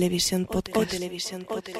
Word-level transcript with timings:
Televisión 0.00 0.46
Podcast. 0.46 0.76
O 0.78 0.86
Televisión 0.86 1.44
Podcast. 1.44 1.76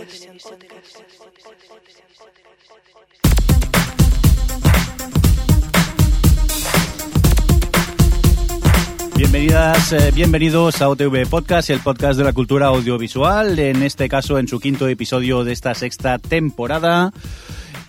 Bienvenidas, 9.17 9.93
eh, 9.95 10.11
bienvenidos 10.15 10.83
a 10.83 10.91
OTV 10.91 11.27
Podcast, 11.31 11.71
el 11.71 11.81
podcast 11.81 12.19
de 12.19 12.25
la 12.25 12.35
cultura 12.35 12.67
audiovisual, 12.67 13.59
en 13.59 13.83
este 13.83 14.11
caso 14.11 14.39
en 14.39 14.49
su 14.49 14.61
quinto 14.61 14.87
episodio 14.87 15.43
de 15.43 15.53
esta 15.53 15.75
sexta 15.75 16.19
temporada 16.19 17.15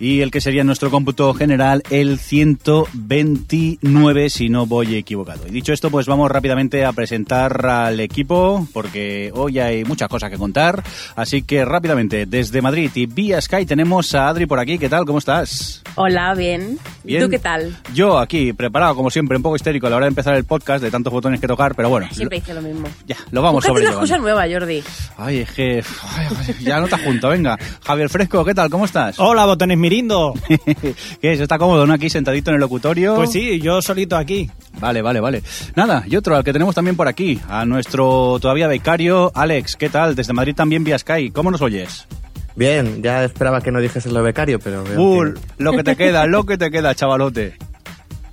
y 0.01 0.21
el 0.21 0.31
que 0.31 0.41
sería 0.41 0.63
nuestro 0.63 0.89
cómputo 0.89 1.31
general 1.35 1.83
el 1.91 2.17
129 2.17 4.31
si 4.31 4.49
no 4.49 4.65
voy 4.65 4.95
equivocado. 4.95 5.47
Y 5.47 5.51
dicho 5.51 5.73
esto, 5.73 5.91
pues 5.91 6.07
vamos 6.07 6.31
rápidamente 6.31 6.85
a 6.85 6.91
presentar 6.91 7.63
al 7.67 7.99
equipo 7.99 8.67
porque 8.73 9.29
hoy 9.35 9.59
hay 9.59 9.85
muchas 9.85 10.09
cosas 10.09 10.31
que 10.31 10.39
contar, 10.39 10.83
así 11.15 11.43
que 11.43 11.63
rápidamente 11.65 12.25
desde 12.25 12.63
Madrid 12.63 12.89
y 12.95 13.05
vía 13.05 13.39
Sky 13.39 13.67
tenemos 13.67 14.15
a 14.15 14.27
Adri 14.27 14.47
por 14.47 14.57
aquí, 14.57 14.79
¿qué 14.79 14.89
tal? 14.89 15.05
¿Cómo 15.05 15.19
estás? 15.19 15.83
Hola, 15.95 16.33
bien. 16.33 16.79
Bien. 17.03 17.23
¿Tú 17.23 17.29
qué 17.29 17.37
tal? 17.37 17.77
Yo 17.93 18.17
aquí, 18.17 18.53
preparado 18.53 18.95
como 18.95 19.11
siempre, 19.11 19.37
un 19.37 19.43
poco 19.43 19.55
histérico 19.55 19.85
a 19.85 19.91
la 19.91 19.97
hora 19.97 20.05
de 20.05 20.09
empezar 20.09 20.33
el 20.35 20.45
podcast, 20.45 20.83
de 20.83 20.89
tantos 20.89 21.13
botones 21.13 21.39
que 21.39 21.45
tocar, 21.47 21.75
pero 21.75 21.89
bueno, 21.89 22.07
Siempre 22.11 22.39
hice 22.39 22.55
lo 22.55 22.63
mismo. 22.63 22.87
ya, 23.05 23.17
lo 23.31 23.43
vamos 23.43 23.63
Búscate 23.67 23.87
una 23.87 23.99
cosa 23.99 24.17
nueva, 24.17 24.47
Jordi. 24.51 24.81
Ay, 25.17 25.37
es 25.39 25.51
que 25.51 25.83
ay, 26.15 26.27
ya 26.61 26.79
no 26.79 26.87
te 26.87 26.97
junto, 26.97 27.29
venga. 27.29 27.59
Javier 27.85 28.09
Fresco, 28.09 28.43
¿qué 28.43 28.55
tal? 28.55 28.71
¿Cómo 28.71 28.85
estás? 28.85 29.19
Hola, 29.19 29.45
botones 29.45 29.77
Mirindo. 29.95 30.33
¿Qué 31.21 31.33
es? 31.33 31.41
¿Está 31.41 31.57
cómodo, 31.57 31.85
no? 31.85 31.91
Aquí 31.91 32.09
sentadito 32.09 32.49
en 32.49 32.55
el 32.55 32.61
locutorio. 32.61 33.15
Pues 33.15 33.29
sí, 33.33 33.59
yo 33.59 33.81
solito 33.81 34.15
aquí. 34.15 34.49
Vale, 34.79 35.01
vale, 35.01 35.19
vale. 35.19 35.43
Nada, 35.75 36.05
y 36.07 36.15
otro 36.15 36.37
al 36.37 36.45
que 36.45 36.53
tenemos 36.53 36.73
también 36.73 36.95
por 36.95 37.09
aquí, 37.09 37.41
a 37.49 37.65
nuestro 37.65 38.39
todavía 38.39 38.67
becario, 38.67 39.33
Alex. 39.35 39.75
¿Qué 39.75 39.89
tal? 39.89 40.15
Desde 40.15 40.31
Madrid 40.31 40.55
también 40.55 40.85
vía 40.85 40.97
Sky. 40.97 41.31
¿Cómo 41.31 41.51
nos 41.51 41.61
oyes? 41.61 42.07
Bien, 42.55 43.03
ya 43.03 43.25
esperaba 43.25 43.59
que 43.59 43.71
no 43.73 43.81
dijese 43.81 44.09
lo 44.11 44.23
becario, 44.23 44.59
pero 44.59 44.81
Uh, 44.95 45.33
que- 45.33 45.39
lo 45.57 45.73
que 45.73 45.83
te 45.83 45.97
queda, 45.97 46.25
lo 46.25 46.45
que 46.45 46.57
te 46.57 46.71
queda, 46.71 46.95
chavalote. 46.95 47.57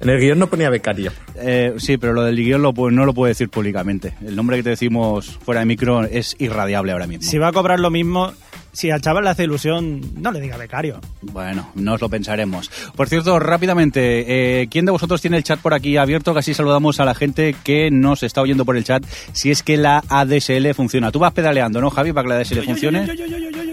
en 0.00 0.10
el 0.10 0.20
guion 0.20 0.38
no 0.38 0.46
ponía 0.46 0.70
becario. 0.70 1.10
Eh, 1.34 1.74
sí, 1.78 1.96
pero 1.98 2.12
lo 2.12 2.22
del 2.22 2.36
guion 2.36 2.62
lo, 2.62 2.72
no 2.72 3.04
lo 3.04 3.12
puedo 3.14 3.26
decir 3.28 3.48
públicamente. 3.48 4.14
El 4.24 4.36
nombre 4.36 4.58
que 4.58 4.62
te 4.62 4.70
decimos 4.70 5.38
fuera 5.44 5.58
de 5.60 5.66
micro 5.66 6.04
es 6.04 6.36
irradiable 6.38 6.92
ahora 6.92 7.08
mismo. 7.08 7.28
Si 7.28 7.36
va 7.36 7.48
a 7.48 7.52
cobrar 7.52 7.80
lo 7.80 7.90
mismo, 7.90 8.32
si 8.72 8.90
al 8.90 9.00
chaval 9.00 9.24
le 9.24 9.30
hace 9.30 9.44
ilusión, 9.44 10.00
no 10.20 10.30
le 10.30 10.40
diga 10.40 10.56
becario. 10.56 11.00
Bueno, 11.22 11.70
nos 11.74 12.00
lo 12.00 12.08
pensaremos. 12.08 12.70
Por 12.94 13.08
cierto, 13.08 13.38
rápidamente, 13.38 14.62
eh, 14.62 14.68
¿quién 14.68 14.84
de 14.84 14.92
vosotros 14.92 15.20
tiene 15.20 15.36
el 15.36 15.44
chat 15.44 15.60
por 15.60 15.74
aquí 15.74 15.96
abierto? 15.96 16.32
Que 16.32 16.40
así 16.40 16.54
saludamos 16.54 17.00
a 17.00 17.04
la 17.04 17.14
gente 17.14 17.54
que 17.64 17.90
nos 17.90 18.22
está 18.22 18.40
oyendo 18.40 18.64
por 18.64 18.76
el 18.76 18.84
chat. 18.84 19.04
Si 19.32 19.50
es 19.50 19.62
que 19.62 19.76
la 19.76 20.02
ADSL 20.08 20.74
funciona. 20.74 21.10
Tú 21.10 21.18
vas 21.18 21.32
pedaleando, 21.32 21.80
¿no, 21.80 21.90
Javi, 21.90 22.12
para 22.12 22.24
que 22.24 22.28
la 22.28 22.40
ADSL 22.40 22.62
funcione? 22.64 23.06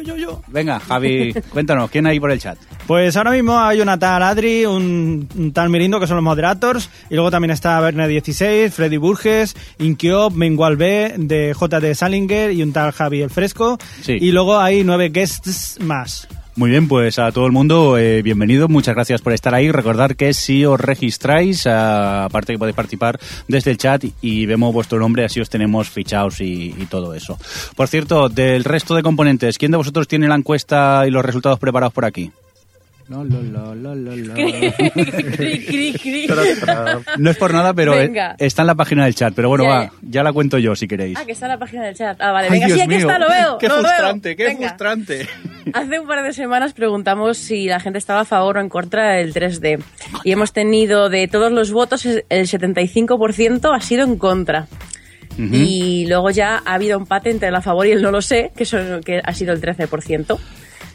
Yo, 0.06 0.16
yo. 0.18 0.42
Venga, 0.47 0.80
Javi, 0.80 1.34
cuéntanos, 1.52 1.90
¿quién 1.90 2.08
hay 2.08 2.20
por 2.20 2.31
el 2.31 2.40
chat? 2.40 2.58
Pues 2.88 3.18
ahora 3.18 3.31
mismo 3.31 3.59
hay 3.59 3.81
una 3.81 3.97
tal 3.97 4.22
Adri, 4.22 4.66
un, 4.66 5.28
un 5.36 5.52
tal 5.52 5.70
Mirindo, 5.70 6.00
que 6.00 6.08
son 6.08 6.18
los 6.18 6.24
moderators, 6.24 6.90
y 7.09 7.16
luego 7.16 7.31
también 7.31 7.52
está 7.52 7.80
Verne16, 7.81 8.70
Freddy 8.70 8.97
Burges, 8.97 9.56
Inkiop, 9.80 10.34
Mengual 10.34 10.78
B, 10.78 11.16
de 11.18 11.53
JD 11.59 11.96
Salinger 11.96 12.52
y 12.52 12.62
un 12.62 12.74
tal 12.74 12.91
Javi 12.91 13.22
el 13.22 13.30
Fresco. 13.30 13.78
Sí. 14.02 14.18
Y 14.20 14.31
luego 14.31 14.59
hay 14.59 14.84
nueve 14.84 14.95
guests 14.98 15.78
más. 15.82 16.28
Muy 16.56 16.70
bien, 16.70 16.88
pues 16.88 17.20
a 17.20 17.34
todo 17.34 17.46
el 17.46 17.52
mundo, 17.52 17.98
eh, 17.98 18.22
bienvenido, 18.22 18.70
muchas 18.70 18.96
gracias 18.96 19.22
por 19.22 19.34
estar 19.34 19.54
ahí. 19.54 19.72
Recordar 19.72 20.16
que 20.16 20.34
si 20.34 20.64
os 20.64 20.80
registráis, 20.80 21.68
ah, 21.68 22.24
aparte 22.24 22.54
que 22.54 22.60
podéis 22.60 22.78
participar 22.78 23.20
desde 23.50 23.72
el 23.72 23.78
chat 23.78 24.06
y 24.22 24.46
vemos 24.46 24.74
vuestro 24.74 24.98
nombre, 24.98 25.26
así 25.26 25.42
os 25.42 25.50
tenemos 25.50 25.90
fichados 25.90 26.40
y 26.40 26.72
todo 26.90 27.14
eso. 27.14 27.38
Por 27.76 27.90
cierto, 27.90 28.30
del 28.30 28.64
resto 28.64 28.96
de 28.96 29.04
componentes, 29.04 29.58
¿quién 29.58 29.72
de 29.72 29.78
vosotros 29.78 30.08
tiene 30.08 30.30
la 30.30 30.36
encuesta 30.36 31.04
y 31.06 31.12
los 31.12 31.26
resultados 31.26 31.60
preparados 31.60 31.94
por 31.94 32.06
aquí? 32.06 32.32
No, 33.08 33.24
lo, 33.24 33.40
lo, 33.40 33.76
lo, 33.76 33.94
lo, 33.94 34.16
lo. 34.16 34.34
Cri, 34.34 35.64
cri, 35.64 35.94
cri. 35.94 36.28
No 37.20 37.30
es 37.30 37.38
por 37.38 37.54
nada, 37.54 37.72
pero 37.76 37.94
eh, 37.94 38.08
Venga. 38.08 38.36
está 38.40 38.64
en 38.64 38.68
la 38.68 38.74
página 38.74 39.06
del 39.06 39.14
chat. 39.14 39.32
Pero 39.36 39.50
bueno, 39.50 39.64
Ya, 39.66 39.70
va, 39.70 39.84
ya. 39.86 39.92
ya 40.02 40.24
la 40.24 40.34
cuento 40.34 40.58
yo 40.58 40.76
si 40.76 40.88
queréis. 40.88 41.16
Ah, 41.20 41.24
que 41.24 41.34
está 41.34 41.46
en 41.46 41.52
la 41.52 41.60
página 41.60 41.84
del 41.86 41.96
chat. 41.96 42.20
Ah, 42.20 42.32
vale. 42.32 42.48
Ay, 42.48 42.54
Venga, 42.54 42.66
Dios 42.66 42.78
sí, 42.80 42.82
aquí 42.84 42.90
mío, 42.96 43.00
está, 43.08 43.20
lo 43.20 43.30
veo. 43.30 43.58
Qué 43.60 43.68
lo 43.68 43.76
veo. 43.76 43.84
frustrante, 43.84 44.36
qué 44.36 44.44
Venga. 44.46 44.68
frustrante. 44.70 45.28
Hace 45.74 46.00
un 46.00 46.08
par 46.08 46.24
de 46.24 46.34
semanas 46.34 46.74
preguntamos 46.74 47.38
si 47.38 47.68
la 47.68 47.80
gente 47.80 48.00
estaba 48.00 48.22
a 48.22 48.26
favor 48.26 48.58
o 48.58 48.62
en 48.62 48.70
contra 48.70 49.12
del 49.14 49.34
3D. 49.36 49.84
Y 50.24 50.32
hemos 50.32 50.52
tenido 50.52 51.08
de 51.10 51.28
todos 51.28 51.52
los 51.52 51.72
votos, 51.72 52.06
el 52.08 52.48
75% 52.48 53.72
ha 53.76 53.82
sido 53.82 54.04
en 54.04 54.18
contra. 54.18 54.68
Y 55.38 56.06
luego 56.08 56.30
ya 56.32 56.62
ha 56.66 56.74
habido 56.76 56.98
empate 56.98 57.30
entre 57.30 57.50
el 57.50 57.56
a 57.56 57.62
favor 57.62 57.86
y 57.86 57.92
el 57.92 58.02
no 58.02 58.10
lo 58.10 58.22
sé, 58.22 58.52
que, 58.56 58.64
son, 58.66 59.02
que 59.04 59.22
ha 59.24 59.34
sido 59.34 59.54
el 59.54 59.62
13%. 59.62 60.40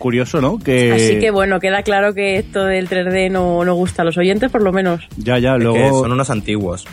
Curioso, 0.00 0.41
¿no? 0.41 0.59
Que... 0.59 0.93
Así 0.93 1.19
que 1.19 1.31
bueno, 1.31 1.61
queda 1.61 1.83
claro 1.83 2.15
que 2.15 2.38
esto 2.38 2.65
del 2.65 2.88
3D 2.88 3.31
no, 3.31 3.62
no 3.66 3.75
gusta 3.75 4.00
a 4.00 4.05
los 4.06 4.16
oyentes, 4.16 4.50
por 4.50 4.62
lo 4.62 4.72
menos. 4.72 5.06
Ya, 5.19 5.38
ya, 5.38 5.53
Es 5.53 5.59
que 5.59 5.65
luego... 5.65 6.00
son 6.00 6.12
unos 6.12 6.31
antiguos. 6.31 6.87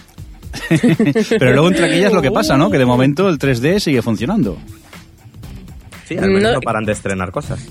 Pero 1.40 1.54
luego 1.54 1.70
entre 1.70 1.86
aquellas 1.86 2.12
lo 2.12 2.22
que 2.22 2.32
pasa, 2.32 2.58
¿no? 2.58 2.70
Que 2.70 2.78
de 2.78 2.86
momento 2.86 3.30
el 3.30 3.40
3D 3.40 3.80
sigue 3.80 4.02
funcionando. 4.02 4.58
Sí, 6.06 6.18
al 6.18 6.28
menos 6.28 6.44
No- 6.44 6.52
no 6.56 6.60
paran 6.62 6.84
de 6.84 6.92
estrenar 6.92 7.32
cosas. 7.32 7.66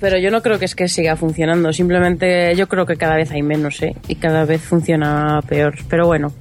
Pero 0.00 0.18
yo 0.18 0.30
no 0.30 0.42
creo 0.42 0.58
que 0.58 0.66
es 0.66 0.74
que 0.76 0.86
siga 0.86 1.16
funcionando, 1.16 1.72
simplemente 1.72 2.54
yo 2.54 2.68
creo 2.68 2.86
que 2.86 2.96
cada 2.96 3.16
vez 3.16 3.30
hay 3.32 3.42
menos, 3.42 3.82
¿eh? 3.82 3.96
Y 4.06 4.14
cada 4.16 4.44
vez 4.44 4.60
funciona 4.60 5.40
peor. 5.48 5.74
Pero 5.88 6.06
bueno, 6.06 6.32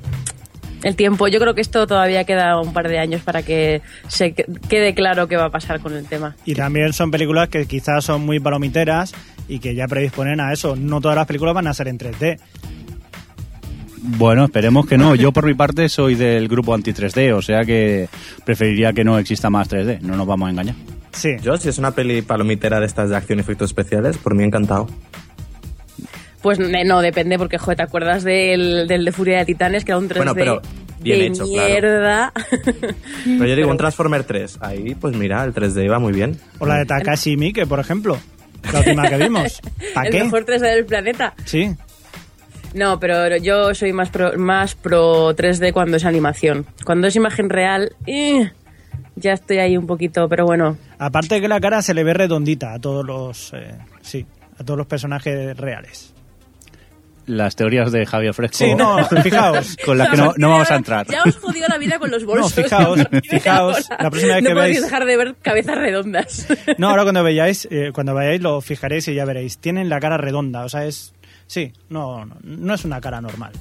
el 0.83 0.95
tiempo, 0.95 1.27
yo 1.27 1.39
creo 1.39 1.53
que 1.55 1.61
esto 1.61 1.87
todavía 1.87 2.23
queda 2.23 2.59
un 2.61 2.73
par 2.73 2.87
de 2.87 2.99
años 2.99 3.21
para 3.21 3.43
que 3.43 3.81
se 4.07 4.33
que- 4.33 4.45
quede 4.69 4.93
claro 4.93 5.27
qué 5.27 5.35
va 5.35 5.45
a 5.45 5.49
pasar 5.49 5.79
con 5.79 5.93
el 5.93 6.05
tema. 6.05 6.35
Y 6.45 6.53
también 6.55 6.93
son 6.93 7.11
películas 7.11 7.49
que 7.49 7.65
quizás 7.65 8.05
son 8.05 8.25
muy 8.25 8.39
palomiteras 8.39 9.13
y 9.47 9.59
que 9.59 9.73
ya 9.75 9.87
predisponen 9.87 10.39
a 10.39 10.53
eso. 10.53 10.75
No 10.75 11.01
todas 11.01 11.15
las 11.17 11.25
películas 11.27 11.55
van 11.55 11.67
a 11.67 11.73
ser 11.73 11.87
en 11.87 11.97
3D. 11.97 12.37
Bueno, 13.99 14.45
esperemos 14.45 14.85
que 14.85 14.97
no. 14.97 15.15
Yo 15.15 15.31
por 15.31 15.45
mi 15.45 15.53
parte 15.53 15.89
soy 15.89 16.15
del 16.15 16.47
grupo 16.47 16.73
anti-3D, 16.73 17.33
o 17.33 17.41
sea 17.41 17.65
que 17.65 18.07
preferiría 18.45 18.93
que 18.93 19.03
no 19.03 19.17
exista 19.17 19.49
más 19.49 19.67
3D, 19.69 19.99
no 20.01 20.15
nos 20.15 20.27
vamos 20.27 20.47
a 20.47 20.51
engañar. 20.51 20.75
Sí. 21.11 21.31
Yo, 21.41 21.57
si 21.57 21.69
es 21.69 21.77
una 21.79 21.91
peli 21.91 22.21
palomitera 22.21 22.79
de 22.79 22.85
estas 22.85 23.09
de 23.09 23.17
acción 23.17 23.39
y 23.39 23.41
efectos 23.41 23.71
especiales, 23.71 24.17
por 24.17 24.35
mí 24.35 24.43
encantado. 24.43 24.87
Pues 26.41 26.59
no, 26.59 27.01
depende, 27.01 27.37
porque, 27.37 27.57
joder, 27.57 27.77
¿te 27.77 27.83
acuerdas 27.83 28.23
del, 28.23 28.87
del 28.87 29.05
de 29.05 29.11
Furia 29.11 29.39
de 29.39 29.45
Titanes, 29.45 29.83
que 29.83 29.91
era 29.91 29.97
un 29.99 30.07
3D 30.07 30.17
Bueno, 30.17 30.35
pero 30.35 30.61
bien 30.99 31.19
de 31.19 31.25
hecho, 31.27 31.45
claro. 31.45 31.69
mierda? 31.69 32.33
Pero 33.25 33.45
yo 33.45 33.55
digo, 33.55 33.71
un 33.71 33.77
Transformer 33.77 34.23
3, 34.23 34.59
ahí, 34.61 34.95
pues 34.95 35.15
mira, 35.15 35.43
el 35.43 35.53
3D 35.53 35.85
iba 35.85 35.99
muy 35.99 36.13
bien. 36.13 36.39
O 36.59 36.65
la 36.65 36.77
de 36.77 36.85
Takashi 36.85 37.37
Miike, 37.37 37.65
por 37.65 37.79
ejemplo. 37.79 38.17
La 38.71 38.79
última 38.79 39.07
que 39.09 39.17
vimos. 39.17 39.61
¿Para 39.93 40.07
el 40.07 40.13
qué? 40.13 40.23
mejor 40.23 40.45
3D 40.45 40.59
del 40.59 40.85
planeta. 40.85 41.33
Sí. 41.45 41.75
No, 42.73 42.99
pero 42.99 43.35
yo 43.37 43.73
soy 43.73 43.93
más 43.93 44.09
pro, 44.09 44.37
más 44.37 44.75
pro 44.75 45.35
3D 45.35 45.71
cuando 45.73 45.97
es 45.97 46.05
animación. 46.05 46.65
Cuando 46.85 47.07
es 47.07 47.15
imagen 47.15 47.49
real, 47.49 47.93
eh, 48.05 48.51
ya 49.15 49.33
estoy 49.33 49.57
ahí 49.59 49.77
un 49.77 49.87
poquito, 49.87 50.27
pero 50.29 50.45
bueno. 50.45 50.77
Aparte 50.99 51.39
que 51.41 51.47
la 51.47 51.59
cara 51.59 51.81
se 51.81 51.93
le 51.93 52.03
ve 52.03 52.13
redondita 52.13 52.73
a 52.73 52.79
todos 52.79 53.05
los... 53.05 53.53
eh, 53.53 53.75
sí, 54.01 54.25
a 54.59 54.63
todos 54.63 54.77
los 54.77 54.85
personajes 54.87 55.55
reales. 55.57 56.13
Las 57.27 57.55
teorías 57.55 57.91
de 57.91 58.05
Javier 58.05 58.33
Fresco. 58.33 58.57
Sí, 58.57 58.73
no, 58.73 58.97
fijaos. 59.23 59.77
Con 59.85 59.97
las 59.99 60.09
que 60.09 60.17
no, 60.17 60.33
no 60.37 60.49
vamos 60.49 60.71
a 60.71 60.75
entrar. 60.75 61.05
Ya 61.07 61.21
os 61.23 61.35
jodió 61.37 61.67
la 61.67 61.77
vida 61.77 61.99
con 61.99 62.09
los 62.09 62.25
bolsos. 62.25 62.53
fijaos, 62.53 62.97
de 63.11 63.21
fijaos, 63.21 63.91
ahora 63.91 64.03
la 64.03 64.09
próxima 64.09 64.33
vez 64.35 64.43
no 64.43 64.49
que 64.49 64.55
podéis 64.55 64.77
veáis- 64.77 64.81
dejar 64.83 65.05
de 65.05 65.17
ver 65.17 65.35
cabezas 65.41 65.77
redondas. 65.77 66.47
No, 66.77 66.89
ahora 66.89 67.03
cuando 67.03 67.23
veáis, 67.23 67.67
eh, 67.69 67.91
cuando 67.93 68.15
veáis 68.15 68.41
lo 68.41 68.59
fijaréis 68.61 69.07
y 69.09 69.13
ya 69.13 69.25
veréis. 69.25 69.57
Tienen 69.59 69.89
la 69.89 69.99
cara 69.99 70.17
redonda, 70.17 70.63
o 70.63 70.69
sea, 70.69 70.85
es... 70.85 71.13
Sí, 71.47 71.71
no, 71.89 72.25
no, 72.25 72.35
no 72.43 72.73
es 72.73 72.83
una 72.83 72.99
cara 72.99 73.21
normal. 73.21 73.53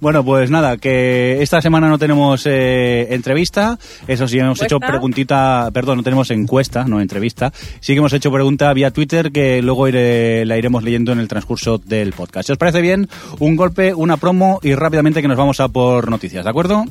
Bueno, 0.00 0.24
pues 0.24 0.50
nada, 0.50 0.76
que 0.78 1.40
esta 1.40 1.62
semana 1.62 1.88
no 1.88 1.96
tenemos 1.96 2.44
eh, 2.44 3.06
entrevista, 3.14 3.78
eso 4.08 4.26
sí, 4.28 4.38
hemos 4.38 4.60
hecho 4.62 4.78
preguntita, 4.80 5.70
perdón, 5.72 5.98
no 5.98 6.02
tenemos 6.02 6.30
encuesta, 6.32 6.84
no 6.84 7.00
entrevista, 7.00 7.52
sí 7.80 7.92
que 7.94 7.98
hemos 7.98 8.12
hecho 8.12 8.30
pregunta 8.32 8.72
vía 8.72 8.90
Twitter 8.90 9.30
que 9.32 9.62
luego 9.62 9.88
iré- 9.88 10.44
la 10.44 10.58
iremos 10.58 10.82
leyendo 10.82 11.12
en 11.12 11.20
el 11.20 11.28
transcurso 11.28 11.78
del 11.78 12.12
podcast. 12.12 12.46
Si 12.48 12.52
os 12.52 12.58
parece 12.58 12.80
bien, 12.80 13.08
un 13.38 13.54
golpe, 13.56 13.94
una 13.94 14.16
promo 14.16 14.58
y 14.62 14.74
rápidamente 14.74 15.22
que 15.22 15.28
nos 15.28 15.38
vamos 15.38 15.60
a 15.60 15.68
por 15.68 16.10
noticias, 16.10 16.42
¿de 16.44 16.50
acuerdo? 16.50 16.84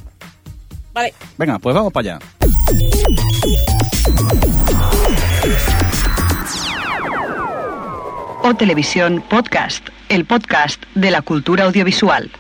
Vale. 0.94 1.14
Venga, 1.38 1.60
pues 1.60 1.76
vamos 1.76 1.92
para 1.94 2.16
allá. 2.16 2.20
O 8.42 8.54
Televisión 8.54 9.22
Podcast, 9.30 9.90
el 10.08 10.24
podcast 10.24 10.82
de 10.96 11.12
la 11.12 11.22
cultura 11.22 11.66
audiovisual. 11.66 12.32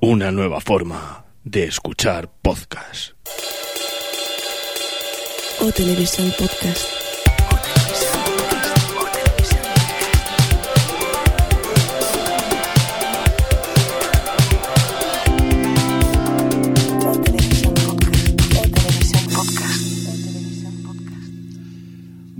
Una 0.00 0.32
nueva 0.32 0.62
forma 0.62 1.26
de 1.44 1.64
escuchar 1.64 2.30
podcast. 2.40 3.12
O 5.60 5.70
Televisión 5.72 6.32
Podcast. 6.38 6.99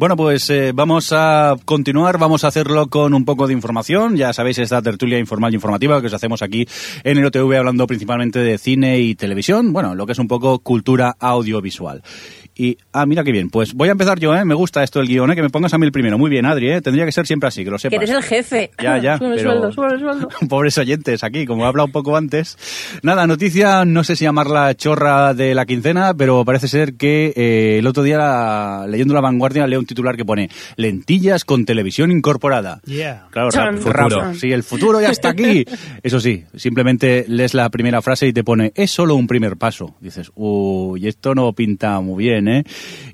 Bueno, 0.00 0.17
pues 0.17 0.49
eh, 0.49 0.73
vamos 0.75 1.12
a 1.12 1.56
continuar, 1.67 2.17
vamos 2.17 2.43
a 2.44 2.49
hacerlo 2.49 2.87
con 2.87 3.12
un 3.12 3.26
poco 3.26 3.47
de 3.47 3.52
información. 3.52 4.17
Ya 4.17 4.32
sabéis, 4.32 4.56
esta 4.56 4.81
tertulia 4.81 5.19
informal 5.19 5.52
y 5.52 5.56
informativa 5.56 6.00
que 6.00 6.06
os 6.06 6.14
hacemos 6.14 6.41
aquí 6.41 6.67
en 7.05 7.19
el 7.19 7.26
OTV 7.26 7.58
hablando 7.58 7.87
principalmente 7.87 8.38
de 8.38 8.56
cine 8.56 8.99
y 9.00 9.14
televisión, 9.14 9.75
bueno, 9.75 9.94
lo 9.94 10.06
que 10.06 10.12
es 10.12 10.19
un 10.19 10.26
poco 10.26 10.61
cultura 10.61 11.17
audiovisual. 11.20 12.02
Y, 12.55 12.76
ah, 12.93 13.06
mira 13.06 13.25
qué 13.25 13.32
bien, 13.32 13.49
pues 13.49 13.73
voy 13.75 13.88
a 13.88 13.93
empezar 13.93 14.19
yo, 14.19 14.35
¿eh? 14.35 14.44
Me 14.44 14.55
gusta 14.55 14.82
esto 14.82 14.99
del 14.99 15.08
guion, 15.08 15.31
¿eh? 15.31 15.35
Que 15.37 15.43
me 15.43 15.50
pongas 15.50 15.73
a 15.73 15.79
mí 15.79 15.87
el 15.87 15.93
primero. 15.93 16.19
Muy 16.19 16.29
bien, 16.31 16.44
Adri, 16.47 16.70
¿eh? 16.70 16.81
Tendría 16.82 17.06
que 17.06 17.12
ser 17.12 17.26
siempre 17.26 17.49
así, 17.49 17.64
que 17.64 17.70
lo 17.70 17.76
Que 17.76 17.82
sepas. 17.82 17.97
eres 18.02 18.11
el 18.11 18.23
jefe. 18.23 18.70
Ya, 18.82 18.99
ya, 18.99 19.19
Sube 19.19 19.37
pero- 19.37 19.50
sueldo, 19.52 19.73
sube 19.73 19.99
sueldo. 19.99 20.29
Pobres 20.49 20.76
oyentes 20.79 21.25
aquí, 21.25 21.47
como 21.47 21.64
he 21.64 21.67
hablado 21.69 21.87
un 21.87 21.93
poco 21.93 22.17
antes. 22.17 22.58
Nada, 23.02 23.26
noticia, 23.26 23.85
no 23.85 24.05
sé 24.05 24.17
si 24.17 24.25
llamarla 24.25 24.75
chorra 24.75 25.32
de 25.35 25.55
la 25.55 25.64
quincena, 25.67 26.12
pero 26.14 26.44
parece 26.44 26.69
ser 26.69 26.94
que 26.94 27.32
eh, 27.37 27.76
el 27.79 27.87
otro 27.87 28.02
día, 28.02 28.19
la- 28.19 28.87
leyendo 28.88 29.14
La 29.14 29.20
Vanguardia, 29.20 29.67
leo 29.67 29.79
un 29.81 29.87
titular 29.87 30.17
que 30.17 30.25
pone 30.25 30.50
lentillas 30.76 31.44
con 31.44 31.64
televisión 31.64 32.11
incorporada. 32.11 32.81
Yeah. 32.85 33.26
Claro, 33.31 33.50
rap- 33.50 33.76
Futuro. 33.79 34.35
sí, 34.35 34.52
el 34.52 34.62
futuro 34.62 35.00
ya 35.00 35.11
está 35.11 35.31
aquí. 35.31 35.64
Eso 36.02 36.20
sí, 36.20 36.44
simplemente 36.56 37.25
lees 37.29 37.55
la 37.55 37.69
primera 37.70 38.02
frase 38.02 38.26
y 38.26 38.32
te 38.32 38.43
pone, 38.44 38.73
es 38.75 38.91
solo 38.91 39.14
un 39.14 39.26
primer 39.26 39.56
paso. 39.56 39.94
Dices, 40.00 40.31
uy, 40.35 41.06
esto 41.06 41.35
no 41.35 41.52
pinta 41.52 42.00
muy 42.00 42.25
bien, 42.25 42.39
¿eh? 42.48 42.64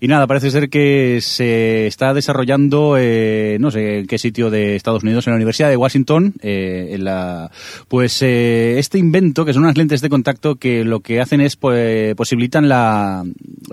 Y 0.00 0.08
nada, 0.08 0.26
parece 0.26 0.50
ser 0.50 0.68
que 0.68 1.18
se 1.22 1.86
está 1.86 2.14
desarrollando, 2.14 2.96
eh, 2.98 3.56
no 3.60 3.70
sé 3.70 3.98
en 4.00 4.06
qué 4.06 4.18
sitio 4.18 4.50
de 4.50 4.76
Estados 4.76 5.02
Unidos, 5.02 5.26
en 5.26 5.32
la 5.32 5.36
Universidad 5.36 5.68
de 5.68 5.76
Washington, 5.76 6.34
eh, 6.42 6.88
en 6.92 7.04
la, 7.04 7.50
pues 7.88 8.20
eh, 8.22 8.78
este 8.78 8.98
invento, 8.98 9.44
que 9.44 9.52
son 9.52 9.62
unas 9.64 9.76
lentes 9.76 10.00
de 10.00 10.08
contacto 10.08 10.56
que 10.56 10.84
lo 10.84 11.00
que 11.00 11.20
hacen 11.20 11.40
es, 11.40 11.56
pues, 11.56 12.14
posibilitan 12.14 12.68
la, 12.68 13.24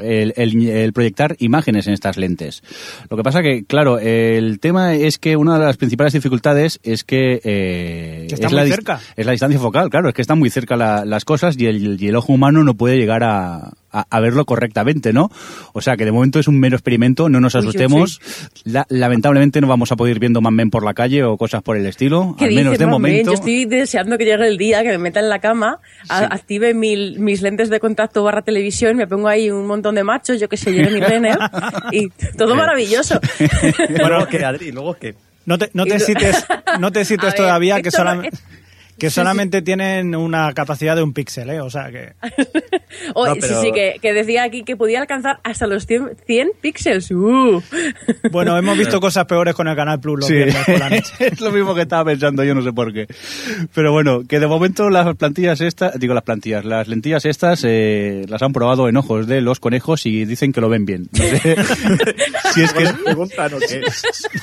el, 0.01 0.33
el- 0.35 0.67
el 0.69 0.93
proyectar 0.93 1.35
imágenes 1.39 1.87
en 1.87 1.93
estas 1.93 2.17
lentes. 2.17 2.63
Lo 3.09 3.17
que 3.17 3.23
pasa 3.23 3.41
que, 3.41 3.63
claro, 3.65 3.99
el 3.99 4.59
tema 4.59 4.93
es 4.95 5.17
que 5.19 5.35
una 5.35 5.57
de 5.59 5.65
las 5.65 5.77
principales 5.77 6.13
dificultades 6.13 6.79
es 6.83 7.03
que, 7.03 7.41
eh, 7.43 8.25
Que 8.29 8.35
está 8.35 8.47
es, 8.47 8.53
muy 8.53 8.61
la 8.61 8.67
cerca. 8.67 8.99
es 9.15 9.25
la 9.25 9.31
distancia 9.31 9.59
focal, 9.59 9.89
claro, 9.89 10.09
es 10.09 10.13
que 10.15 10.21
están 10.21 10.39
muy 10.39 10.49
cerca 10.49 10.75
la- 10.75 11.05
las 11.05 11.25
cosas 11.25 11.55
y 11.59 11.65
el, 11.65 12.01
y 12.01 12.07
el 12.07 12.15
ojo 12.15 12.33
humano 12.33 12.63
no 12.63 12.73
puede 12.75 12.97
llegar 12.97 13.23
a, 13.23 13.73
a- 13.93 14.05
a 14.09 14.19
verlo 14.19 14.43
correctamente, 14.45 15.13
¿no? 15.13 15.31
O 15.71 15.79
sea 15.81 15.95
que 15.95 16.03
de 16.03 16.11
momento 16.11 16.39
es 16.39 16.47
un 16.49 16.59
mero 16.59 16.75
experimento, 16.75 17.29
no 17.29 17.39
nos 17.39 17.55
Uy, 17.55 17.61
uy, 17.61 17.67
asustemos. 17.67 18.19
La- 18.65 18.85
lamentablemente 18.89 19.61
no 19.61 19.67
vamos 19.67 19.91
a 19.91 19.95
poder 19.95 20.15
ir 20.15 20.19
viendo 20.19 20.41
Man 20.41 20.55
Men 20.55 20.69
por 20.69 20.83
la 20.83 20.93
calle 20.93 21.23
o 21.23 21.37
cosas 21.37 21.61
por 21.61 21.77
el 21.77 21.85
estilo, 21.85 22.35
¿Qué 22.37 22.45
al 22.45 22.53
menos 22.53 22.77
de 22.77 22.85
momento. 22.87 23.29
Yo 23.31 23.35
estoy 23.35 23.65
deseando 23.65 24.17
que 24.17 24.25
llegue 24.25 24.47
el 24.47 24.57
día 24.57 24.81
que 24.83 24.89
me 24.89 24.97
meta 24.97 25.19
en 25.19 25.29
la 25.29 25.39
cama, 25.39 25.79
a- 26.09 26.25
active 26.25 26.73
mis 26.73 27.41
lentes 27.41 27.69
de 27.69 27.79
contacto 27.79 28.23
barra 28.23 28.41
televisión, 28.41 28.97
me 28.97 29.07
pongo 29.07 29.27
ahí 29.27 29.49
un 29.51 29.67
montón 29.67 29.95
de 29.95 30.03
machos, 30.03 30.39
yo 30.39 30.49
que 30.49 30.57
sé, 30.57 30.73
Jeremy 30.73 30.99
Renner, 30.99 31.37
y 31.91 32.09
todo 32.37 32.55
maravilloso. 32.55 33.19
Bueno, 33.89 34.27
que 34.27 34.43
Adri, 34.45 34.71
luego 34.71 34.95
que. 34.95 35.15
No 35.45 35.57
te, 35.57 35.69
no 35.73 35.85
te 35.85 35.99
cites, 35.99 36.45
no 36.79 36.91
te 36.91 37.03
cites 37.05 37.25
ver, 37.25 37.35
todavía 37.35 37.81
que, 37.81 37.89
esto 37.89 38.03
no- 38.03 38.11
solam- 38.23 38.29
que 38.97 39.09
solamente 39.09 39.61
tienen 39.61 40.15
una 40.15 40.53
capacidad 40.53 40.95
de 40.95 41.03
un 41.03 41.13
píxel, 41.13 41.49
¿eh? 41.49 41.61
O 41.61 41.69
sea 41.69 41.89
que... 41.91 42.13
Oh, 43.15 43.25
No, 43.27 43.33
Sí, 43.33 43.39
pero- 43.41 43.61
sí, 43.61 43.71
que, 43.73 43.95
que 44.01 44.13
decía 44.13 44.43
aquí 44.43 44.63
que 44.63 44.77
podía 44.77 45.01
alcanzar 45.01 45.39
hasta 45.43 45.65
los 45.65 45.87
100, 45.87 46.11
100 46.27 46.51
píxeles. 46.61 47.09
Uh. 47.11 47.61
Bueno, 48.31 48.55
hemos 48.57 48.77
visto 48.77 48.99
cosas 49.01 49.25
peores 49.25 49.55
con 49.55 49.67
el 49.67 49.75
Canal 49.75 49.99
Plus 49.99 50.19
los 50.19 50.27
Sí, 50.27 50.35
viernes 50.35 50.63
por 50.65 50.79
la 50.79 50.89
noche. 50.89 51.13
es 51.19 51.41
lo 51.41 51.51
mismo 51.51 51.73
que 51.75 51.81
estaba 51.81 52.05
pensando, 52.05 52.43
yo 52.43 52.53
no 52.55 52.61
sé 52.61 52.71
por 52.71 52.93
qué. 52.93 53.07
Pero 53.73 53.91
bueno, 53.91 54.21
que 54.27 54.39
de 54.39 54.45
momento 54.47 54.89
las 54.91 55.15
plantillas 55.15 55.59
estas, 55.61 55.99
digo 55.99 56.13
las 56.13 56.23
plantillas, 56.23 56.63
las 56.65 56.87
lentillas 56.87 57.25
estas 57.25 57.63
eh, 57.67 58.25
las 58.29 58.41
han 58.43 58.53
probado 58.53 58.87
en 58.87 58.95
ojos 58.97 59.25
de 59.27 59.41
los 59.41 59.59
conejos 59.59 60.05
y 60.05 60.25
dicen 60.25 60.53
que 60.53 60.61
lo 60.61 60.69
ven 60.69 60.85
bien. 60.85 61.09
No 61.11 61.19
sé 61.23 61.55
si 62.53 62.61
es 62.61 62.73
que 62.73 62.83
es, 62.83 62.93
Preguntan 62.93 63.53
o 63.55 63.57
qué. 63.59 63.81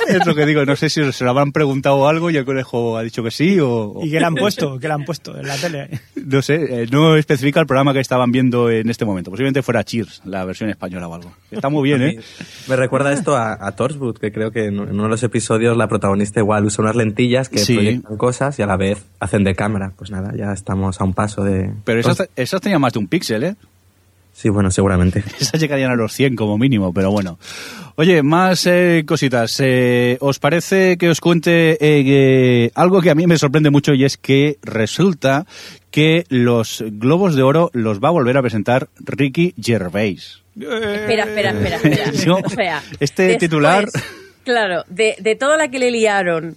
es 0.08 0.26
lo 0.26 0.35
que 0.35 0.44
digo, 0.47 0.64
no 0.64 0.75
sé 0.76 0.91
si 0.91 1.12
se 1.12 1.25
lo 1.25 1.31
habrán 1.31 1.52
preguntado 1.52 2.08
algo 2.08 2.31
y 2.31 2.37
el 2.37 2.44
conejo 2.44 2.97
ha 2.99 3.02
dicho 3.02 3.23
que 3.23 3.31
sí 3.31 3.58
o... 3.61 3.94
¿Y 4.02 4.11
qué 4.11 4.19
le 4.20 4.26
han 4.26 4.35
puesto? 4.41 4.79
¿Qué 4.79 4.89
le 4.89 4.95
han 4.95 5.05
puesto 5.05 5.37
en 5.39 5.47
la 5.47 5.57
tele? 5.57 6.01
No 6.27 6.43
sé, 6.43 6.83
eh, 6.83 6.87
no 6.91 7.17
especifica 7.17 7.61
el 7.61 7.67
programa 7.67 7.93
que 7.93 8.01
estaban 8.01 8.33
viendo 8.33 8.71
en 8.71 8.91
este 8.91 9.05
momento. 9.05 9.31
Posiblemente 9.31 9.63
fuera 9.63 9.85
Cheers, 9.85 10.23
la 10.25 10.45
versión 10.45 10.69
española 10.71 11.07
o 11.09 11.15
algo. 11.15 11.33
Está 11.51 11.69
muy 11.69 11.85
bien, 11.89 12.03
¿eh? 12.09 12.21
Me 12.69 12.77
recuerda 12.77 13.13
esto 13.13 13.37
a, 13.37 13.57
a 13.67 13.73
Torchwood, 13.77 14.19
que 14.19 14.33
creo 14.33 14.51
que 14.51 14.67
en 14.67 14.81
en 14.81 14.91
uno 14.95 15.05
de 15.05 15.09
los 15.11 15.23
episodios 15.23 15.77
la 15.77 15.89
protagonista 15.89 16.41
igual 16.41 16.65
usa 16.65 16.83
unas 16.83 16.97
lentillas 16.97 17.49
que 17.49 17.59
Sí. 17.59 17.75
proyectan 17.75 18.17
cosas 18.17 18.59
y 18.59 18.62
a 18.62 18.67
la 18.67 18.76
vez 18.76 19.05
hacen 19.21 19.45
de 19.45 19.55
cámara. 19.55 19.93
Pues 19.97 20.11
nada, 20.11 20.33
ya 20.37 20.53
estamos 20.53 21.00
a 21.00 21.05
un 21.05 21.12
paso 21.14 21.45
de... 21.45 21.73
Pero 21.85 22.00
esas, 22.00 22.29
esas 22.37 22.61
tenían 22.61 22.81
más 22.81 22.93
de 22.93 22.99
un 22.99 23.07
píxel, 23.09 23.45
¿eh? 23.45 23.57
Sí, 24.40 24.49
bueno, 24.49 24.70
seguramente. 24.70 25.23
Esas 25.38 25.61
llegarían 25.61 25.90
a 25.90 25.97
los 25.97 26.14
100 26.14 26.35
como 26.35 26.56
mínimo, 26.56 26.94
pero 26.94 27.11
bueno. 27.11 27.38
Oye, 27.97 28.23
más 28.23 28.66
eh, 28.66 29.04
cositas. 29.06 29.61
Eh, 29.62 30.16
¿Os 30.20 30.38
parece 30.38 30.97
que 30.97 31.11
os 31.11 31.20
cuente 31.20 31.76
eh, 31.78 32.70
algo 32.75 33.02
que 33.02 33.11
a 33.11 33.14
mí 33.14 33.26
me 33.26 33.37
sorprende 33.37 33.68
mucho 33.68 33.92
y 33.92 34.04
es 34.06 34.16
que 34.16 34.56
resulta 34.62 35.44
que 35.90 36.25
los 36.30 36.82
Globos 36.90 37.37
de 37.37 37.42
Oro 37.42 37.70
los 37.75 38.00
va 38.00 38.09
a 38.09 38.12
volver 38.12 38.38
a 38.38 38.40
presentar 38.42 38.88
Ricky 38.99 39.52
Gervais? 39.61 40.40
Espera, 40.59 41.25
espera, 41.25 41.50
espera, 41.50 41.76
espera. 41.82 42.11
Yo, 42.12 42.38
O 42.42 42.49
sea, 42.49 42.82
este 42.99 43.25
después, 43.25 43.38
titular- 43.50 43.88
Claro, 44.44 44.85
de, 44.88 45.16
de 45.20 45.37
toda 45.37 45.59
la 45.59 45.68
que 45.68 45.78
le 45.78 45.90
liaron 45.90 46.56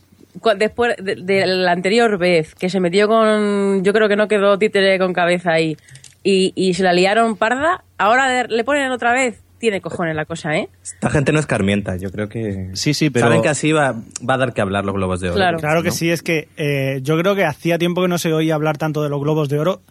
después 0.58 0.96
de, 1.02 1.16
de 1.18 1.46
la 1.46 1.74
anterior 1.74 2.18
vez, 2.18 2.56
que 2.56 2.70
se 2.70 2.80
metió 2.80 3.10
con. 3.10 3.84
Yo 3.84 3.92
creo 3.92 4.08
que 4.08 4.16
no 4.16 4.30
quedó 4.30 4.58
títere 4.58 4.98
con 5.00 5.12
cabeza 5.14 5.52
ahí. 5.52 5.76
Y, 6.24 6.54
y 6.56 6.74
se 6.74 6.84
la 6.84 6.94
liaron 6.94 7.36
parda, 7.36 7.84
ahora 7.98 8.44
le 8.48 8.64
ponen 8.64 8.92
otra 8.92 9.12
vez. 9.14 9.42
Tiene 9.60 9.80
cojones 9.80 10.14
la 10.14 10.26
cosa, 10.26 10.58
¿eh? 10.58 10.68
Esta 10.82 11.10
gente 11.10 11.32
no 11.32 11.40
escarmienta, 11.40 11.96
yo 11.96 12.12
creo 12.12 12.28
que... 12.28 12.72
Sí, 12.74 12.94
sí, 12.94 13.10
pero- 13.10 13.28
Saben 13.28 13.42
que 13.42 13.48
así 13.48 13.72
va, 13.72 13.94
va 14.28 14.34
a 14.34 14.38
dar 14.38 14.54
que 14.54 14.60
hablar 14.60 14.84
los 14.84 14.94
globos 14.94 15.22
de 15.22 15.30
oro. 15.30 15.36
Claro. 15.38 15.58
Claro 15.60 15.82
que 15.84 15.88
¿no? 15.88 15.94
sí, 15.96 16.12
es 16.12 16.22
que 16.22 16.50
eh, 16.58 17.00
yo 17.02 17.18
creo 17.18 17.34
que 17.34 17.46
hacía 17.46 17.78
tiempo 17.78 18.02
que 18.02 18.10
no 18.10 18.18
se 18.18 18.34
oía 18.34 18.56
hablar 18.56 18.78
tanto 18.78 19.02
de 19.04 19.10
los 19.10 19.22
globos 19.22 19.48
de 19.48 19.60
oro 19.60 19.82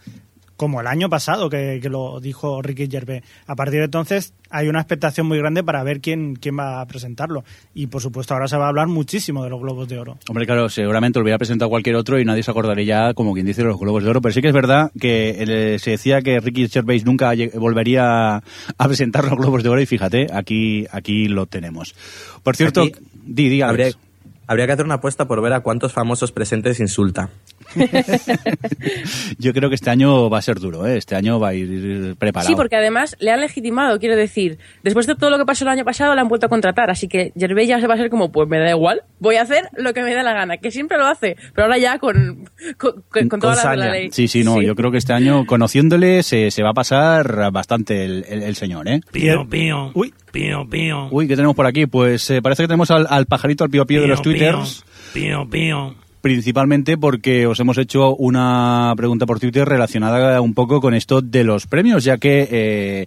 como 0.62 0.80
el 0.80 0.86
año 0.86 1.10
pasado, 1.10 1.50
que, 1.50 1.80
que 1.82 1.88
lo 1.88 2.20
dijo 2.20 2.62
Ricky 2.62 2.86
Gervais. 2.88 3.24
A 3.48 3.56
partir 3.56 3.80
de 3.80 3.86
entonces 3.86 4.32
hay 4.48 4.68
una 4.68 4.78
expectación 4.78 5.26
muy 5.26 5.36
grande 5.36 5.64
para 5.64 5.82
ver 5.82 6.00
quién, 6.00 6.36
quién 6.36 6.56
va 6.56 6.80
a 6.80 6.86
presentarlo. 6.86 7.42
Y 7.74 7.88
por 7.88 8.00
supuesto 8.00 8.34
ahora 8.34 8.46
se 8.46 8.56
va 8.56 8.66
a 8.66 8.68
hablar 8.68 8.86
muchísimo 8.86 9.42
de 9.42 9.50
los 9.50 9.60
globos 9.60 9.88
de 9.88 9.98
oro. 9.98 10.18
Hombre, 10.28 10.46
claro, 10.46 10.68
seguramente 10.68 11.18
lo 11.18 11.24
hubiera 11.24 11.36
presentado 11.36 11.68
cualquier 11.68 11.96
otro 11.96 12.20
y 12.20 12.24
nadie 12.24 12.44
se 12.44 12.52
acordaría 12.52 12.84
ya, 12.84 13.14
como 13.14 13.34
quien 13.34 13.44
dice, 13.44 13.62
de 13.62 13.70
los 13.70 13.80
Globos 13.80 14.04
de 14.04 14.10
Oro. 14.10 14.20
Pero 14.20 14.32
sí 14.32 14.40
que 14.40 14.46
es 14.46 14.54
verdad 14.54 14.92
que 15.00 15.74
eh, 15.74 15.78
se 15.80 15.90
decía 15.90 16.22
que 16.22 16.38
Ricky 16.38 16.68
Gervais 16.68 17.04
nunca 17.04 17.32
volvería 17.54 18.36
a 18.36 18.86
presentar 18.86 19.24
los 19.24 19.36
Globos 19.36 19.64
de 19.64 19.68
Oro 19.68 19.80
y 19.80 19.86
fíjate, 19.86 20.28
aquí, 20.32 20.86
aquí 20.92 21.26
lo 21.26 21.46
tenemos. 21.46 21.96
Por 22.44 22.54
cierto, 22.54 22.82
Aquí 22.82 22.92
di, 23.24 23.48
di, 23.48 23.62
Alex. 23.62 23.96
Habría, 23.96 24.12
Habría 24.52 24.66
que 24.66 24.72
hacer 24.72 24.84
una 24.84 24.96
apuesta 24.96 25.26
por 25.26 25.40
ver 25.40 25.52
a 25.52 25.60
cuántos 25.60 25.92
famosos 25.92 26.30
presentes 26.30 26.78
insulta. 26.78 27.30
Yo 29.38 29.52
creo 29.52 29.68
que 29.68 29.74
este 29.74 29.90
año 29.90 30.28
va 30.30 30.38
a 30.38 30.42
ser 30.42 30.58
duro, 30.58 30.86
¿eh? 30.86 30.96
Este 30.96 31.14
año 31.14 31.38
va 31.40 31.48
a 31.48 31.54
ir 31.54 32.16
preparado. 32.16 32.48
Sí, 32.48 32.54
porque 32.56 32.76
además 32.76 33.16
le 33.20 33.30
han 33.30 33.40
legitimado, 33.40 33.98
quiero 33.98 34.16
decir. 34.16 34.58
Después 34.82 35.06
de 35.06 35.14
todo 35.14 35.30
lo 35.30 35.38
que 35.38 35.44
pasó 35.44 35.64
el 35.64 35.68
año 35.70 35.84
pasado, 35.84 36.14
le 36.14 36.20
han 36.20 36.28
vuelto 36.28 36.46
a 36.46 36.48
contratar. 36.48 36.90
Así 36.90 37.08
que 37.08 37.32
Gervais 37.36 37.68
ya 37.68 37.80
se 37.80 37.86
va 37.86 37.94
a 37.94 37.96
ser 37.96 38.10
como, 38.10 38.30
pues 38.32 38.48
me 38.48 38.58
da 38.58 38.70
igual, 38.70 39.02
voy 39.18 39.36
a 39.36 39.42
hacer 39.42 39.68
lo 39.76 39.92
que 39.94 40.02
me 40.02 40.14
dé 40.14 40.22
la 40.22 40.32
gana. 40.32 40.56
Que 40.58 40.70
siempre 40.70 40.98
lo 40.98 41.06
hace, 41.06 41.36
pero 41.54 41.64
ahora 41.66 41.78
ya 41.78 41.98
con, 41.98 42.48
con, 42.78 43.02
con- 43.08 43.28
con 43.28 43.40
toda 43.40 43.56
la, 43.56 43.76
la 43.76 43.90
ley. 43.92 44.08
Sí, 44.12 44.28
sí, 44.28 44.44
no, 44.44 44.60
yo 44.62 44.74
creo 44.74 44.90
que 44.90 44.98
este 44.98 45.12
año, 45.12 45.46
conociéndole, 45.46 46.22
se, 46.22 46.50
se 46.50 46.62
va 46.62 46.70
a 46.70 46.74
pasar 46.74 47.50
bastante 47.52 48.04
el, 48.04 48.24
el- 48.28 48.42
el 48.42 48.56
señor, 48.56 48.88
¿eh? 48.88 49.00
Pío, 49.12 49.48
pío. 49.48 49.90
Uy. 49.94 50.12
Pío, 50.32 50.66
pío. 50.68 51.08
Uy, 51.10 51.28
¿qué 51.28 51.36
tenemos 51.36 51.54
por 51.54 51.66
aquí? 51.66 51.84
Pues 51.86 52.30
eh, 52.30 52.40
parece 52.40 52.62
que 52.62 52.66
tenemos 52.68 52.90
al, 52.90 53.06
al 53.10 53.26
pajarito, 53.26 53.64
al 53.64 53.70
pío 53.70 53.84
pío 53.86 54.00
de 54.00 54.08
los 54.08 54.22
Pío, 54.22 54.32
twitters. 54.32 54.84
Pío, 55.12 55.46
pío. 55.50 55.94
Principalmente 56.22 56.96
porque 56.96 57.46
os 57.46 57.60
hemos 57.60 57.76
hecho 57.76 58.14
una 58.16 58.94
pregunta 58.96 59.26
por 59.26 59.40
Twitter 59.40 59.68
relacionada 59.68 60.40
un 60.40 60.54
poco 60.54 60.80
con 60.80 60.94
esto 60.94 61.20
de 61.20 61.44
los 61.44 61.66
premios, 61.66 62.04
ya 62.04 62.16
que... 62.16 62.48
eh, 62.50 63.06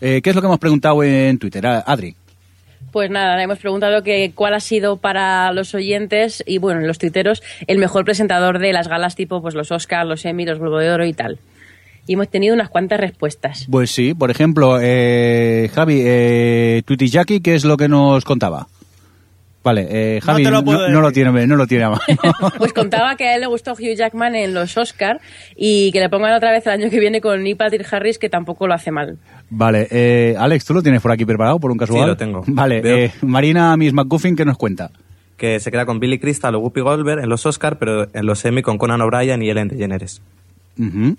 eh, 0.00 0.20
¿Qué 0.22 0.30
es 0.30 0.36
lo 0.36 0.42
que 0.42 0.46
hemos 0.46 0.58
preguntado 0.58 1.02
en 1.02 1.38
Twitter? 1.38 1.64
Adri. 1.64 2.14
Pues 2.92 3.10
nada, 3.10 3.42
hemos 3.42 3.58
preguntado 3.58 4.02
que 4.02 4.32
cuál 4.34 4.54
ha 4.54 4.60
sido 4.60 4.96
para 4.96 5.52
los 5.52 5.74
oyentes 5.74 6.42
y 6.46 6.58
bueno, 6.58 6.80
los 6.80 6.98
tuiteros 6.98 7.42
el 7.66 7.78
mejor 7.78 8.04
presentador 8.04 8.58
de 8.58 8.72
las 8.72 8.88
galas 8.88 9.16
tipo 9.16 9.42
pues 9.42 9.54
los 9.54 9.70
Oscars, 9.70 10.08
los 10.08 10.24
Emmy, 10.24 10.44
los 10.44 10.58
Globo 10.58 10.78
de 10.78 10.90
Oro 10.90 11.06
y 11.06 11.12
tal. 11.12 11.38
Y 12.06 12.14
hemos 12.14 12.28
tenido 12.28 12.54
unas 12.54 12.68
cuantas 12.68 13.00
respuestas. 13.00 13.66
Pues 13.70 13.90
sí, 13.90 14.14
por 14.14 14.30
ejemplo, 14.30 14.78
eh, 14.80 15.68
Javi, 15.74 16.02
eh, 16.04 16.82
Jackie, 16.86 17.40
¿qué 17.40 17.54
es 17.54 17.64
lo 17.64 17.76
que 17.76 17.88
nos 17.88 18.24
contaba? 18.24 18.68
Vale, 19.66 19.88
eh, 19.90 20.20
No 20.20 20.26
Javi, 20.26 20.44
lo 20.44 20.64
puedo 20.64 20.78
no, 20.86 20.88
no 20.94 21.00
lo 21.00 21.08
decir. 21.08 21.24
tiene, 21.24 21.44
no 21.48 21.56
lo 21.56 21.66
tiene 21.66 21.84
a 21.84 21.90
mano. 21.90 22.02
Pues 22.56 22.72
contaba 22.72 23.16
que 23.16 23.24
a 23.26 23.34
él 23.34 23.40
le 23.40 23.48
gustó 23.48 23.72
Hugh 23.72 23.96
Jackman 23.96 24.36
en 24.36 24.54
los 24.54 24.76
Oscars 24.76 25.20
y 25.56 25.90
que 25.90 25.98
le 25.98 26.08
pongan 26.08 26.34
otra 26.34 26.52
vez 26.52 26.64
el 26.68 26.72
año 26.74 26.88
que 26.88 27.00
viene 27.00 27.20
con 27.20 27.42
Neil 27.42 27.56
Patrick 27.56 27.92
Harris, 27.92 28.20
que 28.20 28.28
tampoco 28.28 28.68
lo 28.68 28.74
hace 28.74 28.92
mal. 28.92 29.18
Vale, 29.50 29.88
eh, 29.90 30.36
Alex, 30.38 30.66
¿tú 30.66 30.72
lo 30.72 30.84
tienes 30.84 31.02
por 31.02 31.10
aquí 31.10 31.24
preparado 31.24 31.58
por 31.58 31.72
un 31.72 31.78
casual? 31.78 32.00
Sí, 32.02 32.06
lo 32.06 32.16
tengo. 32.16 32.44
Vale, 32.46 32.80
eh, 32.84 33.12
Marina 33.22 33.76
Miss 33.76 33.92
McGuffin, 33.92 34.36
¿qué 34.36 34.44
nos 34.44 34.56
cuenta? 34.56 34.92
Que 35.36 35.58
se 35.58 35.72
queda 35.72 35.84
con 35.84 35.98
Billy 35.98 36.20
Crystal 36.20 36.54
o 36.54 36.60
Whoopi 36.60 36.82
Goldberg 36.82 37.24
en 37.24 37.28
los 37.28 37.44
Oscar, 37.44 37.76
pero 37.80 38.06
en 38.14 38.24
los 38.24 38.44
Emmy 38.44 38.62
con 38.62 38.78
Conan 38.78 39.00
O'Brien 39.00 39.42
y 39.42 39.50
Ellen 39.50 39.66
DeGeneres. 39.66 40.22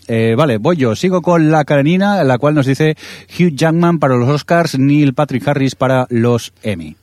Eh, 0.07 0.35
vale, 0.37 0.57
voy 0.57 0.77
yo. 0.77 0.95
Sigo 0.95 1.21
con 1.21 1.51
la 1.51 1.65
carenina, 1.65 2.23
la 2.23 2.37
cual 2.37 2.55
nos 2.55 2.65
dice 2.65 2.95
Hugh 3.37 3.53
Jackman 3.55 3.99
para 3.99 4.15
los 4.15 4.29
Oscars, 4.29 4.79
Neil 4.79 5.13
Patrick 5.13 5.45
Harris 5.45 5.75
para 5.75 6.07
los 6.09 6.53
Emmy. 6.63 6.95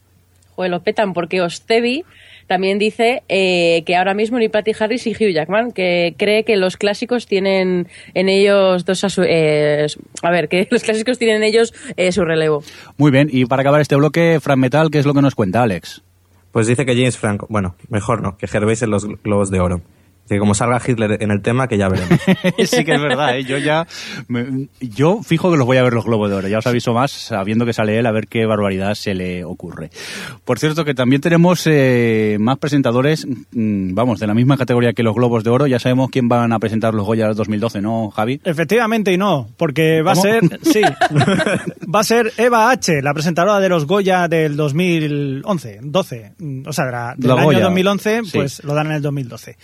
Joder, 0.56 0.70
lo 0.70 0.82
petan 0.82 1.12
porque 1.12 1.40
Ostevi 1.40 2.04
también 2.46 2.78
dice 2.78 3.22
eh, 3.28 3.82
que 3.86 3.96
ahora 3.96 4.12
mismo 4.14 4.38
Neil 4.38 4.50
Patrick 4.50 4.80
Harris 4.80 5.06
y 5.06 5.12
Hugh 5.12 5.32
Jackman, 5.32 5.72
que 5.72 6.14
cree 6.18 6.44
que 6.44 6.56
los 6.56 6.76
clásicos 6.76 7.26
tienen 7.26 7.88
en 8.12 8.28
ellos 8.28 8.84
dos... 8.84 9.02
a 9.04 9.08
su- 9.08 9.22
eh, 9.26 9.86
a 10.22 10.30
ver, 10.30 10.48
que 10.48 10.68
los 10.70 10.82
clásicos 10.82 11.18
tienen 11.18 11.36
en 11.38 11.44
ellos 11.44 11.72
eh, 11.96 12.12
su 12.12 12.24
relevo. 12.24 12.62
Muy 12.98 13.10
bien, 13.10 13.28
y 13.32 13.46
para 13.46 13.62
acabar 13.62 13.80
este 13.80 13.96
bloque, 13.96 14.38
Fran 14.42 14.60
Metal, 14.60 14.90
¿qué 14.90 14.98
es 14.98 15.06
lo 15.06 15.14
que 15.14 15.22
nos 15.22 15.34
cuenta, 15.34 15.62
Alex? 15.62 16.02
Pues 16.52 16.66
dice 16.66 16.84
que 16.86 16.94
James 16.94 17.16
Franco, 17.18 17.46
bueno, 17.48 17.74
mejor 17.88 18.20
no, 18.22 18.36
que 18.36 18.46
Gervais 18.46 18.80
en 18.82 18.90
los 18.90 19.06
Globos 19.22 19.50
de 19.50 19.60
Oro. 19.60 19.80
Que 20.28 20.38
como 20.38 20.54
salga 20.54 20.80
Hitler 20.84 21.18
en 21.22 21.30
el 21.30 21.42
tema, 21.42 21.68
que 21.68 21.76
ya 21.76 21.88
veremos. 21.88 22.18
sí 22.64 22.84
que 22.84 22.94
es 22.94 23.00
verdad, 23.02 23.36
¿eh? 23.36 23.44
yo 23.44 23.58
ya 23.58 23.86
me- 24.28 24.68
yo 24.80 25.20
fijo 25.22 25.50
que 25.50 25.58
los 25.58 25.66
voy 25.66 25.76
a 25.76 25.82
ver 25.82 25.92
los 25.92 26.04
Globos 26.06 26.30
de 26.30 26.36
Oro, 26.36 26.48
ya 26.48 26.58
os 26.58 26.66
aviso 26.66 26.94
más 26.94 27.10
sabiendo 27.12 27.66
que 27.66 27.72
sale 27.74 27.98
él 27.98 28.06
a 28.06 28.10
ver 28.12 28.26
qué 28.26 28.46
barbaridad 28.46 28.94
se 28.94 29.14
le 29.14 29.44
ocurre. 29.44 29.90
Por 30.44 30.58
cierto 30.58 30.84
que 30.84 30.94
también 30.94 31.20
tenemos 31.20 31.66
eh, 31.66 32.38
más 32.40 32.56
presentadores, 32.58 33.26
mm, 33.26 33.94
vamos, 33.94 34.18
de 34.18 34.26
la 34.26 34.32
misma 34.34 34.56
categoría 34.56 34.94
que 34.94 35.02
los 35.02 35.14
Globos 35.14 35.44
de 35.44 35.50
Oro, 35.50 35.66
ya 35.66 35.78
sabemos 35.78 36.08
quién 36.10 36.28
van 36.28 36.52
a 36.52 36.58
presentar 36.58 36.94
los 36.94 37.04
Goya 37.04 37.28
2012, 37.34 37.82
¿no, 37.82 38.10
Javi? 38.10 38.40
Efectivamente 38.44 39.12
y 39.12 39.18
no, 39.18 39.48
porque 39.58 40.00
va 40.02 40.14
¿Cómo? 40.14 40.22
a 40.22 40.22
ser, 40.24 40.42
sí, 40.62 40.80
va 41.94 42.00
a 42.00 42.04
ser 42.04 42.32
Eva 42.38 42.70
H., 42.70 43.02
la 43.02 43.12
presentadora 43.12 43.60
de 43.60 43.68
los 43.68 43.86
Goya 43.86 44.26
del 44.28 44.56
2011, 44.56 45.80
12, 45.82 46.32
mm, 46.38 46.62
o 46.66 46.72
sea, 46.72 46.84
de 46.86 46.92
la- 46.92 47.14
del 47.16 47.30
año 47.32 47.44
Goya, 47.44 47.60
2011, 47.60 48.20
sí. 48.24 48.30
pues 48.38 48.64
lo 48.64 48.74
dan 48.74 48.86
en 48.86 48.92
el 48.92 49.02
2012. 49.02 49.56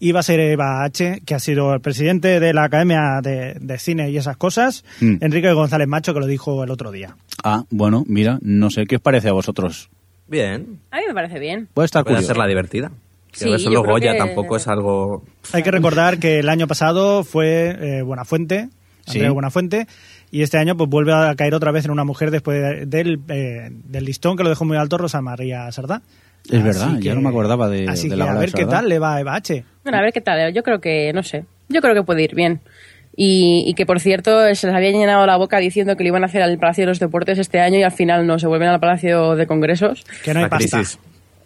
Y 0.00 0.12
va 0.12 0.20
a 0.20 0.22
ser 0.22 0.38
Eva 0.40 0.84
H., 0.84 1.22
que 1.26 1.34
ha 1.34 1.40
sido 1.40 1.74
el 1.74 1.80
presidente 1.80 2.38
de 2.40 2.52
la 2.54 2.64
Academia 2.64 3.20
de, 3.22 3.54
de 3.60 3.78
Cine 3.78 4.10
y 4.10 4.16
esas 4.16 4.36
cosas, 4.36 4.84
Mm. 5.00 5.16
Enrique 5.20 5.52
González 5.52 5.88
Macho, 5.88 6.14
que 6.14 6.20
lo 6.20 6.26
dijo 6.26 6.62
el 6.62 6.70
otro 6.70 6.92
día. 6.92 7.16
Ah, 7.42 7.64
bueno, 7.70 8.04
mira, 8.06 8.38
no 8.42 8.70
sé, 8.70 8.86
¿qué 8.86 8.96
os 8.96 9.02
parece 9.02 9.28
a 9.28 9.32
vosotros? 9.32 9.90
Bien, 10.28 10.78
A 10.90 10.98
mí 10.98 11.02
me 11.08 11.14
parece 11.14 11.38
bien. 11.38 11.68
Puede 11.74 11.86
estar 11.86 12.04
puede 12.04 12.16
curioso. 12.16 12.30
hacerla 12.32 12.46
divertida. 12.46 12.92
Sí, 13.32 13.44
Que 13.50 13.64
creo 13.64 13.82
Goya 13.82 14.12
que- 14.12 14.18
tampoco 14.18 14.56
es 14.56 14.68
algo... 14.68 15.24
Hay 15.52 15.62
que 15.62 15.70
recordar 15.70 16.18
que 16.18 16.38
el 16.38 16.48
año 16.48 16.66
pasado 16.66 17.24
fue 17.24 17.76
eh, 17.98 18.02
Buenafuente, 18.02 18.68
Sí. 19.06 19.18
Andrea 19.18 19.30
Buenafuente, 19.32 19.86
y 20.30 20.42
este 20.42 20.58
año 20.58 20.76
pues 20.76 20.90
vuelve 20.90 21.12
a 21.14 21.34
caer 21.34 21.54
otra 21.54 21.72
vez 21.72 21.86
en 21.86 21.90
una 21.92 22.04
mujer 22.04 22.30
después 22.30 22.60
de- 22.60 22.86
del, 22.86 23.20
eh, 23.28 23.70
del 23.70 24.04
listón 24.04 24.36
que 24.36 24.42
lo 24.42 24.50
dejó 24.50 24.64
muy 24.66 24.76
alto 24.76 24.98
Rosa 24.98 25.22
María 25.22 25.70
Sardá. 25.72 26.02
Es 26.50 26.62
verdad, 26.62 26.98
ya 26.98 27.14
no 27.14 27.20
me 27.20 27.28
acordaba 27.28 27.68
de, 27.68 27.86
Así 27.88 28.08
de 28.08 28.14
que 28.14 28.16
la 28.16 28.30
a 28.30 28.38
ver 28.38 28.52
qué 28.52 28.64
tal 28.64 28.88
le 28.88 28.98
va 28.98 29.16
a 29.16 29.20
Eva 29.20 29.34
H. 29.34 29.64
Bueno, 29.82 29.98
a 29.98 30.02
ver 30.02 30.12
qué 30.12 30.20
tal. 30.20 30.52
Yo 30.54 30.62
creo 30.62 30.80
que, 30.80 31.12
no 31.12 31.22
sé, 31.22 31.44
yo 31.68 31.80
creo 31.80 31.94
que 31.94 32.02
puede 32.02 32.22
ir 32.22 32.34
bien. 32.34 32.60
Y, 33.14 33.64
y 33.66 33.74
que, 33.74 33.84
por 33.84 34.00
cierto, 34.00 34.30
se 34.54 34.66
les 34.68 34.76
había 34.76 34.92
llenado 34.92 35.26
la 35.26 35.36
boca 35.36 35.58
diciendo 35.58 35.96
que 35.96 36.04
lo 36.04 36.08
iban 36.08 36.22
a 36.22 36.26
hacer 36.26 36.40
al 36.40 36.56
Palacio 36.58 36.82
de 36.82 36.88
los 36.88 37.00
Deportes 37.00 37.38
este 37.38 37.58
año 37.58 37.78
y 37.78 37.82
al 37.82 37.90
final 37.92 38.26
no, 38.26 38.38
se 38.38 38.46
vuelven 38.46 38.68
al 38.68 38.78
Palacio 38.80 39.34
de 39.34 39.46
Congresos. 39.46 40.04
Que 40.24 40.32
no 40.32 40.38
hay 40.38 40.44
La 40.44 40.50
pasta. 40.50 40.76
crisis. 40.78 40.98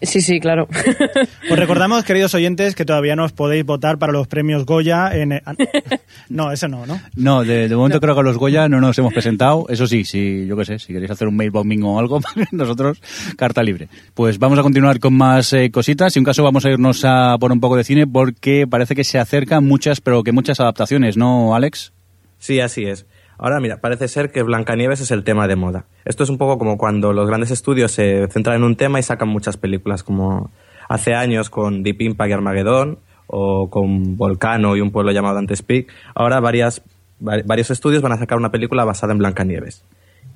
Sí, 0.02 0.20
sí, 0.20 0.40
claro. 0.40 0.68
Os 1.50 1.58
recordamos, 1.58 2.02
queridos 2.04 2.34
oyentes, 2.34 2.74
que 2.74 2.84
todavía 2.84 3.14
no 3.14 3.24
os 3.24 3.32
podéis 3.32 3.64
votar 3.64 3.98
para 3.98 4.12
los 4.12 4.26
premios 4.26 4.66
Goya 4.66 5.14
en... 5.14 5.34
ah, 5.34 5.54
No, 6.28 6.50
eso 6.50 6.66
no, 6.66 6.86
¿no? 6.86 7.00
No, 7.14 7.44
de, 7.44 7.68
de 7.68 7.76
momento 7.76 8.00
creo 8.00 8.14
que 8.14 8.20
a 8.20 8.24
los 8.24 8.36
Goya 8.36 8.68
no 8.68 8.80
nos 8.80 8.98
hemos 8.98 9.12
presentado. 9.12 9.66
Eso 9.68 9.86
sí, 9.86 10.04
si 10.04 10.46
yo 10.46 10.56
qué 10.56 10.64
sé, 10.64 10.78
si 10.80 10.92
queréis 10.92 11.12
hacer 11.12 11.28
un 11.28 11.36
mail 11.36 11.52
bombing 11.52 11.84
o 11.84 11.98
algo, 12.00 12.20
nosotros 12.52 13.00
carta 13.36 13.62
libre. 13.62 13.88
Pues 14.14 14.38
vamos 14.38 14.58
a 14.58 14.62
continuar 14.62 14.98
con 14.98 15.14
más 15.14 15.52
eh, 15.52 15.70
cositas 15.70 16.16
y 16.16 16.18
en 16.18 16.24
caso 16.24 16.42
vamos 16.42 16.64
a 16.64 16.70
irnos 16.70 17.04
a 17.04 17.36
por 17.38 17.52
un 17.52 17.60
poco 17.60 17.76
de 17.76 17.84
cine 17.84 18.06
porque 18.06 18.66
parece 18.68 18.96
que 18.96 19.04
se 19.04 19.20
acercan 19.20 19.64
muchas, 19.64 20.00
pero 20.00 20.24
que 20.24 20.32
muchas 20.32 20.58
adaptaciones, 20.58 21.16
¿no, 21.16 21.54
Alex? 21.54 21.92
Sí, 22.38 22.58
así 22.58 22.84
es. 22.84 23.06
Ahora, 23.44 23.58
mira, 23.58 23.78
parece 23.78 24.06
ser 24.06 24.30
que 24.30 24.44
Blancanieves 24.44 25.00
es 25.00 25.10
el 25.10 25.24
tema 25.24 25.48
de 25.48 25.56
moda. 25.56 25.86
Esto 26.04 26.22
es 26.22 26.30
un 26.30 26.38
poco 26.38 26.58
como 26.58 26.78
cuando 26.78 27.12
los 27.12 27.26
grandes 27.26 27.50
estudios 27.50 27.90
se 27.90 28.28
centran 28.28 28.58
en 28.58 28.62
un 28.62 28.76
tema 28.76 29.00
y 29.00 29.02
sacan 29.02 29.28
muchas 29.28 29.56
películas, 29.56 30.04
como 30.04 30.52
hace 30.88 31.16
años 31.16 31.50
con 31.50 31.82
Deep 31.82 32.02
Impact 32.02 32.30
y 32.30 32.32
Armageddon, 32.34 33.00
o 33.26 33.68
con 33.68 34.16
Volcano 34.16 34.76
y 34.76 34.80
un 34.80 34.92
pueblo 34.92 35.10
llamado 35.10 35.34
Dante's 35.34 35.62
Peak. 35.62 35.88
Ahora 36.14 36.38
varios 36.38 36.82
estudios 37.18 38.00
van 38.00 38.12
a 38.12 38.16
sacar 38.16 38.38
una 38.38 38.52
película 38.52 38.84
basada 38.84 39.12
en 39.12 39.18
Blancanieves. 39.18 39.84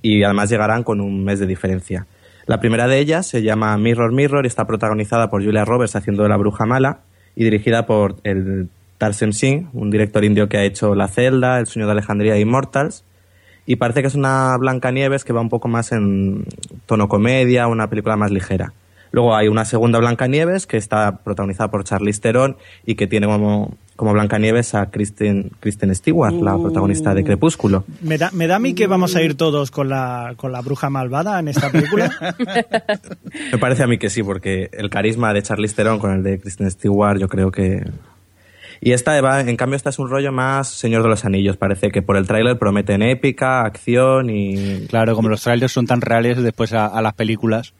Y 0.02 0.24
además 0.24 0.50
llegarán 0.50 0.82
con 0.82 1.00
un 1.00 1.22
mes 1.22 1.38
de 1.38 1.46
diferencia. 1.46 2.08
La 2.46 2.58
primera 2.58 2.88
de 2.88 2.98
ellas 2.98 3.28
se 3.28 3.40
llama 3.40 3.78
Mirror 3.78 4.12
Mirror 4.14 4.46
y 4.46 4.48
está 4.48 4.66
protagonizada 4.66 5.30
por 5.30 5.44
Julia 5.44 5.64
Roberts 5.64 5.94
haciendo 5.94 6.24
de 6.24 6.28
la 6.28 6.38
bruja 6.38 6.66
mala 6.66 7.02
y 7.36 7.44
dirigida 7.44 7.86
por 7.86 8.16
el 8.24 8.68
Tarsem 8.98 9.32
Singh, 9.32 9.68
un 9.72 9.90
director 9.90 10.24
indio 10.24 10.48
que 10.48 10.58
ha 10.58 10.64
hecho 10.64 10.94
La 10.94 11.08
Celda, 11.08 11.58
El 11.58 11.66
sueño 11.66 11.86
de 11.86 11.92
Alejandría 11.92 12.36
e 12.36 12.40
Immortals. 12.40 13.04
Y 13.66 13.76
parece 13.76 14.00
que 14.00 14.08
es 14.08 14.14
una 14.14 14.56
Blancanieves 14.58 15.24
que 15.24 15.32
va 15.32 15.40
un 15.40 15.48
poco 15.48 15.68
más 15.68 15.92
en 15.92 16.44
tono 16.86 17.08
comedia, 17.08 17.66
una 17.66 17.88
película 17.88 18.16
más 18.16 18.30
ligera. 18.30 18.72
Luego 19.16 19.34
hay 19.34 19.48
una 19.48 19.64
segunda 19.64 19.98
Blancanieves 19.98 20.66
que 20.66 20.76
está 20.76 21.18
protagonizada 21.24 21.70
por 21.70 21.84
Charlize 21.84 22.20
Theron 22.20 22.56
y 22.84 22.96
que 22.96 23.06
tiene 23.06 23.26
como, 23.26 23.76
como 23.96 24.12
Blancanieves 24.12 24.74
a 24.74 24.90
Kristen, 24.90 25.52
Kristen 25.60 25.94
Stewart, 25.94 26.34
la 26.34 26.58
protagonista 26.58 27.14
de 27.14 27.24
Crepúsculo. 27.24 27.84
¿Me 28.02 28.18
da, 28.18 28.30
¿Me 28.32 28.46
da 28.46 28.56
a 28.56 28.58
mí 28.58 28.74
que 28.74 28.86
vamos 28.86 29.16
a 29.16 29.22
ir 29.22 29.34
todos 29.34 29.70
con 29.70 29.88
la, 29.88 30.34
con 30.36 30.52
la 30.52 30.60
bruja 30.60 30.90
malvada 30.90 31.38
en 31.38 31.48
esta 31.48 31.70
película? 31.70 32.10
Me 33.52 33.58
parece 33.58 33.84
a 33.84 33.86
mí 33.86 33.98
que 33.98 34.10
sí, 34.10 34.22
porque 34.22 34.68
el 34.72 34.90
carisma 34.90 35.32
de 35.32 35.42
Charlize 35.42 35.74
Theron 35.74 35.98
con 35.98 36.12
el 36.12 36.22
de 36.22 36.38
Kristen 36.38 36.70
Stewart 36.70 37.18
yo 37.18 37.28
creo 37.28 37.50
que... 37.50 37.84
Y 38.80 38.92
esta, 38.92 39.20
va- 39.20 39.40
en 39.40 39.56
cambio, 39.56 39.76
esta 39.76 39.90
es 39.90 39.98
un 39.98 40.08
rollo 40.10 40.32
más 40.32 40.68
Señor 40.68 41.02
de 41.02 41.08
los 41.08 41.24
Anillos. 41.24 41.56
Parece 41.56 41.90
que 41.90 42.02
por 42.02 42.16
el 42.16 42.26
tráiler 42.26 42.58
prometen 42.58 43.02
épica, 43.02 43.62
acción 43.62 44.30
y... 44.30 44.86
Claro, 44.88 45.14
como 45.14 45.28
los 45.28 45.42
trailers 45.42 45.72
son 45.72 45.86
tan 45.86 46.00
reales 46.00 46.42
después 46.42 46.72
a, 46.72 46.86
a 46.86 47.02
las 47.02 47.14
películas. 47.14 47.74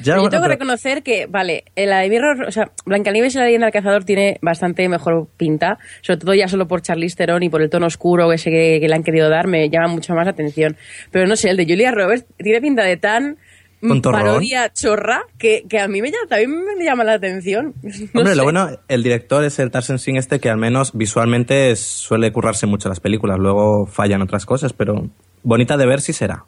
Ya, 0.00 0.14
Yo 0.14 0.20
bueno, 0.20 0.30
tengo 0.30 0.42
que 0.44 0.48
pero- 0.50 0.54
reconocer 0.60 1.02
que, 1.02 1.26
vale, 1.26 1.64
la 1.74 1.98
de 1.98 2.08
Mirror, 2.08 2.44
o 2.44 2.52
sea, 2.52 2.70
Blancanieves 2.86 3.34
y 3.34 3.38
la 3.38 3.44
leyenda 3.46 3.66
del 3.66 3.72
cazador 3.72 4.04
tiene 4.04 4.38
bastante 4.42 4.88
mejor 4.88 5.26
pinta, 5.36 5.78
sobre 6.02 6.18
todo 6.18 6.34
ya 6.34 6.46
solo 6.46 6.68
por 6.68 6.82
Charlize 6.82 7.16
Theron 7.16 7.42
y 7.42 7.48
por 7.48 7.62
el 7.62 7.68
tono 7.68 7.86
oscuro 7.86 8.32
ese 8.32 8.48
que, 8.50 8.78
que 8.80 8.86
le 8.86 8.94
han 8.94 9.02
querido 9.02 9.28
dar, 9.28 9.48
me 9.48 9.68
llama 9.68 9.88
mucho 9.88 10.14
más 10.14 10.24
la 10.24 10.30
atención. 10.30 10.76
Pero 11.10 11.26
no 11.26 11.34
sé, 11.34 11.50
el 11.50 11.56
de 11.56 11.64
Julia 11.64 11.90
Roberts 11.90 12.26
tiene 12.36 12.60
pinta 12.60 12.84
de 12.84 12.96
tan 12.96 13.38
mm, 13.80 14.00
parodia 14.00 14.72
chorra 14.72 15.22
que, 15.38 15.64
que 15.68 15.78
a 15.80 15.88
mí 15.88 16.00
me 16.02 16.10
llama, 16.10 16.26
también 16.28 16.64
me 16.78 16.84
llama 16.84 17.04
la 17.04 17.14
atención. 17.14 17.74
No 17.82 18.20
Hombre, 18.20 18.30
sé. 18.32 18.36
lo 18.36 18.42
bueno, 18.44 18.68
el 18.88 19.02
director 19.02 19.44
es 19.44 19.58
el 19.58 19.70
Tarsem 19.70 19.98
Singh 19.98 20.16
este 20.16 20.40
que 20.40 20.50
al 20.50 20.58
menos 20.58 20.92
visualmente 20.94 21.74
suele 21.76 22.32
currarse 22.32 22.66
mucho 22.66 22.88
las 22.88 23.00
películas. 23.00 23.38
Luego 23.38 23.86
fallan 23.86 24.22
otras 24.22 24.46
cosas, 24.46 24.72
pero 24.72 25.08
bonita 25.42 25.76
de 25.76 25.86
ver 25.86 26.00
sí 26.00 26.12
será. 26.12 26.44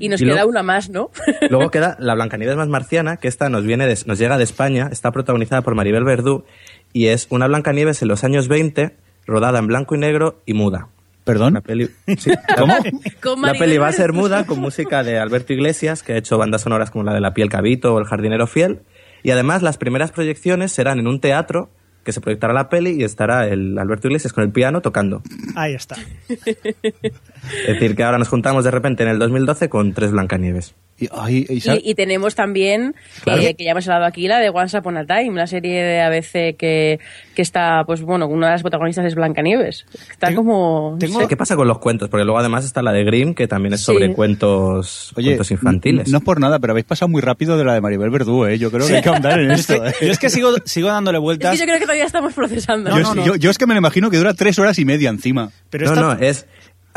Y 0.00 0.08
nos 0.08 0.20
Y 0.20 0.24
queda 0.26 0.34
luego- 0.34 0.50
una 0.50 0.62
más, 0.62 0.90
¿no? 0.90 1.10
Luego 1.50 1.70
queda 1.70 1.96
La 2.00 2.14
Blancanieves 2.14 2.56
más 2.56 2.68
marciana, 2.68 3.16
que 3.16 3.26
esta 3.28 3.48
nos, 3.48 3.64
viene 3.64 3.86
de- 3.86 3.98
nos 4.06 4.18
llega 4.18 4.38
de 4.38 4.44
España, 4.44 4.88
está 4.92 5.10
protagonizada 5.10 5.62
por 5.62 5.74
Maribel 5.74 6.04
Verdú 6.04 6.44
y 6.92 7.06
es 7.08 7.26
una 7.30 7.46
Blancanieves 7.48 8.00
en 8.02 8.08
los 8.08 8.22
años 8.24 8.46
20, 8.48 8.94
rodada 9.26 9.58
en 9.58 9.66
blanco 9.66 9.94
y 9.94 9.98
negro 9.98 10.40
y 10.46 10.54
muda. 10.54 10.88
¿Perdón? 11.28 11.52
La 11.52 11.60
peli, 11.60 11.90
sí. 12.16 12.30
¿Cómo? 12.56 13.42
La 13.46 13.52
peli 13.52 13.76
va 13.76 13.88
a 13.88 13.92
ser 13.92 14.14
muda 14.14 14.46
con 14.46 14.60
música 14.60 15.04
de 15.04 15.18
Alberto 15.18 15.52
Iglesias, 15.52 16.02
que 16.02 16.14
ha 16.14 16.16
hecho 16.16 16.38
bandas 16.38 16.62
sonoras 16.62 16.90
como 16.90 17.04
la 17.04 17.12
de 17.12 17.20
La 17.20 17.34
piel 17.34 17.50
cabito 17.50 17.92
o 17.92 17.98
El 17.98 18.06
jardinero 18.06 18.46
fiel. 18.46 18.80
Y 19.22 19.30
además 19.30 19.60
las 19.60 19.76
primeras 19.76 20.10
proyecciones 20.10 20.72
serán 20.72 20.98
en 20.98 21.06
un 21.06 21.20
teatro 21.20 21.68
que 22.02 22.12
se 22.12 22.22
proyectará 22.22 22.54
la 22.54 22.70
peli 22.70 22.92
y 22.92 23.04
estará 23.04 23.46
el 23.46 23.78
Alberto 23.78 24.06
Iglesias 24.06 24.32
con 24.32 24.42
el 24.42 24.52
piano 24.52 24.80
tocando. 24.80 25.20
Ahí 25.54 25.74
está. 25.74 25.96
Es 26.30 27.66
decir, 27.66 27.94
que 27.94 28.04
ahora 28.04 28.16
nos 28.16 28.28
juntamos 28.28 28.64
de 28.64 28.70
repente 28.70 29.02
en 29.02 29.10
el 29.10 29.18
2012 29.18 29.68
con 29.68 29.92
tres 29.92 30.12
Blancanieves. 30.12 30.74
Y, 31.00 31.08
ay, 31.12 31.46
y 31.48 31.60
sa- 31.60 31.76
Y, 31.76 31.82
y 31.90 31.94
tenemos 31.94 32.34
también, 32.34 32.94
Claro. 33.22 33.40
eh, 33.42 33.54
que 33.54 33.64
ya 33.64 33.70
hemos 33.70 33.86
hablado 33.88 34.06
aquí, 34.06 34.26
la 34.26 34.38
de 34.40 34.50
Once 34.50 34.76
Upon 34.76 34.96
a 34.96 35.06
Time, 35.06 35.32
la 35.34 35.46
serie 35.46 35.82
de 35.82 36.00
ABC 36.00 36.56
que, 36.56 36.98
que 37.34 37.42
está, 37.42 37.84
pues 37.86 38.02
bueno, 38.02 38.26
una 38.26 38.46
de 38.48 38.52
las 38.54 38.62
protagonistas 38.62 39.06
es 39.06 39.14
Blancanieves. 39.14 39.86
Está 40.10 40.34
como... 40.34 40.90
no 40.94 40.98
Tengo- 40.98 41.20
sé. 41.20 41.28
¿Qué 41.28 41.36
pasa 41.36 41.54
con 41.56 41.68
los 41.68 41.78
cuentos? 41.78 42.08
Porque 42.08 42.24
luego 42.24 42.38
además 42.40 42.64
está 42.64 42.82
la 42.82 42.92
de 42.92 43.04
Grimm, 43.04 43.34
que 43.34 43.46
también 43.46 43.74
es 43.74 43.80
sobre 43.82 44.08
Sí. 44.08 44.12
cuentos, 44.14 45.12
Oye, 45.16 45.28
cuentos 45.30 45.50
infantiles. 45.50 46.08
no 46.08 46.18
es 46.18 46.24
por 46.24 46.40
nada, 46.40 46.58
pero 46.58 46.72
habéis 46.72 46.86
pasado 46.86 47.08
muy 47.08 47.20
rápido 47.22 47.56
de 47.56 47.64
la 47.64 47.74
de 47.74 47.80
Maribel 47.80 48.10
Verdú, 48.10 48.46
¿eh? 48.46 48.58
Yo 48.58 48.70
creo 48.70 48.86
que 48.86 48.96
hay 48.96 49.02
que 49.02 49.08
ahondar 49.08 49.38
en 49.40 49.50
esto. 49.52 49.74
¿eh? 49.86 49.92
Yo 50.00 50.10
es 50.10 50.18
que 50.18 50.30
sigo, 50.30 50.50
sigo 50.64 50.88
dándole 50.88 51.18
Es 51.18 51.22
vueltas. 51.22 51.52
que 51.52 51.58
yo 51.58 51.64
creo 51.64 51.76
que 51.78 51.84
todavía 51.84 52.04
estamos 52.06 52.32
procesando. 52.34 52.90
yo, 52.98 53.14
yo- 53.24 53.36
yo 53.36 53.50
es 53.50 53.58
que 53.58 53.66
me 53.66 53.74
lo 53.74 53.78
imagino 53.78 54.10
que 54.10 54.16
dura 54.16 54.34
tres 54.34 54.58
horas 54.58 54.78
y 54.78 54.84
media 54.84 55.10
encima. 55.10 55.50
Pero 55.70 55.86
no, 55.86 55.92
esta- 55.92 56.14
no, 56.14 56.20
es... 56.26 56.46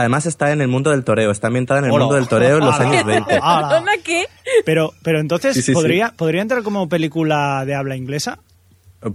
Además 0.01 0.25
está 0.25 0.51
en 0.51 0.61
el 0.61 0.67
mundo 0.67 0.91
del 0.91 1.03
toreo, 1.03 1.31
está 1.31 1.47
ambientada 1.47 1.79
en 1.79 1.85
el 1.85 1.91
Hola. 1.91 2.03
mundo 2.05 2.15
del 2.15 2.27
toreo 2.27 2.57
en 2.57 2.65
los 2.65 2.75
Hola. 2.75 2.89
años 2.89 3.05
20. 3.05 3.33
Hola. 3.41 3.67
¿Perdona 3.69 3.91
qué? 4.03 4.25
Pero, 4.65 4.93
pero 5.03 5.19
entonces, 5.19 5.53
Sí, 5.53 5.61
sí, 5.61 5.67
sí. 5.67 5.73
¿podría, 5.73 6.11
¿podría 6.15 6.41
entrar 6.41 6.61
como 6.63 6.87
película 6.89 7.63
de 7.65 7.75
habla 7.75 7.95
inglesa? 7.95 8.39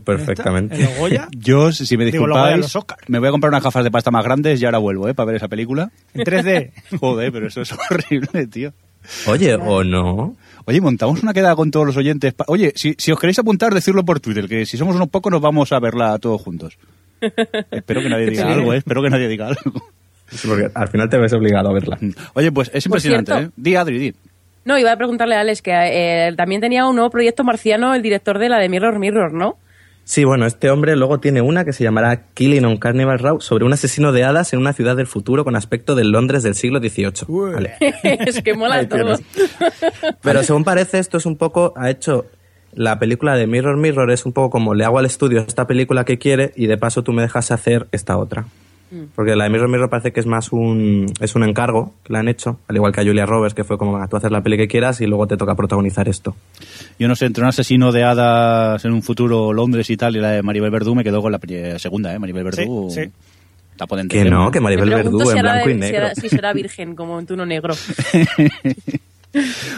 Perfectamente. 0.04 0.82
¿En 0.82 0.98
Goya? 0.98 1.28
Yo, 1.36 1.70
si 1.70 1.96
me 1.96 2.04
disculpáis, 2.06 2.72
me 3.06 3.18
voy 3.20 3.28
a 3.28 3.30
comprar 3.30 3.50
unas 3.50 3.62
gafas 3.62 3.84
de 3.84 3.90
pasta 3.90 4.10
más 4.10 4.24
grandes 4.24 4.60
y 4.60 4.64
ahora 4.64 4.78
vuelvo, 4.78 5.08
¿eh? 5.08 5.14
Para 5.14 5.26
ver 5.26 5.36
esa 5.36 5.46
película. 5.48 5.90
En 6.14 6.22
3D. 6.24 6.72
Joder, 7.00 7.30
pero 7.32 7.46
eso 7.46 7.60
es 7.60 7.72
horrible, 7.72 8.46
tío. 8.48 8.72
Oye, 9.28 9.54
o 9.54 9.84
no. 9.84 10.34
Oye, 10.64 10.80
montamos 10.80 11.22
una 11.22 11.32
quedada 11.32 11.54
con 11.54 11.70
todos 11.70 11.86
los 11.86 11.96
oyentes. 11.96 12.34
Oye, 12.48 12.72
si, 12.74 12.96
si 12.98 13.12
os 13.12 13.20
queréis 13.20 13.38
apuntar, 13.38 13.72
decirlo 13.72 14.04
por 14.04 14.18
Twitter, 14.18 14.48
que 14.48 14.66
si 14.66 14.76
somos 14.76 14.96
unos 14.96 15.08
pocos 15.08 15.30
nos 15.30 15.40
vamos 15.40 15.70
a 15.72 15.78
verla 15.78 16.18
todos 16.18 16.42
juntos. 16.42 16.76
Espero 17.70 18.02
que 18.02 18.08
nadie 18.08 18.26
diga 18.30 18.42
Sí. 18.42 18.52
algo, 18.52 18.72
¿eh? 18.74 18.78
Espero 18.78 19.02
que 19.02 19.10
nadie 19.10 19.28
diga 19.28 19.46
algo. 19.46 19.88
Sí, 20.30 20.48
Porque 20.48 20.68
al 20.74 20.88
final 20.88 21.08
te 21.08 21.18
ves 21.18 21.32
obligado 21.32 21.70
a 21.70 21.72
verla. 21.72 21.98
Oye, 22.34 22.50
pues 22.52 22.70
es 22.74 22.84
impresionante, 22.86 23.32
cierto- 23.32 23.48
¿eh? 23.50 23.52
Di, 23.56 23.76
Adri, 23.76 23.98
di. 23.98 24.14
No, 24.64 24.76
iba 24.78 24.90
a 24.90 24.96
preguntarle 24.96 25.36
a 25.36 25.40
Alex 25.40 25.62
que 25.62 25.70
eh, 25.72 26.32
también 26.36 26.60
tenía 26.60 26.86
un 26.86 26.96
nuevo 26.96 27.10
proyecto 27.10 27.44
marciano 27.44 27.94
el 27.94 28.02
director 28.02 28.38
de 28.40 28.48
la 28.48 28.58
de 28.58 28.68
Mirror 28.68 28.98
Mirror, 28.98 29.32
¿no? 29.32 29.58
Sí, 30.02 30.24
bueno, 30.24 30.46
este 30.46 30.70
hombre 30.70 30.94
luego 30.96 31.18
tiene 31.18 31.40
una 31.40 31.64
que 31.64 31.72
se 31.72 31.82
llamará 31.84 32.26
Killing 32.34 32.64
on 32.64 32.76
Carnival 32.76 33.18
Row 33.18 33.40
sobre 33.40 33.64
un 33.64 33.72
asesino 33.72 34.12
de 34.12 34.22
hadas 34.24 34.52
en 34.52 34.60
una 34.60 34.72
ciudad 34.72 34.96
del 34.96 35.06
futuro 35.08 35.44
con 35.44 35.56
aspecto 35.56 35.94
del 35.96 36.10
Londres 36.10 36.42
del 36.44 36.54
siglo 36.54 36.78
XVIII. 36.80 37.12
Vale. 37.28 37.74
es 38.02 38.40
que 38.42 38.54
mola 38.54 38.76
Ahí 38.76 38.86
todo. 38.86 39.16
tienes. 39.16 39.20
Pero 40.22 40.42
según 40.42 40.64
parece, 40.64 40.98
esto 41.00 41.16
es 41.16 41.26
un 41.26 41.36
poco, 41.36 41.72
ha 41.76 41.90
hecho 41.90 42.26
la 42.72 42.98
película 42.98 43.36
de 43.36 43.46
Mirror 43.46 43.76
Mirror, 43.78 44.10
es 44.12 44.26
un 44.26 44.32
poco 44.32 44.50
como 44.50 44.74
le 44.74 44.84
hago 44.84 44.98
al 44.98 45.06
estudio 45.06 45.40
esta 45.40 45.66
película 45.66 46.04
que 46.04 46.18
quiere 46.18 46.52
y 46.56 46.66
de 46.66 46.76
paso 46.78 47.02
tú 47.02 47.12
me 47.12 47.22
dejas 47.22 47.50
hacer 47.50 47.86
esta 47.92 48.16
otra. 48.16 48.46
Mm. 48.90 49.02
Porque 49.14 49.34
la 49.34 49.44
de 49.44 49.50
Mirror 49.50 49.68
Mirror 49.68 49.90
parece 49.90 50.12
que 50.12 50.20
es 50.20 50.26
más 50.26 50.52
un, 50.52 51.06
es 51.20 51.34
un 51.34 51.42
encargo 51.42 51.94
que 52.04 52.12
le 52.12 52.20
han 52.20 52.28
hecho, 52.28 52.60
al 52.68 52.76
igual 52.76 52.92
que 52.92 53.00
a 53.00 53.04
Julia 53.04 53.26
Roberts, 53.26 53.54
que 53.54 53.64
fue 53.64 53.76
como, 53.78 53.94
"Venga, 53.94 54.06
tú 54.06 54.16
haces 54.16 54.30
la 54.30 54.42
peli 54.42 54.56
que 54.56 54.68
quieras 54.68 55.00
y 55.00 55.06
luego 55.06 55.26
te 55.26 55.36
toca 55.36 55.54
protagonizar 55.56 56.08
esto. 56.08 56.36
Yo 56.98 57.08
no 57.08 57.16
sé, 57.16 57.26
entre 57.26 57.42
un 57.42 57.48
asesino 57.48 57.90
de 57.90 58.04
hadas 58.04 58.84
en 58.84 58.92
un 58.92 59.02
futuro 59.02 59.52
Londres 59.52 59.90
y 59.90 59.96
tal 59.96 60.14
y 60.16 60.20
la 60.20 60.30
de 60.30 60.42
Maribel 60.42 60.70
Verdú 60.70 60.94
me 60.94 61.02
quedo 61.02 61.20
con 61.20 61.32
la 61.32 61.38
pri- 61.38 61.78
segunda, 61.78 62.14
¿eh? 62.14 62.18
Maribel 62.18 62.44
Verdú. 62.44 62.88
Sí, 62.90 63.02
sí. 63.04 63.10
Está 63.72 63.86
potente. 63.86 64.16
Que 64.22 64.24
no, 64.30 64.50
que 64.50 64.60
Maribel 64.60 64.88
Verdú 64.88 65.20
si 65.20 65.36
en 65.36 65.42
blanco 65.42 65.68
y 65.68 65.72
si 65.74 65.78
negro. 65.80 66.06
si 66.14 66.28
será 66.30 66.52
virgen, 66.54 66.94
como 66.94 67.18
en 67.20 67.26
Tuno 67.26 67.44
Negro. 67.44 67.74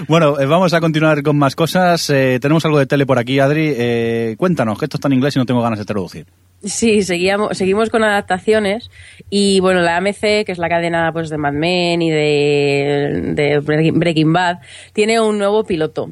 Bueno, 0.07 0.38
eh, 0.41 0.47
vamos 0.47 0.73
a 0.73 0.81
continuar 0.81 1.23
con 1.23 1.38
más 1.38 1.55
cosas. 1.57 2.09
Eh, 2.11 2.38
tenemos 2.41 2.65
algo 2.65 2.79
de 2.79 2.87
tele 2.87 3.07
por 3.07 3.19
aquí, 3.19 3.38
Adri. 3.38 3.73
Eh, 3.77 4.35
cuéntanos, 4.38 4.79
que 4.79 4.87
esto 4.87 4.97
está 4.97 5.09
en 5.09 5.15
inglés 5.15 5.37
y 5.37 5.38
no 5.38 5.47
tengo 5.47 5.62
ganas 5.62 5.79
de 5.79 5.85
traducir. 5.85 6.27
Sí, 6.62 7.03
seguíamos, 7.03 7.56
seguimos 7.56 7.89
con 7.89 8.02
adaptaciones 8.02 8.91
y 9.30 9.61
bueno, 9.61 9.80
la 9.80 9.97
AMC, 9.97 10.21
que 10.45 10.47
es 10.49 10.59
la 10.59 10.69
cadena 10.69 11.13
pues 11.13 11.30
de 11.30 11.39
Mad 11.39 11.52
Men 11.52 12.02
y 12.02 12.11
de, 12.11 13.32
de 13.35 13.59
Breaking 13.61 14.32
Bad, 14.32 14.59
tiene 14.93 15.21
un 15.21 15.39
nuevo 15.39 15.65
piloto. 15.65 16.11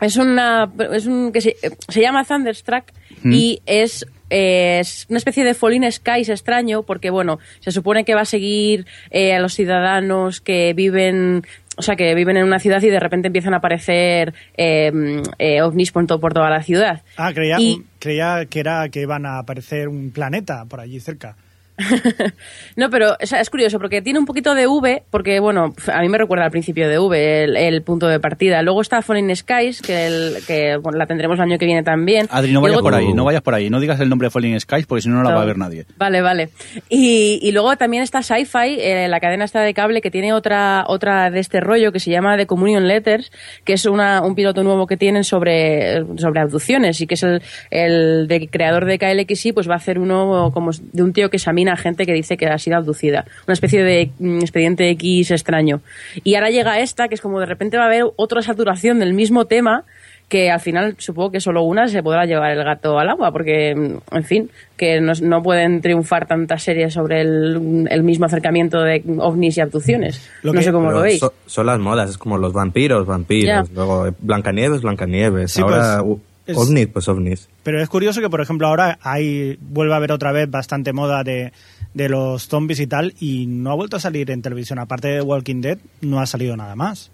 Es 0.00 0.16
una 0.16 0.70
es 0.92 1.06
un 1.06 1.32
que 1.32 1.40
se, 1.40 1.56
se 1.88 2.00
llama 2.00 2.24
Thunderstruck 2.24 2.86
y 3.24 3.60
es 3.66 4.06
eh, 4.34 4.78
es 4.80 5.06
una 5.10 5.18
especie 5.18 5.44
de 5.44 5.52
Falling 5.52 5.90
Skies 5.92 6.30
extraño 6.30 6.84
porque 6.84 7.10
bueno, 7.10 7.38
se 7.60 7.70
supone 7.70 8.04
que 8.04 8.14
va 8.14 8.22
a 8.22 8.24
seguir 8.24 8.86
eh, 9.10 9.34
a 9.34 9.40
los 9.40 9.52
ciudadanos 9.52 10.40
que 10.40 10.72
viven 10.72 11.44
o 11.82 11.84
sea, 11.84 11.96
que 11.96 12.14
viven 12.14 12.36
en 12.36 12.44
una 12.44 12.60
ciudad 12.60 12.80
y 12.80 12.88
de 12.88 13.00
repente 13.00 13.26
empiezan 13.26 13.54
a 13.54 13.56
aparecer 13.56 14.32
eh, 14.56 14.92
eh, 15.38 15.62
ovnis 15.62 15.90
por, 15.90 16.06
to- 16.06 16.20
por 16.20 16.32
toda 16.32 16.48
la 16.48 16.62
ciudad. 16.62 17.02
Ah, 17.16 17.32
creía, 17.34 17.56
Y- 17.58 17.82
creía 17.98 18.46
que 18.48 18.60
era 18.60 18.88
que 18.88 19.00
iban 19.00 19.26
a 19.26 19.38
aparecer 19.38 19.88
un 19.88 20.12
planeta 20.12 20.64
por 20.66 20.78
allí 20.80 21.00
cerca. 21.00 21.36
No, 22.76 22.90
pero 22.90 23.16
o 23.22 23.26
sea, 23.26 23.40
es 23.40 23.50
curioso 23.50 23.78
porque 23.78 24.00
tiene 24.02 24.18
un 24.18 24.24
poquito 24.26 24.54
de 24.54 24.66
V, 24.66 25.02
porque 25.10 25.40
bueno, 25.40 25.74
a 25.92 26.00
mí 26.00 26.08
me 26.08 26.18
recuerda 26.18 26.44
al 26.44 26.50
principio 26.50 26.88
de 26.88 26.98
V, 26.98 27.44
el, 27.44 27.56
el 27.56 27.82
punto 27.82 28.08
de 28.08 28.18
partida. 28.20 28.62
Luego 28.62 28.80
está 28.80 29.02
Falling 29.02 29.34
Skies, 29.34 29.82
que, 29.82 30.06
el- 30.06 30.36
que 30.46 30.76
bueno, 30.76 30.98
la 30.98 31.06
tendremos 31.06 31.36
el 31.38 31.42
año 31.44 31.58
que 31.58 31.66
viene 31.66 31.82
también. 31.82 32.26
Adri, 32.30 32.52
no 32.52 32.60
vayas 32.60 32.76
luego- 32.76 32.88
por 32.88 32.94
ahí, 32.94 33.12
no 33.12 33.24
vayas 33.24 33.42
por 33.42 33.54
ahí. 33.54 33.68
No 33.70 33.80
digas 33.80 34.00
el 34.00 34.08
nombre 34.08 34.26
de 34.26 34.30
Falling 34.30 34.58
Skies 34.60 34.86
porque 34.86 35.02
si 35.02 35.08
no, 35.08 35.16
no 35.16 35.22
la 35.22 35.34
va 35.34 35.42
a 35.42 35.44
ver 35.46 35.58
nadie. 35.58 35.84
Vale, 35.96 36.22
vale. 36.22 36.48
Y, 36.88 37.38
y 37.42 37.52
luego 37.52 37.76
también 37.76 38.02
está 38.02 38.22
Sci-Fi, 38.22 38.78
eh, 38.80 39.08
la 39.08 39.20
cadena 39.20 39.44
esta 39.44 39.60
de 39.60 39.74
cable, 39.74 40.00
que 40.00 40.10
tiene 40.10 40.32
otra 40.32 40.84
otra 40.86 41.30
de 41.30 41.40
este 41.40 41.60
rollo 41.60 41.92
que 41.92 42.00
se 42.00 42.10
llama 42.10 42.36
The 42.36 42.46
Communion 42.46 42.86
Letters, 42.88 43.30
que 43.64 43.74
es 43.74 43.84
una, 43.86 44.22
un 44.22 44.34
piloto 44.34 44.62
nuevo 44.62 44.86
que 44.86 44.96
tienen 44.96 45.24
sobre, 45.24 46.04
sobre 46.18 46.40
abducciones 46.40 47.00
y 47.00 47.06
que 47.06 47.14
es 47.14 47.22
el, 47.22 47.42
el 47.70 48.26
de- 48.28 48.48
creador 48.48 48.84
de 48.86 48.98
KLXI, 48.98 49.52
pues 49.52 49.68
va 49.68 49.74
a 49.74 49.76
hacer 49.76 49.98
uno 49.98 50.50
como 50.52 50.70
de 50.92 51.02
un 51.02 51.12
tío 51.12 51.30
que 51.30 51.38
a 51.68 51.76
gente 51.76 52.06
que 52.06 52.12
dice 52.12 52.36
que 52.36 52.46
ha 52.46 52.58
sido 52.58 52.76
abducida. 52.76 53.24
Una 53.46 53.54
especie 53.54 53.82
de 53.82 54.10
mm, 54.18 54.38
expediente 54.40 54.88
X 54.90 55.30
extraño. 55.30 55.80
Y 56.24 56.34
ahora 56.34 56.50
llega 56.50 56.80
esta, 56.80 57.08
que 57.08 57.14
es 57.14 57.20
como 57.20 57.40
de 57.40 57.46
repente 57.46 57.76
va 57.76 57.84
a 57.84 57.86
haber 57.86 58.04
otra 58.16 58.42
saturación 58.42 58.98
del 58.98 59.14
mismo 59.14 59.44
tema 59.46 59.84
que 60.28 60.50
al 60.50 60.60
final 60.60 60.94
supongo 60.96 61.30
que 61.32 61.40
solo 61.40 61.62
una 61.62 61.88
se 61.88 62.02
podrá 62.02 62.24
llevar 62.24 62.52
el 62.52 62.64
gato 62.64 62.98
al 62.98 63.10
agua, 63.10 63.32
porque, 63.32 63.74
mm, 63.74 64.16
en 64.16 64.24
fin, 64.24 64.50
que 64.78 64.98
no, 64.98 65.12
no 65.20 65.42
pueden 65.42 65.82
triunfar 65.82 66.26
tantas 66.26 66.62
series 66.62 66.94
sobre 66.94 67.20
el, 67.20 67.86
el 67.90 68.02
mismo 68.02 68.24
acercamiento 68.24 68.80
de 68.80 69.02
ovnis 69.18 69.58
y 69.58 69.60
abducciones. 69.60 70.26
Lo 70.42 70.54
no 70.54 70.58
que- 70.60 70.64
sé 70.64 70.72
cómo 70.72 70.90
lo 70.90 71.02
veis. 71.02 71.18
so- 71.20 71.34
son 71.44 71.66
las 71.66 71.78
modas, 71.78 72.08
es 72.08 72.16
como 72.16 72.38
los 72.38 72.54
vampiros, 72.54 73.06
vampiros. 73.06 73.70
Luego 73.72 74.08
Blancanieves, 74.20 74.80
Blancanieves. 74.80 75.52
Sí, 75.52 75.60
Ahora 75.60 76.00
pues, 76.02 76.18
es- 76.46 76.56
ovnis, 76.56 76.86
pues 76.88 77.08
ovnis. 77.08 77.48
Pero 77.62 77.80
es 77.82 77.88
curioso 77.88 78.20
que, 78.20 78.30
por 78.30 78.40
ejemplo, 78.40 78.66
ahora 78.66 78.98
hay, 79.02 79.56
vuelve 79.60 79.94
a 79.94 79.96
haber 79.96 80.12
otra 80.12 80.32
vez 80.32 80.50
bastante 80.50 80.92
moda 80.92 81.22
de, 81.24 81.52
de 81.94 82.08
los 82.08 82.48
zombies 82.48 82.80
y 82.80 82.86
tal, 82.86 83.14
y 83.20 83.46
no 83.46 83.70
ha 83.70 83.74
vuelto 83.74 83.96
a 83.96 84.00
salir 84.00 84.30
en 84.30 84.42
televisión. 84.42 84.78
Aparte 84.78 85.08
de 85.08 85.22
Walking 85.22 85.60
Dead, 85.60 85.78
no 86.00 86.20
ha 86.20 86.26
salido 86.26 86.56
nada 86.56 86.74
más. 86.76 87.10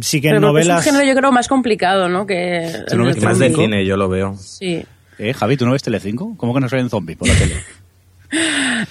Sí 0.00 0.20
que 0.20 0.30
en 0.30 0.40
novelas... 0.40 0.80
Es 0.80 0.86
un 0.86 0.92
género 0.94 1.12
yo 1.12 1.18
creo 1.18 1.30
más 1.32 1.46
complicado, 1.48 2.08
¿no? 2.08 2.26
Que 2.26 2.72
¿Tú 2.88 2.96
no 2.96 3.06
el 3.08 3.14
ves 3.14 3.22
Más 3.22 3.38
de 3.38 3.52
cine, 3.54 3.84
yo 3.84 3.96
lo 3.98 4.08
veo. 4.08 4.34
Sí. 4.36 4.82
Eh, 5.18 5.34
Javi, 5.34 5.56
¿tú 5.56 5.66
no 5.66 5.72
ves 5.72 5.82
Telecinco? 5.82 6.34
¿Cómo 6.36 6.54
que 6.54 6.60
no 6.60 6.68
salen 6.68 6.88
zombies 6.88 7.18
por 7.18 7.28
la 7.28 7.34
tele? 7.34 7.54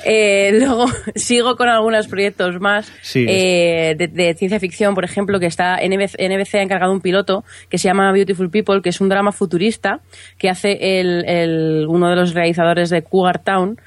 Eh, 0.06 0.52
luego 0.60 0.86
sigo 1.16 1.56
con 1.56 1.70
algunos 1.70 2.08
proyectos 2.08 2.60
más 2.60 2.92
Sí. 3.02 3.26
eh, 3.28 3.96
de, 3.98 4.08
de 4.08 4.34
ciencia 4.36 4.60
ficción, 4.60 4.96
por 4.96 5.04
ejemplo, 5.06 5.40
que 5.40 5.46
está 5.48 5.78
NBC, 5.78 6.16
NBC 6.20 6.56
ha 6.56 6.62
encargado 6.62 6.92
un 6.92 7.02
piloto 7.02 7.44
que 7.70 7.78
se 7.78 7.88
llama 7.88 8.12
Beautiful 8.12 8.50
People, 8.50 8.82
que 8.82 8.90
es 8.90 9.02
un 9.02 9.10
drama 9.10 9.32
futurista 9.32 10.00
que 10.38 10.50
hace 10.50 11.00
el, 11.00 11.26
el- 11.28 11.86
uno 11.88 12.10
de 12.10 12.16
los 12.16 12.34
realizadores 12.34 12.90
de 12.90 13.02
Cougar 13.04 13.40
Town, 13.44 13.80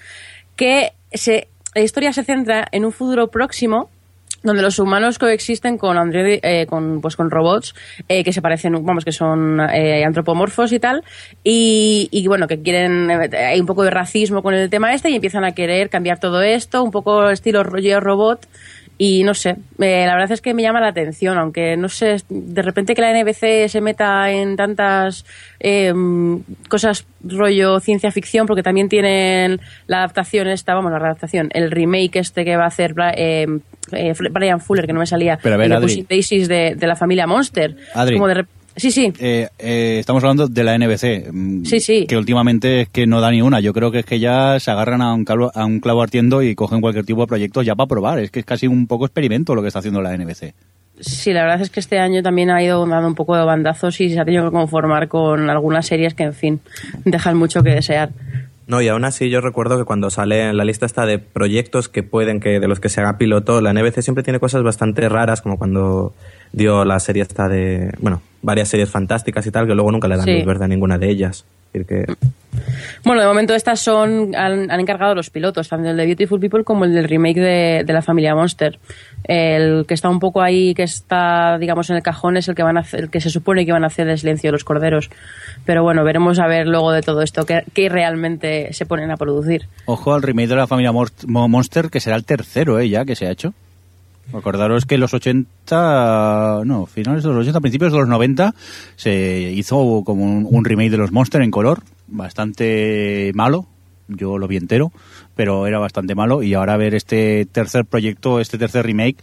que 0.56 0.92
se, 1.12 1.48
la 1.74 1.82
historia 1.82 2.12
se 2.12 2.24
centra 2.24 2.66
en 2.72 2.84
un 2.84 2.92
futuro 2.92 3.28
próximo 3.28 3.90
donde 4.46 4.62
los 4.62 4.78
humanos 4.78 5.18
coexisten 5.18 5.76
con 5.76 5.96
androide- 5.96 6.40
eh, 6.42 6.66
con 6.66 7.00
pues 7.00 7.16
con 7.16 7.30
robots 7.30 7.74
eh, 8.08 8.24
que 8.24 8.32
se 8.32 8.40
parecen 8.40 8.72
vamos 8.84 9.04
que 9.04 9.12
son 9.12 9.60
eh, 9.60 10.04
antropomorfos 10.04 10.72
y 10.72 10.78
tal 10.78 11.02
y, 11.44 12.08
y, 12.10 12.26
bueno 12.26 12.46
que 12.46 12.62
quieren 12.62 13.10
eh, 13.10 13.36
hay 13.36 13.60
un 13.60 13.66
poco 13.66 13.82
de 13.82 13.90
racismo 13.90 14.42
con 14.42 14.54
el 14.54 14.70
tema 14.70 14.94
este 14.94 15.10
y 15.10 15.14
empiezan 15.16 15.44
a 15.44 15.52
querer 15.52 15.90
cambiar 15.90 16.18
todo 16.20 16.40
esto 16.42 16.82
un 16.82 16.90
poco 16.90 17.28
estilo 17.28 17.62
rollo 17.62 18.00
robot 18.00 18.46
Y 18.98 19.24
no 19.24 19.34
sé, 19.34 19.50
eh, 19.78 20.04
la 20.06 20.14
verdad 20.14 20.32
es 20.32 20.40
que 20.40 20.54
me 20.54 20.62
llama 20.62 20.80
la 20.80 20.88
atención, 20.88 21.36
aunque 21.36 21.76
no 21.76 21.88
sé, 21.90 22.16
de 22.30 22.62
repente 22.62 22.94
que 22.94 23.02
la 23.02 23.12
NBC 23.12 23.68
se 23.68 23.80
meta 23.82 24.30
en 24.30 24.56
tantas 24.56 25.26
eh, 25.60 25.92
cosas 26.68 27.06
rollo 27.22 27.78
ciencia 27.80 28.10
ficción, 28.10 28.46
porque 28.46 28.62
también 28.62 28.88
tienen 28.88 29.60
la 29.86 29.98
adaptación 29.98 30.48
esta, 30.48 30.74
vamos, 30.74 30.90
la 30.92 30.98
adaptación, 30.98 31.50
el 31.52 31.70
remake 31.70 32.16
este 32.20 32.44
que 32.46 32.56
va 32.56 32.64
a 32.64 32.68
hacer 32.68 32.94
Bra- 32.94 33.12
eh, 33.16 33.46
eh, 33.92 34.14
Brian 34.30 34.60
Fuller, 34.60 34.86
que 34.86 34.92
no 34.94 35.00
me 35.00 35.06
salía, 35.06 35.38
Pero 35.42 35.56
a 35.56 35.58
ver, 35.58 35.68
de 35.68 35.74
Adri. 35.74 35.86
Pushing 35.88 36.06
Daisies 36.08 36.48
de, 36.48 36.74
de 36.74 36.86
la 36.86 36.96
familia 36.96 37.26
Monster. 37.26 37.76
Adri. 37.94 38.14
Como 38.14 38.28
de 38.28 38.46
sí, 38.76 38.90
sí, 38.90 39.12
Eh, 39.18 39.48
eh, 39.58 39.96
estamos 39.98 40.22
hablando 40.22 40.48
de 40.48 40.64
la 40.64 40.74
NBC. 40.78 41.30
mm, 41.32 41.64
Sí, 41.64 41.80
sí. 41.80 42.06
Que 42.06 42.16
últimamente 42.16 42.82
es 42.82 42.88
que 42.88 43.06
no 43.06 43.20
da 43.20 43.30
ni 43.30 43.42
una. 43.42 43.60
Yo 43.60 43.72
creo 43.72 43.90
que 43.90 44.00
es 44.00 44.06
que 44.06 44.18
ya 44.20 44.58
se 44.60 44.70
agarran 44.70 45.02
a 45.02 45.12
un, 45.14 45.24
clavo, 45.24 45.50
a 45.54 45.64
un 45.64 45.80
clavo 45.80 46.02
ardiendo 46.02 46.42
y 46.42 46.54
cogen 46.54 46.80
cualquier 46.80 47.04
tipo 47.04 47.20
de 47.22 47.26
proyectos 47.26 47.64
ya 47.66 47.74
para 47.74 47.88
probar. 47.88 48.18
Es 48.18 48.30
que 48.30 48.40
es 48.40 48.46
casi 48.46 48.66
un 48.66 48.86
poco 48.86 49.06
experimento 49.06 49.54
lo 49.54 49.62
que 49.62 49.68
está 49.68 49.80
haciendo 49.80 50.00
la 50.02 50.16
NBC. 50.16 50.54
Sí, 50.98 51.32
la 51.32 51.42
verdad 51.42 51.60
es 51.60 51.68
que 51.70 51.80
este 51.80 51.98
año 51.98 52.22
también 52.22 52.50
ha 52.50 52.62
ido 52.62 52.86
dando 52.86 53.06
un 53.08 53.14
poco 53.14 53.36
de 53.36 53.44
bandazos 53.44 54.00
y 54.00 54.08
se 54.10 54.18
ha 54.18 54.24
tenido 54.24 54.46
que 54.46 54.50
conformar 54.50 55.08
con 55.08 55.50
algunas 55.50 55.86
series 55.86 56.14
que, 56.14 56.22
en 56.22 56.32
fin, 56.34 56.60
dejan 57.04 57.36
mucho 57.36 57.62
que 57.62 57.70
desear. 57.70 58.10
No, 58.66 58.80
y 58.80 58.88
aún 58.88 59.04
así 59.04 59.28
yo 59.30 59.40
recuerdo 59.42 59.78
que 59.78 59.84
cuando 59.84 60.10
sale 60.10 60.48
en 60.48 60.56
la 60.56 60.64
lista 60.64 60.86
esta 60.86 61.04
de 61.06 61.18
proyectos 61.18 61.88
que 61.88 62.02
pueden, 62.02 62.40
que 62.40 62.58
de 62.60 62.66
los 62.66 62.80
que 62.80 62.88
se 62.88 63.00
haga 63.00 63.18
piloto, 63.18 63.60
la 63.60 63.72
NBC 63.72 64.00
siempre 64.02 64.24
tiene 64.24 64.40
cosas 64.40 64.62
bastante 64.62 65.08
raras, 65.08 65.42
como 65.42 65.58
cuando 65.58 66.14
dio 66.52 66.84
la 66.84 66.98
serie 67.00 67.22
esta 67.22 67.48
de, 67.48 67.92
bueno, 68.00 68.22
varias 68.42 68.68
series 68.68 68.90
fantásticas 68.90 69.46
y 69.46 69.50
tal, 69.50 69.66
que 69.66 69.74
luego 69.74 69.90
nunca 69.92 70.08
le 70.08 70.16
dan 70.16 70.24
Sí. 70.24 70.34
luz 70.36 70.44
verde 70.46 70.64
a 70.64 70.68
ninguna 70.68 70.98
de 70.98 71.10
ellas. 71.10 71.44
Que 71.72 72.06
Bueno, 73.04 73.20
de 73.20 73.26
momento 73.26 73.54
estas 73.54 73.80
son 73.80 74.34
han, 74.34 74.70
han 74.70 74.80
encargado 74.80 75.14
los 75.14 75.28
pilotos, 75.28 75.68
tanto 75.68 75.90
el 75.90 75.96
de 75.98 76.06
Beautiful 76.06 76.40
People 76.40 76.64
como 76.64 76.86
el 76.86 76.94
del 76.94 77.06
remake 77.06 77.38
de, 77.38 77.82
de 77.84 77.92
la 77.92 78.00
familia 78.00 78.34
Monster. 78.34 78.78
El 79.24 79.84
que 79.86 79.92
está 79.92 80.08
un 80.08 80.18
poco 80.18 80.40
ahí, 80.40 80.72
que 80.72 80.84
está, 80.84 81.58
digamos, 81.58 81.90
en 81.90 81.96
el 81.96 82.02
cajón 82.02 82.38
es 82.38 82.48
el 82.48 82.54
que 82.54 82.62
van 82.62 82.78
a 82.78 82.80
hacer, 82.80 83.00
el 83.00 83.10
que 83.10 83.20
se 83.20 83.28
supone 83.28 83.66
que 83.66 83.72
van 83.72 83.84
a 83.84 83.88
hacer 83.88 84.08
el 84.08 84.18
silencio 84.18 84.48
de 84.48 84.52
los 84.52 84.64
corderos. 84.64 85.10
Pero 85.66 85.82
bueno, 85.82 86.02
veremos 86.02 86.38
a 86.38 86.46
ver 86.46 86.66
luego 86.66 86.92
de 86.92 87.02
todo 87.02 87.20
esto 87.20 87.44
qué, 87.44 87.62
qué 87.74 87.90
realmente 87.90 88.72
se 88.72 88.86
ponen 88.86 89.10
a 89.10 89.18
producir. 89.18 89.66
Ojo 89.84 90.14
al 90.14 90.22
remake 90.22 90.48
de 90.48 90.56
la 90.56 90.66
familia 90.66 90.92
Monster, 91.26 91.90
que 91.90 92.00
será 92.00 92.16
el 92.16 92.24
tercero, 92.24 92.78
¿eh? 92.80 92.88
Ya 92.88 93.04
que 93.04 93.16
se 93.16 93.26
ha 93.26 93.30
hecho. 93.32 93.52
Acordaros 94.32 94.86
que 94.86 94.96
en 94.96 95.00
los 95.00 95.14
80, 95.14 96.62
no, 96.64 96.86
finales 96.86 97.22
de 97.22 97.28
los 97.30 97.38
80, 97.38 97.60
principios 97.60 97.92
de 97.92 97.98
los 97.98 98.08
90, 98.08 98.54
se 98.96 99.52
hizo 99.52 100.02
como 100.04 100.24
un, 100.24 100.46
un 100.50 100.64
remake 100.64 100.90
de 100.90 100.98
los 100.98 101.12
Monster 101.12 101.42
en 101.42 101.50
color, 101.50 101.82
bastante 102.08 103.30
malo, 103.34 103.66
yo 104.08 104.38
lo 104.38 104.48
vi 104.48 104.56
entero, 104.56 104.92
pero 105.34 105.66
era 105.66 105.78
bastante 105.78 106.14
malo, 106.14 106.42
y 106.42 106.54
ahora 106.54 106.76
ver 106.76 106.94
este 106.94 107.46
tercer 107.46 107.84
proyecto, 107.84 108.40
este 108.40 108.58
tercer 108.58 108.86
remake, 108.86 109.16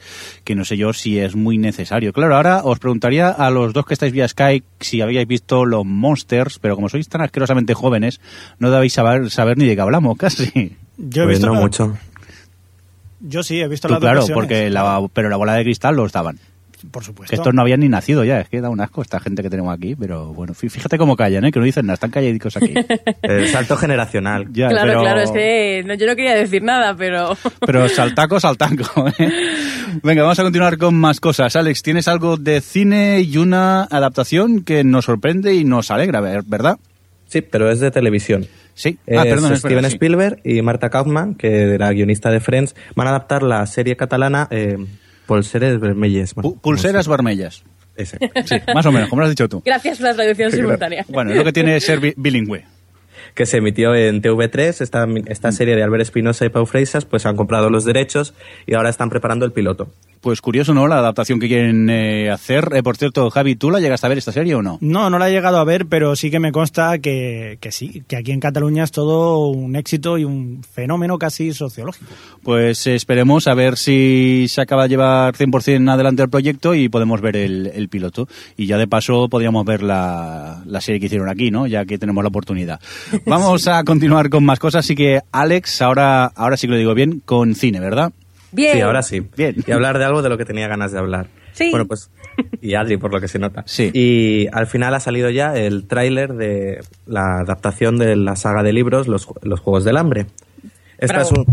que 0.44 0.56
no 0.56 0.66
sé 0.66 0.78
yo 0.78 0.94
si 0.94 1.20
es 1.20 1.36
muy 1.36 1.58
necesario. 1.58 2.14
Claro, 2.14 2.36
ahora 2.36 2.62
os 2.64 2.80
preguntaría 2.80 3.30
a 3.30 3.50
los 3.50 3.74
dos 3.74 3.86
que 3.86 3.94
estáis 3.94 4.14
vía 4.14 4.28
Skype 4.28 4.66
si 4.80 5.02
habíais 5.02 5.28
visto 5.28 5.66
los 5.66 5.86
Monsters, 5.86 6.60
pero 6.60 6.76
como 6.76 6.90
sois 6.90 7.08
tan 7.08 7.22
asquerosamente 7.22 7.74
jóvenes, 7.74 8.20
no 8.60 8.72
debéis 8.72 8.94
saber, 8.94 9.32
saber 9.32 9.58
ni 9.58 9.66
de 9.66 9.76
qué 9.76 9.82
hablamos, 9.82 10.18
casi. 10.20 10.76
Yo 10.98 11.24
he 11.24 11.26
pues 11.26 11.40
visto 11.40 11.48
no 11.48 11.60
mucho. 11.60 11.98
Yo 13.24 13.42
sí, 13.44 13.60
he 13.62 13.68
visto 13.68 13.88
Tú, 13.88 13.94
las 13.94 14.02
dos 14.02 14.06
claro, 14.08 14.20
versiones. 14.20 14.36
porque 14.36 14.70
la, 14.70 15.02
pero 15.14 15.30
la 15.30 15.38
bola 15.38 15.54
de 15.56 15.64
cristal 15.64 15.96
los 15.96 16.12
daban. 16.12 16.38
Por 16.92 17.02
supuesto. 17.02 17.30
Que 17.30 17.38
estos 17.38 17.54
no 17.54 17.62
habían 17.62 17.80
ni 17.80 17.88
nacido 17.88 18.26
ya, 18.26 18.42
es 18.42 18.50
que 18.50 18.60
da 18.60 18.70
un 18.70 18.82
asco 18.82 19.02
esta 19.02 19.22
gente 19.22 19.42
que 19.42 19.50
tenemos 19.50 19.74
aquí, 19.74 19.96
pero 19.96 20.34
bueno, 20.34 20.54
fí- 20.54 20.70
fíjate 20.70 20.98
cómo 20.98 21.16
callan, 21.16 21.46
¿eh? 21.46 21.52
que 21.54 21.60
no 21.60 21.64
dicen 21.64 21.86
nada, 21.86 21.94
están 21.94 22.12
calladicos 22.12 22.58
aquí. 22.58 22.74
El 23.22 23.48
salto 23.48 23.78
generacional. 23.78 24.48
Ya, 24.52 24.68
claro, 24.68 24.88
pero, 24.90 25.02
claro, 25.02 25.22
es 25.22 25.32
que 25.32 25.84
no, 25.88 25.94
yo 25.94 26.06
no 26.08 26.16
quería 26.18 26.36
decir 26.36 26.62
nada, 26.62 26.94
pero... 26.98 27.38
Pero 27.66 27.88
saltaco, 27.88 28.38
saltaco. 28.38 29.08
¿eh? 29.18 29.32
Venga, 30.04 30.24
vamos 30.24 30.40
a 30.40 30.44
continuar 30.44 30.78
con 30.78 30.96
más 30.96 31.22
cosas. 31.22 31.56
Alex, 31.56 31.82
tienes 31.84 32.10
algo 32.10 32.36
de 32.36 32.60
cine 32.60 33.22
y 33.22 33.38
una 33.38 33.84
adaptación 33.84 34.64
que 34.66 34.84
nos 34.84 35.06
sorprende 35.06 35.56
y 35.56 35.64
nos 35.64 35.90
alegra, 35.90 36.20
ver- 36.20 36.44
¿verdad? 36.46 36.78
Sí, 37.28 37.40
pero 37.42 37.72
es 37.72 37.80
de 37.80 37.92
televisión. 37.92 38.46
Sí. 38.76 38.98
Es 39.06 39.18
ah, 39.20 39.24
perdón, 39.24 39.54
es 39.54 39.60
Steven 39.60 39.76
verdad, 39.76 39.90
sí. 39.90 39.96
Spielberg 39.96 40.40
y 40.44 40.62
Marta 40.62 40.90
Kaufman, 40.90 41.36
que 41.36 41.74
era 41.76 41.92
guionista 41.92 42.32
de 42.32 42.40
Friends, 42.40 42.76
van 42.96 43.08
a 43.08 43.12
adaptar 43.12 43.44
la 43.44 43.66
serie 43.68 43.96
catalana 43.96 44.48
eh, 44.52 44.78
Polseres 45.28 45.80
Vermelles. 45.80 46.34
Bueno, 46.36 46.50
Pu- 46.52 46.60
Pulseras 46.62 47.08
vermellas. 47.08 47.64
Sí, 47.96 48.18
más 48.74 48.86
o 48.88 48.92
menos, 48.92 49.10
como 49.10 49.22
lo 49.22 49.26
has 49.28 49.32
dicho 49.32 49.48
tú. 49.48 49.62
Gracias 49.64 50.00
por 50.00 50.08
la 50.08 50.16
traducción 50.16 50.52
simultánea. 50.52 51.06
Bueno, 51.08 51.32
es 51.32 51.38
lo 51.38 51.44
que 51.44 51.54
tiene 51.54 51.80
ser 51.80 52.00
bi- 52.00 52.14
bilingüe. 52.18 52.66
que 53.36 53.46
se 53.46 53.58
emitió 53.58 53.94
en 53.96 54.22
TV3, 54.22 54.82
esta, 54.82 55.08
esta 55.28 55.52
serie 55.52 55.76
de 55.76 55.84
Albert 55.84 56.02
Espinosa 56.02 56.44
y 56.46 56.50
Pau 56.50 56.66
Freisas, 56.66 57.06
pues 57.06 57.26
han 57.28 57.36
comprado 57.36 57.70
los 57.70 57.86
derechos 57.86 58.34
y 58.66 58.74
ahora 58.74 58.90
están 58.90 59.10
preparando 59.12 59.46
el 59.46 59.52
piloto. 59.52 59.92
Pues 60.24 60.40
curioso, 60.40 60.74
¿no? 60.74 60.88
La 60.88 61.00
adaptación 61.00 61.38
que 61.38 61.50
quieren 61.50 61.90
eh, 61.90 62.32
hacer. 62.32 62.70
Eh, 62.76 62.82
por 62.82 62.96
cierto, 62.96 63.30
Javi, 63.30 63.58
¿tú 63.58 63.70
la 63.70 63.82
llegaste 63.82 64.08
a 64.08 64.10
ver 64.10 64.20
esta 64.20 64.32
serie 64.32 64.56
o 64.56 64.62
no? 64.62 64.78
No, 64.80 65.10
no 65.10 65.20
la 65.20 65.28
he 65.28 65.34
llegado 65.34 65.58
a 65.58 65.66
ver, 65.66 65.86
pero 65.88 66.16
sí 66.16 66.32
que 66.32 66.40
me 66.40 66.54
consta 66.54 66.98
que, 67.00 67.58
que 67.60 67.74
sí, 67.74 68.04
que 68.08 68.16
aquí 68.16 68.32
en 68.32 68.40
Cataluña 68.40 68.86
es 68.86 68.92
todo 68.92 69.50
un 69.50 69.76
éxito 69.76 70.18
y 70.18 70.24
un 70.24 70.64
fenómeno 70.64 71.18
casi 71.18 71.52
sociológico. 71.52 72.10
Pues 72.42 72.88
esperemos 72.88 73.48
a 73.48 73.54
ver 73.54 73.76
si 73.76 74.46
se 74.48 74.62
acaba 74.62 74.84
de 74.84 74.90
llevar 74.92 75.36
100% 75.36 75.92
adelante 75.92 76.24
el 76.24 76.30
proyecto 76.30 76.74
y 76.74 76.88
podemos 76.88 77.20
ver 77.20 77.36
el, 77.36 77.68
el 77.68 77.90
piloto. 77.90 78.30
Y 78.56 78.66
ya 78.66 78.78
de 78.78 78.88
paso 78.88 79.28
podríamos 79.28 79.66
ver 79.66 79.84
la, 79.84 80.64
la 80.66 80.80
serie 80.80 81.02
que 81.02 81.08
hicieron 81.08 81.28
aquí, 81.28 81.52
¿no? 81.52 81.68
Ya 81.68 81.84
que 81.84 81.98
tenemos 81.98 82.24
la 82.24 82.30
oportunidad. 82.30 82.80
Vamos 83.26 83.68
a 83.68 83.84
continuar 83.84 84.30
con 84.30 84.46
más 84.46 84.60
cosas. 84.60 84.86
Así 84.86 84.96
que, 84.96 85.20
Alex, 85.34 85.82
ahora, 85.82 86.28
ahora 86.28 86.56
sí 86.56 86.68
que 86.68 86.72
lo 86.72 86.78
digo 86.78 86.94
bien, 86.94 87.22
con 87.26 87.56
cine, 87.56 87.82
¿verdad? 87.82 88.14
Bien. 88.54 88.74
Sí, 88.74 88.82
ahora 88.82 89.02
sí. 89.02 89.22
Bien. 89.36 89.56
Y 89.68 89.72
hablar 89.72 89.98
de 89.98 90.06
algo 90.06 90.22
de 90.22 90.30
lo 90.30 90.38
que 90.38 90.46
tenía 90.46 90.68
ganas 90.68 90.92
de 90.92 91.00
hablar. 91.00 91.28
Sí. 91.54 91.70
Bueno, 91.72 91.86
pues. 91.86 92.10
Y 92.62 92.74
Adri, 92.76 92.98
por 92.98 93.12
lo 93.14 93.20
que 93.22 93.28
se 93.28 93.38
nota. 93.40 93.64
Sí. 93.68 93.92
Y 93.94 94.48
al 94.54 94.66
final 94.68 94.94
ha 94.96 95.00
salido 95.00 95.30
ya 95.30 95.56
el 95.56 95.86
tráiler 95.86 96.34
de 96.34 96.80
la 97.06 97.40
adaptación 97.42 97.98
de 97.98 98.16
la 98.16 98.36
saga 98.36 98.64
de 98.64 98.74
libros 98.74 99.08
Los, 99.08 99.28
los 99.44 99.60
Juegos 99.60 99.84
del 99.84 99.98
Hambre. 99.98 100.26
Esta 100.98 101.18
Bravo. 101.18 101.30
es 101.30 101.38
un. 101.38 101.46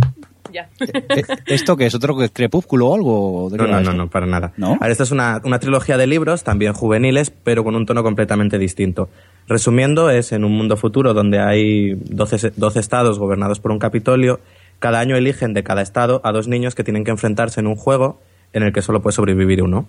Ya. 0.52 0.68
Eh, 0.80 1.22
¿Esto 1.46 1.76
qué 1.76 1.86
es? 1.86 1.94
¿Otro 1.94 2.16
que 2.16 2.24
es 2.24 2.30
crepúsculo 2.32 2.88
o 2.88 2.94
algo? 2.94 3.48
¿De 3.52 3.56
qué 3.58 3.62
No, 3.64 3.68
no, 3.68 3.80
no, 3.82 3.92
no, 3.92 4.08
para 4.08 4.26
nada. 4.26 4.52
¿No? 4.56 4.72
A 4.80 4.84
ver, 4.84 4.90
esta 4.90 5.04
es 5.04 5.12
una, 5.12 5.40
una 5.44 5.60
trilogía 5.60 5.96
de 5.96 6.08
libros, 6.08 6.42
también 6.42 6.72
juveniles, 6.72 7.30
pero 7.30 7.62
con 7.62 7.76
un 7.76 7.86
tono 7.86 8.02
completamente 8.02 8.58
distinto. 8.58 9.10
Resumiendo, 9.46 10.10
es 10.10 10.32
en 10.32 10.44
un 10.44 10.52
mundo 10.52 10.76
futuro 10.76 11.14
donde 11.14 11.38
hay 11.40 11.94
12, 11.94 12.38
se- 12.38 12.50
12 12.56 12.80
estados 12.80 13.18
gobernados 13.18 13.60
por 13.60 13.70
un 13.70 13.78
Capitolio. 13.78 14.40
Cada 14.80 14.98
año 14.98 15.14
eligen 15.16 15.54
de 15.54 15.62
cada 15.62 15.82
estado 15.82 16.20
a 16.24 16.32
dos 16.32 16.48
niños 16.48 16.74
que 16.74 16.82
tienen 16.82 17.04
que 17.04 17.12
enfrentarse 17.12 17.60
en 17.60 17.68
un 17.68 17.76
juego 17.76 18.20
en 18.52 18.64
el 18.64 18.72
que 18.72 18.82
solo 18.82 19.00
puede 19.00 19.14
sobrevivir 19.14 19.62
uno. 19.62 19.86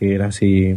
Era 0.00 0.26
así. 0.26 0.76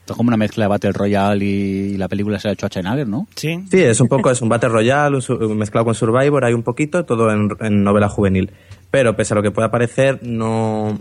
Esto 0.00 0.12
es 0.12 0.16
como 0.18 0.28
una 0.28 0.36
mezcla 0.36 0.66
de 0.66 0.68
Battle 0.68 0.92
Royale 0.92 1.44
y 1.44 1.96
la 1.96 2.08
película 2.08 2.38
se 2.38 2.48
ha 2.48 2.52
hecho 2.52 2.66
Schwarzenegger, 2.68 3.08
¿no? 3.08 3.26
Sí. 3.36 3.64
Sí, 3.70 3.82
es 3.82 4.00
un 4.00 4.08
poco, 4.08 4.30
es 4.30 4.42
un 4.42 4.50
Battle 4.50 4.68
Royale 4.68 5.18
mezclado 5.56 5.86
con 5.86 5.94
Survivor, 5.94 6.44
hay 6.44 6.52
un 6.52 6.62
poquito, 6.62 7.04
todo 7.06 7.30
en, 7.32 7.48
en 7.60 7.82
novela 7.82 8.08
juvenil. 8.10 8.50
Pero 8.90 9.16
pese 9.16 9.32
a 9.32 9.36
lo 9.36 9.42
que 9.42 9.50
pueda 9.50 9.70
parecer, 9.70 10.18
no. 10.22 10.98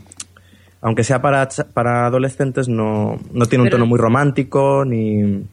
Aunque 0.82 1.04
sea 1.04 1.22
para, 1.22 1.48
para 1.74 2.06
adolescentes, 2.08 2.68
no, 2.70 3.20
no 3.34 3.46
tiene 3.46 3.64
un 3.64 3.68
Pero- 3.68 3.78
tono 3.78 3.86
muy 3.86 4.00
romántico 4.00 4.86
ni. 4.86 5.44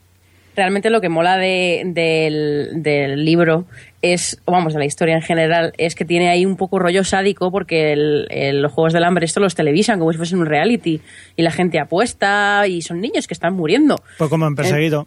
realmente 0.56 0.90
lo 0.90 1.00
que 1.00 1.08
mola 1.08 1.36
de- 1.36 1.82
del, 1.86 2.82
del 2.82 3.24
libro 3.24 3.64
es, 4.02 4.40
vamos, 4.46 4.72
de 4.72 4.78
la 4.78 4.84
historia 4.86 5.14
en 5.14 5.22
general, 5.22 5.72
es 5.76 5.94
que 5.94 6.04
tiene 6.04 6.30
ahí 6.30 6.46
un 6.46 6.56
poco 6.56 6.78
rollo 6.78 7.04
sádico 7.04 7.50
porque 7.50 7.92
el- 7.92 8.62
los 8.62 8.72
Juegos 8.72 8.92
del 8.92 9.04
Hambre 9.04 9.26
esto 9.26 9.40
los 9.40 9.54
televisan 9.54 9.98
como 9.98 10.10
si 10.12 10.16
fuesen 10.18 10.38
un 10.40 10.46
reality 10.46 11.00
y 11.36 11.42
la 11.42 11.50
gente 11.50 11.78
apuesta 11.78 12.66
y 12.66 12.82
son 12.82 13.00
niños 13.00 13.26
que 13.26 13.34
están 13.34 13.54
muriendo. 13.54 13.96
Pues 14.18 14.30
como 14.30 14.46
en 14.46 14.54
perseguido. 14.54 15.06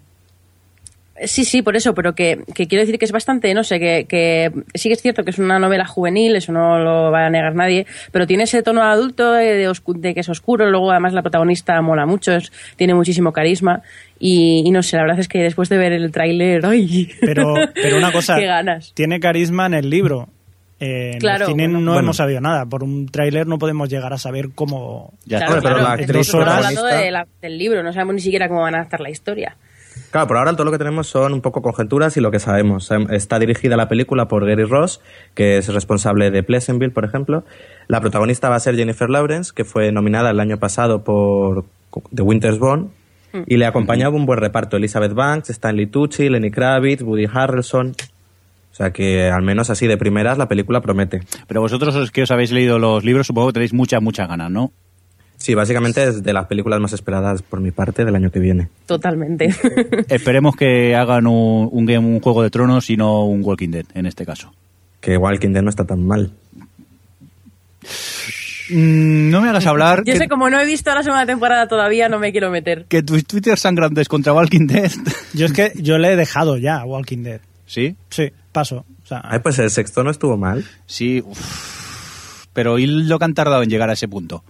Sí, 1.26 1.46
sí, 1.46 1.62
por 1.62 1.76
eso, 1.76 1.94
pero 1.94 2.16
que, 2.16 2.40
que 2.56 2.68
quiero 2.68 2.82
decir 2.82 2.98
que 2.98 3.06
es 3.06 3.12
bastante, 3.12 3.54
no 3.54 3.64
sé, 3.64 3.80
que, 3.80 4.06
que 4.10 4.52
sí 4.74 4.90
que 4.90 4.94
es 4.94 5.02
cierto 5.02 5.24
que 5.24 5.30
es 5.30 5.38
una 5.38 5.60
novela 5.60 5.86
juvenil, 5.86 6.36
eso 6.36 6.52
no 6.52 6.80
lo 6.80 7.12
va 7.12 7.28
a 7.28 7.30
negar 7.30 7.54
nadie, 7.54 7.86
pero 8.12 8.26
tiene 8.26 8.44
ese 8.44 8.64
tono 8.64 8.82
adulto 8.82 9.32
de, 9.32 9.54
de 9.54 9.70
oscu- 9.70 10.00
de 10.00 10.16
que 10.16 10.22
es 10.22 10.30
oscuro, 10.30 10.70
luego 10.72 10.90
además 10.90 11.14
la 11.14 11.22
protagonista 11.22 11.80
mola 11.84 12.08
mucho, 12.08 12.32
es- 12.34 12.52
tiene 12.78 12.96
muchísimo 12.96 13.32
carisma 13.32 13.84
y, 14.20 14.64
y 14.66 14.72
no 14.72 14.82
sé, 14.82 14.96
la 14.98 15.04
verdad 15.04 15.20
es 15.20 15.28
que 15.28 15.38
después 15.44 15.70
de 15.70 15.78
ver 15.78 15.94
el 15.94 16.12
tráiler, 16.12 16.66
¡ay! 16.66 17.12
Pero, 17.22 17.54
pero 17.76 17.98
una 17.98 18.12
cosa, 18.12 18.36
¡Qué 18.40 18.48
ganas! 18.48 18.92
tiene 18.96 19.20
carisma 19.20 19.68
en 19.68 19.76
el 19.76 19.90
libro. 19.92 20.30
Eh, 20.80 21.12
en 21.14 21.20
Claro, 21.20 21.46
el 21.46 21.52
cine 21.52 21.66
bueno. 21.68 21.80
no 21.80 21.92
Bueno. 21.92 22.00
hemos 22.08 22.18
sabido 22.18 22.42
nada. 22.42 22.66
Por 22.66 22.84
un 22.84 23.06
tráiler 23.08 23.46
no 23.48 23.58
podemos 23.60 23.88
llegar 23.88 24.12
a 24.12 24.18
saber 24.18 24.50
cómo... 24.54 25.14
Ya 25.26 25.38
Claro, 25.38 25.54
pero 25.62 25.62
claro, 25.76 25.84
la 25.84 25.92
actriz 25.94 26.10
estamos 26.28 26.48
hablando 26.48 26.82
protagonista- 26.82 26.98
de 27.06 27.12
la- 27.12 27.28
del 27.42 27.58
libro, 27.58 27.84
no 27.84 27.94
sabemos 27.94 28.16
ni 28.16 28.22
siquiera 28.22 28.48
cómo 28.50 28.62
van 28.62 28.74
a 28.74 28.80
adaptar 28.80 29.00
la 29.00 29.10
historia. 29.12 29.56
Claro, 30.14 30.28
por 30.28 30.38
ahora 30.38 30.54
todo 30.54 30.66
lo 30.66 30.72
que 30.72 30.78
tenemos 30.78 31.08
son 31.08 31.34
un 31.34 31.42
poco 31.42 31.64
conjeturas 31.64 32.16
y 32.18 32.22
lo 32.22 32.30
que 32.30 32.38
sabemos. 32.38 32.92
Em, 32.92 33.08
Está 33.10 33.40
dirigida 33.40 33.76
la 33.76 33.88
película 33.88 34.28
por 34.28 34.46
Gary 34.46 34.64
Ross, 34.64 35.02
que 35.34 35.58
es 35.58 35.74
responsable 35.74 36.30
de 36.30 36.44
Pleasantville, 36.44 36.94
por 36.94 37.04
ejemplo. 37.04 37.44
La 37.88 38.00
protagonista 38.00 38.48
va 38.48 38.58
a 38.58 38.60
ser 38.60 38.76
Jennifer 38.76 39.10
Lawrence, 39.10 39.52
que 39.56 39.66
fue 39.66 39.92
nominada 39.92 40.30
el 40.30 40.40
año 40.40 40.58
pasado 40.58 41.04
por 41.04 41.66
The 42.14 42.22
Winter's 42.22 42.60
Bone. 42.60 42.90
Y 43.48 43.58
le 43.58 43.66
acompañaba 43.66 44.16
un 44.16 44.28
buen 44.28 44.38
reparto. 44.38 44.78
Elizabeth 44.78 45.16
Banks, 45.16 45.50
Stanley 45.50 45.88
Tucci, 45.88 46.30
Lenny 46.30 46.52
Kravitz, 46.52 47.02
Woody 47.02 47.26
Harrelson. 47.34 47.96
O 48.72 48.76
sea 48.76 48.92
que 48.92 49.32
al 49.32 49.42
menos 49.42 49.72
así 49.72 49.88
de 49.88 49.98
primeras 49.98 50.38
la 50.38 50.48
película 50.48 50.82
promete. 50.82 51.22
Pero 51.48 51.62
vosotros 51.62 51.96
los 51.96 52.12
que 52.12 52.22
os 52.22 52.30
habéis 52.30 52.52
leído 52.52 52.78
los 52.78 53.04
libros, 53.04 53.26
supongo 53.26 53.48
que 53.48 53.54
tenéis 53.54 53.74
muchas, 53.74 54.00
muchas 54.00 54.30
ganas, 54.30 54.52
¿no? 54.52 54.72
Sí, 55.44 55.56
básicamente 55.56 56.02
es 56.06 56.24
de 56.24 56.32
las 56.32 56.46
películas 56.46 56.80
más 56.80 56.94
esperadas 56.94 57.42
por 57.42 57.60
mi 57.60 57.72
parte 57.72 58.06
del 58.06 58.16
año 58.16 58.32
que 58.32 58.40
viene. 58.40 58.70
Totalmente. 58.86 59.54
Esperemos 60.08 60.56
que 60.56 60.96
hagan 60.96 61.28
un, 61.28 61.68
un, 61.70 61.86
game, 61.86 62.08
un 62.08 62.22
Juego 62.22 62.44
de 62.44 62.50
Tronos 62.50 62.90
y 62.90 62.96
no 62.96 63.26
un 63.26 63.44
Walking 63.44 63.68
Dead, 63.68 63.84
en 63.94 64.06
este 64.06 64.26
caso. 64.26 64.54
Que 65.02 65.18
Walking 65.18 65.50
Dead 65.50 65.62
no 65.62 65.70
está 65.70 65.84
tan 65.84 66.08
mal. 66.08 66.32
Mm, 68.70 69.32
no 69.32 69.42
me 69.42 69.50
hagas 69.50 69.66
hablar. 69.66 70.06
Yo 70.06 70.14
que, 70.14 70.18
sé, 70.18 70.30
como 70.30 70.50
no 70.50 70.62
he 70.62 70.66
visto 70.66 70.96
la 70.96 71.04
segunda 71.04 71.26
temporada 71.26 71.68
todavía, 71.68 72.08
no 72.08 72.20
me 72.20 72.32
quiero 72.32 72.50
meter. 72.50 72.86
que 72.86 73.04
tus 73.04 73.26
Twitter 73.26 73.60
sangrantes 73.60 74.08
contra 74.08 74.32
Walking 74.32 74.68
Dead. 74.68 74.94
Yo 75.34 75.46
es 75.46 75.52
que 75.52 75.74
yo 75.76 75.98
le 75.98 76.14
he 76.14 76.16
dejado 76.16 76.56
ya 76.56 76.78
a 76.78 76.86
Walking 76.86 77.24
Dead. 77.24 77.42
¿Sí? 77.66 77.98
Sí, 78.10 78.32
paso. 78.54 78.86
O 79.04 79.06
sea, 79.06 79.20
Ay, 79.26 79.40
pues 79.40 79.60
el 79.60 79.70
sexto 79.70 80.06
no 80.06 80.12
estuvo 80.12 80.38
mal. 80.38 80.64
Sí. 80.86 81.20
uf. 81.20 82.48
Pero 82.54 82.80
¿y 82.80 82.86
lo 82.86 83.20
que 83.20 83.26
han 83.26 83.34
tardado 83.34 83.62
en 83.62 83.70
llegar 83.70 83.90
a 83.90 83.94
ese 83.94 84.08
punto? 84.08 84.42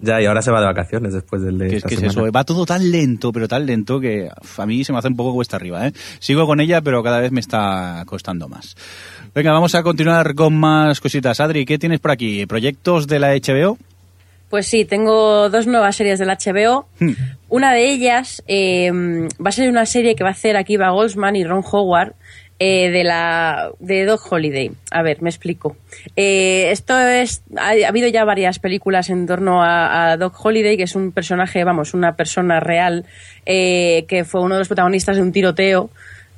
Ya, 0.00 0.20
y 0.20 0.26
ahora 0.26 0.42
se 0.42 0.50
va 0.50 0.60
de 0.60 0.66
vacaciones 0.66 1.12
después 1.14 1.40
del 1.42 1.56
de 1.56 1.68
Que 1.68 1.70
es 1.70 1.76
esta 1.78 1.88
que 1.88 1.94
es 1.94 2.00
semana. 2.00 2.22
eso, 2.22 2.32
va 2.32 2.44
todo 2.44 2.66
tan 2.66 2.90
lento, 2.90 3.32
pero 3.32 3.48
tan 3.48 3.64
lento 3.64 4.00
que 4.00 4.28
uf, 4.42 4.60
a 4.60 4.66
mí 4.66 4.84
se 4.84 4.92
me 4.92 4.98
hace 4.98 5.08
un 5.08 5.16
poco 5.16 5.32
cuesta 5.32 5.56
arriba. 5.56 5.86
¿eh? 5.86 5.92
Sigo 6.18 6.46
con 6.46 6.60
ella, 6.60 6.82
pero 6.82 7.02
cada 7.02 7.20
vez 7.20 7.32
me 7.32 7.40
está 7.40 8.02
costando 8.06 8.48
más. 8.48 8.76
Venga, 9.34 9.52
vamos 9.52 9.74
a 9.74 9.82
continuar 9.82 10.34
con 10.34 10.54
más 10.56 11.00
cositas. 11.00 11.40
Adri, 11.40 11.64
¿qué 11.64 11.78
tienes 11.78 12.00
por 12.00 12.10
aquí? 12.10 12.44
¿Proyectos 12.46 13.06
de 13.06 13.18
la 13.18 13.34
HBO? 13.34 13.78
Pues 14.50 14.66
sí, 14.66 14.84
tengo 14.84 15.48
dos 15.48 15.66
nuevas 15.66 15.96
series 15.96 16.18
del 16.18 16.28
HBO. 16.28 16.86
Hmm. 17.00 17.12
Una 17.48 17.72
de 17.72 17.90
ellas 17.90 18.42
eh, 18.46 18.90
va 18.92 19.48
a 19.48 19.52
ser 19.52 19.68
una 19.68 19.86
serie 19.86 20.14
que 20.14 20.22
va 20.22 20.30
a 20.30 20.32
hacer 20.32 20.56
Akiva 20.56 20.90
Goldsman 20.90 21.34
y 21.36 21.44
Ron 21.44 21.64
Howard 21.70 22.14
eh, 22.58 22.90
de 22.90 23.04
la 23.04 23.70
de 23.80 24.04
Dog 24.04 24.20
Holiday. 24.30 24.70
A 24.90 25.02
ver, 25.02 25.20
me 25.22 25.30
explico. 25.30 25.76
Eh, 26.16 26.70
esto 26.70 26.98
es 26.98 27.42
ha, 27.56 27.70
ha 27.70 27.88
habido 27.88 28.08
ya 28.08 28.24
varias 28.24 28.58
películas 28.58 29.10
en 29.10 29.26
torno 29.26 29.62
a, 29.62 30.12
a 30.12 30.16
Dog 30.16 30.34
Holiday, 30.40 30.76
que 30.76 30.84
es 30.84 30.94
un 30.94 31.12
personaje, 31.12 31.64
vamos, 31.64 31.94
una 31.94 32.16
persona 32.16 32.60
real 32.60 33.04
eh, 33.46 34.04
que 34.08 34.24
fue 34.24 34.40
uno 34.40 34.54
de 34.54 34.60
los 34.60 34.68
protagonistas 34.68 35.16
de 35.16 35.22
un 35.22 35.32
tiroteo 35.32 35.90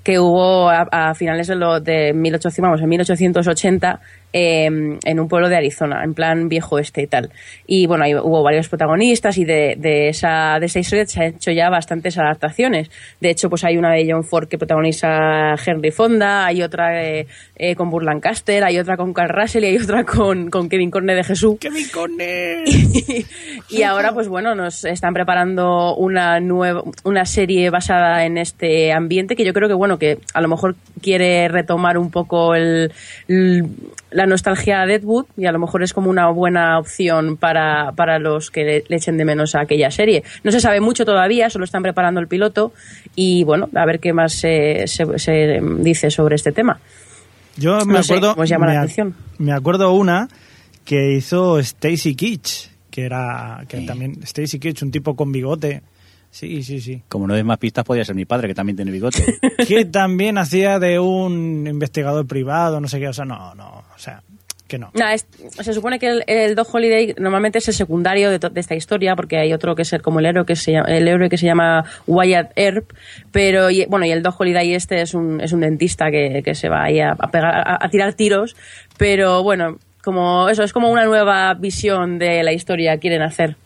que 0.02 0.20
hubo 0.20 0.70
a, 0.70 0.86
a 0.90 1.14
finales 1.14 1.48
de, 1.48 1.56
lo, 1.56 1.80
de 1.80 2.12
1800, 2.12 2.62
vamos, 2.62 2.80
en 2.80 2.88
1880 2.88 4.00
eh, 4.38 4.66
en 4.66 5.20
un 5.20 5.28
pueblo 5.28 5.48
de 5.48 5.56
Arizona, 5.56 6.02
en 6.04 6.12
plan 6.12 6.48
viejo 6.48 6.78
este 6.78 7.02
y 7.02 7.06
tal. 7.06 7.30
Y 7.66 7.86
bueno, 7.86 8.04
ahí 8.04 8.14
hubo 8.14 8.42
varios 8.42 8.68
protagonistas 8.68 9.38
y 9.38 9.44
de, 9.44 9.76
de 9.78 10.08
esa, 10.08 10.58
de 10.60 10.66
esa 10.66 10.78
historia 10.80 11.06
se 11.06 11.20
han 11.20 11.34
hecho 11.36 11.50
ya 11.52 11.70
bastantes 11.70 12.18
adaptaciones. 12.18 12.90
De 13.20 13.30
hecho, 13.30 13.48
pues 13.48 13.64
hay 13.64 13.78
una 13.78 13.92
de 13.92 14.06
John 14.10 14.24
Ford 14.24 14.48
que 14.48 14.58
protagoniza 14.58 15.54
Henry 15.64 15.90
Fonda, 15.90 16.44
hay 16.46 16.62
otra 16.62 17.02
eh, 17.02 17.26
eh, 17.56 17.74
con 17.74 17.88
Burr 17.88 18.04
Lancaster, 18.04 18.62
hay 18.64 18.78
otra 18.78 18.96
con 18.96 19.14
Carl 19.14 19.30
Russell 19.34 19.64
y 19.64 19.68
hay 19.68 19.76
otra 19.78 20.04
con, 20.04 20.50
con 20.50 20.68
Kevin 20.68 20.90
Corne 20.90 21.14
de 21.14 21.24
Jesús. 21.24 21.56
¡Kevin 21.58 21.86
Corne! 21.92 22.64
y 23.70 23.82
ahora, 23.82 24.12
pues 24.12 24.28
bueno, 24.28 24.54
nos 24.54 24.84
están 24.84 25.14
preparando 25.14 25.96
una 25.96 26.40
nueva, 26.40 26.82
una 27.04 27.24
serie 27.24 27.70
basada 27.70 28.24
en 28.24 28.36
este 28.38 28.92
ambiente 28.92 29.34
que 29.36 29.44
yo 29.44 29.52
creo 29.52 29.68
que, 29.68 29.74
bueno, 29.74 29.98
que 29.98 30.18
a 30.34 30.40
lo 30.40 30.48
mejor 30.48 30.76
quiere 31.00 31.48
retomar 31.48 31.96
un 31.98 32.10
poco 32.10 32.54
el, 32.54 32.92
el- 33.28 33.64
la 34.10 34.25
nostalgia 34.26 34.82
a 34.82 34.86
Deadwood 34.86 35.26
y 35.36 35.46
a 35.46 35.52
lo 35.52 35.58
mejor 35.58 35.82
es 35.82 35.92
como 35.92 36.10
una 36.10 36.28
buena 36.30 36.78
opción 36.78 37.36
para, 37.36 37.92
para 37.92 38.18
los 38.18 38.50
que 38.50 38.64
le, 38.64 38.84
le 38.88 38.96
echen 38.96 39.16
de 39.16 39.24
menos 39.24 39.54
a 39.54 39.60
aquella 39.62 39.90
serie. 39.90 40.22
No 40.44 40.50
se 40.52 40.60
sabe 40.60 40.80
mucho 40.80 41.04
todavía, 41.04 41.50
solo 41.50 41.64
están 41.64 41.82
preparando 41.82 42.20
el 42.20 42.28
piloto 42.28 42.72
y 43.14 43.44
bueno, 43.44 43.68
a 43.74 43.84
ver 43.86 44.00
qué 44.00 44.12
más 44.12 44.32
se, 44.32 44.86
se- 44.86 45.18
se 45.18 45.60
dice 45.80 46.10
sobre 46.10 46.36
este 46.36 46.52
tema. 46.52 46.78
Yo 47.56 47.78
me 47.86 47.94
No 47.94 47.98
acuerdo. 48.00 48.44
llama 48.44 48.70
atención. 48.72 49.14
me 49.38 49.52
acuerdo 49.52 49.92
una 49.92 50.28
que 50.84 51.12
hizo 51.14 51.58
Stacy 51.58 52.14
Kitsch, 52.14 52.68
que 52.90 53.04
era 53.06 53.64
que 53.68 53.80
también 53.82 54.22
Stacy 54.22 54.58
Kitsch, 54.58 54.82
un 54.82 54.90
tipo 54.90 55.16
con 55.16 55.32
bigote. 55.32 55.82
Sí, 56.36 56.62
sí, 56.62 56.80
sí. 56.82 57.02
Como 57.08 57.26
no 57.26 57.34
des 57.34 57.44
más 57.46 57.56
pistas, 57.56 57.82
podría 57.82 58.04
ser 58.04 58.14
mi 58.14 58.26
padre, 58.26 58.46
que 58.48 58.54
también 58.54 58.76
tiene 58.76 58.90
bigote. 58.92 59.24
que 59.66 59.86
también 59.86 60.36
hacía 60.36 60.78
de 60.78 60.98
un 60.98 61.66
investigador 61.66 62.26
privado, 62.26 62.78
no 62.78 62.88
sé 62.88 63.00
qué, 63.00 63.08
o 63.08 63.12
sea, 63.14 63.24
no, 63.24 63.54
no, 63.54 63.84
o 63.94 63.98
sea, 63.98 64.20
que 64.68 64.78
no. 64.78 64.90
Nah, 64.92 65.14
es- 65.14 65.26
se 65.48 65.72
supone 65.72 65.98
que 65.98 66.08
el, 66.08 66.24
el 66.26 66.54
Dog 66.54 66.66
Holiday 66.70 67.14
normalmente 67.18 67.56
es 67.58 67.68
el 67.68 67.74
secundario 67.74 68.30
de, 68.30 68.38
to- 68.38 68.50
de 68.50 68.60
esta 68.60 68.74
historia, 68.74 69.16
porque 69.16 69.38
hay 69.38 69.54
otro 69.54 69.74
que 69.74 69.80
es 69.82 69.92
el, 69.94 70.02
como 70.02 70.18
el 70.20 70.26
héroe 70.26 70.44
que 70.44 70.56
se 70.56 70.72
llama, 70.72 70.88
el 70.88 71.08
héroe 71.08 71.30
que 71.30 71.38
se 71.38 71.46
llama 71.46 71.84
Wyatt 72.06 72.50
Earp, 72.56 72.92
pero 73.32 73.70
y- 73.70 73.86
bueno, 73.86 74.04
y 74.04 74.10
el 74.10 74.22
Dog 74.22 74.34
Holiday 74.38 74.74
este 74.74 75.00
es 75.00 75.14
un, 75.14 75.40
es 75.40 75.52
un 75.52 75.60
dentista 75.60 76.10
que, 76.10 76.42
que 76.44 76.54
se 76.54 76.68
va 76.68 76.82
ahí 76.84 77.00
a, 77.00 77.12
a 77.12 77.30
pegar, 77.30 77.54
a, 77.66 77.78
a 77.80 77.88
tirar 77.88 78.12
tiros, 78.12 78.56
pero 78.98 79.42
bueno, 79.42 79.78
como 80.04 80.50
eso, 80.50 80.62
es 80.64 80.72
como 80.74 80.90
una 80.90 81.06
nueva 81.06 81.54
visión 81.54 82.18
de 82.18 82.42
la 82.42 82.52
historia 82.52 82.98
quieren 82.98 83.22
hacer. 83.22 83.56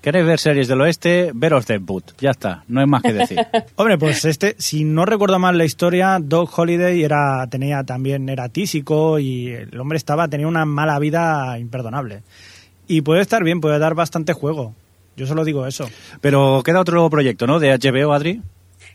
¿Queréis 0.00 0.26
ver 0.26 0.38
series 0.38 0.68
del 0.68 0.80
oeste? 0.80 1.32
Veros 1.34 1.66
Deadwood. 1.66 2.04
Ya 2.20 2.30
está, 2.30 2.62
no 2.68 2.80
hay 2.80 2.86
más 2.86 3.02
que 3.02 3.12
decir. 3.12 3.38
Hombre, 3.76 3.98
pues 3.98 4.24
este, 4.24 4.54
si 4.58 4.84
no 4.84 5.04
recuerdo 5.04 5.40
mal 5.40 5.58
la 5.58 5.64
historia, 5.64 6.18
Doc 6.20 6.56
Holiday 6.56 7.02
era, 7.02 7.46
tenía 7.50 7.82
también, 7.82 8.28
era 8.28 8.48
tísico 8.48 9.18
y 9.18 9.48
el 9.48 9.78
hombre 9.78 9.98
estaba, 9.98 10.28
tenía 10.28 10.46
una 10.46 10.64
mala 10.64 10.98
vida 11.00 11.58
imperdonable. 11.58 12.22
Y 12.86 13.00
puede 13.00 13.22
estar 13.22 13.42
bien, 13.42 13.60
puede 13.60 13.78
dar 13.80 13.94
bastante 13.94 14.32
juego. 14.32 14.74
Yo 15.16 15.26
solo 15.26 15.44
digo 15.44 15.66
eso. 15.66 15.90
Pero 16.20 16.62
queda 16.64 16.80
otro 16.80 17.10
proyecto, 17.10 17.48
¿no? 17.48 17.58
De 17.58 17.76
HBO, 17.76 18.12
Adri. 18.12 18.40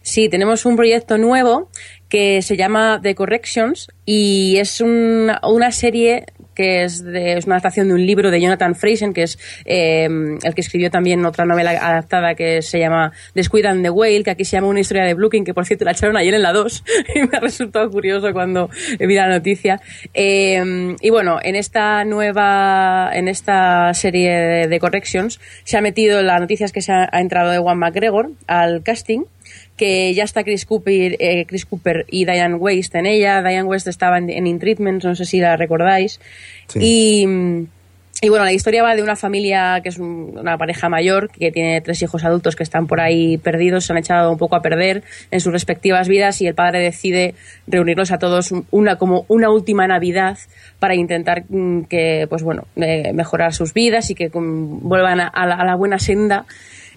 Sí, 0.01 0.29
tenemos 0.29 0.65
un 0.65 0.77
proyecto 0.77 1.17
nuevo 1.17 1.69
que 2.07 2.41
se 2.41 2.55
llama 2.55 2.99
The 3.01 3.13
Corrections 3.13 3.89
y 4.05 4.55
es 4.57 4.79
una, 4.79 5.41
una 5.43 5.71
serie 5.71 6.25
que 6.55 6.83
es, 6.83 7.03
de- 7.03 7.37
es 7.37 7.45
una 7.45 7.55
adaptación 7.55 7.87
de 7.87 7.93
un 7.95 8.05
libro 8.05 8.31
de 8.31 8.39
Jonathan 8.41 8.75
Friesen, 8.75 9.13
que 9.13 9.23
es 9.23 9.37
eh, 9.65 10.05
el 10.05 10.53
que 10.55 10.61
escribió 10.61 10.89
también 10.91 11.25
otra 11.25 11.45
novela 11.45 11.71
adaptada 11.71 12.35
que 12.35 12.61
se 12.61 12.79
llama 12.79 13.11
Descuida 13.33 13.69
and 13.71 13.83
the 13.83 13.89
Whale, 13.89 14.23
que 14.23 14.31
aquí 14.31 14.45
se 14.45 14.57
llama 14.57 14.67
Una 14.67 14.79
historia 14.79 15.03
de 15.03 15.13
Brooklyn, 15.13 15.45
que 15.45 15.53
por 15.53 15.65
cierto 15.65 15.85
la 15.85 15.91
echaron 15.91 16.17
ayer 16.17 16.33
en 16.33 16.41
la 16.41 16.53
2 16.53 16.83
y 17.15 17.19
me 17.19 17.37
ha 17.37 17.39
resultado 17.39 17.89
curioso 17.89 18.31
cuando 18.33 18.69
vi 18.99 19.15
la 19.15 19.27
noticia. 19.27 19.79
Eh, 20.13 20.95
y 21.01 21.09
bueno, 21.09 21.39
en 21.41 21.55
esta 21.55 22.03
nueva, 22.05 23.09
en 23.13 23.27
esta 23.27 23.93
serie 23.93 24.67
de, 24.67 24.79
Corrections 24.79 25.39
se 25.63 25.77
ha 25.77 25.81
metido 25.81 26.21
la 26.21 26.39
noticia 26.39 26.67
que 26.67 26.81
se 26.81 26.91
ha, 26.91 27.07
ha 27.11 27.21
entrado 27.21 27.53
Ewan 27.53 27.77
McGregor 27.77 28.31
al 28.47 28.83
casting 28.83 29.21
que 29.77 30.13
ya 30.13 30.23
está 30.23 30.43
Chris 30.43 30.65
Cooper, 30.65 31.15
eh, 31.19 31.45
Chris 31.47 31.65
Cooper 31.65 32.05
y 32.09 32.25
Diane 32.25 32.55
West 32.55 32.93
en 32.95 33.05
ella. 33.05 33.41
Diane 33.41 33.63
West 33.63 33.87
estaba 33.87 34.17
en, 34.17 34.29
en 34.29 34.45
In 34.47 34.59
Treatment, 34.59 35.03
no 35.03 35.15
sé 35.15 35.25
si 35.25 35.39
la 35.39 35.57
recordáis. 35.57 36.19
Y, 36.79 37.25
y 38.21 38.29
bueno, 38.29 38.45
la 38.45 38.53
historia 38.53 38.83
va 38.83 38.95
de 38.95 39.01
una 39.03 39.15
familia 39.17 39.79
que 39.83 39.89
es 39.89 39.97
un- 39.97 40.37
una 40.39 40.57
pareja 40.57 40.87
mayor 40.87 41.29
que 41.31 41.51
tiene 41.51 41.81
tres 41.81 42.01
hijos 42.03 42.23
adultos 42.23 42.55
que 42.55 42.63
están 42.63 42.87
por 42.87 43.01
ahí 43.01 43.37
perdidos, 43.37 43.85
se 43.85 43.91
han 43.93 43.97
echado 43.97 44.31
un 44.31 44.37
poco 44.37 44.55
a 44.55 44.61
perder 44.61 45.03
en 45.31 45.41
sus 45.41 45.51
respectivas 45.51 46.07
vidas 46.07 46.39
y 46.39 46.47
el 46.47 46.53
padre 46.55 46.79
decide 46.79 47.33
reunirlos 47.67 48.11
a 48.11 48.19
todos 48.19 48.51
un- 48.51 48.65
una 48.71 48.97
como 48.97 49.25
una 49.27 49.49
última 49.49 49.87
Navidad 49.87 50.37
para 50.79 50.95
intentar 50.95 51.43
mm, 51.49 51.83
que 51.89 52.27
pues 52.29 52.43
bueno 52.43 52.65
eh, 52.77 53.11
mejorar 53.13 53.53
sus 53.53 53.73
vidas 53.73 54.09
y 54.11 54.15
que 54.15 54.29
mm, 54.29 54.87
vuelvan 54.87 55.19
a 55.19 55.45
la, 55.45 55.55
a 55.55 55.65
la 55.65 55.75
buena 55.75 55.97
senda. 55.99 56.45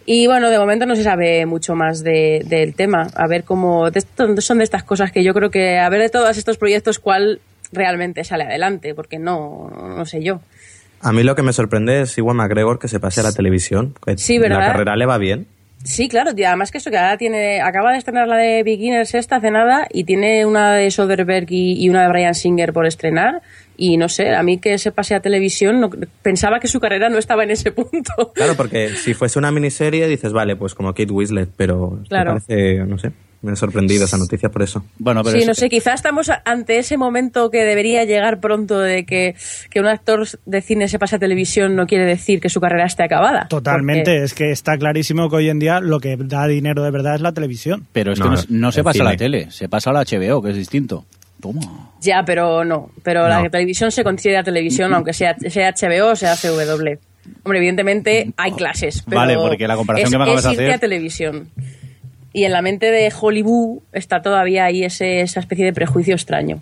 Y 0.07 0.27
bueno, 0.29 0.49
de 0.51 0.59
momento 0.59 0.87
no 0.87 0.95
se 0.95 1.03
sabe 1.03 1.45
mucho 1.47 1.75
más 1.75 2.03
de- 2.05 2.43
del 2.47 2.75
tema. 2.75 3.09
A 3.17 3.27
ver 3.27 3.43
cómo. 3.45 3.91
de 3.91 4.03
son 4.41 4.59
de 4.59 4.65
estas 4.65 4.85
cosas 4.85 5.11
que 5.13 5.25
yo 5.25 5.35
creo 5.35 5.51
que 5.51 5.79
a 5.79 5.89
ver 5.89 6.01
de 6.01 6.09
todos 6.09 6.39
estos 6.39 6.59
proyectos 6.59 6.99
cuál 7.01 7.41
realmente 7.73 8.23
sale 8.23 8.45
adelante, 8.45 8.95
porque 8.95 9.19
no, 9.19 9.69
no 9.69 10.05
sé 10.07 10.23
yo. 10.23 10.41
A 11.03 11.13
mí 11.13 11.23
lo 11.25 11.35
que 11.35 11.43
me 11.43 11.53
sorprende 11.53 12.03
es 12.03 12.17
Iwan 12.17 12.37
McGregor 12.37 12.79
que 12.79 12.87
se 12.89 13.01
pase 13.01 13.21
a 13.21 13.25
la 13.25 13.33
televisión. 13.33 13.95
Sí, 14.17 14.39
¿verdad? 14.39 14.61
La 14.61 14.67
carrera 14.73 14.97
le 14.97 15.07
va 15.07 15.19
bien. 15.19 15.47
Sí, 15.85 16.09
claro, 16.09 16.35
tío, 16.35 16.47
además 16.49 16.71
que 16.73 16.79
eso, 16.79 16.91
que 16.91 16.97
ahora 16.97 17.17
tiene, 17.19 17.61
acaba 17.61 17.93
de 17.93 17.99
estrenar 17.99 18.27
la 18.27 18.37
de 18.37 18.63
Beginners 18.65 19.15
esta 19.15 19.37
hace 19.37 19.51
nada 19.51 19.87
y 19.93 20.05
tiene 20.05 20.45
una 20.47 20.73
de 20.75 20.91
Soderbergh 20.91 21.51
y, 21.53 21.85
y 21.85 21.89
una 21.91 22.03
de 22.03 22.09
Brian 22.09 22.35
Singer 22.35 22.73
por 22.73 22.87
estrenar 22.87 23.43
y 23.77 23.97
no 23.97 24.09
sé, 24.09 24.35
a 24.35 24.43
mí 24.43 24.59
que 24.59 24.79
se 24.79 24.93
pase 24.93 25.15
a 25.15 25.21
televisión 25.21 25.81
no- 25.81 25.91
pensaba 26.23 26.61
que 26.61 26.69
su 26.69 26.81
carrera 26.81 27.09
no 27.09 27.19
estaba 27.19 27.45
en 27.45 27.51
ese 27.51 27.73
punto. 27.73 28.33
Claro, 28.35 28.55
porque 28.57 28.91
si 28.91 29.15
fuese 29.15 29.39
una 29.39 29.51
miniserie 29.53 30.07
dices, 30.09 30.33
vale, 30.33 30.57
pues 30.57 30.75
como 30.75 30.93
Kate 30.95 31.13
Winslet, 31.13 31.51
pero 31.57 31.91
me 32.03 32.09
Claro. 32.09 32.33
parece, 32.33 32.85
no 32.87 32.99
sé, 32.99 33.13
me 33.43 33.53
ha 33.53 33.57
sorprendido 33.57 34.07
esa 34.07 34.17
noticia 34.17 34.49
por 34.49 34.63
eso. 34.63 34.85
Bueno, 34.99 35.23
sí, 35.25 35.45
no 35.47 35.55
sé, 35.55 35.69
quizás 35.69 35.95
estamos 35.97 36.31
ante 36.45 36.79
ese 36.79 36.97
momento 36.97 37.51
que 37.51 37.65
debería 37.65 38.05
llegar 38.05 38.41
pronto 38.41 38.79
de 38.81 39.05
que, 39.05 39.35
que 39.71 39.79
un 39.79 39.87
actor 39.87 40.27
de 40.47 40.63
cine 40.63 40.89
se 40.89 40.99
pase 40.99 41.17
a 41.17 41.19
televisión 41.19 41.77
no 41.77 41.87
quiere 41.87 42.07
decir 42.07 42.41
que 42.41 42.49
su 42.49 42.61
carrera 42.61 42.87
esté 42.87 43.05
acabada. 43.05 43.47
Totalmente, 43.49 44.11
Porque- 44.13 44.23
es 44.25 44.35
que 44.35 44.51
está 44.51 44.77
clarísimo 44.79 45.29
que 45.29 45.37
hoy 45.37 45.51
en 45.51 45.59
día 45.59 45.81
lo 45.81 46.01
que 46.01 46.17
da 46.17 46.47
dinero 46.49 46.83
de 46.83 46.91
verdad 46.91 47.15
es 47.17 47.21
la 47.21 47.33
televisión. 47.33 47.87
Pero 47.93 48.13
es 48.13 48.19
No, 48.19 48.31
que 48.31 48.37
no, 48.37 48.43
no 48.49 48.73
se 48.73 48.83
pasa 48.83 49.03
a 49.03 49.07
la 49.13 49.17
tele, 49.17 49.51
se 49.51 49.69
pasa 49.69 49.91
a 49.91 49.93
la 49.93 50.01
HBO, 50.05 50.43
que 50.43 50.51
es 50.51 50.57
distinto. 50.57 51.05
Toma. 51.53 51.91
Ya, 52.01 52.23
pero 52.25 52.65
no. 52.65 52.91
Pero 53.03 53.27
la 53.29 53.49
televisión 53.49 53.91
se 53.91 54.05
considera 54.05 54.43
televisión, 54.45 54.93
aunque 54.95 55.13
sea, 55.13 55.37
sea 55.39 55.73
HBO 55.73 56.13
o 56.13 56.17
sea 56.17 56.37
CW. 56.37 56.99
Hombre, 57.43 57.59
evidentemente 57.59 58.33
hay 58.37 58.53
clases. 58.53 59.03
Pero 59.05 59.17
Vale, 59.17 59.37
porque 59.37 59.67
la 59.67 59.77
comparación 59.77 60.07
es, 60.07 60.13
que 60.13 60.19
me 60.19 60.25
acabas 60.25 60.45
es 60.45 60.45
de 60.45 60.53
irte 60.53 60.65
hacer- 60.67 60.75
a 60.75 60.79
televisión. 60.79 61.49
Y 62.33 62.45
en 62.45 62.53
la 62.53 62.61
mente 62.63 62.91
de 62.91 63.13
Hollywood 63.19 63.81
está 63.93 64.21
todavía 64.23 64.67
ahí 64.67 64.85
ese, 64.85 65.23
esa 65.23 65.41
especie 65.41 65.65
de 65.65 65.73
prejuicio 65.73 66.15
extraño. 66.15 66.61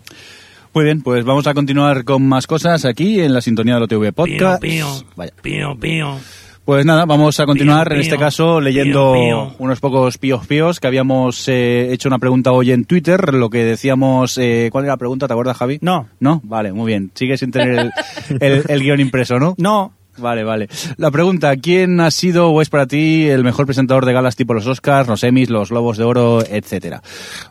Muy 0.72 0.84
bien, 0.84 1.02
pues 1.02 1.24
vamos 1.24 1.46
a 1.46 1.54
continuar 1.54 2.04
con 2.04 2.26
más 2.26 2.46
cosas 2.46 2.84
aquí 2.84 3.20
en 3.20 3.32
la 3.34 3.40
sintonía 3.40 3.74
de 3.74 3.80
la 3.80 3.86
TV 3.86 4.12
Podcast. 4.12 4.62
Pío, 4.62 4.86
Vaya. 5.16 5.32
pío, 5.42 5.78
pío. 5.78 6.16
Pues 6.64 6.86
nada, 6.86 7.04
vamos 7.04 7.38
a 7.40 7.44
continuar 7.44 7.88
Pío, 7.88 7.96
en 7.96 8.00
este 8.00 8.16
pío. 8.16 8.20
caso 8.24 8.58
leyendo 8.60 9.12
Pío, 9.12 9.54
unos 9.58 9.80
pocos 9.80 10.16
píos 10.16 10.46
píos 10.46 10.80
que 10.80 10.86
habíamos 10.86 11.46
eh, 11.48 11.92
hecho 11.92 12.08
una 12.08 12.18
pregunta 12.18 12.52
hoy 12.52 12.72
en 12.72 12.86
Twitter, 12.86 13.34
lo 13.34 13.50
que 13.50 13.64
decíamos, 13.64 14.38
eh, 14.38 14.70
¿cuál 14.72 14.84
era 14.84 14.94
la 14.94 14.96
pregunta? 14.96 15.26
¿Te 15.26 15.34
acuerdas, 15.34 15.58
Javi? 15.58 15.78
No. 15.82 16.08
¿No? 16.20 16.40
Vale, 16.42 16.72
muy 16.72 16.86
bien. 16.86 17.10
Sigue 17.14 17.36
sin 17.36 17.50
tener 17.50 17.78
el, 17.78 17.92
el- 18.40 18.64
el 18.66 18.80
guion 18.82 19.00
impreso, 19.00 19.38
¿no? 19.38 19.54
No. 19.58 19.92
Vale, 20.18 20.44
vale. 20.44 20.68
La 20.96 21.10
pregunta, 21.10 21.56
¿quién 21.56 22.00
ha 22.00 22.10
sido 22.10 22.50
o 22.50 22.62
es 22.62 22.68
para 22.70 22.86
ti 22.86 23.28
el 23.28 23.42
mejor 23.44 23.66
presentador 23.66 24.06
de 24.06 24.12
galas 24.12 24.36
tipo 24.36 24.54
los 24.54 24.66
Oscars, 24.66 25.08
los 25.08 25.24
Emmys, 25.24 25.50
los 25.50 25.70
Globos 25.70 25.96
de 25.96 26.04
Oro, 26.04 26.42
etcétera? 26.48 27.02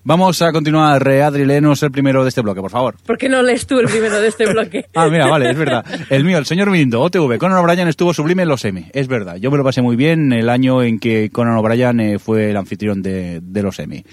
Vamos 0.03 0.41
a 0.41 0.51
continuar. 0.51 1.07
Adri, 1.07 1.45
léenos 1.45 1.83
el 1.83 1.91
primero 1.91 2.23
de 2.23 2.29
este 2.29 2.41
bloque, 2.41 2.61
por 2.61 2.71
favor. 2.71 2.95
¿Por 3.05 3.17
qué 3.17 3.29
no 3.29 3.41
lees 3.41 3.67
tú 3.67 3.79
el 3.79 3.87
primero 3.87 4.19
de 4.19 4.27
este 4.27 4.45
bloque? 4.45 4.85
Ah, 4.95 5.07
mira, 5.09 5.27
vale, 5.27 5.49
es 5.49 5.57
verdad. 5.57 5.83
El 6.09 6.23
mío, 6.23 6.37
el 6.37 6.45
señor 6.45 6.69
Mirindo, 6.69 7.01
OTV. 7.01 7.37
Conan 7.37 7.57
O'Brien 7.57 7.87
estuvo 7.87 8.13
sublime 8.13 8.43
en 8.43 8.49
los 8.49 8.63
Emmy. 8.63 8.85
Es 8.93 9.07
verdad. 9.07 9.37
Yo 9.37 9.49
me 9.51 9.57
lo 9.57 9.63
pasé 9.63 9.81
muy 9.81 9.95
bien 9.95 10.31
el 10.31 10.49
año 10.49 10.83
en 10.83 10.99
que 10.99 11.29
Conan 11.31 11.57
O'Brien 11.57 11.99
eh, 11.99 12.19
fue 12.19 12.51
el 12.51 12.57
anfitrión 12.57 13.01
de, 13.01 13.41
de 13.41 13.63
los 13.63 13.79
Emmy. 13.79 14.03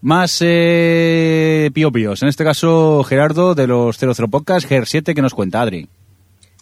Más 0.00 0.38
eh, 0.40 1.70
pío 1.74 1.90
píos. 1.92 2.22
En 2.22 2.28
este 2.28 2.44
caso, 2.44 3.02
Gerardo 3.04 3.54
de 3.54 3.66
los 3.66 3.98
00 3.98 4.28
Podcast, 4.28 4.68
GER7, 4.68 5.14
que 5.14 5.22
nos 5.22 5.34
cuenta, 5.34 5.60
Adri. 5.60 5.88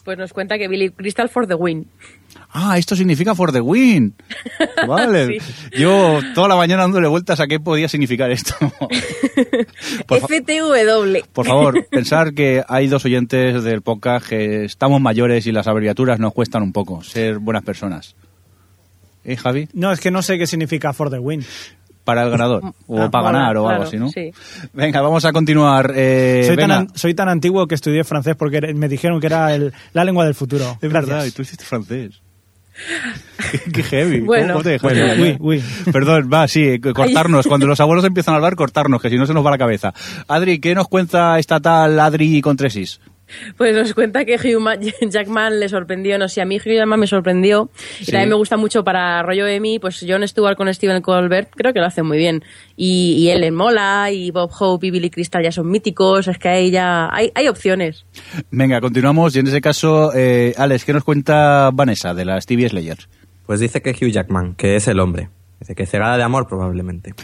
Pues 0.05 0.19
nos 0.19 0.35
cuenta 0.35 0.59
que 0.59 0.69
Billy 0.69 0.91
Crystal 0.91 1.31
for 1.31 1.47
the 1.47 1.55
win. 1.55 1.89
Ah, 2.51 2.77
esto 2.77 2.95
significa 2.95 3.35
for 3.35 3.53
the 3.53 3.61
win. 3.61 4.15
Vale. 4.87 5.39
Yo 5.77 6.21
toda 6.35 6.49
la 6.49 6.57
mañana 6.57 6.83
dándole 6.83 7.09
vueltas 7.09 7.41
a 7.41 7.47
qué 7.47 7.59
podía 7.59 7.89
significar 7.89 8.31
esto. 8.31 8.55
Por 10.07 10.21
FTW. 10.21 11.25
Por 11.33 11.47
favor, 11.47 11.87
pensar 11.89 12.35
que 12.35 12.63
hay 12.69 12.87
dos 12.87 13.05
oyentes 13.07 13.65
del 13.65 13.81
podcast 13.81 14.29
que 14.29 14.65
estamos 14.67 15.01
mayores 15.01 15.47
y 15.47 15.53
las 15.53 15.67
abreviaturas 15.67 16.21
nos 16.21 16.35
cuestan 16.35 16.63
un 16.63 16.73
poco 16.73 17.03
ser 17.03 17.39
buenas 17.39 17.65
personas. 17.65 18.15
¿Eh, 19.25 19.37
Javi? 19.37 19.69
No, 19.73 19.91
es 19.91 20.01
que 20.01 20.11
no 20.11 20.21
sé 20.21 20.37
qué 20.37 20.47
significa 20.47 20.93
for 20.93 21.11
the 21.11 21.19
win. 21.19 21.43
Para 22.05 22.23
el 22.25 22.31
ganador. 22.31 22.63
O 22.87 23.01
Ah, 23.01 23.11
para 23.11 23.25
ganar 23.33 23.57
o 23.57 23.63
claro, 23.63 23.69
algo 23.71 23.85
así, 23.85 23.97
¿no? 23.97 24.11
sí. 24.11 24.31
Venga, 24.75 25.01
vamos 25.01 25.25
a 25.25 25.33
continuar. 25.33 25.91
Eh, 25.97 26.45
soy, 26.47 26.57
tan, 26.57 26.71
an- 26.71 26.89
soy 26.95 27.15
tan 27.15 27.29
antiguo 27.31 27.67
que 27.67 27.75
estudié 27.75 28.05
francés 28.05 28.37
porque 28.37 28.61
me 28.75 28.89
dijeron 28.89 29.21
que 29.21 29.27
era 29.29 29.55
el- 29.55 29.73
la 29.95 30.05
lengua 30.05 30.25
del 30.27 30.35
futuro. 30.35 30.65
Es 30.83 30.91
Gracias. 30.91 31.07
verdad, 31.09 31.25
y 31.25 31.31
tú 31.31 31.43
hiciste 31.43 31.65
francés. 31.65 32.21
qué, 33.53 33.59
qué 33.73 33.83
heavy. 33.85 34.17
¿Cómo- 34.19 34.27
Bueno. 34.27 34.53
cómo 34.55 34.65
te 34.65 34.79
Bueno, 34.79 35.05
uy, 35.23 35.37
uy. 35.41 35.65
Perdón, 35.93 36.29
va, 36.33 36.47
sí, 36.49 36.79
cortarnos. 36.81 37.47
Cuando 37.47 37.67
los 37.67 37.81
abuelos 37.81 38.05
empiezan 38.05 38.35
a 38.35 38.37
hablar, 38.37 38.55
cortarnos, 38.57 39.01
que 39.01 39.09
si 39.11 39.17
no 39.17 39.27
se 39.27 39.33
nos 39.33 39.45
va 39.47 39.51
la 39.53 39.59
cabeza. 39.59 39.95
Adri, 40.29 40.59
¿qué 40.59 40.75
nos 40.75 40.89
cuenta 40.89 41.39
esta 41.39 41.61
tal 41.61 41.99
Adri 42.01 42.41
Contresis? 42.43 43.01
Pues 43.57 43.75
nos 43.75 43.95
cuenta 43.95 44.25
que 44.25 44.35
Hugh 44.37 44.61
Ma- 44.61 44.77
Jackman 45.01 45.59
le 45.59 45.69
sorprendió, 45.69 46.19
no 46.19 46.29
sé, 46.29 46.41
a 46.43 46.45
mí 46.45 46.57
Hugh 46.59 46.75
Jackman 46.75 47.01
me 47.01 47.07
sorprendió 47.07 47.71
y 48.01 48.05
Sí. 48.05 48.13
también 48.13 48.29
me 48.29 48.35
gusta 48.37 48.57
mucho 48.57 48.85
para 48.85 49.23
rollo 49.23 49.47
Emmy, 49.47 49.79
pues 49.79 50.05
John 50.07 50.27
Stewart 50.29 50.57
con 50.57 50.73
Steven 50.73 51.01
Colbert, 51.03 51.49
creo 51.55 51.73
que 51.73 51.81
lo 51.81 51.87
hace 51.87 52.03
muy 52.03 52.19
bien. 52.19 52.43
Y, 52.77 53.15
y 53.19 53.31
Ellen 53.31 53.55
Mola 53.55 54.11
y 54.13 54.31
Bob 54.31 54.51
Hope 54.59 54.87
y 54.87 54.91
Billy 54.91 55.11
Crystal 55.11 55.43
ya 55.43 55.53
son 55.53 55.71
míticos, 55.71 56.29
es 56.29 56.39
que 56.39 56.49
ahí 56.49 56.71
ya 56.71 57.09
hay, 57.13 57.33
hay 57.35 57.49
opciones. 57.49 58.05
Venga, 58.51 58.81
continuamos. 58.81 59.35
Y 59.35 59.39
en 59.41 59.47
ese 59.47 59.61
caso, 59.61 60.13
eh, 60.15 60.53
Alex, 60.57 60.85
¿qué 60.85 60.93
nos 60.93 61.05
cuenta 61.05 61.71
Vanessa 61.73 62.15
de 62.15 62.25
la 62.25 62.41
Stevie 62.41 62.69
Slayer? 62.69 62.99
Pues 63.47 63.61
dice 63.61 63.81
que 63.83 63.91
Hugh 63.91 64.11
Jackman, 64.11 64.55
que 64.55 64.77
es 64.77 64.87
el 64.89 65.01
hombre. 65.01 65.29
Dice 65.61 65.75
que 65.75 65.87
cegada 65.87 66.17
de 66.19 66.23
amor 66.23 66.47
probablemente. 66.47 67.15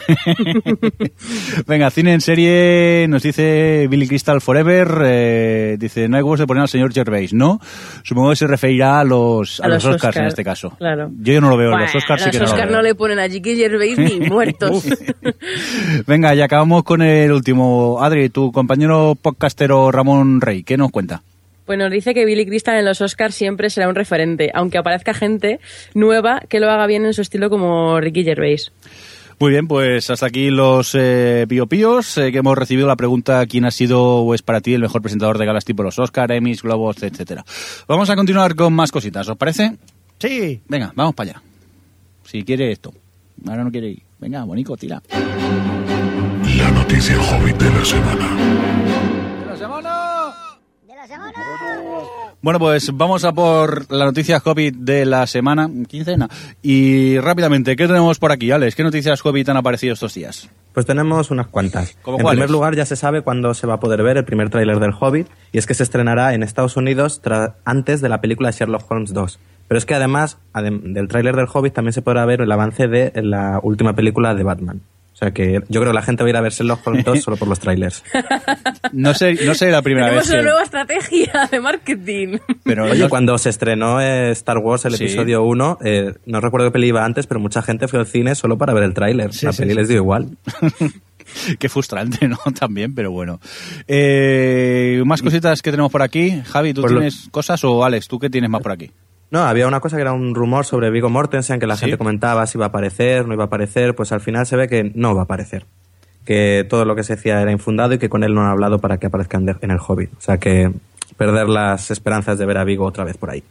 Venga, 1.67 1.91
cine 1.91 2.15
en 2.15 2.21
serie, 2.21 3.07
nos 3.09 3.23
dice 3.23 3.87
Billy 3.91 4.07
Crystal 4.09 4.41
Forever, 4.41 4.89
eh, 5.05 5.77
dice, 5.79 6.09
no 6.09 6.17
hay 6.17 6.23
huevos 6.23 6.39
de 6.41 6.47
poner 6.47 6.63
al 6.63 6.69
señor 6.69 6.93
Gervais, 6.93 7.35
¿no? 7.35 7.61
Supongo 8.03 8.31
que 8.31 8.37
se 8.37 8.47
referirá 8.47 9.01
a 9.01 9.05
los, 9.05 9.61
a 9.61 9.69
los 9.69 9.85
Oscars, 9.85 10.17
en 10.17 10.25
este 10.27 10.43
caso. 10.45 10.71
Claro. 10.79 11.11
Yo, 11.19 11.35
yo 11.35 11.41
no 11.41 11.51
lo 11.51 11.57
veo, 11.57 11.71
Bueno, 11.71 11.85
los 11.85 11.95
Oscars 11.95 12.23
sí 12.23 12.31
que 12.31 12.39
no 12.39 12.45
lo 12.45 12.51
Oscars 12.51 12.69
veo. 12.69 12.77
no 12.77 12.83
le 12.83 12.95
ponen 12.95 13.19
a 13.19 13.27
J.K. 13.29 13.51
Gervais 13.57 13.99
ni 13.99 14.21
muertos. 14.29 14.87
Venga, 16.07 16.35
y 16.35 16.41
acabamos 16.41 16.83
con 16.85 17.03
el 17.03 17.33
último. 17.33 17.99
Adri, 18.03 18.31
tu 18.31 18.53
compañero 18.53 19.17
podcastero 19.21 19.91
Ramón 19.91 20.41
Rey, 20.41 20.63
¿qué 20.63 20.77
nos 20.77 20.91
cuenta? 20.91 21.23
Pues 21.71 21.79
nos 21.79 21.93
dice 21.93 22.15
que 22.15 22.25
Billy 22.25 22.47
Crystal 22.47 22.75
en 22.75 22.85
los 22.85 23.01
Oscars 23.01 23.33
siempre 23.33 23.71
será 23.71 23.89
un 23.89 23.95
referente, 23.95 24.51
aunque 24.55 24.77
aparezca 24.77 25.15
gente 25.15 25.61
nueva 25.95 26.41
que 26.49 26.59
lo 26.59 26.69
haga 26.69 26.85
bien 26.89 27.07
en 27.07 27.15
su 27.15 27.23
estilo 27.23 27.49
como 27.49 28.01
Ricky 28.01 28.25
Gervais. 28.25 28.73
Muy 29.39 29.53
bien, 29.53 29.69
pues 29.69 30.11
hasta 30.11 30.27
aquí 30.27 30.51
los 30.51 30.97
eh, 30.99 31.47
piopíos, 31.49 32.19
eh, 32.19 32.33
que 32.33 32.39
hemos 32.39 32.59
recibido 32.59 32.89
la 32.89 32.97
pregunta 32.97 33.47
quién 33.47 33.67
ha 33.67 33.71
sido 33.71 34.03
o 34.03 34.35
es 34.35 34.43
para 34.43 34.61
ti 34.61 34.75
el 34.75 34.81
mejor 34.81 35.01
presentador 35.01 35.39
de 35.39 35.47
galas 35.47 35.65
tipo 35.65 35.85
los 35.85 35.97
Oscar, 36.01 36.33
Emmys, 36.33 36.65
Globos, 36.65 37.05
etcétera. 37.05 37.45
Vamos 37.87 38.11
a 38.11 38.17
continuar 38.17 38.57
con 38.57 38.73
más 38.73 38.91
cositas, 38.91 39.29
¿os 39.29 39.37
parece? 39.37 39.77
Sí. 40.19 40.61
Venga, 40.67 40.93
vamos 40.97 41.15
para 41.15 41.31
allá. 41.31 41.43
Si 42.25 42.43
quiere 42.43 42.73
esto. 42.73 42.93
Ahora 43.47 43.63
no 43.63 43.71
quiere 43.71 43.91
ir. 43.91 44.03
Venga, 44.19 44.43
Bonico, 44.43 44.77
tira. 44.77 45.01
La 46.59 46.71
noticia 46.73 47.17
hobbit 47.17 47.57
de 47.59 47.71
la 47.71 47.85
semana. 47.85 48.90
Bueno, 52.43 52.59
pues 52.59 52.91
vamos 52.95 53.25
a 53.27 53.33
por 53.33 53.93
la 53.93 54.07
noticia 54.07 54.41
Hobbit 54.43 54.75
de 54.75 55.05
la 55.05 55.27
semana, 55.27 55.69
quincena. 55.87 56.27
Y 56.63 57.19
rápidamente, 57.19 57.77
¿qué 57.77 57.87
tenemos 57.87 58.19
por 58.19 58.33
aquí, 58.33 58.51
Alex? 58.51 58.75
¿Qué 58.75 58.83
noticias 58.83 59.21
Hobbit 59.25 59.51
han 59.51 59.59
aparecido 59.59 59.93
estos 59.93 60.15
días? 60.15 60.49
Pues 60.73 60.87
tenemos 60.87 61.31
unas 61.31 61.49
cuantas. 61.49 61.99
¿Cómo 62.01 62.17
En 62.17 62.23
cuáles? 62.23 62.39
primer 62.39 62.51
lugar, 62.51 62.75
ya 62.77 62.87
se 62.87 62.97
sabe 62.97 63.21
cuándo 63.21 63.53
se 63.53 63.67
va 63.67 63.75
a 63.75 63.81
poder 63.81 64.03
ver 64.03 64.17
el 64.17 64.25
primer 64.25 64.49
tráiler 64.49 64.81
del 64.81 64.93
Hobbit, 64.99 65.27
y 65.53 65.59
es 65.59 65.67
que 65.67 65.75
se 65.75 65.83
estrenará 65.83 66.33
en 66.33 66.43
Estados 66.43 66.79
Unidos 66.79 67.21
antes 67.67 68.01
de 68.01 68.09
la 68.09 68.23
película 68.23 68.51
Sherlock 68.53 68.91
Holmes 68.91 69.13
2. 69.13 69.39
Pero 69.69 69.79
es 69.79 69.85
que 69.85 69.95
además 69.95 70.39
adem- 70.55 70.95
del 70.95 71.09
tráiler 71.09 71.37
del 71.37 71.47
Hobbit 71.53 71.75
también 71.75 71.93
se 71.93 72.01
podrá 72.01 72.25
ver 72.25 72.41
el 72.41 72.51
avance 72.51 72.89
de 72.89 73.13
la 73.23 73.61
última 73.63 73.93
película 73.95 74.35
de 74.35 74.43
Batman. 74.45 74.81
O 75.21 75.23
sea 75.23 75.33
que 75.33 75.61
yo 75.69 75.81
creo 75.83 75.93
que 75.93 75.95
la 75.95 76.01
gente 76.03 76.23
va 76.23 76.29
a 76.29 76.31
ir 76.31 76.37
a 76.37 76.41
ver 76.41 76.51
Sherlock 76.53 76.87
Holmes 76.87 77.05
2 77.05 77.21
solo 77.23 77.37
por 77.37 77.47
los 77.47 77.61
trailers. 77.61 78.03
No 78.93 79.13
sé, 79.13 79.35
no 79.45 79.55
sé 79.55 79.71
la 79.71 79.83
primera 79.83 80.07
Tenemos 80.07 80.25
vez 80.27 80.31
una 80.33 80.39
que... 80.39 80.45
nueva 80.47 80.63
estrategia 80.63 81.49
de 81.51 81.61
marketing. 81.61 82.39
Pero 82.65 82.85
Oye, 82.87 83.07
cuando 83.11 83.37
se 83.37 83.51
estrenó 83.51 84.01
eh, 84.01 84.31
Star 84.31 84.57
Wars, 84.59 84.87
el 84.87 84.95
Sí. 84.97 85.05
episodio 85.05 85.43
1, 85.43 85.79
eh, 85.85 86.15
no 86.25 86.41
recuerdo 86.41 86.69
qué 86.69 86.73
peli 86.73 86.87
iba 86.89 87.05
antes, 87.05 87.27
pero 87.27 87.39
mucha 87.39 87.61
gente 87.61 87.87
fue 87.87 87.99
al 87.99 88.07
cine 88.07 88.35
solo 88.35 88.57
para 88.57 88.73
ver 88.73 88.85
el 88.85 88.95
tráiler. 88.95 89.35
Sí, 89.35 89.45
la 89.45 89.53
sí, 89.53 89.59
peli 89.59 89.73
sí. 89.73 89.77
les 89.77 89.89
dio 89.89 89.99
igual. 89.99 90.39
Qué 91.61 91.69
frustrante, 91.69 92.27
¿no? 92.27 92.39
También, 92.59 92.93
pero 92.95 93.13
bueno. 93.13 93.41
Eh, 93.87 95.03
más 95.05 95.23
cositas 95.23 95.63
que 95.63 95.71
tenemos 95.71 95.93
por 95.93 96.03
aquí. 96.03 96.41
Javi, 96.47 96.73
¿tú 96.75 96.81
lo- 96.83 96.89
tienes 96.89 97.29
cosas 97.31 97.63
o 97.65 97.85
Alex, 97.85 98.09
tú 98.09 98.19
qué 98.19 98.31
tienes 98.31 98.49
más 98.51 98.63
por 98.63 98.73
aquí? 98.73 98.91
No, 99.31 99.41
había 99.41 99.67
una 99.69 99.81
cosa 99.81 99.97
que 99.97 100.03
era 100.03 100.13
un 100.13 100.35
rumor 100.35 100.65
sobre 100.65 100.91
Vigo 100.91 101.09
Mortensen, 101.09 101.61
que 101.61 101.67
la 101.67 101.77
Sí. 101.77 101.83
gente 101.83 101.99
comentaba 101.99 102.47
si 102.47 102.59
iba 102.59 102.67
a 102.67 102.69
aparecer, 102.69 103.27
no 103.29 103.35
iba 103.35 103.45
a 103.45 103.47
aparecer, 103.47 103.95
pues 103.95 104.11
al 104.13 104.21
final 104.21 104.47
se 104.47 104.57
ve 104.57 104.69
que 104.69 104.91
no 104.95 105.15
va 105.15 105.23
a 105.23 105.25
aparecer. 105.25 105.67
Que 106.25 106.67
todo 106.69 106.85
lo 106.85 106.97
que 106.97 107.03
se 107.05 107.17
decía 107.17 107.41
era 107.41 107.51
infundado 107.53 107.95
y 107.95 107.99
que 107.99 108.09
con 108.09 108.25
él 108.25 108.35
no 108.35 108.43
han 108.43 108.49
hablado 108.51 108.79
para 108.79 108.99
que 108.99 109.07
aparezca 109.07 109.39
en 109.39 109.71
el 109.71 109.79
Hobbit. 109.87 110.11
O 110.19 110.21
sea 110.21 110.39
que 110.39 110.71
perder 111.17 111.49
las 111.49 111.91
esperanzas 111.91 112.39
de 112.39 112.47
ver 112.47 112.59
a 112.59 112.65
Vigo 112.65 112.85
otra 112.85 113.05
vez 113.05 113.17
por 113.17 113.31
ahí. 113.31 113.43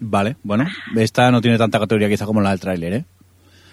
Vale, 0.00 0.36
bueno, 0.42 0.66
esta 0.96 1.30
no 1.30 1.40
tiene 1.40 1.56
tanta 1.56 1.78
categoría 1.78 2.08
quizá 2.08 2.26
como 2.26 2.40
la 2.40 2.50
del 2.50 2.60
tráiler, 2.60 2.92
¿eh? 2.92 3.04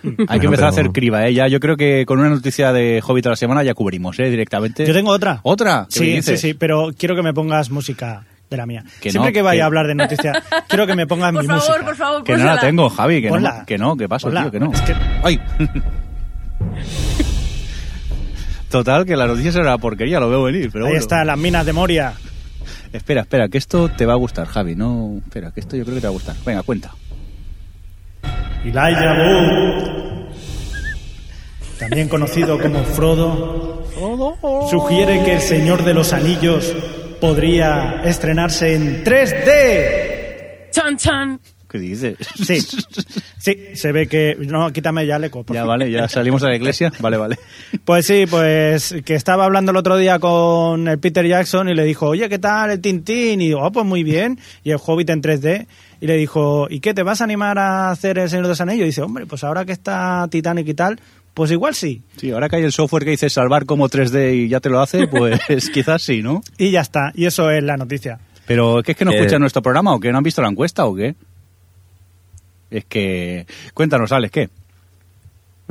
Hay 0.04 0.10
que 0.16 0.24
Bueno, 0.26 0.44
empezar 0.46 0.66
a 0.66 0.70
hacer 0.70 0.90
criba, 0.92 1.28
¿eh? 1.28 1.34
Ya, 1.34 1.48
yo 1.48 1.60
creo 1.60 1.78
que 1.78 2.06
con 2.08 2.20
una 2.20 2.30
noticia 2.30 2.72
de 2.74 3.04
Hobbit 3.06 3.28
a 3.28 3.30
la 3.32 3.36
semana 3.36 3.62
ya 3.64 3.74
cubrimos, 3.76 4.18
¿eh? 4.20 4.30
Directamente. 4.30 4.86
Yo 4.86 4.94
tengo 4.94 5.12
otra. 5.12 5.40
¿Otra? 5.44 5.88
¿Qué 5.94 6.00
me 6.00 6.06
Sí, 6.22 6.22
sí, 6.24 6.38
sí, 6.38 6.54
pero 6.54 6.90
quiero 6.98 7.16
que 7.16 7.22
me 7.22 7.34
pongas 7.34 7.70
música 7.70 8.24
de 8.52 8.58
la 8.58 8.66
mía. 8.66 8.84
Que 9.00 9.10
Siempre 9.12 9.32
no, 9.32 9.34
que 9.34 9.42
vaya 9.42 9.60
que- 9.60 9.64
a 9.64 9.66
hablar 9.66 9.88
de 9.88 9.96
noticias, 9.96 10.38
quiero 10.68 10.86
que 10.86 10.94
me 10.94 11.08
pongas 11.08 11.32
Por 11.32 11.42
mi 11.42 11.48
favor, 11.48 11.64
música. 11.68 11.86
por 11.86 11.96
favor, 11.96 12.24
Que 12.24 12.36
no 12.38 12.44
la 12.46 12.60
tengo, 12.60 12.90
Javi, 12.90 13.22
que 13.22 13.28
no, 13.30 13.34
Ponla. 13.36 13.64
que 13.66 13.78
no, 13.78 13.96
que 13.98 14.10
pasa, 14.10 14.28
Ponla. 14.28 14.42
tío, 14.44 14.52
que 14.52 14.60
no. 14.60 14.72
Es 14.74 14.82
que- 14.82 14.96
¡Ay! 15.24 15.40
Total, 18.70 19.06
que 19.06 19.16
la 19.18 19.28
noticia 19.28 19.52
será 19.52 19.78
porquería, 19.78 20.20
lo 20.20 20.30
veo 20.30 20.44
venir, 20.44 20.70
pero 20.72 20.86
Ahí 20.86 20.92
bueno. 20.92 21.02
está, 21.02 21.24
las 21.26 21.38
minas 21.38 21.66
de 21.66 21.74
Moria. 21.74 22.14
Espera, 22.94 23.22
espera, 23.22 23.48
que 23.50 23.58
esto 23.58 23.90
te 23.90 24.06
va 24.06 24.14
a 24.14 24.18
gustar, 24.18 24.48
Javi. 24.48 24.76
No, 24.76 25.18
espera, 25.24 25.52
que 25.52 25.60
esto 25.62 25.76
yo 25.78 25.84
creo 25.84 25.96
que 25.96 26.02
te 26.02 26.08
va 26.08 26.12
a 26.12 26.14
gustar. 26.14 26.36
Venga, 26.46 26.62
cuenta. 26.64 26.92
Elijah 28.64 29.14
Wood, 29.18 29.84
también 31.80 32.08
conocido 32.10 32.60
como 32.60 32.84
Frodo, 32.84 33.86
sugiere 34.70 35.24
que 35.24 35.34
El 35.36 35.42
Señor 35.42 35.84
de 35.84 35.94
los 35.94 36.14
Anillos 36.14 36.74
podría 37.22 38.02
estrenarse 38.04 38.74
en 38.74 39.04
3D. 39.06 40.72
Chan, 40.72 40.98
chan. 40.98 41.40
¿Qué 41.70 41.80
dices? 41.80 42.18
Sí, 42.36 42.60
sí, 43.38 43.58
se 43.76 43.92
ve 43.94 44.08
que... 44.08 44.36
No, 44.40 44.74
quítame 44.74 45.06
ya 45.06 45.16
el 45.16 45.24
eco. 45.24 45.44
por 45.44 45.56
Ya 45.56 45.64
vale, 45.64 45.90
ya 45.90 46.10
salimos 46.10 46.44
a 46.44 46.50
la 46.50 46.56
iglesia. 46.58 46.92
Vale, 47.00 47.16
vale. 47.16 47.38
Pues 47.86 48.06
sí, 48.06 48.26
pues 48.30 48.94
que 49.06 49.16
estaba 49.16 49.46
hablando 49.46 49.72
el 49.72 49.78
otro 49.78 49.96
día 49.96 50.20
con 50.20 50.90
el 50.90 51.00
Peter 51.00 51.26
Jackson 51.26 51.70
y 51.70 51.74
le 51.74 51.86
dijo, 51.86 52.08
oye, 52.08 52.28
¿qué 52.28 52.40
tal 52.40 52.72
el 52.72 52.82
Tintín? 52.82 53.40
Y 53.40 53.48
digo, 53.48 53.62
oh, 53.62 53.72
pues 53.72 53.86
muy 53.86 54.04
bien. 54.04 54.38
Y 54.64 54.72
el 54.72 54.80
Hobbit 54.86 55.12
en 55.12 55.22
3D. 55.22 55.68
Y 56.02 56.08
le 56.08 56.18
dijo, 56.18 56.68
¿y 56.70 56.82
qué, 56.82 56.94
te 56.94 57.04
vas 57.04 57.22
a 57.22 57.24
animar 57.24 57.58
a 57.58 57.92
hacer 57.92 58.18
El 58.18 58.30
Señor 58.30 58.46
de 58.46 58.50
los 58.50 58.62
Anillos? 58.62 58.84
Y 58.84 58.88
dice, 58.88 59.04
hombre, 59.04 59.26
pues 59.26 59.44
ahora 59.46 59.64
que 59.64 59.72
está 59.72 60.28
Titanic 60.30 60.68
y 60.68 60.74
tal, 60.74 61.00
Pues 61.34 61.50
igual 61.52 61.74
sí. 61.76 62.02
Sí, 62.18 62.32
ahora 62.32 62.50
que 62.50 62.58
hay 62.58 62.64
el 62.64 62.72
software 62.72 63.04
que 63.06 63.12
dice 63.12 63.30
salvar 63.30 63.66
como 63.66 63.88
3D 63.90 64.36
y 64.36 64.48
ya 64.50 64.60
te 64.60 64.70
lo 64.70 64.80
hace, 64.82 65.08
pues 65.10 65.70
quizás 65.74 66.02
sí, 66.02 66.22
¿no? 66.22 66.42
Y 66.58 66.72
ya 66.72 66.82
está. 66.82 67.12
Y 67.16 67.26
eso 67.26 67.50
es 67.52 67.64
la 67.64 67.78
noticia. 67.78 68.20
Pero 68.46 68.82
¿qué 68.84 68.92
es 68.92 68.98
que 68.98 69.06
no 69.06 69.12
Eh. 69.12 69.18
escuchan 69.20 69.40
nuestro 69.40 69.62
programa 69.62 69.94
o 69.94 70.00
que 70.00 70.12
no 70.12 70.18
han 70.18 70.24
visto 70.24 70.42
la 70.42 70.50
encuesta 70.50 70.86
o 70.86 70.96
qué? 70.96 71.16
Es 72.70 72.86
que... 72.86 73.46
Cuéntanos, 73.74 74.12
Alex, 74.12 74.32
¿qué? 74.32 74.50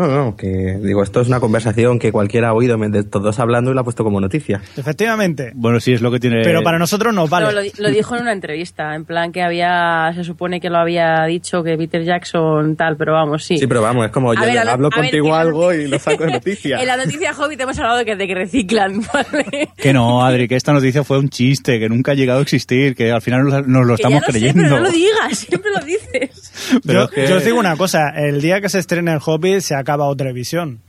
No, 0.01 0.24
no, 0.24 0.36
que 0.36 0.78
digo, 0.82 1.03
esto 1.03 1.20
es 1.20 1.28
una 1.28 1.40
conversación 1.40 1.98
que 1.98 2.11
cualquiera 2.12 2.48
ha 2.48 2.53
oído 2.55 2.76
de 2.78 3.05
todos 3.05 3.38
hablando 3.38 3.70
y 3.70 3.74
la 3.74 3.82
ha 3.82 3.84
puesto 3.84 4.03
como 4.05 4.20
noticia. 4.20 4.61
Efectivamente. 4.76 5.53
Bueno, 5.55 5.80
sí, 5.80 5.92
es 5.92 6.01
lo 6.01 6.11
que 6.11 6.18
tiene... 6.20 6.42
Pero 6.42 6.62
para 6.62 6.78
nosotros 6.78 7.12
nos 7.14 7.28
vale. 7.28 7.46
No, 7.46 7.53
lo, 7.53 7.62
di- 7.62 7.72
lo 7.78 7.90
dijo 7.90 8.16
en 8.16 8.22
una 8.22 8.32
entrevista, 8.32 8.94
en 8.94 9.05
plan 9.05 9.32
que 9.32 9.42
había, 9.42 10.12
se 10.14 10.24
supone 10.24 10.61
que 10.61 10.70
lo 10.70 10.78
había 10.78 11.24
dicho 11.26 11.62
que 11.62 11.76
Peter 11.76 12.03
Jackson 12.05 12.76
tal, 12.76 12.96
pero 12.96 13.12
vamos, 13.12 13.44
sí. 13.44 13.59
Sí, 13.59 13.66
pero 13.66 13.82
vamos, 13.82 14.07
es 14.07 14.12
como 14.12 14.32
A 14.32 14.34
yo 14.36 14.40
ver, 14.42 14.59
a 14.59 14.64
lo- 14.64 14.70
hablo 14.70 14.88
a 14.88 14.90
contigo 14.96 15.34
algo 15.34 15.72
y 15.74 15.86
lo 15.88 15.98
saco 15.98 16.24
de 16.24 16.32
noticia. 16.32 16.76
En 16.80 16.86
la 16.86 16.96
noticia 16.96 17.32
Hobbit 17.32 17.61
hemos 17.61 17.78
hablado 17.78 17.98
de 17.98 18.05
que, 18.05 18.16
de 18.16 18.26
que 18.26 18.34
reciclan, 18.34 19.01
¿vale? 19.12 19.68
Que 19.76 19.92
no, 19.92 20.24
Adri, 20.24 20.48
que 20.48 20.57
esta 20.57 20.72
noticia 20.72 21.05
fue 21.05 21.18
un 21.18 21.28
chiste, 21.28 21.78
que 21.78 21.88
nunca 21.88 22.12
ha 22.12 22.14
llegado 22.14 22.38
a 22.38 22.42
existir, 22.42 22.94
que 22.94 23.11
al 23.12 23.20
final 23.22 23.44
nos, 23.44 23.66
nos 23.66 23.86
lo 23.86 23.96
Que 23.96 24.03
ya 24.05 24.09
estamos 24.09 24.24
sé, 24.26 24.30
creyendo. 24.32 24.62
pero 24.62 24.76
no 24.76 24.80
lo 24.82 24.90
digas, 24.90 25.38
siempre 25.38 25.70
lo 25.78 25.84
dices. 25.84 26.80
Pero 26.86 27.01
yo, 27.01 27.05
es 27.07 27.11
que- 27.11 27.26
yo 27.28 27.36
os 27.36 27.44
digo 27.44 27.59
una 27.59 27.76
cosa, 27.76 28.11
el 28.16 28.40
día 28.40 28.61
que 28.61 28.68
se 28.68 28.78
estrene 28.78 29.12
el 29.12 29.18
Hobbit 29.24 29.61
se 29.61 29.74
acaba 29.74 29.89
otra 29.99 30.32
visión. 30.32 30.80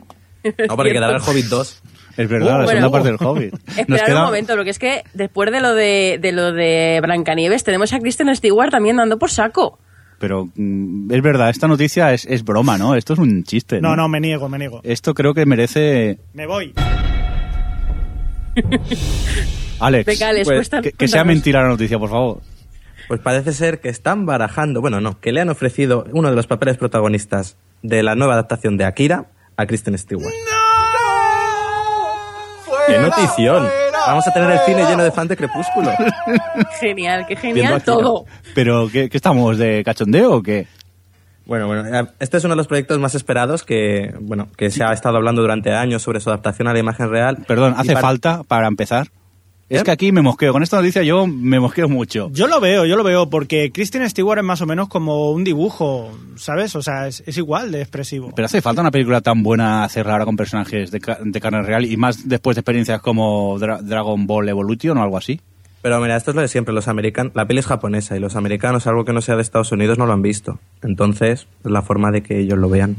No, 0.44 0.76
porque 0.76 0.92
quedará 0.94 1.16
el 1.18 1.22
Hobbit 1.22 1.46
2. 1.46 1.84
Es 2.18 2.28
verdad, 2.30 2.58
Uh, 2.58 2.62
la 2.62 2.68
segunda 2.68 2.88
bueno. 2.90 2.92
parte 2.92 3.08
del 3.10 3.18
Hobbit. 3.28 3.54
Nos 3.68 3.78
Esperad 3.78 4.06
queda- 4.06 4.20
un 4.20 4.26
momento, 4.26 4.54
porque 4.56 4.70
es 4.72 4.80
que 4.80 5.04
después 5.14 5.52
de 5.52 5.62
lo 5.62 5.74
de, 5.74 6.20
de 6.22 6.32
lo 6.34 6.52
de 6.52 7.00
Blancanieves 7.02 7.64
tenemos 7.64 7.94
a 7.94 8.00
Kristen 8.00 8.36
Stewart 8.36 8.70
también 8.72 8.98
dando 8.98 9.18
por 9.18 9.30
saco. 9.32 9.80
Pero 10.20 10.50
mm, 10.56 11.12
es 11.12 11.22
verdad, 11.22 11.50
esta 11.50 11.68
noticia 11.68 12.14
es, 12.14 12.26
es 12.26 12.44
broma, 12.44 12.78
¿no? 12.78 12.96
Esto 12.96 13.14
es 13.14 13.20
un 13.20 13.44
chiste. 13.44 13.80
No, 13.82 13.96
no, 13.96 14.08
me 14.10 14.20
niego, 14.20 14.50
me 14.50 14.58
niego. 14.60 14.82
Esto 14.84 15.14
creo 15.14 15.34
que 15.34 15.46
merece... 15.46 16.20
Me 16.34 16.46
voy. 16.46 16.74
Alex, 19.80 20.06
Venga, 20.06 20.30
Alex, 20.30 20.46
pues, 20.48 20.58
cuesta- 20.58 20.82
que, 20.82 20.92
que 20.92 21.08
sea 21.08 21.24
mentira 21.24 21.62
la 21.64 21.70
noticia, 21.70 21.98
por 21.98 22.10
favor. 22.10 22.42
Pues 23.08 23.20
parece 23.22 23.52
ser 23.54 23.80
que 23.80 23.90
están 23.90 24.26
barajando, 24.26 24.80
bueno, 24.82 25.02
no, 25.02 25.20
que 25.20 25.32
le 25.32 25.42
han 25.42 25.50
ofrecido 25.50 26.06
uno 26.14 26.30
de 26.30 26.36
los 26.36 26.48
papeles 26.48 26.78
protagonistas 26.78 27.58
de 27.82 28.04
la 28.04 28.16
nueva 28.16 28.34
adaptación 28.34 28.78
de 28.78 28.86
Akira 28.86 29.26
a 29.58 29.66
Kristen 29.66 29.98
Stewart. 29.98 30.34
¡Qué 32.88 33.00
notición! 33.00 33.68
Vamos 34.08 34.28
a 34.28 34.32
tener 34.32 34.52
el 34.52 34.60
cine 34.60 34.84
lleno 34.86 35.04
de 35.04 35.12
fans 35.12 35.30
de 35.30 35.38
Crepúsculo. 35.38 35.92
Genial, 36.80 37.26
qué 37.28 37.36
genial 37.36 37.84
todo. 37.84 38.26
Pero, 38.56 38.90
¿qué, 38.92 39.10
qué 39.10 39.18
estamos? 39.18 39.58
¿De 39.58 39.84
cachondeo 39.84 40.38
o 40.38 40.42
qué? 40.42 40.68
Bueno, 41.46 41.68
bueno, 41.68 41.86
eh, 41.88 42.08
este 42.20 42.38
es 42.38 42.44
uno 42.44 42.54
de 42.54 42.58
los 42.58 42.68
proyectos 42.68 42.98
más 43.00 43.14
esperados 43.16 43.64
que, 43.64 44.14
bueno, 44.20 44.48
que 44.58 44.72
se 44.72 44.84
ha 44.84 44.94
estado 44.94 45.18
hablando 45.18 45.42
durante 45.42 45.72
años 45.74 46.02
sobre 46.02 46.20
su 46.20 46.30
adaptación 46.30 46.68
a 46.68 46.74
la 46.74 46.80
imagen 46.80 47.10
real. 47.10 47.44
Perdón, 47.48 47.76
¿hace 47.78 47.96
falta 47.96 48.44
para 48.44 48.68
empezar? 48.68 49.08
Es 49.72 49.82
¿Eh? 49.82 49.84
que 49.86 49.92
aquí 49.92 50.12
me 50.12 50.22
mosqueo. 50.22 50.52
Con 50.52 50.64
esta 50.64 50.76
noticia 50.78 51.02
yo 51.02 51.26
me 51.28 51.60
mosqueo 51.60 51.88
mucho. 51.88 52.30
Yo 52.34 52.48
lo 52.48 52.60
veo, 52.60 52.86
yo 52.86 52.98
lo 52.98 53.04
veo, 53.04 53.30
porque 53.30 53.72
Kristen 53.72 54.08
Stewart 54.10 54.40
es 54.40 54.44
más 54.44 54.60
o 54.62 54.66
menos 54.66 54.90
como 54.90 55.32
un 55.32 55.46
dibujo, 55.46 56.12
¿sabes? 56.36 56.76
O 56.76 56.82
sea, 56.82 57.08
es, 57.08 57.24
es 57.26 57.38
igual 57.38 57.72
de 57.72 57.80
expresivo. 57.82 58.32
Pero 58.36 58.48
hace 58.48 58.62
falta 58.62 58.82
una 58.82 58.92
película 58.92 59.22
tan 59.22 59.44
buena 59.44 59.86
hacerla 59.86 60.12
ahora 60.14 60.26
con 60.26 60.36
personajes 60.36 60.92
de 60.92 61.00
carne 61.00 61.62
real 61.62 61.86
y 61.86 61.96
más 61.96 62.28
después 62.28 62.56
de 62.56 62.60
experiencias 62.60 63.00
como 63.02 63.58
Dra- 63.60 63.80
Dragon 63.82 64.28
Ball 64.28 64.50
Evolution 64.50 64.98
o 64.98 65.04
algo 65.04 65.18
así. 65.18 65.40
Pero 65.82 66.00
mira, 66.02 66.18
esto 66.18 66.32
es 66.32 66.36
lo 66.36 66.42
de 66.42 66.48
siempre, 66.50 66.74
los 66.76 66.88
americanos, 66.90 67.32
la 67.34 67.48
peli 67.48 67.60
es 67.62 67.66
japonesa 67.66 68.16
y 68.18 68.20
los 68.20 68.36
americanos, 68.36 68.86
algo 68.88 69.06
que 69.06 69.14
no 69.14 69.22
sea 69.22 69.36
de 69.38 69.42
Estados 69.42 69.72
Unidos, 69.72 69.98
no 69.98 70.06
lo 70.06 70.14
han 70.14 70.22
visto. 70.22 70.60
Entonces, 70.84 71.48
es 71.64 71.72
la 71.72 71.82
forma 71.82 72.12
de 72.12 72.22
que 72.22 72.40
ellos 72.40 72.60
lo 72.60 72.70
vean. 72.70 72.98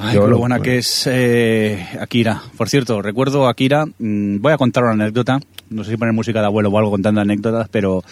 Ay, 0.00 0.14
Yo 0.14 0.28
lo 0.28 0.38
buena 0.38 0.60
que 0.60 0.78
es 0.78 1.08
eh, 1.10 1.84
Akira. 2.00 2.40
Por 2.56 2.68
cierto, 2.68 3.02
recuerdo 3.02 3.46
a 3.46 3.50
Akira, 3.50 3.84
mm, 3.84 4.40
voy 4.40 4.52
a 4.52 4.56
contar 4.56 4.84
una 4.84 4.92
anécdota, 4.92 5.40
no 5.70 5.82
sé 5.82 5.90
si 5.90 5.96
poner 5.96 6.14
música 6.14 6.38
de 6.38 6.46
abuelo 6.46 6.68
o 6.68 6.78
algo 6.78 6.92
contando 6.92 7.20
anécdotas, 7.20 7.68
pero 7.68 8.04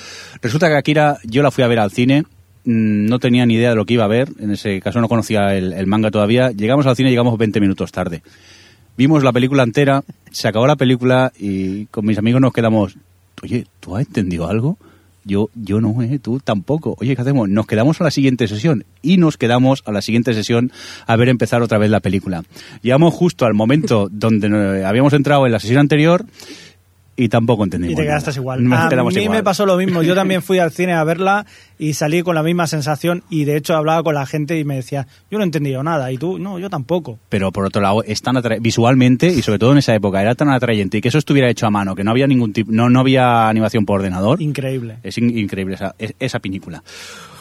resulta 0.43 0.69
que 0.69 0.75
Akira 0.75 1.19
yo 1.23 1.45
la 1.45 1.53
fui 1.53 1.63
a 1.63 1.69
ver 1.69 1.79
al 1.79 1.93
cine, 1.93 2.23
mm, 2.65 3.07
no 3.07 3.21
tenía 3.21 3.47
ni 3.47 3.55
idea 3.55 3.71
de 3.71 3.77
lo 3.77 3.85
que 3.85 3.95
iba 3.95 4.05
a 4.05 4.09
ver, 4.09 4.33
en 4.41 4.51
ese 4.51 4.81
caso 4.81 5.01
no 5.01 5.09
conocía 5.09 5.55
el, 5.55 5.73
el 5.75 5.87
manga 5.87 6.11
todavía, 6.11 6.51
llegamos 6.51 6.87
al 6.87 6.97
cine, 6.97 7.11
llegamos 7.11 7.39
20 7.39 7.61
minutos 7.61 7.93
tarde. 7.93 8.23
Vimos 8.97 9.23
la 9.23 9.33
película 9.33 9.63
entera, 9.63 10.03
se 10.33 10.49
acabó 10.49 10.67
la 10.67 10.77
película 10.77 11.33
y 11.39 11.87
con 11.87 12.05
mis 12.05 12.19
amigos 12.19 12.41
nos 12.41 12.53
quedamos, 12.53 12.97
oye, 13.45 13.65
¿tú 13.79 13.95
has 13.95 14.07
entendido 14.07 14.49
algo? 14.49 14.77
Yo, 15.27 15.51
yo 15.57 15.81
no, 15.81 16.01
¿eh? 16.03 16.21
Tú 16.21 16.39
tampoco. 16.39 16.95
Oye, 17.01 17.17
¿qué 17.17 17.23
hacemos? 17.23 17.49
Nos 17.49 17.67
quedamos 17.67 18.01
a 18.01 18.05
la 18.05 18.13
siguiente 18.13 18.47
sesión 18.47 18.85
y 19.03 19.17
nos 19.17 19.37
quedamos 19.37 19.83
a 19.85 19.91
la 19.91 20.01
siguiente 20.01 20.33
sesión 20.35 20.71
a 21.05 21.17
ver 21.17 21.29
empezar 21.29 21.63
otra 21.63 21.79
vez 21.79 21.91
la 21.91 21.99
película. 21.99 22.45
Llegamos 22.81 23.13
justo 23.13 23.45
al 23.45 23.53
momento 23.53 24.09
donde 24.13 24.47
eh, 24.47 24.85
habíamos 24.85 25.13
entrado 25.15 25.45
en 25.45 25.51
la 25.51 25.59
sesión 25.59 25.81
anterior 25.81 26.25
y 27.17 27.29
tampoco 27.31 27.65
entendimos. 27.65 27.93
Y 27.93 27.97
te 27.97 28.03
nada. 28.05 28.19
quedaste 28.21 28.39
igual. 28.41 28.63
Nos 28.63 28.79
a 28.79 28.89
mí 28.89 29.11
igual. 29.23 29.31
me 29.39 29.43
pasó 29.43 29.65
lo 29.65 29.77
mismo. 29.77 30.03
Yo 30.03 30.15
también 30.15 30.43
fui 30.43 30.59
al 30.59 30.71
cine 30.71 30.93
a 30.93 31.03
verla 31.03 31.47
y 31.79 31.95
salí 31.95 32.23
con 32.23 32.35
la 32.35 32.43
misma 32.43 32.67
sensación 32.67 33.23
y 33.31 33.45
de 33.45 33.57
hecho 33.57 33.75
hablaba 33.75 34.03
con 34.03 34.15
la 34.15 34.27
gente 34.27 34.59
y 34.59 34.65
me 34.65 34.77
decía, 34.77 35.07
yo 35.31 35.39
no 35.39 35.45
he 35.45 35.47
entendido 35.47 35.83
nada 35.83 36.13
y 36.13 36.19
tú, 36.19 36.39
no, 36.39 36.59
yo 36.59 36.69
tampoco. 36.69 37.19
Pero 37.31 37.53
por 37.53 37.65
otro 37.65 37.81
lado, 37.81 38.03
es 38.05 38.21
tan 38.23 38.37
visualmente 38.61 39.29
y 39.29 39.41
sobre 39.43 39.59
todo 39.59 39.73
en 39.73 39.79
esa 39.79 39.95
época 39.95 40.21
era 40.21 40.35
tan 40.35 40.51
atrayente 40.51 40.99
y 40.99 41.01
que 41.01 41.09
eso 41.09 41.19
estuviera 41.19 41.49
hecho 41.49 41.67
a 41.67 41.71
mano, 41.71 41.95
que 41.95 42.05
no 42.05 42.11
había 42.11 42.27
ningún 42.27 42.53
tipo, 42.53 42.71
no, 42.71 42.91
no 42.91 43.01
había 43.01 43.49
animación 43.49 43.87
por 43.87 44.01
ordenador. 44.01 44.43
Increíble. 44.43 44.99
Es 45.03 45.17
in- 45.19 45.37
increíble 45.39 45.77
esa, 45.77 45.95
es- 45.99 46.15
esa 46.19 46.39
película. 46.41 46.83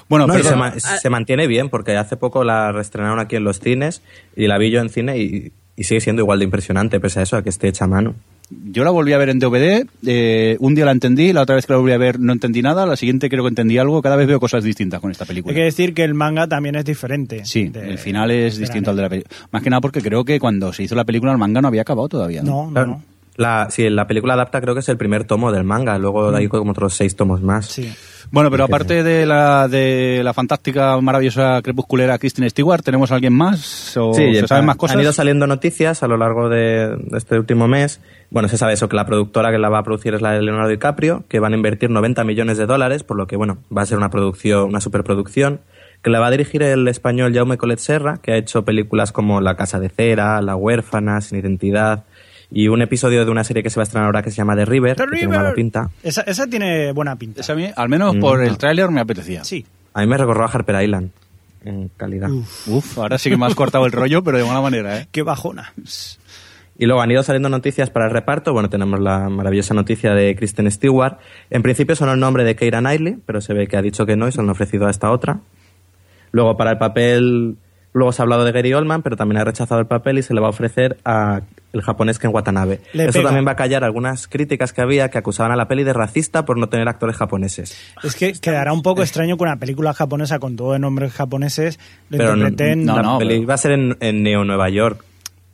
Bueno, 0.07 0.27
No, 0.27 0.33
perdón. 0.33 0.51
se, 0.51 0.55
ma- 0.57 0.79
se 0.79 1.09
mantiene 1.09 1.47
bien 1.47 1.69
porque 1.69 1.97
hace 1.97 2.15
poco 2.15 2.43
la 2.43 2.71
reestrenaron 2.71 3.19
aquí 3.19 3.35
en 3.35 3.43
los 3.43 3.59
cines 3.59 4.03
y 4.35 4.47
la 4.47 4.57
vi 4.57 4.69
yo 4.71 4.79
en 4.79 4.89
cine 4.89 5.17
y, 5.17 5.51
y 5.75 5.83
sigue 5.83 5.99
siendo 5.99 6.21
igual 6.21 6.39
de 6.39 6.45
impresionante 6.45 6.99
pese 6.99 7.19
a 7.21 7.23
eso, 7.23 7.37
a 7.37 7.41
que 7.43 7.49
esté 7.49 7.67
hecha 7.67 7.85
a 7.85 7.87
mano. 7.87 8.13
Yo 8.49 8.83
la 8.83 8.91
volví 8.91 9.11
a 9.13 9.17
ver 9.17 9.29
en 9.29 9.39
DVD, 9.39 9.85
eh, 10.05 10.55
un 10.59 10.75
día 10.75 10.85
la 10.85 10.91
entendí, 10.91 11.33
la 11.33 11.41
otra 11.41 11.55
vez 11.55 11.65
que 11.65 11.73
la 11.73 11.79
volví 11.79 11.91
a 11.93 11.97
ver 11.97 12.19
no 12.19 12.31
entendí 12.31 12.61
nada, 12.61 12.85
la 12.85 12.95
siguiente 12.95 13.27
creo 13.27 13.43
que 13.43 13.49
entendí 13.49 13.77
algo, 13.79 14.01
cada 14.03 14.15
vez 14.15 14.27
veo 14.27 14.39
cosas 14.39 14.63
distintas 14.63 14.99
con 14.99 15.09
esta 15.09 15.25
película. 15.25 15.51
Hay 15.51 15.55
que 15.55 15.63
decir 15.63 15.93
que 15.95 16.03
el 16.03 16.13
manga 16.13 16.47
también 16.47 16.75
es 16.75 16.85
diferente. 16.85 17.43
Sí, 17.45 17.69
de- 17.69 17.89
el 17.89 17.97
final 17.97 18.29
es 18.29 18.53
del 18.55 18.61
distinto 18.65 18.91
al 18.91 18.97
de 18.97 19.01
la 19.01 19.09
película. 19.09 19.35
Más 19.51 19.63
que 19.63 19.69
nada 19.71 19.81
porque 19.81 20.01
creo 20.01 20.23
que 20.23 20.39
cuando 20.39 20.71
se 20.73 20.83
hizo 20.83 20.93
la 20.95 21.05
película 21.05 21.31
el 21.31 21.37
manga 21.39 21.59
no 21.61 21.67
había 21.69 21.81
acabado 21.81 22.07
todavía. 22.07 22.43
¿no? 22.43 22.51
No, 22.51 22.65
no, 22.67 22.71
Claro. 22.73 22.87
no. 22.87 23.03
La, 23.37 23.67
sí, 23.69 23.89
la 23.89 24.07
película 24.07 24.35
adapta 24.35 24.61
creo 24.61 24.73
que 24.75 24.79
es 24.79 24.87
el 24.89 24.95
primer 24.97 25.25
tomo 25.25 25.51
del 25.51 25.65
manga, 25.65 25.97
luego 25.97 26.33
hay 26.33 26.47
como 26.47 26.71
otros 26.71 26.93
seis 26.93 27.15
tomos 27.17 27.41
más. 27.41 27.65
Sí. 27.65 27.91
Bueno, 28.31 28.51
pero 28.51 28.63
aparte 28.65 29.03
de 29.03 29.25
la, 29.25 29.67
de 29.67 30.21
la 30.23 30.33
fantástica, 30.33 30.99
maravillosa 30.99 31.61
crepusculera 31.61 32.17
Kristen 32.17 32.49
Stewart, 32.49 32.83
¿tenemos 32.83 33.11
a 33.11 33.15
alguien 33.15 33.33
más? 33.33 33.95
¿O 33.97 34.13
Sí, 34.13 34.33
se 34.35 34.47
saben 34.47 34.61
han- 34.61 34.65
más 34.67 34.75
cosas? 34.77 34.95
Han 34.95 35.01
ido 35.03 35.13
saliendo 35.13 35.47
noticias 35.47 36.03
a 36.03 36.07
lo 36.07 36.17
largo 36.17 36.49
de, 36.49 36.95
de 36.97 37.17
este 37.17 37.37
último 37.39 37.67
mes. 37.67 38.01
Bueno, 38.31 38.47
se 38.49 38.57
sabe 38.57 38.73
eso, 38.73 38.89
que 38.89 38.95
la 38.95 39.05
productora 39.05 39.51
que 39.51 39.57
la 39.59 39.69
va 39.69 39.79
a 39.79 39.83
producir 39.83 40.13
es 40.15 40.21
la 40.21 40.31
de 40.31 40.41
Leonardo 40.41 40.69
DiCaprio, 40.69 41.23
que 41.29 41.39
van 41.39 41.53
a 41.53 41.55
invertir 41.55 41.89
90 41.89 42.23
millones 42.23 42.57
de 42.57 42.65
dólares, 42.65 43.03
por 43.03 43.15
lo 43.17 43.27
que, 43.27 43.35
bueno, 43.37 43.59
va 43.75 43.83
a 43.83 43.85
ser 43.85 43.97
una 43.97 44.09
producción, 44.09 44.63
una 44.69 44.81
superproducción, 44.81 45.61
que 46.01 46.09
la 46.09 46.19
va 46.19 46.27
a 46.27 46.31
dirigir 46.31 46.61
el 46.61 46.87
español 46.87 47.33
Jaume 47.33 47.57
Collet 47.57 47.79
Serra, 47.79 48.17
que 48.21 48.33
ha 48.33 48.37
hecho 48.37 48.65
películas 48.65 49.11
como 49.11 49.41
La 49.41 49.55
Casa 49.55 49.79
de 49.79 49.89
Cera, 49.89 50.41
La 50.41 50.55
Huérfana, 50.55 51.21
Sin 51.21 51.39
Identidad, 51.39 52.03
y 52.51 52.67
un 52.67 52.81
episodio 52.81 53.25
de 53.25 53.31
una 53.31 53.43
serie 53.43 53.63
que 53.63 53.69
se 53.69 53.77
va 53.77 53.81
a 53.81 53.85
estrenar 53.85 54.05
ahora 54.07 54.21
que 54.23 54.31
se 54.31 54.37
llama 54.37 54.55
The 54.55 54.65
River, 54.65 54.95
The 54.95 55.03
que 55.05 55.09
tiene 55.11 55.25
River. 55.25 55.39
mala 55.39 55.53
pinta. 55.53 55.89
Esa, 56.03 56.21
esa 56.21 56.47
tiene 56.47 56.91
buena 56.91 57.15
pinta. 57.15 57.41
Esa 57.41 57.53
a 57.53 57.55
mí, 57.55 57.69
al 57.75 57.89
menos 57.89 58.15
Mm, 58.15 58.19
por 58.19 58.41
el 58.43 58.49
no. 58.51 58.57
tráiler 58.57 58.89
me 58.91 59.01
apetecía. 59.01 59.43
Sí. 59.43 59.65
A 59.93 60.01
mí 60.01 60.07
me 60.07 60.17
recordó 60.17 60.43
a 60.43 60.47
Harper 60.47 60.83
Island, 60.83 61.11
en 61.63 61.89
calidad. 61.97 62.29
Uf, 62.67 62.97
ahora 62.99 63.17
sí 63.17 63.29
que 63.29 63.37
me 63.37 63.45
has 63.45 63.55
cortado 63.55 63.85
el 63.85 63.91
rollo, 63.91 64.23
pero 64.23 64.37
de 64.37 64.43
buena 64.43 64.61
manera, 64.61 64.99
¿eh? 64.99 65.07
Qué 65.11 65.21
bajona. 65.23 65.73
Y 66.77 66.85
luego 66.87 67.01
han 67.01 67.09
ido 67.09 67.23
saliendo 67.23 67.47
noticias 67.47 67.89
para 67.89 68.05
el 68.07 68.11
reparto. 68.11 68.51
Bueno, 68.51 68.69
tenemos 68.69 68.99
la 68.99 69.29
maravillosa 69.29 69.73
noticia 69.73 70.13
de 70.13 70.35
Kristen 70.35 70.69
Stewart. 70.69 71.17
En 71.49 71.61
principio 71.63 71.95
son 71.95 72.09
el 72.09 72.19
nombre 72.19 72.43
de 72.43 72.55
Keira 72.57 72.81
Knightley, 72.81 73.17
pero 73.25 73.39
se 73.39 73.53
ve 73.53 73.67
que 73.67 73.77
ha 73.77 73.81
dicho 73.81 74.05
que 74.05 74.17
no 74.17 74.27
y 74.27 74.31
se 74.33 74.37
lo 74.39 74.43
han 74.43 74.49
ofrecido 74.49 74.85
a 74.85 74.89
esta 74.91 75.09
otra. 75.11 75.39
Luego 76.31 76.57
para 76.57 76.71
el 76.71 76.77
papel, 76.77 77.55
luego 77.95 78.11
se 78.11 78.21
ha 78.21 78.23
hablado 78.23 78.43
de 78.45 78.51
Gary 78.51 78.73
Oldman, 78.73 79.01
pero 79.01 79.15
también 79.15 79.41
ha 79.41 79.43
rechazado 79.43 79.81
el 79.81 79.87
papel 79.87 80.19
y 80.19 80.21
se 80.23 80.33
le 80.33 80.41
va 80.41 80.47
a 80.47 80.49
ofrecer 80.51 80.97
a 81.05 81.41
el 81.73 81.81
japonés 81.81 82.19
Ken 82.19 82.31
Watanabe. 82.33 82.79
Le 82.93 83.03
Eso 83.05 83.13
pega. 83.13 83.25
también 83.25 83.45
va 83.47 83.51
a 83.51 83.55
callar 83.55 83.83
algunas 83.83 84.27
críticas 84.27 84.71
que 84.71 84.81
había 84.81 85.09
que 85.09 85.17
acusaban 85.17 85.51
a 85.51 85.55
la 85.55 85.67
peli 85.67 85.83
de 85.83 85.91
racista 85.93 86.45
por 86.45 86.57
no 86.57 86.69
tener 86.69 86.87
actores 86.87 87.17
japoneses. 87.17 87.75
Es 88.03 88.15
que 88.15 88.31
quedará 88.33 88.71
un 88.71 88.81
poco 88.81 89.01
extraño 89.01 89.35
que 89.37 89.43
una 89.43 89.57
película 89.57 89.93
japonesa 89.93 90.39
con 90.39 90.55
todo 90.55 90.73
de 90.73 90.79
nombres 90.79 91.11
japoneses 91.13 91.79
lo 92.09 92.17
Pero 92.17 92.35
no, 92.35 92.47
interpreten. 92.47 92.85
no, 92.85 92.95
la 92.97 93.01
no, 93.01 93.17
peli 93.17 93.35
pero- 93.37 93.47
va 93.47 93.53
a 93.55 93.57
ser 93.57 93.71
en, 93.71 93.97
en 93.99 94.23
Neo 94.23 94.45
Nueva 94.45 94.69
York, 94.69 95.03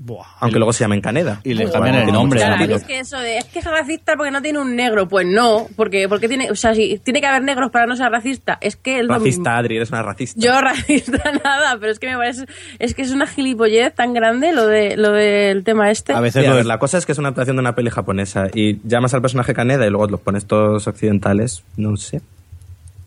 Buah. 0.03 0.25
aunque 0.39 0.57
luego 0.57 0.73
se 0.73 0.83
llame 0.83 0.95
en 0.95 1.01
Caneda. 1.01 1.41
Y 1.43 1.53
le 1.53 1.69
cambian 1.69 1.95
el 1.95 2.11
nombre. 2.11 2.43
a 2.43 2.55
Claro, 2.57 2.75
es 2.75 2.83
que 2.83 2.99
eso 2.99 3.19
de, 3.19 3.37
es 3.37 3.45
que 3.45 3.59
es 3.59 3.65
racista 3.65 4.15
porque 4.15 4.31
no 4.31 4.41
tiene 4.41 4.57
un 4.59 4.75
negro, 4.75 5.07
pues 5.07 5.27
no, 5.27 5.67
porque, 5.75 6.09
porque 6.09 6.27
tiene, 6.27 6.49
o 6.49 6.55
sea, 6.55 6.73
si 6.73 6.97
tiene 7.03 7.21
que 7.21 7.27
haber 7.27 7.43
negros 7.43 7.69
para 7.69 7.85
no 7.85 7.95
ser 7.95 8.09
racista, 8.11 8.57
es 8.61 8.75
que 8.75 8.99
es. 9.01 9.07
Racista, 9.07 9.57
Adri, 9.57 9.75
eres 9.77 9.91
una 9.91 10.01
racista. 10.01 10.39
Yo 10.41 10.59
racista 10.61 11.21
nada, 11.43 11.77
pero 11.79 11.91
es 11.91 11.99
que 11.99 12.07
me 12.09 12.17
parece, 12.17 12.45
es 12.79 12.95
que 12.95 13.03
es 13.03 13.11
una 13.11 13.27
gilipollez 13.27 13.93
tan 13.93 14.13
grande 14.13 14.53
lo 14.53 14.65
de 14.67 14.97
lo 14.97 15.11
del 15.11 15.63
tema 15.63 15.91
este. 15.91 16.13
A 16.13 16.19
veces 16.21 16.41
Sí, 16.41 16.45
a 16.47 16.49
lo 16.49 16.55
ver, 16.55 16.63
de- 16.65 16.67
la 16.69 16.79
cosa 16.79 16.97
es 16.97 17.05
que 17.05 17.11
es 17.11 17.17
una 17.19 17.27
adaptación 17.29 17.55
de 17.57 17.61
una 17.61 17.75
peli 17.75 17.89
japonesa 17.91 18.47
y 18.53 18.79
llamas 18.87 19.13
al 19.13 19.21
personaje 19.21 19.53
Caneda 19.53 19.85
y 19.85 19.89
luego 19.89 20.07
los 20.07 20.19
pones 20.21 20.45
todos 20.45 20.87
occidentales, 20.87 21.63
no 21.77 21.95
sé. 21.97 22.21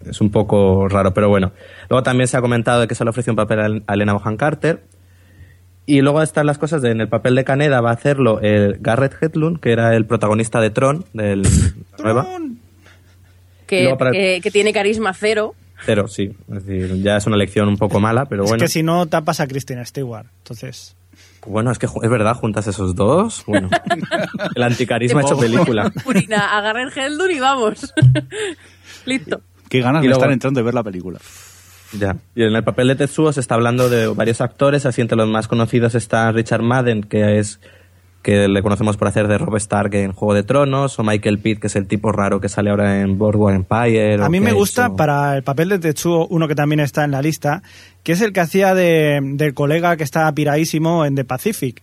Es 0.08 0.20
un 0.20 0.30
poco 0.30 0.86
raro, 0.88 1.14
pero 1.14 1.28
bueno. 1.28 1.52
Luego 1.88 2.02
también 2.02 2.28
se 2.28 2.36
ha 2.36 2.40
comentado 2.40 2.82
de 2.82 2.86
que 2.88 2.94
se 2.94 3.04
le 3.04 3.10
ofreció 3.10 3.32
un 3.32 3.36
papel 3.36 3.60
a- 3.60 3.90
a 3.90 3.94
Elena 3.94 4.12
Bohan 4.12 4.36
Carter. 4.36 4.82
Y 5.86 6.00
luego 6.00 6.22
están 6.22 6.46
las 6.46 6.56
cosas 6.58 6.80
de 6.82 6.90
en 6.90 7.00
el 7.00 7.08
papel 7.08 7.34
de 7.34 7.44
Caneda 7.44 7.80
va 7.82 7.90
a 7.90 7.94
hacerlo 7.94 8.40
el 8.40 8.78
Garrett 8.80 9.16
Hedlund, 9.22 9.60
que 9.60 9.72
era 9.72 9.94
el 9.94 10.06
protagonista 10.06 10.60
de 10.60 10.70
Tron, 10.70 11.04
del 11.12 11.42
nueva. 12.02 12.26
Que, 13.66 13.82
luego 13.82 13.98
para 13.98 14.10
el- 14.10 14.16
que- 14.16 14.40
que 14.42 14.50
tiene 14.50 14.72
carisma 14.72 15.12
cero. 15.14 15.54
Pero 15.86 16.08
sí, 16.08 16.34
es 16.54 16.64
decir, 16.66 17.02
ya 17.02 17.16
es 17.18 17.26
una 17.26 17.36
elección 17.36 17.68
un 17.68 17.76
poco 17.76 18.00
mala, 18.00 18.24
pero 18.26 18.44
bueno. 18.44 18.56
Es 18.56 18.62
que 18.62 18.68
si 18.72 18.82
no 18.82 19.06
tapas 19.06 19.40
a 19.40 19.46
Kristen 19.46 19.84
Stewart. 19.84 20.26
Entonces. 20.38 20.96
Bueno, 21.46 21.70
es 21.70 21.78
que 21.78 21.84
es 21.86 22.10
verdad, 22.10 22.34
juntas 22.34 22.66
esos 22.66 22.94
dos. 22.94 23.44
Bueno, 23.46 23.68
el 24.56 24.62
anticarisma 24.62 25.20
hecho 25.20 25.36
película. 25.38 25.90
Purina, 26.02 26.56
agarra 26.56 26.82
el 26.82 26.90
Heldun 26.96 27.30
y 27.30 27.40
vamos. 27.40 27.92
Listo. 29.04 29.42
Qué 29.68 29.80
ganas 29.80 30.02
luego- 30.02 30.20
están 30.20 30.32
entrando 30.32 30.60
de 30.60 30.64
ver 30.64 30.74
la 30.74 30.82
película. 30.82 31.18
Ya. 31.98 32.16
Y 32.34 32.42
en 32.42 32.54
el 32.54 32.64
papel 32.64 32.88
de 32.88 32.96
Tetsuo 32.96 33.32
se 33.32 33.40
está 33.40 33.54
hablando 33.54 33.88
de 33.88 34.06
varios 34.08 34.40
actores, 34.40 34.86
así 34.86 35.00
entre 35.00 35.16
los 35.16 35.28
más 35.28 35.48
conocidos 35.48 35.94
está 35.94 36.30
Richard 36.32 36.62
Madden, 36.62 37.02
que 37.02 37.38
es 37.38 37.60
que 38.24 38.48
le 38.48 38.62
conocemos 38.62 38.96
por 38.96 39.06
hacer 39.06 39.28
de 39.28 39.36
Rob 39.36 39.54
Stark 39.56 39.94
en 39.94 40.12
Juego 40.12 40.32
de 40.32 40.42
Tronos, 40.42 40.98
o 40.98 41.04
Michael 41.04 41.38
Pitt, 41.38 41.60
que 41.60 41.66
es 41.66 41.76
el 41.76 41.86
tipo 41.86 42.10
raro 42.10 42.40
que 42.40 42.48
sale 42.48 42.70
ahora 42.70 43.02
en 43.02 43.18
Boardwalk 43.18 43.54
Empire. 43.54 44.14
A 44.14 44.30
mí 44.30 44.40
me 44.40 44.52
gusta 44.52 44.96
para 44.96 45.36
el 45.36 45.42
papel 45.42 45.68
de 45.68 45.78
Tetsuo, 45.78 46.26
uno 46.28 46.48
que 46.48 46.54
también 46.54 46.80
está 46.80 47.04
en 47.04 47.10
la 47.10 47.20
lista, 47.20 47.62
que 48.02 48.12
es 48.12 48.22
el 48.22 48.32
que 48.32 48.40
hacía 48.40 48.74
de, 48.74 49.20
del 49.22 49.52
colega 49.52 49.98
que 49.98 50.04
estaba 50.04 50.32
piradísimo 50.32 51.04
en 51.04 51.16
The 51.16 51.24
Pacific. 51.24 51.82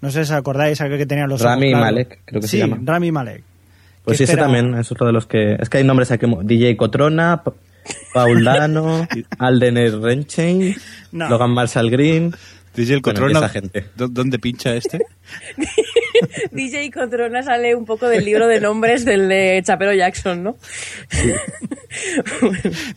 No 0.00 0.10
sé 0.10 0.24
si 0.24 0.32
os 0.32 0.38
acordáis, 0.38 0.80
aquel 0.80 0.96
que 0.96 1.06
tenía 1.06 1.26
los 1.26 1.40
ojos 1.40 1.54
Rami 1.54 1.70
claros. 1.70 1.86
Malek, 1.86 2.20
creo 2.24 2.40
que 2.40 2.46
se 2.46 2.56
sí, 2.56 2.58
llama. 2.58 2.78
Rami 2.84 3.10
Malek. 3.10 3.42
Pues 4.04 4.18
sí, 4.18 4.24
ese 4.24 4.36
también 4.36 4.74
es 4.74 4.90
otro 4.92 5.08
de 5.08 5.12
los 5.12 5.26
que... 5.26 5.56
Es 5.58 5.68
que 5.68 5.78
hay 5.78 5.84
nombres 5.84 6.12
aquí 6.12 6.24
DJ 6.44 6.76
Cotrona, 6.76 7.42
Pa- 8.12 8.24
Paul 8.24 8.44
Dano, 8.44 9.06
Alden 9.38 10.02
Renchain, 10.02 10.74
No. 11.12 11.28
Logan 11.28 11.50
Marshall 11.50 11.90
Green... 11.90 12.34
DJ 12.74 12.94
el 12.94 13.00
Bueno, 13.00 13.18
Cotrona, 13.20 13.38
esa 13.40 13.48
gente. 13.48 13.86
¿dó- 13.96 14.06
¿dónde 14.06 14.38
pincha 14.38 14.72
este? 14.76 15.00
DJ 16.52 16.92
Cotrona 16.92 17.42
sale 17.42 17.74
un 17.74 17.84
poco 17.84 18.06
del 18.08 18.24
libro 18.24 18.46
de 18.46 18.60
nombres 18.60 19.04
del 19.04 19.28
de 19.28 19.60
Chapero 19.64 19.92
Jackson, 19.94 20.44
¿no? 20.44 20.56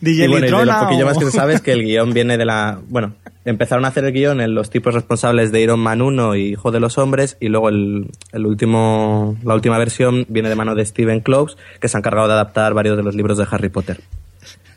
DJ 0.00 0.24
y 0.24 0.28
bueno, 0.28 0.46
y 0.46 0.50
de 0.50 0.50
lo 0.50 0.58
Litrona 0.62 0.80
poquillo 0.80 1.02
o- 1.04 1.08
más 1.08 1.18
que 1.18 1.24
se 1.24 1.30
sabe 1.32 1.54
es 1.54 1.60
que 1.60 1.72
el 1.72 1.82
guion 1.82 2.12
viene 2.12 2.38
de 2.38 2.44
la... 2.44 2.80
Bueno, 2.88 3.14
empezaron 3.44 3.84
a 3.84 3.88
hacer 3.88 4.04
el 4.04 4.12
guion 4.12 4.40
en 4.40 4.54
los 4.54 4.70
tipos 4.70 4.94
responsables 4.94 5.50
de 5.50 5.60
Iron 5.62 5.80
Man 5.80 6.00
1 6.00 6.36
y 6.36 6.52
Hijo 6.52 6.70
de 6.70 6.78
los 6.78 6.96
Hombres 6.98 7.36
y 7.40 7.48
luego 7.48 7.68
el, 7.68 8.06
el 8.32 8.46
último, 8.46 9.36
la 9.42 9.54
última 9.54 9.78
versión 9.78 10.26
viene 10.28 10.48
de 10.48 10.54
mano 10.54 10.76
de 10.76 10.84
Steven 10.86 11.20
Close, 11.20 11.56
que 11.80 11.88
se 11.88 11.96
ha 11.96 11.98
encargado 12.00 12.28
de 12.28 12.34
adaptar 12.34 12.72
varios 12.74 12.96
de 12.96 13.02
los 13.02 13.16
libros 13.16 13.36
de 13.38 13.46
Harry 13.50 13.68
Potter. 13.68 14.00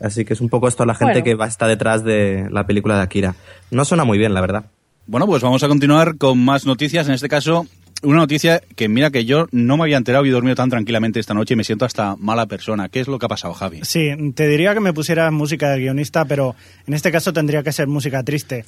Así 0.00 0.24
que 0.24 0.32
es 0.34 0.40
un 0.40 0.48
poco 0.48 0.68
esto 0.68 0.84
la 0.84 0.94
gente 0.94 1.12
Bueno. 1.14 1.24
que 1.24 1.34
va 1.34 1.46
está 1.46 1.66
detrás 1.66 2.04
de 2.04 2.48
la 2.50 2.66
película 2.66 2.96
de 2.96 3.02
Akira. 3.02 3.34
No 3.70 3.84
suena 3.84 4.04
muy 4.04 4.18
bien, 4.18 4.34
la 4.34 4.40
verdad. 4.40 4.66
Bueno, 5.06 5.26
pues 5.26 5.42
vamos 5.42 5.62
a 5.62 5.68
continuar 5.68 6.16
con 6.18 6.38
más 6.44 6.66
noticias. 6.66 7.06
En 7.08 7.14
este 7.14 7.28
caso, 7.28 7.66
una 8.02 8.18
noticia 8.18 8.60
que 8.74 8.88
mira 8.88 9.10
que 9.10 9.24
yo 9.24 9.46
no 9.52 9.76
me 9.76 9.84
había 9.84 9.96
enterado 9.96 10.24
y 10.26 10.28
he 10.28 10.32
dormido 10.32 10.56
tan 10.56 10.68
tranquilamente 10.68 11.20
esta 11.20 11.32
noche 11.34 11.54
y 11.54 11.56
me 11.56 11.64
siento 11.64 11.84
hasta 11.84 12.16
mala 12.16 12.46
persona. 12.46 12.88
¿Qué 12.88 13.00
es 13.00 13.08
lo 13.08 13.18
que 13.18 13.26
ha 13.26 13.28
pasado, 13.28 13.54
Javi? 13.54 13.80
Sí, 13.84 14.10
te 14.34 14.48
diría 14.48 14.74
que 14.74 14.80
me 14.80 14.92
pusieras 14.92 15.32
música 15.32 15.70
de 15.70 15.78
guionista, 15.80 16.24
pero 16.24 16.56
en 16.86 16.94
este 16.94 17.10
caso 17.12 17.32
tendría 17.32 17.62
que 17.62 17.72
ser 17.72 17.86
música 17.86 18.22
triste. 18.22 18.64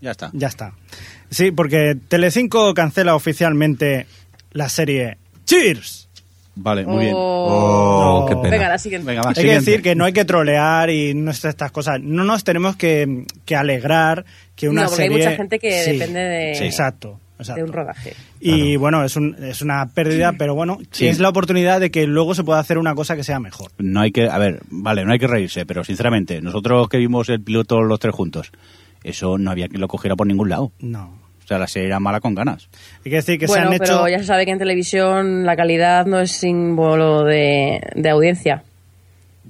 Ya 0.00 0.10
está. 0.10 0.30
Ya 0.34 0.48
está. 0.48 0.72
Sí, 1.30 1.50
porque 1.52 1.96
Telecinco 2.08 2.74
cancela 2.74 3.14
oficialmente 3.14 4.06
la 4.52 4.68
serie 4.68 5.16
Cheers. 5.46 6.03
Vale, 6.56 6.86
muy 6.86 7.04
bien. 7.04 7.14
Oh, 7.16 8.26
qué 8.28 8.36
pena. 8.36 8.50
Venga, 8.50 8.68
la 8.68 8.78
siguiente. 8.78 9.06
Venga, 9.06 9.22
va, 9.22 9.30
Hay 9.30 9.34
que 9.44 9.54
decir 9.54 9.82
que 9.82 9.94
no 9.94 10.04
hay 10.04 10.12
que 10.12 10.24
trolear 10.24 10.88
y 10.90 11.12
no 11.14 11.30
es 11.32 11.44
estas 11.44 11.72
cosas. 11.72 12.00
No 12.00 12.22
nos 12.24 12.44
tenemos 12.44 12.76
que, 12.76 13.24
que 13.44 13.56
alegrar 13.56 14.24
que 14.54 14.68
una 14.68 14.82
No, 14.82 14.88
porque 14.88 15.02
hay 15.02 15.08
serie... 15.08 15.24
mucha 15.26 15.36
gente 15.36 15.58
que 15.58 15.82
Sí, 15.84 15.92
depende 15.92 16.20
de- 16.20 16.54
sí, 16.54 16.64
exacto. 16.64 17.18
exacto. 17.40 17.60
De 17.60 17.68
un 17.68 17.72
rodaje. 17.72 18.12
Y 18.40 18.76
bueno, 18.76 19.04
es, 19.04 19.16
un- 19.16 19.34
es 19.42 19.62
una 19.62 19.86
pérdida, 19.92 20.34
pero 20.38 20.54
bueno, 20.54 20.78
Sí. 20.92 21.08
es 21.08 21.18
la 21.18 21.28
oportunidad 21.28 21.80
de 21.80 21.90
que 21.90 22.06
luego 22.06 22.34
se 22.36 22.44
pueda 22.44 22.60
hacer 22.60 22.78
una 22.78 22.94
cosa 22.94 23.16
que 23.16 23.24
sea 23.24 23.40
mejor. 23.40 23.72
No 23.78 24.00
hay 24.00 24.12
que, 24.12 24.28
a 24.28 24.38
ver, 24.38 24.60
vale, 24.70 25.04
no 25.04 25.12
hay 25.12 25.18
que 25.18 25.26
reírse, 25.26 25.66
pero 25.66 25.82
sinceramente, 25.82 26.40
nosotros 26.40 26.88
que 26.88 26.98
vimos 26.98 27.28
el 27.30 27.42
piloto 27.42 27.82
los 27.82 27.98
tres 27.98 28.14
juntos, 28.14 28.52
eso 29.02 29.38
no 29.38 29.50
había 29.50 29.66
quien 29.68 29.80
lo 29.80 29.88
cogiera 29.88 30.14
por 30.14 30.26
ningún 30.28 30.48
lado. 30.50 30.70
No. 30.78 31.23
O 31.44 31.46
sea, 31.46 31.58
la 31.58 31.66
serie 31.66 31.88
era 31.88 32.00
mala 32.00 32.20
con 32.20 32.34
ganas. 32.34 32.68
Hay 33.04 33.10
que 33.10 33.16
decir 33.16 33.38
que 33.38 33.46
bueno, 33.46 33.68
se 33.68 33.74
han 33.74 33.78
pero 33.78 33.94
hecho... 33.96 34.08
ya 34.08 34.18
se 34.18 34.24
sabe 34.24 34.46
que 34.46 34.52
en 34.52 34.58
televisión 34.58 35.44
la 35.44 35.56
calidad 35.56 36.06
no 36.06 36.18
es 36.20 36.32
símbolo 36.32 37.24
de, 37.24 37.80
de 37.94 38.08
audiencia. 38.10 38.62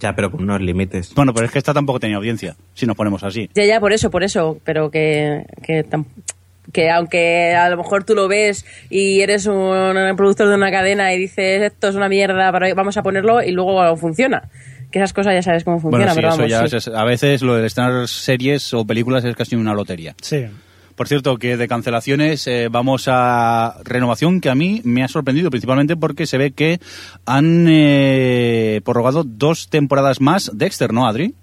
Ya, 0.01 0.17
pero 0.17 0.31
con 0.33 0.43
unos 0.43 0.61
límites. 0.61 1.15
Bueno, 1.15 1.33
pero 1.33 1.47
es 1.47 1.53
que 1.53 1.59
esta 1.59 1.73
tampoco 1.73 2.01
tenía 2.01 2.17
audiencia, 2.17 2.57
si 2.75 2.85
nos 2.85 2.97
ponemos 2.97 3.23
así. 3.23 3.49
Ya, 3.55 3.65
ya, 3.65 3.79
por 3.79 3.93
eso, 3.93 4.11
por 4.11 4.25
eso, 4.25 4.59
pero 4.65 4.91
que, 4.91 5.47
que, 5.63 5.85
tam- 5.89 6.07
que 6.73 6.91
aunque 6.91 7.55
a 7.55 7.69
lo 7.71 7.77
mejor 7.77 8.03
tú 8.03 8.17
lo 8.17 8.27
ves 8.27 8.67
y 8.91 9.21
eres 9.21 9.47
un 9.47 9.95
productor 10.17 10.49
de 10.49 10.57
una 10.57 10.73
cadena 10.73 11.15
y 11.15 11.19
dices 11.21 11.63
esto 11.63 11.89
es 11.89 11.95
una 11.95 12.09
mierda, 12.09 12.51
pero 12.51 12.75
vamos 12.75 12.97
a 12.97 13.05
ponerlo 13.05 13.41
y 13.41 13.53
luego 13.53 13.97
funciona. 13.97 14.43
Que 14.91 14.99
esas 14.99 15.13
cosas 15.13 15.35
ya 15.35 15.43
sabes 15.43 15.63
cómo 15.65 15.79
funciona, 15.81 16.13
bueno, 16.13 16.15
sí, 16.15 16.17
pero 16.17 16.29
eso 16.29 16.37
vamos, 16.39 16.51
ya 16.51 16.69
sí. 16.69 16.77
es- 16.77 16.89
a 16.97 17.05
veces 17.05 17.43
lo 17.43 17.55
de 17.55 17.67
estrenar 17.67 18.09
series 18.09 18.75
o 18.75 18.85
películas 18.85 19.25
es 19.25 19.37
casi 19.37 19.55
una 19.55 19.75
lotería. 19.75 20.17
Sí. 20.21 20.47
Por 20.97 21.09
cierto, 21.09 21.39
que 21.39 21.57
de 21.57 21.69
cancelaciones 21.69 22.47
eh, 22.47 22.69
vamos 22.71 23.07
a 23.09 23.77
renovación 23.85 24.41
que 24.41 24.51
a 24.51 24.55
mí 24.55 24.81
me 24.85 25.03
ha 25.03 25.09
sorprendido 25.09 25.51
principalmente 25.51 25.97
porque 25.97 26.27
se 26.27 26.39
ve 26.39 26.53
que 26.53 26.81
han 27.27 27.67
eh, 27.69 28.81
prorrogado 28.85 29.25
dos 29.25 29.69
temporadas 29.69 30.21
más 30.21 30.51
Dexter, 30.55 30.93
¿no, 30.93 31.07
Adri? 31.07 31.35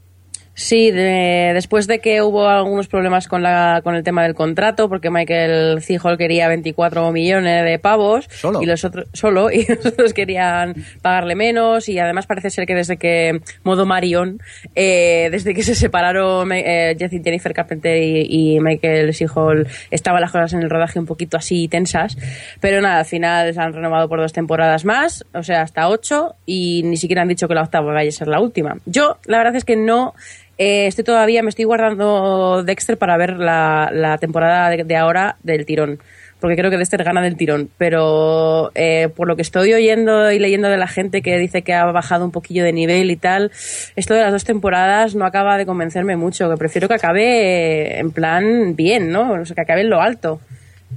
Sí, 0.64 0.92
de- 0.92 1.52
después 1.56 1.88
de 1.88 2.00
que 2.00 2.22
hubo 2.22 2.48
algunos 2.48 2.88
problemas 2.88 3.28
con, 3.28 3.42
la, 3.42 3.82
con 3.84 3.96
el 3.96 4.04
tema 4.04 4.22
del 4.24 4.36
contrato, 4.36 4.88
porque 4.90 5.10
Michael 5.10 5.82
C. 5.82 5.98
Hall 6.02 6.18
quería 6.18 6.48
24 6.48 7.12
millones 7.12 7.66
de 7.66 7.80
pavos 7.80 8.28
¿Solo? 8.30 8.62
y 8.62 8.66
los 8.68 8.86
otros 8.86 9.08
solo 9.14 9.50
y 9.52 9.66
los 9.66 9.84
otros 9.86 10.14
querían 10.14 10.76
pagarle 11.02 11.36
menos 11.36 11.90
y 11.90 11.98
además 11.98 12.28
parece 12.28 12.52
ser 12.52 12.66
que 12.68 12.76
desde 12.76 12.98
que 12.98 13.42
modo 13.64 13.86
Marion, 13.88 14.40
eh, 14.76 15.30
desde 15.32 15.54
que 15.56 15.64
se 15.64 15.74
separaron 15.74 16.52
eh, 16.54 16.96
Jennifer 17.00 17.54
Carpenter 17.54 17.98
y, 17.98 18.56
y 18.56 18.60
Michael 18.60 19.14
C. 19.16 19.26
Hall, 19.34 19.68
estaban 19.90 20.22
las 20.22 20.32
cosas 20.32 20.54
en 20.54 20.62
el 20.62 20.70
rodaje 20.70 21.00
un 21.00 21.06
poquito 21.08 21.38
así 21.38 21.68
tensas, 21.68 22.18
pero 22.60 22.82
nada, 22.82 23.00
al 23.00 23.06
final 23.06 23.54
se 23.54 23.60
han 23.60 23.74
renovado 23.74 24.08
por 24.08 24.20
dos 24.20 24.32
temporadas 24.32 24.86
más, 24.86 25.26
o 25.34 25.42
sea, 25.42 25.64
hasta 25.64 25.90
ocho 25.90 26.36
y 26.46 26.84
ni 26.86 26.98
siquiera 26.98 27.24
han 27.24 27.28
dicho 27.30 27.48
que 27.48 27.56
la 27.56 27.64
octava 27.64 27.92
vaya 27.94 28.10
a 28.10 28.12
ser 28.12 28.28
la 28.28 28.40
última. 28.40 28.78
Yo, 28.86 29.18
la 29.26 29.38
verdad 29.40 29.56
es 29.56 29.66
que 29.66 29.76
no 29.76 30.14
eh, 30.62 30.86
estoy 30.86 31.04
todavía, 31.04 31.42
me 31.42 31.50
estoy 31.50 31.66
guardando 31.66 32.62
Dexter 32.64 32.96
para 32.96 33.18
ver 33.18 33.38
la, 33.38 33.90
la 33.92 34.20
temporada 34.20 34.70
de, 34.70 34.84
de 34.84 34.96
ahora 34.96 35.38
del 35.42 35.66
tirón. 35.66 36.00
Porque 36.40 36.56
creo 36.56 36.70
que 36.72 36.78
Dexter 36.78 37.04
gana 37.04 37.22
del 37.22 37.36
tirón. 37.36 37.70
Pero 37.80 38.72
eh, 38.76 39.10
por 39.16 39.28
lo 39.28 39.36
que 39.36 39.42
estoy 39.42 39.74
oyendo 39.74 40.32
y 40.32 40.38
leyendo 40.40 40.70
de 40.70 40.78
la 40.78 40.88
gente 40.88 41.22
que 41.22 41.38
dice 41.38 41.64
que 41.64 41.74
ha 41.74 41.86
bajado 41.86 42.26
un 42.26 42.32
poquillo 42.32 42.64
de 42.64 42.74
nivel 42.74 43.10
y 43.10 43.16
tal, 43.16 43.52
esto 43.96 44.14
de 44.14 44.22
las 44.22 44.32
dos 44.32 44.44
temporadas 44.44 45.16
no 45.16 45.26
acaba 45.26 45.58
de 45.58 45.66
convencerme 45.66 46.16
mucho. 46.16 46.50
Que 46.50 46.58
prefiero 46.58 46.88
que 46.88 46.96
acabe 46.96 47.24
eh, 47.24 48.00
en 48.00 48.12
plan 48.12 48.76
bien, 48.76 49.12
¿no? 49.12 49.34
O 49.34 49.46
sea, 49.46 49.56
que 49.56 49.62
acabe 49.62 49.82
en 49.82 49.90
lo 49.90 50.00
alto. 50.02 50.40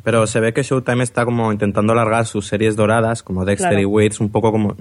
Pero 0.03 0.27
se 0.27 0.41
ve 0.41 0.53
que 0.53 0.63
Showtime 0.63 1.05
está 1.05 1.25
como 1.25 1.53
intentando 1.53 1.93
alargar 1.93 2.27
sus 2.27 2.47
series 2.49 2.77
doradas, 2.77 3.23
como 3.23 3.45
Dexter 3.45 3.71
Claro. 3.71 3.83
y 3.83 3.87
Waits, 3.87 4.21
un 4.21 4.31
poco 4.31 4.51
como... 4.53 4.75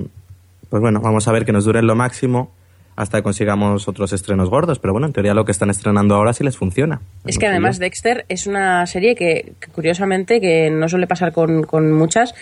Pues 0.69 0.81
bueno, 0.81 1.01
vamos 1.01 1.27
a 1.27 1.31
ver 1.31 1.45
que 1.45 1.51
nos 1.51 1.65
duren 1.65 1.85
lo 1.87 1.95
máximo 1.95 2.51
hasta 2.95 3.17
que 3.17 3.23
consigamos 3.23 3.87
otros 3.87 4.13
estrenos 4.13 4.49
gordos. 4.49 4.79
Pero 4.79 4.93
bueno, 4.93 5.07
en 5.07 5.13
teoría 5.13 5.33
lo 5.33 5.45
que 5.45 5.51
están 5.51 5.69
estrenando 5.69 6.15
ahora 6.15 6.33
sí 6.33 6.43
les 6.43 6.57
funciona. 6.57 7.01
Es 7.25 7.37
que 7.37 7.47
además. 7.47 7.79
Dexter 7.79 8.25
es 8.29 8.47
una 8.47 8.85
serie 8.85 9.15
que, 9.15 9.53
que 9.59 9.67
curiosamente, 9.71 10.39
que 10.39 10.69
no 10.69 10.87
suele 10.87 11.07
pasar 11.07 11.31
con, 11.31 11.63
con 11.63 11.91
muchas, 11.91 12.33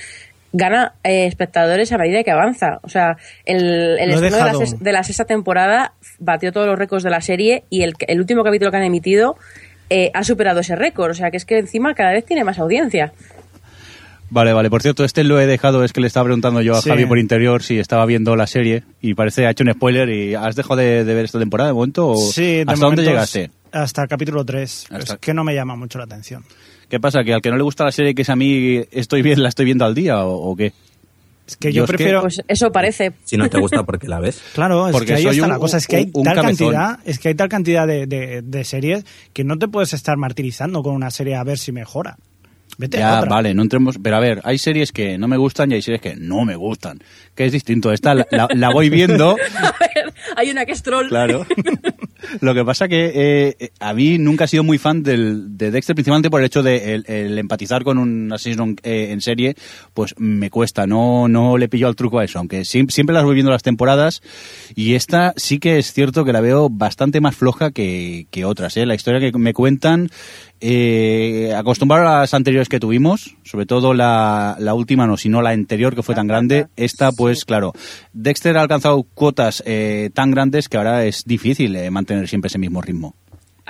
gana 0.54 0.94
eh, 1.04 1.26
espectadores 1.26 1.92
a 1.92 1.98
medida 1.98 2.24
que 2.24 2.32
avanza. 2.32 2.80
O 2.84 2.90
sea, 2.90 3.18
el, 3.46 3.98
el 4.00 4.12
estreno 4.12 4.38
de 4.38 4.44
la, 4.44 4.54
de 4.80 4.92
la 4.92 5.04
sexta 5.04 5.26
temporada 5.26 5.94
batió 6.20 6.52
todos 6.52 6.68
los 6.68 6.78
récords 6.78 7.04
de 7.04 7.10
la 7.10 7.22
serie 7.22 7.64
y 7.70 7.84
el, 7.84 7.94
el 8.08 8.20
último 8.20 8.44
capítulo 8.44 8.72
que 8.72 8.78
han 8.78 8.84
emitido 8.84 9.38
eh, 9.90 10.12
ha 10.14 10.24
superado 10.24 10.62
ese 10.62 10.76
récord. 10.76 11.12
O 11.12 11.14
sea, 11.14 11.32
que 11.32 11.38
es 11.38 11.46
que 11.46 11.58
encima 11.60 11.94
cada 11.94 12.12
vez 12.12 12.26
tiene 12.26 12.44
más 12.44 12.60
audiencia. 12.60 13.14
Vale, 14.34 14.54
vale. 14.54 14.70
Por 14.70 14.82
cierto, 14.82 15.04
este 15.04 15.24
lo 15.26 15.40
he 15.40 15.46
dejado, 15.46 15.84
es 15.84 15.92
que 15.92 16.00
le 16.02 16.08
estaba 16.08 16.24
preguntando 16.24 16.62
yo 16.62 16.74
a 16.76 16.82
Sí. 16.82 16.90
Javi 16.90 17.06
por 17.06 17.20
interior 17.20 17.62
si 17.64 17.78
estaba 17.80 18.06
viendo 18.06 18.36
la 18.38 18.48
serie 18.48 18.84
y 19.02 19.14
parece 19.14 19.42
que 19.42 19.48
ha 19.48 19.52
hecho 19.52 19.64
un 19.66 19.74
spoiler 19.74 20.10
y 20.10 20.36
¿has 20.36 20.56
dejado 20.56 20.78
de, 20.78 21.04
de 21.04 21.14
ver 21.14 21.26
esta 21.26 21.38
temporada 21.38 21.68
de 21.70 21.74
momento? 21.74 22.08
O 22.08 22.16
Sí, 22.18 22.42
de 22.64 22.66
¿Hasta 22.68 22.86
dónde 22.86 23.04
llegaste? 23.04 23.52
Hasta 23.74 24.04
el 24.04 24.08
capítulo 24.08 24.46
3. 24.46 24.86
Hasta- 24.90 25.14
Es 25.16 25.20
que 25.20 25.34
no 25.34 25.44
me 25.44 25.54
llama 25.54 25.76
mucho 25.76 25.98
la 25.98 26.06
atención. 26.06 26.46
¿Qué 26.90 27.00
pasa? 27.00 27.24
¿Que 27.26 27.34
al 27.34 27.42
que 27.42 27.50
no 27.52 27.58
le 27.58 27.64
gusta 27.64 27.84
la 27.84 27.92
serie 27.92 28.16
que 28.16 28.22
es 28.22 28.30
a 28.30 28.36
mí 28.38 28.82
estoy 28.92 29.22
bien, 29.22 29.44
la 29.44 29.50
estoy 29.50 29.66
viendo 29.66 29.84
al 29.86 29.94
día 29.96 30.24
o, 30.26 30.52
o 30.52 30.56
qué? 30.56 30.72
Es 31.48 31.58
que 31.58 31.74
Yo 31.74 31.80
yo 31.80 31.84
es 31.84 31.90
que- 31.92 31.98
prefiero... 31.98 32.22
Pues 32.22 32.42
eso 32.48 32.72
parece. 32.72 33.12
Si 33.26 33.36
no 33.36 33.50
te 33.50 33.60
gusta, 33.60 33.84
porque 33.84 34.08
la 34.08 34.22
ves? 34.22 34.42
Claro, 34.54 34.88
es 34.88 34.94
Porque 34.94 35.08
que 35.08 35.14
ahí 35.16 35.24
soy 35.24 35.32
está 35.36 35.46
un- 35.46 35.52
la 35.52 35.60
cosa, 35.60 35.76
es 35.78 35.88
que 35.88 35.98
hay 35.98 36.04
un- 36.06 36.12
un 36.16 36.24
tal 36.24 36.36
cabezón. 36.36 36.72
cantidad, 36.74 37.00
es 37.06 37.20
que 37.20 37.28
hay 37.28 37.36
tal 37.36 37.50
cantidad 37.50 37.86
de, 37.86 38.06
de- 38.08 38.42
de 38.42 38.64
series 38.64 39.04
que 39.34 39.44
no 39.44 39.58
te 39.58 39.68
puedes 39.68 39.92
estar 39.94 40.16
martirizando 40.16 40.82
con 40.84 40.94
una 40.96 41.12
serie 41.12 41.36
a 41.36 41.44
ver 41.44 41.58
si 41.58 41.74
mejora. 41.74 42.16
Vete 42.82 42.98
a 42.98 43.00
Ya, 43.00 43.18
otra. 43.20 43.30
vale, 43.30 43.54
no 43.54 43.62
entremos. 43.62 43.98
Pero 44.02 44.16
a 44.18 44.20
ver, 44.20 44.42
hay 44.44 44.58
series 44.58 44.92
que 44.92 45.18
no 45.20 45.28
me 45.28 45.38
gustan 45.38 45.72
y 45.72 45.76
hay 45.76 45.82
series 45.84 46.02
que 46.02 46.16
no 46.16 46.44
me 46.46 46.56
gustan. 46.56 47.00
Que 47.36 47.46
es 47.46 47.52
distinto. 47.52 47.92
Esta 47.94 48.16
la, 48.16 48.28
la- 48.32 48.48
la 48.56 48.70
voy 48.72 48.90
viendo. 48.90 49.32
A 49.56 49.72
ver, 49.80 50.14
hay 50.36 50.50
una 50.50 50.66
que 50.66 50.72
es 50.72 50.82
troll. 50.82 51.08
Claro. 51.10 51.46
Lo 52.40 52.54
que 52.54 52.64
pasa 52.64 52.88
que 52.88 53.12
eh, 53.60 53.70
a 53.80 53.94
mí 53.94 54.18
nunca 54.18 54.46
he 54.46 54.48
sido 54.48 54.64
muy 54.64 54.78
fan 54.78 55.04
del, 55.04 55.58
de 55.58 55.70
Dexter, 55.72 55.96
principalmente 55.96 56.30
por 56.30 56.40
el 56.40 56.46
hecho 56.46 56.64
de 56.64 56.94
el, 56.96 57.04
el 57.08 57.38
empatizar 57.38 57.84
con 57.84 57.98
un 57.98 58.32
asesino 58.32 58.74
eh, 58.84 59.08
en 59.12 59.22
serie, 59.22 59.56
pues 59.94 60.14
me 60.18 60.50
cuesta, 60.50 60.86
no, 60.88 61.28
no 61.28 61.58
le 61.58 61.68
pillo 61.68 61.88
al 61.88 61.96
truco 61.96 62.20
a 62.20 62.24
eso, 62.24 62.38
aunque 62.40 62.64
siempre 62.64 63.14
las 63.14 63.24
voy 63.24 63.34
viendo 63.34 63.52
las 63.52 63.64
temporadas 63.64 64.22
y 64.76 64.94
esta 64.94 65.34
sí 65.36 65.58
que 65.60 65.78
es 65.80 65.92
cierto 65.94 66.24
que 66.24 66.32
la 66.32 66.42
veo 66.42 66.70
bastante 66.70 67.20
más 67.22 67.36
floja 67.36 67.72
que, 67.72 68.28
que 68.32 68.46
otras. 68.46 68.78
¿eh? 68.78 68.86
La 68.86 68.96
historia 68.96 69.20
que 69.20 69.38
me 69.38 69.54
cuentan, 69.54 70.10
eh, 70.62 71.54
acostumbrado 71.56 72.08
a 72.08 72.20
las 72.22 72.34
anteriores 72.34 72.70
que 72.70 72.80
tuvimos, 72.80 73.36
sobre 73.44 73.66
todo 73.66 73.94
la, 73.94 74.56
la 74.60 74.74
última, 74.76 75.08
no, 75.08 75.18
sino 75.18 75.42
la 75.42 75.50
anterior 75.50 75.96
que 75.96 76.04
fue 76.04 76.16
tan 76.16 76.28
grande, 76.28 76.68
esta 76.76 77.12
pues 77.12 77.46
claro, 77.46 77.74
Dexter 78.14 78.58
ha 78.58 78.62
alcanzado 78.62 79.04
cuotas 79.04 79.64
eh, 79.66 80.12
tan 80.14 80.32
grandes 80.32 80.70
que 80.70 80.78
ahora 80.78 81.06
es 81.06 81.26
difícil 81.26 81.76
eh, 81.76 81.90
mantener 81.90 82.28
siempre 82.28 82.48
ese 82.48 82.60
mismo 82.60 82.82
ritmo. 82.82 83.16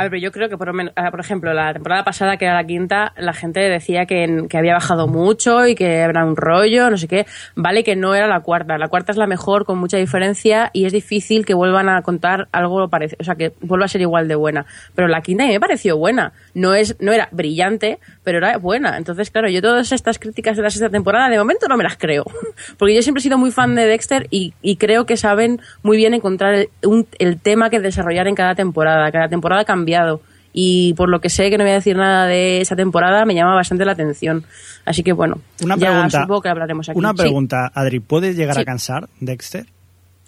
A 0.02 0.10
ver, 0.10 0.20
yo 0.20 0.32
creo 0.32 0.50
que 0.50 0.58
por, 0.58 0.72
ah, 0.96 1.12
por 1.12 1.20
ejemplo, 1.20 1.54
la 1.54 1.74
temporada 1.74 2.04
pasada, 2.04 2.38
que 2.38 2.46
era 2.46 2.56
la 2.56 2.64
quinta, 2.66 3.14
la 3.18 3.34
gente 3.34 3.60
decía 3.60 4.06
que, 4.06 4.46
que 4.50 4.58
había 4.58 4.74
bajado 4.74 5.08
mucho 5.08 5.68
y 5.68 5.76
que 5.76 5.98
era 5.98 6.26
un 6.26 6.36
rollo, 6.36 6.90
no 6.90 6.98
sé 6.98 7.08
qué. 7.08 7.26
Vale 7.56 7.84
que 7.84 7.96
no 7.96 8.16
era 8.16 8.28
la 8.28 8.40
cuarta. 8.40 8.78
La 8.78 8.88
cuarta 8.88 9.12
es 9.12 9.18
la 9.18 9.28
mejor 9.28 9.66
con 9.66 9.78
mucha 9.78 9.98
diferencia 9.98 10.70
y 10.74 10.86
es 10.86 10.94
difícil 10.94 11.46
que 11.46 11.54
vuelvan 11.54 11.88
a 11.90 12.02
contar 12.02 12.48
algo 12.52 12.88
parecido, 12.90 13.18
o 13.22 13.24
sea, 13.24 13.36
que 13.36 13.54
vuelva 13.62 13.86
a 13.86 13.90
ser 13.90 14.02
igual 14.02 14.28
de 14.28 14.36
buena. 14.36 14.66
Pero 14.96 15.08
la 15.08 15.22
quinta 15.22 15.46
me 15.46 15.60
pareció 15.60 15.98
buena. 15.98 16.34
No 16.54 16.74
es, 16.74 16.96
no 17.00 17.12
era 17.14 17.30
brillante, 17.32 18.00
pero 18.24 18.40
era 18.40 18.58
buena. 18.58 18.98
Entonces, 18.98 19.30
claro, 19.30 19.50
yo 19.50 19.62
todas 19.62 19.92
estas 19.92 20.18
críticas 20.20 20.58
de 20.58 20.64
la 20.64 20.70
sexta 20.70 20.90
temporada 20.90 21.30
de 21.30 21.38
momento 21.38 21.68
no 21.68 21.78
me 21.78 21.84
las 21.84 21.98
creo. 21.98 22.26
Porque 22.78 22.96
yo 22.96 23.02
siempre 23.02 23.20
he 23.20 23.24
sido 23.24 23.38
muy 23.38 23.52
fan 23.52 23.76
de 23.76 23.86
Dexter 23.86 24.28
y, 24.32 24.54
y 24.62 24.78
creo 24.78 25.06
que 25.06 25.16
saben 25.18 25.62
muy 25.84 25.98
bien 25.98 26.14
encontrar 26.14 26.54
el, 26.56 26.70
un- 26.86 27.08
el 27.20 27.40
tema 27.40 27.70
que 27.70 27.80
desarrollar 27.80 28.28
en 28.28 28.36
cada 28.36 28.56
temporada. 28.56 29.12
Cada 29.12 29.28
temporada 29.30 29.62
ha 29.62 29.66
cambiado. 29.92 30.22
Y 30.54 30.94
por 30.96 31.10
lo 31.10 31.22
que 31.22 31.30
sé, 31.30 31.50
que 31.50 31.58
no 31.58 31.64
voy 31.64 31.72
a 31.72 31.76
decir 31.76 31.96
nada 31.96 32.26
de 32.26 32.60
esa 32.60 32.76
temporada, 32.76 33.24
me 33.26 33.34
llama 33.34 33.56
bastante 33.56 33.86
la 33.86 33.94
atención. 33.94 34.44
Así 34.86 35.02
que 35.02 35.14
bueno, 35.14 35.40
Una 35.64 35.78
ya 35.78 35.92
pregunta. 35.92 36.22
supongo 36.24 36.42
que 36.42 36.50
hablaremos 36.50 36.90
aquí. 36.90 37.00
Una 37.00 37.12
Sí. 37.12 37.16
pregunta, 37.18 37.72
Adri, 37.74 38.00
¿puede 38.02 38.34
llegar 38.34 38.56
Sí. 38.56 38.62
a 38.62 38.66
cansar 38.66 39.08
Dexter? 39.22 39.66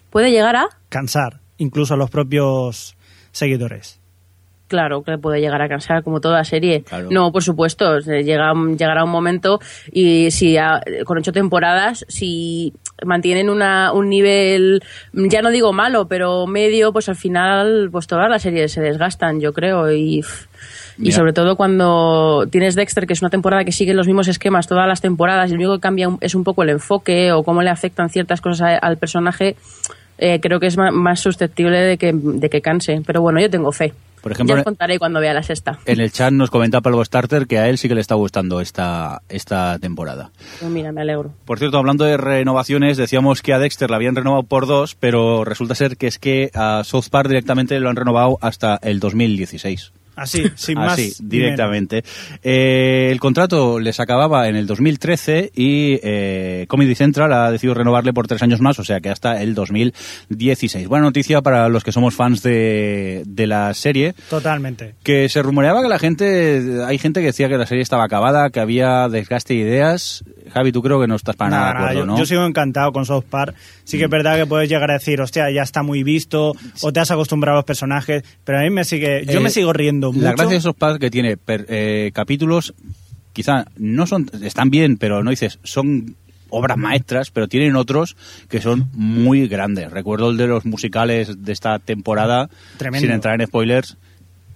¿Puede 0.10 0.32
llegar 0.32 0.56
a? 0.56 0.68
Cansar, 0.90 1.40
incluso 1.58 1.96
a 1.96 1.98
los 1.98 2.10
propios 2.10 2.96
seguidores. 3.34 4.00
Claro, 4.70 5.04
que 5.04 5.18
puede 5.18 5.42
llegar 5.42 5.62
a 5.62 5.68
cansar 5.68 6.04
como 6.04 6.22
toda 6.22 6.44
serie. 6.46 6.84
Claro. 6.84 7.10
No, 7.12 7.32
por 7.32 7.44
supuesto, 7.44 8.00
llega, 8.00 8.54
llegará 8.78 9.04
un 9.04 9.10
momento 9.12 9.60
y 9.92 10.32
si 10.32 10.58
a- 10.58 10.82
con 11.06 11.18
ocho 11.18 11.32
temporadas, 11.34 12.06
si 12.08 12.74
mantienen 13.06 13.50
una, 13.50 13.92
un 13.94 14.10
nivel, 14.10 14.82
ya 15.14 15.42
no 15.42 15.50
digo 15.50 15.74
malo, 15.74 16.08
pero 16.08 16.46
medio, 16.48 16.94
pues 16.94 17.10
al 17.10 17.16
final, 17.16 17.90
pues 17.92 18.08
todas 18.08 18.30
las 18.30 18.42
series 18.44 18.72
se 18.72 18.82
desgastan, 18.82 19.40
yo 19.42 19.52
creo, 19.54 19.92
y, 19.92 20.24
y 21.00 21.12
sobre 21.12 21.34
todo 21.34 21.56
cuando 21.56 22.46
tienes 22.52 22.76
Dexter, 22.76 23.08
que 23.08 23.14
es 23.14 23.22
una 23.22 23.30
temporada 23.32 23.66
que 23.66 23.72
sigue 23.72 23.94
los 23.94 24.08
mismos 24.08 24.28
esquemas 24.28 24.68
todas 24.68 24.88
las 24.88 25.02
temporadas 25.02 25.50
y 25.50 25.54
lo 25.54 25.58
único 25.58 25.74
que 25.76 25.82
cambia 25.82 26.10
es 26.22 26.36
un 26.36 26.44
poco 26.44 26.64
el 26.64 26.70
enfoque 26.70 27.32
o 27.32 27.44
cómo 27.44 27.62
le 27.62 27.70
afectan 27.72 28.10
ciertas 28.10 28.42
cosas 28.42 28.62
a- 28.62 28.78
al 28.78 28.98
personaje, 28.98 29.56
eh, 30.20 30.40
creo 30.40 30.60
que 30.60 30.68
es 30.68 30.78
ma- 30.78 30.92
más 30.92 31.20
susceptible 31.20 31.78
de 31.80 31.98
que, 31.98 32.12
de 32.14 32.50
que 32.50 32.62
canse. 32.62 33.02
Pero 33.06 33.22
bueno, 33.22 33.42
yo 33.42 33.50
tengo 33.50 33.72
fe. 33.72 33.94
Por 34.24 34.32
ejemplo, 34.32 34.56
ya 34.56 34.62
os 34.62 34.64
contaré 34.64 35.00
cuando 35.00 35.20
vea 35.20 35.34
la 35.34 35.44
sexta. 35.44 35.80
En 35.86 36.00
el 36.00 36.10
chat 36.10 36.32
nos 36.32 36.50
comenta 36.50 36.80
Pablo 36.80 37.04
Starter 37.04 37.46
que 37.46 37.60
a 37.60 37.68
él 37.68 37.78
sí 37.78 37.90
que 37.90 37.96
le 37.96 38.00
está 38.00 38.16
gustando 38.16 38.62
esta, 38.62 39.22
esta 39.28 39.78
temporada. 39.80 40.32
Pues 40.62 40.72
mira, 40.72 40.94
me 40.94 41.02
alegro. 41.02 41.34
Por 41.44 41.60
cierto, 41.60 41.78
hablando 41.78 42.06
de 42.06 42.16
renovaciones, 42.16 42.96
decíamos 42.96 43.42
que 43.42 43.52
a 43.52 43.60
Dexter 43.60 43.90
la 43.90 43.98
habían 43.98 44.16
renovado 44.16 44.44
por 44.44 44.66
dos, 44.66 44.96
pero 44.96 45.44
resulta 45.44 45.76
ser 45.76 45.98
que 45.98 46.08
es 46.08 46.20
que 46.20 46.52
a 46.54 46.86
South 46.86 47.10
Park 47.12 47.28
directamente 47.28 47.78
lo 47.82 47.90
han 47.90 47.98
renovado 47.98 48.38
hasta 48.40 48.80
el 48.82 49.02
2016. 49.02 49.92
Así, 50.16 50.44
sin 50.56 50.76
más. 50.76 50.94
Así, 50.94 51.14
directamente. 51.20 52.04
Eh, 52.44 53.10
el 53.12 53.20
contrato 53.20 53.80
les 53.80 54.00
acababa 54.00 54.48
en 54.48 54.56
el 54.56 54.68
2013 54.68 55.52
y 55.56 56.00
eh, 56.04 56.66
Comedy 56.68 56.96
Central 56.96 57.34
ha 57.34 57.52
decidido 57.52 57.74
renovarle 57.76 58.14
por 58.14 58.28
tres 58.28 58.44
años 58.44 58.62
más, 58.62 58.80
o 58.80 58.84
sea 58.84 59.02
que 59.02 59.10
hasta 59.10 59.42
el 59.42 59.56
2016. 59.56 60.88
Buena 60.88 61.06
noticia 61.06 61.42
para 61.42 61.70
los 61.70 61.84
que 61.84 61.92
somos 61.92 62.16
fans 62.16 62.44
de, 62.44 63.24
de 63.26 63.48
la 63.48 63.74
serie. 63.74 64.14
Totalmente. 64.30 64.96
Que 65.04 65.30
se 65.30 65.42
rumoreaba 65.42 65.82
que 65.82 65.90
la 65.90 66.00
gente, 66.00 66.84
hay 66.86 66.98
gente 66.98 67.22
que 67.22 67.28
decía 67.28 67.50
que 67.50 67.58
la 67.58 67.66
serie 67.66 67.82
estaba 67.82 68.04
acabada, 68.04 68.50
que 68.50 68.60
había 68.60 69.10
desgaste 69.10 69.54
de 69.54 69.60
ideas. 69.60 70.24
Javi, 70.54 70.72
tú 70.72 70.82
creo 70.82 71.02
que 71.02 71.08
no 71.08 71.16
estás 71.16 71.36
para 71.36 71.50
nada, 71.52 71.62
Nada, 71.62 71.74
de 71.74 71.84
acuerdo, 71.86 72.00
yo, 72.00 72.06
¿no? 72.06 72.18
yo 72.18 72.26
sigo 72.26 72.46
encantado 72.46 72.92
con 72.94 73.06
South 73.06 73.26
Park. 73.30 73.56
Sí 73.84 73.98
que 73.98 74.06
es 74.06 74.10
verdad 74.10 74.38
que 74.38 74.46
puedes 74.46 74.70
llegar 74.70 74.90
a 74.92 74.94
decir, 74.94 75.20
hostia, 75.20 75.50
ya 75.52 75.64
está 75.64 75.84
muy 75.84 76.04
visto, 76.04 76.54
o 76.82 76.94
te 76.94 77.00
has 77.00 77.12
acostumbrado 77.12 77.58
a 77.58 77.60
los 77.60 77.66
personajes, 77.66 78.24
pero 78.44 78.60
a 78.60 78.62
mí 78.62 78.70
me 78.70 78.84
sigue, 78.86 79.26
yo 79.26 79.40
Eh, 79.40 79.44
me 79.44 79.50
sigo 79.50 79.74
riendo 79.74 80.12
mucho. 80.12 80.24
La 80.24 80.32
gracia 80.34 80.56
de 80.56 80.62
South 80.62 80.76
Park 80.78 81.00
que 81.00 81.10
tiene 81.12 81.36
per- 81.38 81.66
eh, 81.70 82.12
capítulos, 82.14 82.74
quizá 83.34 83.66
no 83.78 84.06
son, 84.06 84.30
están 84.44 84.70
bien, 84.70 84.98
pero 84.98 85.24
no 85.24 85.32
dices, 85.32 85.60
son 85.64 86.16
obras 86.50 86.78
maestras, 86.78 87.32
pero 87.32 87.48
tienen 87.48 87.76
otros 87.76 88.16
que 88.48 88.62
son 88.62 88.88
muy 88.94 89.48
grandes. 89.48 89.90
Recuerdo 89.92 90.30
el 90.30 90.38
de 90.38 90.46
los 90.46 90.66
musicales 90.66 91.44
de 91.44 91.52
esta 91.52 91.80
temporada, 91.80 92.48
Tremendo. 92.78 93.08
sin 93.08 93.12
entrar 93.16 93.42
en 93.42 93.48
spoilers, 93.48 93.98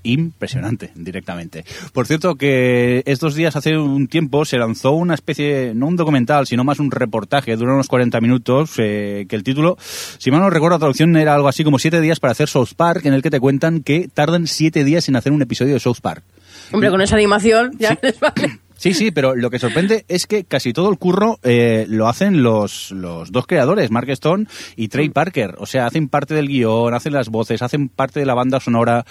impresionante 0.07 0.91
directamente. 0.95 1.65
Por 1.93 2.07
cierto 2.07 2.35
que 2.35 3.03
estos 3.05 3.35
días, 3.35 3.55
hace 3.55 3.77
un 3.77 4.07
tiempo, 4.07 4.45
se 4.45 4.57
lanzó 4.57 4.91
una 4.91 5.13
especie, 5.13 5.73
no 5.75 5.87
un 5.87 5.95
documental, 5.95 6.47
sino 6.47 6.63
más 6.63 6.79
un 6.79 6.91
reportaje, 6.91 7.55
dura 7.55 7.73
unos 7.73 7.87
40 7.87 8.19
minutos, 8.21 8.71
eh, 8.77 9.25
que 9.27 9.35
el 9.35 9.43
título, 9.43 9.77
si 10.17 10.31
mal 10.31 10.41
no 10.41 10.49
recuerdo, 10.49 10.75
la 10.75 10.79
traducción 10.79 11.15
era 11.17 11.35
algo 11.35 11.47
así 11.47 11.63
como 11.63 11.79
siete 11.79 12.01
días 12.01 12.19
para 12.19 12.31
hacer 12.31 12.47
South 12.47 12.69
Park, 12.75 13.05
en 13.05 13.13
el 13.13 13.21
que 13.21 13.29
te 13.29 13.39
cuentan 13.39 13.81
que 13.81 14.09
tardan 14.13 14.47
siete 14.47 14.83
días 14.83 15.07
en 15.09 15.15
hacer 15.15 15.31
un 15.31 15.41
episodio 15.41 15.73
de 15.73 15.79
South 15.79 15.99
Park. 16.01 16.23
Hombre, 16.71 16.89
con 16.89 17.01
esa 17.01 17.15
animación 17.15 17.71
ya 17.77 17.97
les 18.01 18.19
vale. 18.19 18.59
Sí, 18.77 18.93
sí, 18.93 19.09
pero 19.09 19.35
lo 19.35 19.49
que 19.49 19.57
sorprende 19.57 20.05
es 20.07 20.27
que 20.27 20.43
casi 20.43 20.71
todo 20.71 20.91
el 20.91 20.99
curro 20.99 21.39
eh, 21.41 21.85
lo 21.89 22.07
hacen 22.07 22.43
los, 22.43 22.91
los 22.91 23.31
dos 23.31 23.47
creadores, 23.47 23.89
Mark 23.89 24.09
Stone 24.11 24.45
y 24.75 24.89
Trey 24.89 25.09
Parker. 25.09 25.55
O 25.57 25.65
sea, 25.65 25.87
hacen 25.87 26.09
parte 26.09 26.35
del 26.35 26.47
guion, 26.47 26.93
hacen 26.93 27.13
las 27.13 27.29
voces, 27.29 27.63
hacen 27.63 27.89
parte 27.89 28.19
de 28.19 28.27
la 28.27 28.35
banda 28.35 28.59
sonora. 28.59 29.03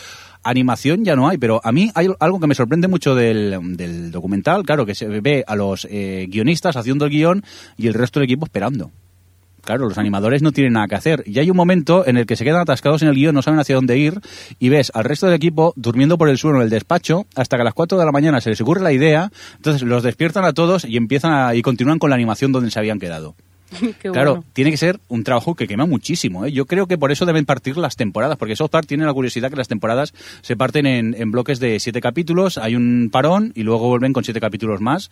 Animación 0.48 1.04
ya 1.04 1.16
no 1.16 1.28
hay, 1.28 1.38
pero 1.38 1.60
a 1.64 1.72
mí 1.72 1.90
hay 1.94 2.06
algo 2.20 2.38
que 2.38 2.46
me 2.46 2.54
sorprende 2.54 2.86
mucho 2.86 3.16
del, 3.16 3.58
del 3.76 4.12
documental, 4.12 4.62
claro, 4.62 4.86
que 4.86 4.94
se 4.94 5.06
ve 5.08 5.42
a 5.44 5.56
los 5.56 5.88
eh, 5.90 6.28
guionistas 6.30 6.76
haciendo 6.76 7.04
el 7.04 7.10
guion 7.10 7.44
y 7.76 7.88
el 7.88 7.94
resto 7.94 8.20
del 8.20 8.26
equipo 8.26 8.46
esperando. 8.46 8.92
Claro, 9.66 9.88
los 9.88 9.98
animadores 9.98 10.42
no 10.42 10.52
tienen 10.52 10.74
nada 10.74 10.86
que 10.86 10.94
hacer. 10.94 11.24
Y 11.26 11.40
hay 11.40 11.50
un 11.50 11.56
momento 11.56 12.06
en 12.06 12.16
el 12.16 12.26
que 12.26 12.36
se 12.36 12.44
quedan 12.44 12.60
atascados 12.60 13.02
en 13.02 13.08
el 13.08 13.16
guion, 13.16 13.34
no 13.34 13.42
saben 13.42 13.58
hacia 13.58 13.74
dónde 13.74 13.98
ir, 13.98 14.20
y 14.60 14.68
ves 14.68 14.92
al 14.94 15.02
resto 15.02 15.26
del 15.26 15.34
equipo 15.34 15.72
durmiendo 15.74 16.16
por 16.16 16.28
el 16.28 16.38
suelo 16.38 16.58
en 16.58 16.62
el 16.62 16.70
despacho 16.70 17.26
hasta 17.34 17.56
que 17.56 17.62
a 17.62 17.64
las 17.64 17.74
4 17.74 17.98
de 17.98 18.04
la 18.04 18.12
mañana 18.12 18.40
se 18.40 18.50
les 18.50 18.60
ocurre 18.60 18.80
la 18.80 18.92
idea, 18.92 19.32
entonces 19.56 19.82
los 19.82 20.04
despiertan 20.04 20.44
a 20.44 20.52
todos 20.52 20.84
y 20.84 20.96
empiezan 20.96 21.32
a, 21.32 21.56
y 21.56 21.62
continúan 21.62 21.98
con 21.98 22.10
la 22.10 22.16
animación 22.16 22.52
donde 22.52 22.70
se 22.70 22.78
habían 22.78 23.00
quedado. 23.00 23.34
Qué 24.00 24.10
claro, 24.10 24.30
bueno. 24.36 24.44
tiene 24.52 24.70
que 24.70 24.76
ser 24.76 25.00
un 25.08 25.24
trabajo 25.24 25.54
que 25.54 25.66
quema 25.66 25.86
muchísimo. 25.86 26.44
¿eh? 26.46 26.52
Yo 26.52 26.66
creo 26.66 26.86
que 26.86 26.98
por 26.98 27.10
eso 27.12 27.26
deben 27.26 27.44
partir 27.46 27.76
las 27.76 27.96
temporadas, 27.96 28.36
porque 28.38 28.56
South 28.56 28.70
Park 28.70 28.86
tiene 28.86 29.04
la 29.04 29.12
curiosidad 29.12 29.50
que 29.50 29.56
las 29.56 29.68
temporadas 29.68 30.14
se 30.42 30.56
parten 30.56 30.86
en, 30.86 31.14
en 31.18 31.30
bloques 31.32 31.58
de 31.60 31.80
siete 31.80 32.00
capítulos, 32.00 32.58
hay 32.58 32.76
un 32.76 33.08
parón 33.10 33.52
y 33.54 33.62
luego 33.64 33.88
vuelven 33.88 34.12
con 34.12 34.24
siete 34.24 34.40
capítulos 34.40 34.80
más. 34.80 35.10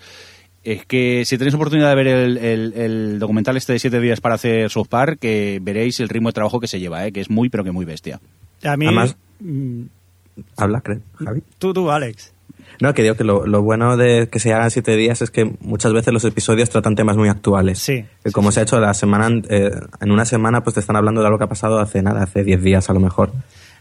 Es 0.62 0.86
que 0.86 1.24
si 1.26 1.36
tenéis 1.36 1.54
oportunidad 1.54 1.90
de 1.90 1.94
ver 1.94 2.06
el, 2.06 2.36
el- 2.38 2.72
el 2.74 3.18
documental 3.18 3.56
este 3.56 3.74
de 3.74 3.78
siete 3.78 4.00
días 4.00 4.20
para 4.20 4.36
hacer 4.36 4.70
South 4.70 4.86
Park, 4.88 5.18
que 5.20 5.58
veréis 5.60 6.00
el 6.00 6.08
ritmo 6.08 6.28
de 6.30 6.32
trabajo 6.34 6.58
que 6.60 6.68
se 6.68 6.80
lleva, 6.80 7.06
¿eh? 7.06 7.12
que 7.12 7.20
es 7.20 7.28
muy, 7.30 7.48
pero 7.50 7.64
que 7.64 7.70
muy 7.72 7.84
bestia. 7.84 8.20
A 8.62 8.76
mí, 8.76 8.86
Además- 8.86 9.16
mm, 9.40 9.82
Habla, 10.56 10.80
creo, 10.80 11.00
Javi. 11.16 11.42
tú, 11.58 11.72
tú, 11.72 11.90
Alex. 11.90 12.32
No, 12.80 12.94
que 12.94 13.02
digo 13.02 13.14
que 13.14 13.24
lo, 13.24 13.46
lo 13.46 13.62
bueno 13.62 13.96
de 13.96 14.28
que 14.30 14.38
se 14.38 14.52
hagan 14.52 14.70
siete 14.70 14.96
días 14.96 15.22
es 15.22 15.30
que 15.30 15.44
muchas 15.60 15.92
veces 15.92 16.12
los 16.12 16.24
episodios 16.24 16.70
tratan 16.70 16.94
temas 16.94 17.16
muy 17.16 17.28
actuales. 17.28 17.78
Sí. 17.78 18.04
Que 18.22 18.30
como 18.32 18.52
se 18.52 18.60
ha 18.60 18.62
hecho 18.62 18.80
la 18.80 18.94
semana, 18.94 19.28
eh, 19.48 19.70
en 20.00 20.10
una 20.10 20.24
semana, 20.24 20.62
pues 20.62 20.74
te 20.74 20.80
están 20.80 20.96
hablando 20.96 21.20
de 21.20 21.26
algo 21.26 21.38
que 21.38 21.44
ha 21.44 21.48
pasado 21.48 21.78
hace 21.78 22.02
nada, 22.02 22.22
hace 22.22 22.44
diez 22.44 22.62
días 22.62 22.90
a 22.90 22.92
lo 22.92 23.00
mejor. 23.00 23.30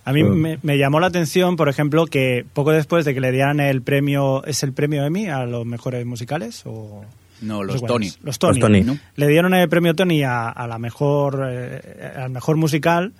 A 0.06 0.12
mí 0.12 0.24
me, 0.24 0.60
me 0.62 0.78
llamó 0.78 1.00
la 1.00 1.08
atención, 1.08 1.56
por 1.56 1.70
ejemplo, 1.70 2.06
que 2.08 2.46
poco 2.54 2.72
después 2.72 3.06
de 3.06 3.14
que 3.14 3.22
le 3.22 3.32
dieran 3.32 3.60
el 3.62 3.82
premio, 3.82 4.44
¿es 4.46 4.62
el 4.64 4.74
premio 4.74 5.06
Emmy 5.06 5.30
a 5.30 5.46
los 5.46 5.66
mejores 5.66 6.06
musicales? 6.06 6.64
O... 6.66 7.06
No, 7.42 7.60
Tony. 7.60 8.12
Los 8.22 8.40
Tony. 8.40 8.60
Los 8.60 8.60
Tony. 8.60 8.84
¿no? 8.84 8.98
Le 9.16 9.28
dieron 9.28 9.54
el 9.54 9.68
premio 9.70 9.96
Tony 9.96 10.24
a, 10.24 10.50
a 10.50 10.68
la 10.68 10.78
mejor, 10.78 11.48
eh, 11.50 12.14
al 12.18 12.30
mejor 12.32 12.58
musical, 12.58 13.14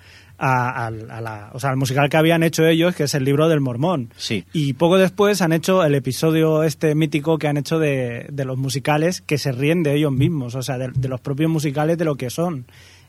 a, 0.46 0.92
la, 0.92 1.50
o 1.54 1.60
sea, 1.60 1.70
al 1.70 1.78
musical 1.78 2.10
que 2.10 2.18
habían 2.18 2.44
hecho 2.44 2.66
ellos, 2.66 2.96
que 2.96 3.04
es 3.04 3.14
el 3.14 3.24
libro 3.24 3.48
del 3.48 3.62
Mormón. 3.62 4.10
Sí. 4.18 4.44
Y 4.54 4.74
poco 4.74 4.98
después 4.98 5.42
han 5.42 5.54
hecho 5.54 5.84
el 5.84 5.96
episodio 5.96 6.64
este 6.64 6.96
mítico 6.96 7.38
que 7.38 7.48
han 7.48 7.58
hecho 7.58 7.80
de, 7.80 8.28
de 8.32 8.46
los 8.46 8.58
musicales 8.58 9.22
que 9.22 9.38
se 9.38 9.52
ríen 9.52 9.84
de 9.84 9.96
ellos 9.96 10.12
mismos, 10.12 10.56
o 10.56 10.62
sea, 10.62 10.78
de, 10.78 10.90
de 10.94 11.08
los 11.08 11.22
propios 11.22 11.50
musicales 11.50 11.98
de 11.98 12.06
lo 12.06 12.16
que 12.16 12.30
son. 12.30 12.66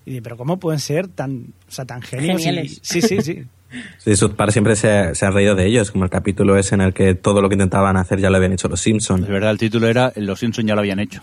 Y 0.06 0.20
pero 0.20 0.36
cómo 0.36 0.58
pueden 0.58 0.80
ser 0.80 1.08
tan, 1.08 1.46
o 1.68 1.72
sea, 1.72 1.84
tan 1.86 2.02
genios. 2.02 2.40
y- 2.40 2.44
Geniales. 2.44 2.78
sí, 2.82 3.00
sí, 3.02 3.20
sí. 3.22 3.42
Sí, 3.98 4.14
South 4.14 4.34
Park 4.36 4.52
siempre 4.52 4.76
se, 4.76 5.16
se 5.16 5.26
ha 5.26 5.30
reído 5.32 5.56
de 5.56 5.66
ellos, 5.66 5.90
como 5.90 6.04
el 6.04 6.10
capítulo 6.10 6.56
ese 6.56 6.76
en 6.76 6.80
el 6.80 6.94
que 6.94 7.16
todo 7.16 7.42
lo 7.42 7.48
que 7.48 7.56
intentaban 7.56 7.96
hacer 7.96 8.20
ya 8.20 8.30
lo 8.30 8.36
habían 8.36 8.52
hecho 8.52 8.68
los 8.68 8.78
Es 8.78 8.84
Simpsons. 8.84 9.26
verdad, 9.26 9.50
el 9.50 9.58
título 9.58 9.88
era 9.88 10.12
Los 10.14 10.38
Simpsons 10.38 10.68
ya 10.68 10.74
lo 10.76 10.80
habían 10.80 11.00
hecho. 11.00 11.20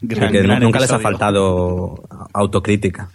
Gran- 0.00 0.32
que 0.32 0.42
gran 0.42 0.60
nunca 0.62 0.80
les 0.80 0.90
ha 0.90 0.98
faltado 0.98 2.02
autocrítica. 2.34 3.08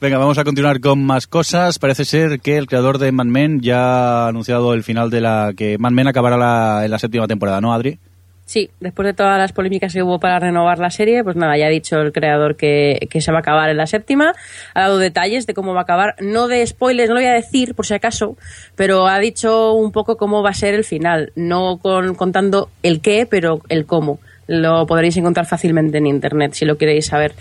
Venga, 0.00 0.18
vamos 0.18 0.36
a 0.38 0.44
continuar 0.44 0.80
con 0.80 1.02
más 1.04 1.26
cosas. 1.26 1.78
Parece 1.78 2.04
ser 2.04 2.40
que 2.40 2.58
el 2.58 2.66
creador 2.66 2.98
de 2.98 3.10
Mad 3.12 3.24
Men 3.26 3.60
ya 3.62 4.24
ha 4.24 4.28
anunciado 4.28 4.74
el 4.74 4.82
final 4.82 5.08
de 5.10 5.20
la 5.22 5.52
que 5.56 5.78
Mad 5.78 5.92
Men 5.92 6.08
acabará 6.08 6.36
la- 6.36 6.84
en 6.84 6.90
la 6.90 6.98
séptima 6.98 7.26
temporada, 7.26 7.60
¿no, 7.60 7.72
Adri? 7.72 7.98
Sí, 8.44 8.70
después 8.78 9.06
de 9.06 9.12
todas 9.12 9.38
las 9.38 9.50
polémicas 9.52 9.92
que 9.92 10.04
hubo 10.04 10.20
para 10.20 10.38
renovar 10.38 10.78
la 10.78 10.90
serie, 10.90 11.24
pues 11.24 11.34
nada, 11.34 11.58
ya 11.58 11.66
ha 11.66 11.70
dicho 11.70 11.96
el 12.00 12.12
creador 12.12 12.54
que, 12.54 13.08
que 13.10 13.20
se 13.20 13.32
va 13.32 13.38
a 13.38 13.40
acabar 13.40 13.70
en 13.70 13.76
la 13.76 13.88
séptima. 13.88 14.34
Ha 14.72 14.82
dado 14.82 14.98
detalles 14.98 15.48
de 15.48 15.54
cómo 15.54 15.72
va 15.74 15.80
a 15.80 15.82
acabar. 15.82 16.14
No 16.20 16.46
de 16.46 16.64
spoilers, 16.64 17.08
no 17.08 17.16
lo 17.16 17.22
voy 17.22 17.28
a 17.28 17.32
decir 17.32 17.74
por 17.74 17.86
si 17.86 17.94
acaso, 17.94 18.36
pero 18.76 19.08
ha 19.08 19.18
dicho 19.18 19.72
un 19.72 19.90
poco 19.90 20.16
cómo 20.16 20.44
va 20.44 20.50
a 20.50 20.54
ser 20.54 20.74
el 20.74 20.84
final. 20.84 21.32
No 21.34 21.78
con, 21.78 22.14
contando 22.14 22.68
el 22.84 23.00
qué, 23.00 23.26
pero 23.28 23.62
el 23.68 23.84
cómo. 23.84 24.20
Lo 24.46 24.86
podréis 24.86 25.16
encontrar 25.16 25.46
fácilmente 25.46 25.98
en 25.98 26.06
internet 26.06 26.54
si 26.54 26.64
lo 26.64 26.76
queréis 26.78 27.06
saber. 27.06 27.34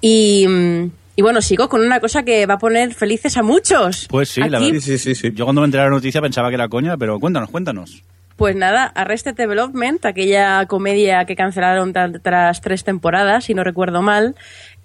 Y. 0.00 0.46
mm, 0.48 0.90
y 1.16 1.22
bueno, 1.22 1.42
sigo 1.42 1.68
con 1.68 1.82
una 1.82 2.00
cosa 2.00 2.22
que 2.22 2.46
va 2.46 2.54
a 2.54 2.58
poner 2.58 2.94
felices 2.94 3.36
a 3.36 3.42
muchos. 3.42 4.06
Pues 4.08 4.30
sí, 4.30 4.40
la 4.40 4.58
verdad. 4.58 4.72
Yo 5.34 5.44
cuando 5.44 5.60
me 5.60 5.66
enteré 5.66 5.82
de 5.82 5.90
la 5.90 5.94
noticia 5.94 6.22
pensaba 6.22 6.48
que 6.48 6.54
era 6.54 6.68
coña, 6.68 6.96
pero 6.96 7.20
cuéntanos, 7.20 7.50
cuéntanos. 7.50 8.02
Pues 8.40 8.56
nada, 8.56 8.86
Arrested 8.86 9.34
Development, 9.34 10.02
aquella 10.06 10.64
comedia 10.64 11.26
que 11.26 11.36
cancelaron 11.36 11.92
tras 11.92 12.62
tres 12.62 12.84
temporadas, 12.84 13.44
si 13.44 13.52
no 13.52 13.64
recuerdo 13.64 14.00
mal, 14.00 14.34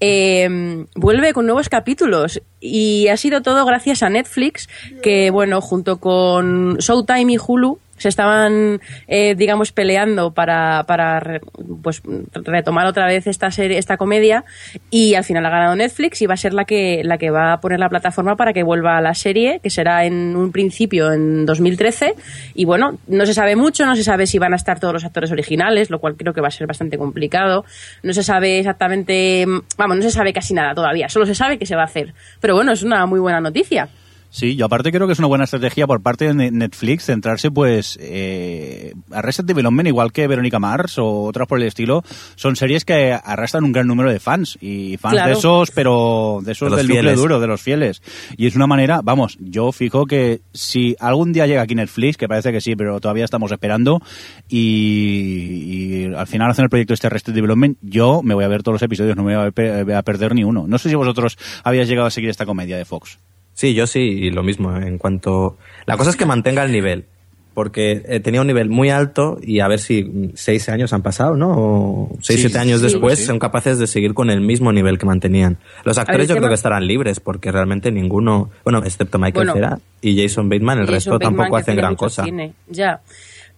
eh, 0.01 0.85
vuelve 0.93 1.31
con 1.31 1.45
nuevos 1.45 1.69
capítulos 1.69 2.41
y 2.59 3.07
ha 3.07 3.15
sido 3.15 3.41
todo 3.41 3.65
gracias 3.65 4.03
a 4.03 4.09
Netflix, 4.09 4.67
que 5.01 5.31
bueno, 5.31 5.61
junto 5.61 6.01
con 6.01 6.79
Showtime 6.79 7.31
y 7.31 7.37
Hulu 7.37 7.79
se 7.97 8.09
estaban, 8.09 8.81
eh, 9.07 9.35
digamos, 9.35 9.71
peleando 9.71 10.33
para, 10.33 10.83
para 10.83 11.41
pues, 11.81 12.01
retomar 12.33 12.87
otra 12.87 13.07
vez 13.07 13.27
esta 13.27 13.51
serie, 13.51 13.77
esta 13.77 13.97
comedia 13.97 14.43
y 14.89 15.15
al 15.15 15.23
final 15.23 15.45
ha 15.45 15.49
ganado 15.49 15.75
Netflix 15.75 16.21
y 16.21 16.25
va 16.25 16.33
a 16.33 16.37
ser 16.37 16.53
la 16.53 16.65
que, 16.65 17.01
la 17.03 17.17
que 17.17 17.29
va 17.29 17.53
a 17.53 17.61
poner 17.61 17.79
la 17.79 17.89
plataforma 17.89 18.35
para 18.35 18.53
que 18.53 18.63
vuelva 18.63 18.97
a 18.97 19.01
la 19.01 19.13
serie, 19.13 19.59
que 19.61 19.69
será 19.69 20.05
en 20.05 20.35
un 20.35 20.51
principio 20.51 21.11
en 21.11 21.45
2013 21.45 22.15
y 22.53 22.65
bueno, 22.65 22.97
no 23.07 23.25
se 23.25 23.33
sabe 23.33 23.55
mucho, 23.55 23.85
no 23.85 23.95
se 23.95 24.03
sabe 24.03 24.27
si 24.27 24.39
van 24.39 24.53
a 24.53 24.57
estar 24.57 24.79
todos 24.79 24.93
los 24.93 25.05
actores 25.05 25.31
originales, 25.31 25.89
lo 25.89 25.99
cual 25.99 26.15
creo 26.15 26.33
que 26.33 26.41
va 26.41 26.49
a 26.49 26.51
ser 26.51 26.67
bastante 26.67 26.97
complicado, 26.97 27.65
no 28.03 28.13
se 28.13 28.23
sabe 28.23 28.59
exactamente, 28.59 29.45
vamos, 29.77 29.97
no 29.97 30.03
se 30.03 30.11
sabe 30.11 30.33
casi 30.33 30.53
nada 30.53 30.73
todavía, 30.73 31.09
solo 31.09 31.25
se 31.25 31.35
sabe 31.35 31.57
que 31.57 31.65
se 31.65 31.75
va 31.75 31.83
a 31.83 31.85
hacer, 31.85 32.13
pero 32.41 32.55
bueno, 32.55 32.71
es 32.71 32.83
una 32.83 33.05
muy 33.05 33.19
buena 33.19 33.39
noticia. 33.39 33.89
Sí, 34.37 34.57
yo 34.57 34.65
aparte 34.65 34.91
creo 34.91 35.07
que 35.07 35.13
es 35.13 35.19
una 35.19 35.29
buena 35.29 35.45
estrategia 35.45 35.87
por 35.87 36.01
parte 36.01 36.25
de 36.25 36.33
Ne- 36.33 36.51
Netflix 36.51 37.05
centrarse 37.05 37.51
pues 37.51 37.97
eh, 38.01 38.93
Arrested 39.11 39.45
Development 39.45 39.87
igual 39.87 40.11
que 40.11 40.27
Verónica 40.27 40.59
Mars 40.59 40.97
o 40.97 41.23
otras 41.23 41.47
por 41.47 41.57
el 41.61 41.65
estilo 41.67 42.03
son 42.35 42.57
series 42.57 42.83
que 42.83 43.13
arrastran 43.13 43.63
un 43.63 43.71
gran 43.71 43.87
número 43.87 44.11
de 44.11 44.19
fans 44.19 44.57
y 44.59 44.97
fans 44.97 45.13
Claro. 45.13 45.31
de 45.31 45.37
esos 45.39 45.71
pero 45.71 46.41
de 46.43 46.51
esos 46.51 46.69
De 46.69 46.75
del 46.75 46.87
núcleo 46.89 47.15
duro 47.15 47.39
de 47.39 47.47
los 47.47 47.61
fieles. 47.61 48.01
Y 48.35 48.47
es 48.47 48.57
una 48.57 48.67
manera 48.67 48.99
vamos 49.01 49.37
yo 49.39 49.71
fijo 49.71 50.05
que 50.05 50.41
si 50.53 50.97
algún 50.99 51.31
día 51.31 51.47
llega 51.47 51.61
aquí 51.61 51.73
Netflix 51.75 52.17
que 52.17 52.27
parece 52.27 52.51
que 52.51 52.59
sí 52.59 52.75
pero 52.75 52.99
todavía 52.99 53.23
estamos 53.23 53.49
esperando 53.53 54.01
y, 54.49 56.09
y 56.09 56.13
al 56.13 56.27
final 56.27 56.51
hacen 56.51 56.63
el 56.63 56.69
proyecto 56.69 56.93
este 56.93 57.07
Arrested 57.07 57.33
Development 57.33 57.77
yo 57.81 58.21
me 58.21 58.33
voy 58.33 58.43
a 58.43 58.49
ver 58.49 58.63
todos 58.63 58.73
los 58.75 58.81
episodios 58.83 59.15
no 59.15 59.23
me 59.23 59.37
voy 59.37 59.47
a, 59.47 59.51
pe- 59.51 59.93
a 59.95 60.01
perder 60.01 60.35
ni 60.35 60.43
uno. 60.43 60.65
No 60.67 60.77
sé 60.77 60.89
si 60.89 60.95
vosotros 60.95 61.37
habíais 61.63 61.87
llegado 61.87 62.07
a 62.07 62.11
seguir 62.11 62.29
esta 62.29 62.45
comedia 62.45 62.77
de 62.77 62.83
Fox 62.83 63.17
Sí, 63.55 63.73
yo 63.73 63.87
sí, 63.87 63.99
y 64.01 64.29
lo 64.29 64.43
mismo. 64.43 64.75
En 64.77 64.99
cuanto. 64.99 65.57
La 65.87 65.97
cosa 65.97 66.11
es 66.11 66.15
que 66.15 66.25
mantenga 66.27 66.63
el 66.63 66.71
nivel. 66.71 67.05
Porque 67.55 68.03
eh, 68.09 68.19
tenía 68.19 68.41
un 68.41 68.47
nivel 68.47 68.67
muy 68.69 68.89
alto 68.89 69.39
y 69.41 69.61
a 69.61 69.69
ver 69.69 69.79
si 69.79 70.03
mm, 70.03 70.31
seis 70.35 70.67
años 70.67 70.91
han 70.91 71.01
pasado, 71.01 71.37
¿no? 71.37 71.53
O 71.55 72.09
seis, 72.21 72.41
Sí, 72.41 72.47
siete 72.47 72.59
años 72.59 72.81
sí, 72.81 72.87
después 72.87 73.17
sí. 73.17 73.23
son 73.23 73.39
capaces 73.39 73.79
de 73.79 73.87
seguir 73.87 74.13
con 74.13 74.29
el 74.29 74.41
mismo 74.41 74.73
nivel 74.73 74.97
que 74.97 75.05
mantenían. 75.05 75.57
Los 75.85 75.97
actores 75.97 76.27
yo 76.27 76.33
creo 76.33 76.41
tema- 76.41 76.49
que 76.49 76.55
estarán 76.55 76.85
libres 76.85 77.21
porque 77.21 77.53
realmente 77.53 77.91
ninguno, 77.93 78.49
bueno, 78.65 78.79
excepto 78.83 79.17
Michael 79.19 79.47
Bueno. 79.47 79.53
Cera 79.53 79.79
y 80.01 80.21
Jason 80.21 80.49
Bateman, 80.49 80.79
el 80.79 80.87
resto 80.87 81.11
Bateman, 81.11 81.35
tampoco 81.37 81.55
hacen 81.55 81.77
gran 81.77 81.95
cosa. 81.95 82.25
cine, 82.25 82.51
ya. 82.67 82.99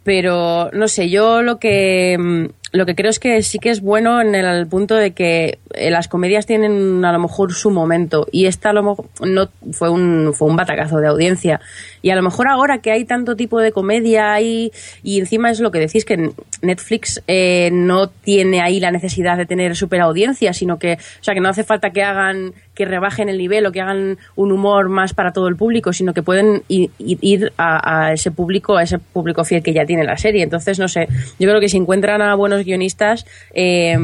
Pero 0.03 0.69
no 0.73 0.87
sé, 0.87 1.09
yo 1.09 1.41
lo 1.41 1.57
que 1.59 2.17
mm, 2.19 2.45
lo 2.77 2.85
que 2.85 2.95
creo 2.95 3.09
es 3.09 3.19
que 3.19 3.41
sí 3.43 3.59
que 3.59 3.69
es 3.69 3.81
bueno 3.81 4.21
en 4.21 4.35
el, 4.35 4.67
punto 4.67 4.95
de 4.95 5.11
que 5.11 5.59
eh, 5.73 5.91
las 5.91 6.07
comedias 6.07 6.45
tienen 6.45 7.03
a 7.03 7.11
lo 7.11 7.19
mejor 7.19 7.53
su 7.53 7.71
momento 7.71 8.27
y 8.31 8.45
esta 8.45 8.69
a 8.69 8.73
lo 8.73 8.83
mejor 8.83 9.05
no 9.21 9.49
fue 9.71 9.89
un 9.89 10.33
fue 10.33 10.47
un 10.47 10.55
batacazo 10.55 10.99
de 10.99 11.07
audiencia. 11.07 11.59
Y 12.01 12.11
a 12.11 12.15
lo 12.15 12.21
mejor 12.21 12.47
ahora 12.47 12.77
que 12.77 12.91
hay 12.91 13.05
tanto 13.05 13.35
tipo 13.35 13.59
de 13.59 13.71
comedia 13.71 14.33
ahí 14.33 14.71
y 15.03 15.19
encima 15.19 15.49
es 15.49 15.59
lo 15.59 15.71
que 15.71 15.79
decís 15.79 16.05
que 16.05 16.31
Netflix 16.61 17.21
eh, 17.27 17.69
no 17.71 18.07
tiene 18.07 18.61
ahí 18.61 18.79
la 18.79 18.91
necesidad 18.91 19.37
de 19.37 19.45
tener 19.45 19.75
super 19.75 20.01
audiencia 20.01 20.53
sino 20.53 20.79
que 20.79 20.93
o 20.93 21.23
sea 21.23 21.33
que 21.33 21.41
no 21.41 21.49
hace 21.49 21.63
falta 21.63 21.91
que 21.91 22.03
hagan 22.03 22.53
que 22.77 22.85
rebajen 22.85 23.27
el 23.27 23.39
nivel 23.39 23.65
o 23.65 23.71
que 23.71 23.81
hagan 23.81 24.17
un 24.35 24.51
humor 24.51 24.87
más 24.87 25.13
para 25.13 25.33
todo 25.33 25.47
el 25.47 25.55
público 25.55 25.91
sino 25.91 26.13
que 26.13 26.21
pueden 26.21 26.61
ir 26.67 27.51
a, 27.57 28.07
a 28.07 28.13
ese 28.13 28.29
público 28.29 28.77
a 28.77 28.83
ese 28.83 28.99
público 28.99 29.43
fiel 29.43 29.63
que 29.63 29.73
ya 29.73 29.85
tiene 29.85 30.03
la 30.03 30.17
serie. 30.17 30.43
Entonces 30.43 30.77
no 30.77 30.87
sé 30.87 31.07
yo 31.39 31.49
creo 31.49 31.59
que 31.59 31.69
si 31.69 31.77
encuentran 31.77 32.21
a 32.21 32.35
buenos 32.35 32.63
guionistas 32.63 33.25
eh, 33.53 33.97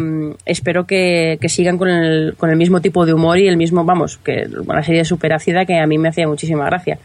espero 0.45 0.85
que, 0.85 1.37
que 1.39 1.49
sigan 1.49 1.77
con 1.77 1.89
el, 1.89 2.35
con 2.35 2.49
el 2.49 2.57
mismo 2.57 2.81
tipo 2.81 3.05
de 3.05 3.13
humor 3.13 3.37
y 3.37 3.47
el 3.47 3.57
mismo 3.57 3.85
vamos 3.85 4.17
que 4.17 4.47
una 4.67 4.81
serie 4.81 5.05
súper 5.05 5.33
ácida 5.33 5.65
que 5.65 5.77
a 5.77 5.85
mí 5.85 5.97
me 5.99 6.09
hacía 6.09 6.27
muchísima 6.27 6.65
gracia 6.65 6.97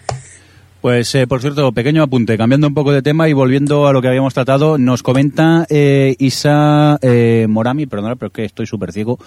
Pues, 0.80 1.14
eh, 1.14 1.26
por 1.26 1.40
cierto, 1.40 1.72
pequeño 1.72 2.02
apunte, 2.02 2.38
cambiando 2.38 2.66
un 2.68 2.74
poco 2.74 2.92
de 2.92 3.02
tema 3.02 3.28
y 3.28 3.32
volviendo 3.32 3.86
a 3.86 3.92
lo 3.92 4.00
que 4.00 4.08
habíamos 4.08 4.34
tratado, 4.34 4.78
nos 4.78 5.02
comenta 5.02 5.66
eh, 5.70 6.14
Isa 6.18 6.98
eh, 7.02 7.46
Morami, 7.48 7.86
perdona, 7.86 8.16
pero 8.16 8.28
es 8.28 8.32
que 8.32 8.44
estoy 8.44 8.66
súper 8.66 8.92
ciego 8.92 9.18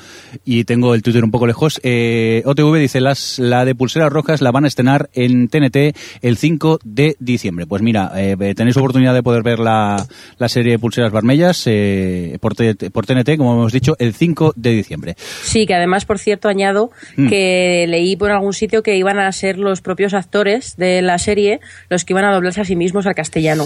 y 0.46 0.64
tengo 0.64 0.96
el 0.96 1.02
Twitter 1.02 1.24
un 1.24 1.32
poco 1.32 1.48
lejos. 1.48 1.80
Eh, 1.84 2.42
OTV 2.46 2.78
dice, 2.78 3.02
las, 3.02 3.38
la 3.38 3.66
de 3.66 3.76
Pulseras 3.76 4.12
Rojas 4.12 4.42
la 4.42 4.52
van 4.52 4.66
a 4.66 4.68
estrenar 4.68 5.10
en 5.14 5.50
TNT 5.50 5.96
el 6.22 6.38
5 6.38 6.80
de 6.84 7.16
diciembre. 7.20 7.66
Pues 7.68 7.82
mira, 7.82 8.12
eh, 8.16 8.54
tenéis 8.56 8.78
oportunidad 8.78 9.14
de 9.14 9.24
poder 9.24 9.44
ver 9.44 9.60
la, 9.60 10.06
la 10.38 10.50
serie 10.50 10.80
Pulseras 10.80 11.12
Barmellas 11.12 11.64
eh, 11.66 12.38
por, 12.40 12.54
por 12.92 13.06
TNT, 13.06 13.38
como 13.38 13.54
hemos 13.54 13.74
dicho, 13.74 13.96
el 14.00 14.14
5 14.14 14.54
de 14.56 14.72
diciembre. 14.72 15.16
Sí, 15.18 15.66
que 15.66 15.76
además, 15.76 16.06
por 16.06 16.18
cierto, 16.18 16.48
añado 16.48 16.92
Mm. 17.16 17.30
que 17.30 17.86
leí 17.88 18.16
por 18.16 18.32
algún 18.32 18.54
sitio 18.54 18.84
que 18.84 18.96
iban 18.98 19.20
a 19.20 19.32
ser 19.32 19.58
los 19.58 19.82
propios 19.82 20.14
actores 20.14 20.76
de 20.78 21.02
la 21.02 21.18
serie 21.18 21.51
los 21.90 22.06
que 22.06 22.14
iban 22.14 22.24
a 22.26 22.32
doblarse 22.34 22.62
a 22.62 22.66
sí 22.66 22.76
mismos 22.76 23.06
al 23.08 23.16
castellano. 23.16 23.66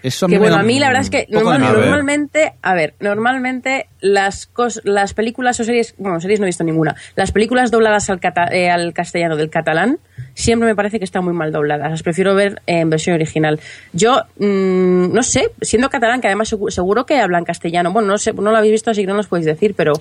Eso 0.00 0.28
que 0.28 0.38
bueno, 0.38 0.54
a 0.56 0.62
mí 0.62 0.78
la 0.78 0.86
verdad 0.86 1.02
es 1.02 1.10
que 1.10 1.26
de 1.28 1.40
normal- 1.40 1.60
¿eh? 1.60 1.86
normalmente, 1.86 2.52
a 2.62 2.74
ver, 2.74 2.94
normalmente 3.00 3.88
las 4.00 4.48
cos- 4.54 4.80
las 4.84 5.12
películas 5.12 5.58
o 5.58 5.64
series, 5.64 5.94
bueno, 5.98 6.20
series 6.20 6.38
no 6.38 6.46
he 6.46 6.50
visto 6.50 6.62
ninguna, 6.62 6.94
las 7.16 7.32
películas 7.32 7.72
dobladas 7.72 8.08
al, 8.08 8.20
cata- 8.20 8.46
eh, 8.52 8.70
al 8.70 8.92
castellano 8.94 9.36
del 9.36 9.50
catalán 9.50 9.98
siempre 10.34 10.68
me 10.68 10.76
parece 10.76 10.98
que 11.00 11.04
están 11.04 11.24
muy 11.24 11.34
mal 11.34 11.50
dobladas, 11.50 11.90
las 11.90 12.04
prefiero 12.04 12.36
ver 12.36 12.62
en 12.66 12.88
versión 12.90 13.16
original. 13.16 13.58
Yo, 13.92 14.22
mm, 14.38 15.12
no 15.12 15.22
sé, 15.24 15.50
siendo 15.62 15.90
catalán, 15.90 16.20
que 16.20 16.28
además 16.28 16.52
segu- 16.52 16.70
seguro 16.70 17.04
que 17.04 17.18
hablan 17.18 17.44
castellano, 17.44 17.90
bueno, 17.92 18.06
no 18.06 18.18
sé, 18.18 18.32
no 18.32 18.52
lo 18.52 18.56
habéis 18.56 18.72
visto 18.72 18.92
así 18.92 19.00
que 19.00 19.08
no 19.08 19.14
nos 19.14 19.26
podéis 19.26 19.46
decir, 19.46 19.74
pero 19.76 19.94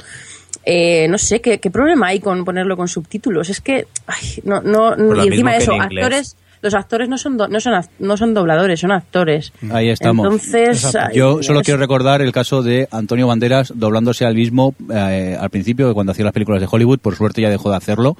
eh, 0.63 1.07
no 1.09 1.17
sé, 1.17 1.41
¿qué, 1.41 1.59
qué 1.59 1.71
problema 1.71 2.07
hay 2.07 2.19
con 2.19 2.45
ponerlo 2.45 2.77
con 2.77 2.87
subtítulos? 2.87 3.49
Es 3.49 3.61
que, 3.61 3.87
ay, 4.05 4.41
no, 4.43 4.61
no, 4.61 4.95
y 5.23 5.27
encima 5.29 5.51
que 5.57 5.57
eso, 5.63 5.71
actores, 6.01 6.37
los 6.61 6.73
actores 6.73 7.07
no 7.09 7.17
son, 7.17 7.37
do- 7.37 7.47
no 7.47 7.59
son, 7.59 7.73
no 7.99 8.17
son 8.17 8.33
dobladores, 8.33 8.79
son 8.79 8.91
actores. 8.91 9.53
Ahí 9.71 9.89
estamos. 9.89 10.25
Entonces, 10.25 10.95
ay, 10.95 11.15
Yo 11.15 11.43
solo 11.43 11.59
es- 11.61 11.65
quiero 11.65 11.79
recordar 11.79 12.21
el 12.21 12.31
caso 12.31 12.63
de 12.63 12.87
Antonio 12.91 13.27
Banderas 13.27 13.73
doblándose 13.75 14.25
al 14.25 14.35
mismo 14.35 14.75
eh, 14.93 15.37
al 15.39 15.49
principio, 15.49 15.93
cuando 15.93 16.11
hacía 16.11 16.25
las 16.25 16.33
películas 16.33 16.61
de 16.61 16.67
Hollywood. 16.69 16.99
Por 16.99 17.15
suerte 17.15 17.41
ya 17.41 17.49
dejó 17.49 17.69
de 17.69 17.77
hacerlo, 17.77 18.17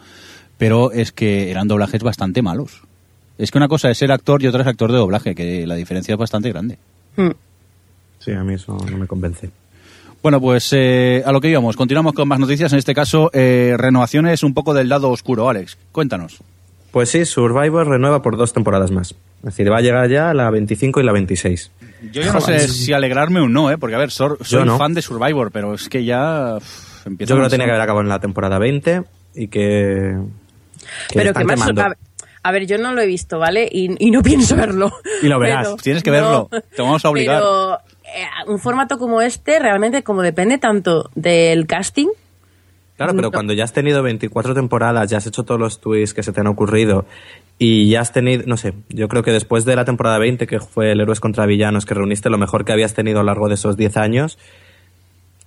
pero 0.58 0.92
es 0.92 1.12
que 1.12 1.50
eran 1.52 1.68
doblajes 1.68 2.02
bastante 2.04 2.42
malos. 2.42 2.82
Es 3.38 3.52
que 3.52 3.58
una 3.60 3.68
cosa 3.68 3.90
es 3.92 3.98
ser 3.98 4.12
actor 4.12 4.42
y 4.42 4.48
otra 4.48 4.62
es 4.62 4.68
actor 4.68 4.92
de 4.92 4.98
doblaje, 4.98 5.36
que 5.36 5.68
la 5.68 5.76
diferencia 5.76 6.14
es 6.14 6.18
bastante 6.20 6.50
grande. 6.50 6.78
Hmm. 7.16 7.32
Sí, 8.20 8.32
a 8.32 8.44
mí 8.44 8.56
eso 8.56 8.78
no 8.92 8.98
me 8.98 9.06
convence. 9.08 9.50
Bueno, 10.24 10.42
pues 10.42 10.70
eh, 10.74 11.22
a 11.26 11.32
lo 11.32 11.40
que 11.40 11.48
íbamos. 11.50 11.78
Continuamos 11.78 12.14
con 12.14 12.28
más 12.28 12.40
noticias. 12.40 12.74
En 12.74 12.80
este 12.80 12.96
caso, 12.96 13.30
eh, 13.34 13.76
renovaciones 13.78 14.42
un 14.44 14.54
poco 14.56 14.74
del 14.74 14.90
lado 14.90 15.10
oscuro. 15.12 15.48
Alex, 15.48 15.78
cuéntanos. 15.92 16.40
Pues 16.98 17.12
sí, 17.12 17.26
Survivor 17.26 17.88
renueva 17.88 18.24
por 18.24 18.38
dos 18.38 18.54
temporadas 18.54 18.90
más. 18.90 19.12
Es 19.12 19.44
decir, 19.44 19.72
va 19.72 19.78
a 19.78 19.82
llegar 19.82 20.10
ya 20.10 20.34
la 20.34 20.50
25 20.50 21.00
y 21.00 21.04
la 21.04 21.12
26. 21.12 21.72
Yo 22.12 22.24
ya 22.24 22.34
no 22.34 22.42
sé 22.42 22.68
si 22.68 22.92
alegrarme 22.92 23.40
o 23.40 23.48
no, 23.48 23.70
¿eh? 23.70 23.78
porque 23.78 23.94
a 23.94 24.00
ver, 24.00 24.10
soy 24.10 24.36
no. 24.66 24.80
fan 24.80 24.96
de 24.96 25.04
Survivor, 25.04 25.52
pero 25.52 25.76
es 25.76 25.90
que 25.90 26.04
ya 26.04 26.58
empieza 27.06 27.30
Yo 27.30 27.36
creo 27.36 27.46
que 27.46 27.52
tenía 27.52 27.68
que 27.68 27.72
haber 27.74 27.84
acabado 27.84 28.02
en 28.02 28.10
la 28.10 28.20
temporada 28.20 28.58
20 28.58 29.04
y 29.36 29.48
que... 29.48 30.18
que 31.10 31.20
Pero 31.20 31.34
que 31.36 31.44
más, 31.46 31.62
a 31.62 31.72
ver, 31.72 31.98
a 32.42 32.52
ver, 32.52 32.66
yo 32.66 32.80
no 32.80 32.92
lo 32.94 33.02
he 33.02 33.06
visto, 33.06 33.38
¿vale? 33.38 33.70
Y, 33.72 33.96
y 34.04 34.10
no 34.10 34.24
pienso 34.24 34.56
verlo. 34.56 34.92
Y 35.22 35.28
lo 35.28 35.38
verás, 35.38 35.68
Pero- 35.68 35.78
tienes 35.78 36.02
que 36.02 36.10
verlo. 36.10 36.50
no, 36.52 36.62
Te 36.62 36.82
vamos 36.82 37.06
a 37.06 37.10
obligar. 37.12 37.38
Pero 37.44 37.76
eh, 38.06 38.26
un 38.48 38.58
formato 38.58 38.98
como 38.98 39.22
este, 39.22 39.60
realmente, 39.60 40.02
como 40.02 40.24
depende 40.24 40.58
tanto 40.58 41.12
del 41.14 41.68
casting, 41.68 42.08
Claro, 42.98 43.16
pero 43.16 43.32
cuando 43.32 43.54
ya 43.54 43.64
has 43.64 43.74
tenido 43.74 44.02
24 44.02 44.56
temporadas, 44.56 45.08
ya 45.10 45.20
has 45.20 45.28
hecho 45.28 45.44
todos 45.44 45.60
los 45.60 45.80
twists 45.80 46.16
que 46.16 46.24
se 46.24 46.34
te 46.34 46.42
han 46.42 46.48
ocurrido 46.48 47.06
y 47.60 47.90
ya 47.90 48.02
has 48.02 48.12
tenido, 48.12 48.44
no 48.48 48.58
sé, 48.58 48.74
yo 48.90 49.08
creo 49.08 49.22
que 49.22 49.32
después 49.32 49.66
de 49.66 49.76
la 49.76 49.86
temporada 49.86 50.18
20, 50.18 50.48
que 50.48 50.60
fue 50.60 50.92
el 50.92 51.00
Héroes 51.00 51.20
contra 51.20 51.46
Villanos, 51.46 51.86
que 51.86 51.94
reuniste 51.94 52.32
lo 52.32 52.40
mejor 52.40 52.66
que 52.66 52.72
habías 52.72 52.96
tenido 52.96 53.20
a 53.20 53.22
lo 53.22 53.28
largo 53.28 53.50
de 53.50 53.54
esos 53.54 53.78
10 53.78 53.98
años, 53.98 54.40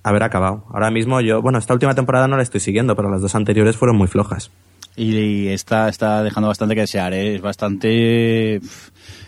haber 0.05 0.23
acabado. 0.23 0.65
Ahora 0.71 0.93
mismo 0.93 1.21
yo, 1.21 1.43
bueno, 1.43 1.59
esta 1.59 1.75
última 1.75 1.97
temporada 1.97 2.29
no 2.29 2.37
la 2.37 2.45
estoy 2.45 2.61
siguiendo, 2.61 2.95
pero 2.95 3.11
las 3.11 3.21
dos 3.21 3.35
anteriores 3.35 3.77
fueron 3.77 3.97
muy 3.97 4.07
flojas. 4.07 4.53
Y 4.95 5.49
está, 5.49 5.89
está 5.89 6.23
dejando 6.23 6.49
bastante 6.49 6.77
que 6.77 6.83
desear, 6.83 7.13
¿eh? 7.15 7.35
es 7.35 7.43
bastante 7.43 8.61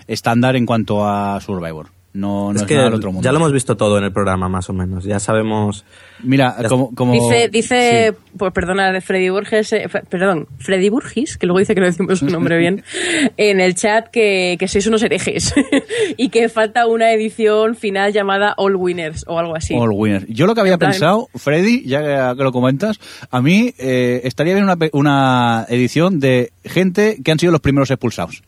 estándar 0.06 0.54
en 0.54 0.64
cuanto 0.64 1.08
a 1.08 1.40
Survivor. 1.40 1.88
No, 2.14 2.52
no 2.52 2.56
es 2.56 2.62
es, 2.62 2.68
que 2.68 2.74
nada 2.74 2.86
del 2.86 2.94
otro 2.96 3.10
mundo. 3.10 3.24
ya 3.24 3.32
lo 3.32 3.38
hemos 3.38 3.52
visto 3.52 3.74
todo 3.76 3.96
en 3.96 4.04
el 4.04 4.12
programa, 4.12 4.46
más 4.48 4.68
o 4.68 4.74
menos. 4.74 5.04
Ya 5.04 5.18
sabemos. 5.18 5.84
Mira, 6.22 6.54
Ya 6.60 6.68
como, 6.68 6.94
como 6.94 7.14
Dice, 7.14 7.48
dice 7.48 8.14
pues 8.36 8.52
perdona, 8.52 9.00
Freddy 9.00 9.30
Burgess, 9.30 9.72
eh, 9.72 9.88
perdón, 10.08 10.46
Freddy 10.58 10.88
Burgis, 10.90 11.36
que 11.38 11.46
luego 11.46 11.58
dice 11.58 11.74
que 11.74 11.80
no 11.80 11.86
decimos 11.86 12.18
su 12.18 12.26
nombre 12.26 12.58
bien, 12.58 12.84
en 13.38 13.60
el 13.60 13.74
chat 13.74 14.08
que, 14.08 14.56
que 14.58 14.68
sois 14.68 14.86
unos 14.86 15.02
herejes 15.02 15.54
y 16.18 16.28
que 16.28 16.48
falta 16.48 16.86
una 16.86 17.12
edición 17.12 17.76
final 17.76 18.12
llamada 18.12 18.54
All 18.58 18.76
Winners 18.76 19.24
o 19.26 19.38
algo 19.38 19.56
así. 19.56 19.74
All 19.74 19.90
Winners. 19.92 20.26
Yo 20.28 20.46
lo 20.46 20.54
que 20.54 20.60
había 20.60 20.76
pensado, 20.78 21.28
Freddy, 21.34 21.82
ya 21.86 22.34
que 22.36 22.42
lo 22.44 22.52
comentas, 22.52 23.00
a 23.30 23.40
mí 23.40 23.72
eh, 23.78 24.20
estaría 24.24 24.52
bien 24.52 24.64
una, 24.64 24.76
pe- 24.76 24.90
una 24.92 25.66
edición 25.68 26.20
de 26.20 26.52
gente 26.64 27.16
que 27.24 27.32
han 27.32 27.38
sido 27.38 27.52
los 27.52 27.60
primeros 27.62 27.90
expulsados. 27.90 28.42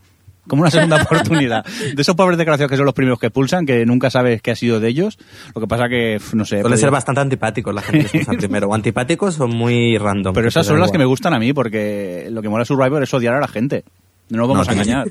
Como 0.47 0.61
una 0.61 0.71
segunda 0.71 0.97
oportunidad. 1.03 1.65
De 1.65 2.01
esos 2.01 2.15
pobres 2.15 2.37
desgraciados 2.37 2.69
que 2.69 2.77
son 2.77 2.85
los 2.85 2.93
primeros 2.93 3.19
que 3.19 3.27
expulsan, 3.27 3.65
que 3.65 3.85
nunca 3.85 4.09
sabes 4.09 4.41
qué 4.41 4.51
ha 4.51 4.55
sido 4.55 4.79
de 4.79 4.89
ellos. 4.89 5.17
Lo 5.53 5.61
que 5.61 5.67
pasa 5.67 5.89
que, 5.89 6.19
no 6.33 6.45
sé. 6.45 6.61
Suelen 6.61 6.79
ser 6.79 6.91
bastante 6.91 7.21
antipáticos 7.21 7.73
la 7.73 7.81
gente 7.81 7.99
que 8.05 8.17
expulsan 8.17 8.37
primero. 8.39 8.67
O 8.69 8.73
antipáticos 8.75 9.39
o 9.39 9.47
muy 9.47 9.97
random. 9.97 10.33
Pero 10.33 10.47
esas 10.47 10.65
son 10.65 10.79
las 10.79 10.91
que 10.91 10.97
me 10.97 11.05
gustan 11.05 11.33
a 11.33 11.39
mí, 11.39 11.53
porque 11.53 12.27
lo 12.31 12.41
que 12.41 12.49
mola 12.49 12.65
Survivor 12.65 13.01
es 13.03 13.13
odiar 13.13 13.33
a 13.33 13.39
la 13.39 13.47
gente. 13.47 13.83
No 14.29 14.39
nos 14.39 14.47
vamos 14.49 14.67
No, 14.67 14.71
a 14.71 14.75
engañar. 14.75 15.07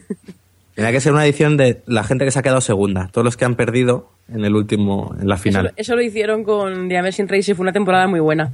Tenía 0.74 0.90
que 0.90 1.00
ser 1.00 1.12
una 1.12 1.24
edición 1.24 1.56
de 1.56 1.82
la 1.86 2.02
gente 2.02 2.24
que 2.24 2.32
se 2.32 2.38
ha 2.38 2.42
quedado 2.42 2.60
segunda. 2.60 3.08
Todos 3.12 3.24
los 3.24 3.36
que 3.36 3.44
han 3.44 3.54
perdido 3.54 4.10
en 4.32 4.44
el 4.44 4.54
último, 4.56 5.14
en 5.20 5.28
la 5.28 5.36
final. 5.36 5.72
eso 5.76 5.94
lo 5.94 6.02
hicieron 6.02 6.42
con 6.42 6.88
The 6.88 6.98
Amazing 6.98 7.28
Race 7.28 7.52
y 7.52 7.54
fue 7.54 7.62
una 7.62 7.72
temporada 7.72 8.08
muy 8.08 8.20
buena. 8.20 8.52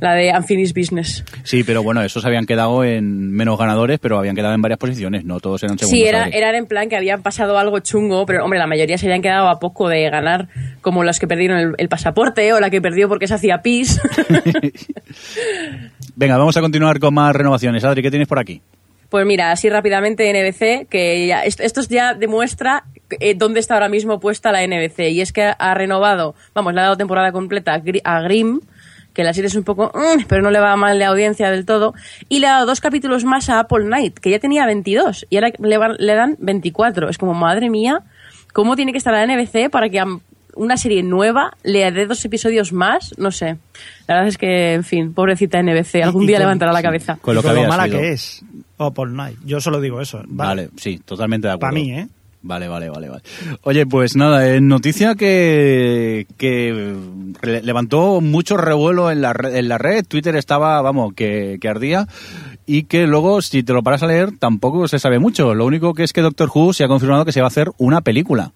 La 0.00 0.14
de 0.14 0.32
Unfinished 0.34 0.74
Business. 0.74 1.24
Sí, 1.42 1.62
pero 1.62 1.82
bueno, 1.82 2.02
esos 2.02 2.24
habían 2.24 2.46
quedado 2.46 2.82
en 2.84 3.30
menos 3.32 3.58
ganadores, 3.58 3.98
pero 3.98 4.18
habían 4.18 4.34
quedado 4.34 4.54
en 4.54 4.62
varias 4.62 4.78
posiciones, 4.78 5.24
no 5.26 5.40
todos 5.40 5.62
eran 5.62 5.78
segundos. 5.78 5.98
Sí, 5.98 6.06
era, 6.06 6.26
eran 6.28 6.54
en 6.54 6.64
plan 6.66 6.88
que 6.88 6.96
habían 6.96 7.22
pasado 7.22 7.58
algo 7.58 7.78
chungo, 7.80 8.24
pero 8.24 8.42
hombre, 8.42 8.58
la 8.58 8.66
mayoría 8.66 8.96
se 8.96 9.06
habían 9.06 9.20
quedado 9.20 9.48
a 9.48 9.58
poco 9.60 9.90
de 9.90 10.08
ganar, 10.08 10.48
como 10.80 11.04
los 11.04 11.18
que 11.18 11.28
perdieron 11.28 11.58
el, 11.58 11.74
el 11.76 11.88
pasaporte 11.90 12.50
o 12.54 12.60
la 12.60 12.70
que 12.70 12.80
perdió 12.80 13.08
porque 13.08 13.28
se 13.28 13.34
hacía 13.34 13.60
pis. 13.60 14.00
Venga, 16.16 16.38
vamos 16.38 16.56
a 16.56 16.62
continuar 16.62 16.98
con 16.98 17.12
más 17.12 17.36
renovaciones. 17.36 17.84
Adri, 17.84 18.02
¿qué 18.02 18.10
tienes 18.10 18.26
por 18.26 18.38
aquí? 18.38 18.62
Pues 19.10 19.26
mira, 19.26 19.50
así 19.50 19.68
rápidamente 19.68 20.30
NBC, 20.32 20.88
que 20.88 21.26
ya, 21.26 21.42
esto, 21.44 21.80
ya 21.82 22.14
demuestra 22.14 22.84
eh, 23.18 23.34
dónde 23.34 23.58
está 23.60 23.74
ahora 23.74 23.88
mismo 23.88 24.20
puesta 24.20 24.52
la 24.52 24.64
NBC. 24.66 25.10
Y 25.10 25.20
es 25.20 25.32
que 25.32 25.52
ha 25.58 25.74
renovado, 25.74 26.34
vamos, 26.54 26.72
le 26.74 26.80
ha 26.80 26.84
dado 26.84 26.96
temporada 26.96 27.32
completa 27.32 27.74
a 27.74 27.80
Gri- 27.82 28.02
a 28.04 28.20
Grimm, 28.20 28.60
que 29.12 29.24
la 29.24 29.34
serie 29.34 29.48
es 29.48 29.56
un 29.56 29.64
poco, 29.64 29.90
mm, 29.92 30.26
pero 30.28 30.42
no 30.42 30.52
le 30.52 30.60
va 30.60 30.76
mal 30.76 30.96
de 30.96 31.04
audiencia 31.04 31.50
del 31.50 31.66
todo. 31.66 31.92
Y 32.28 32.38
le 32.38 32.46
ha 32.46 32.52
dado 32.52 32.66
dos 32.66 32.80
capítulos 32.80 33.24
más 33.24 33.50
a 33.50 33.58
Apple 33.58 33.84
Night, 33.86 34.18
que 34.20 34.30
ya 34.30 34.38
tenía 34.38 34.64
22, 34.66 35.26
y 35.28 35.36
ahora 35.36 35.50
le, 35.58 35.76
van- 35.78 35.96
le 35.98 36.14
dan 36.14 36.36
24. 36.38 37.08
Es 37.08 37.18
como, 37.18 37.34
madre 37.34 37.68
mía, 37.68 38.02
¿cómo 38.52 38.76
tiene 38.76 38.92
que 38.92 38.98
estar 38.98 39.12
la 39.12 39.26
NBC 39.26 39.68
para 39.70 39.88
que 39.88 40.00
una 40.54 40.76
serie 40.76 41.02
nueva 41.02 41.56
le 41.64 41.90
dé 41.90 42.06
dos 42.06 42.24
episodios 42.24 42.72
más? 42.72 43.12
No 43.18 43.32
sé. 43.32 43.56
La 44.06 44.14
verdad 44.14 44.28
es 44.28 44.38
que, 44.38 44.74
en 44.74 44.84
fin, 44.84 45.12
pobrecita 45.14 45.60
NBC, 45.60 46.02
algún 46.04 46.26
día 46.26 46.36
con- 46.36 46.42
levantará 46.44 46.72
la 46.72 46.82
cabeza. 46.82 47.18
Con 47.20 47.34
lo 47.34 47.40
Y 47.40 47.42
que 47.42 47.48
con 47.48 47.54
lo 47.56 47.60
había 47.62 47.68
mala 47.68 47.84
sido. 47.86 47.98
que 47.98 48.12
es. 48.12 48.42
O 48.82 48.94
por 48.94 49.10
Night. 49.10 49.38
Yo 49.44 49.60
solo 49.60 49.78
digo 49.78 50.00
eso. 50.00 50.22
Vale, 50.26 50.70
sí, 50.76 50.98
totalmente 51.04 51.48
de 51.48 51.52
acuerdo. 51.52 51.74
Para 51.74 51.82
mí, 51.82 51.92
¿eh? 51.92 52.08
Vale, 52.40 52.66
vale, 52.66 52.88
vale, 52.88 53.10
vale. 53.10 53.22
Oye, 53.60 53.84
pues 53.84 54.16
nada, 54.16 54.54
en 54.54 54.68
noticia 54.68 55.16
que, 55.16 56.26
que 56.38 56.96
levantó 57.62 58.22
mucho 58.22 58.56
revuelo 58.56 59.10
en 59.10 59.20
la, 59.20 59.34
red, 59.34 59.54
en 59.56 59.68
la 59.68 59.76
red, 59.76 60.06
Twitter 60.06 60.34
estaba, 60.34 60.80
vamos, 60.80 61.12
que, 61.12 61.58
que 61.60 61.68
ardía, 61.68 62.08
y 62.64 62.84
que 62.84 63.06
luego, 63.06 63.42
si 63.42 63.62
te 63.62 63.74
lo 63.74 63.82
paras 63.82 64.02
a 64.02 64.06
leer, 64.06 64.38
tampoco 64.38 64.88
se 64.88 64.98
sabe 64.98 65.18
mucho. 65.18 65.54
Lo 65.54 65.66
único 65.66 65.92
que 65.92 66.02
es 66.02 66.14
que 66.14 66.22
Doctor 66.22 66.50
Who 66.54 66.72
se 66.72 66.84
ha 66.84 66.88
confirmado 66.88 67.26
que 67.26 67.32
se 67.32 67.40
va 67.40 67.48
a 67.48 67.48
hacer 67.48 67.70
una 67.76 68.00
película. 68.00 68.54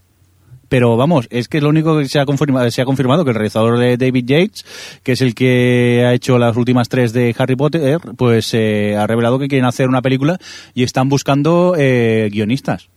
Pero 0.74 0.96
vamos, 0.96 1.28
es 1.30 1.46
que 1.46 1.58
es 1.58 1.62
lo 1.62 1.68
único 1.68 1.96
que 1.96 2.08
se 2.08 2.18
ha 2.18 2.26
confirmado, 2.26 2.68
se 2.68 2.82
ha 2.82 2.84
confirmado 2.84 3.22
que 3.24 3.30
el 3.30 3.36
realizador 3.36 3.78
de 3.78 3.96
David 3.96 4.24
Yates, 4.26 4.64
que 5.04 5.12
es 5.12 5.20
el 5.20 5.32
que 5.32 6.02
ha 6.04 6.12
hecho 6.14 6.36
las 6.36 6.56
últimas 6.56 6.88
tres 6.88 7.12
de 7.12 7.32
Harry 7.38 7.54
Potter, 7.54 8.00
pues 8.16 8.52
eh, 8.54 8.96
ha 8.96 9.06
revelado 9.06 9.38
que 9.38 9.46
quieren 9.46 9.66
hacer 9.66 9.88
una 9.88 10.02
película 10.02 10.36
y 10.74 10.82
están 10.82 11.08
buscando 11.08 11.76
eh, 11.78 12.28
guionistas. 12.32 12.88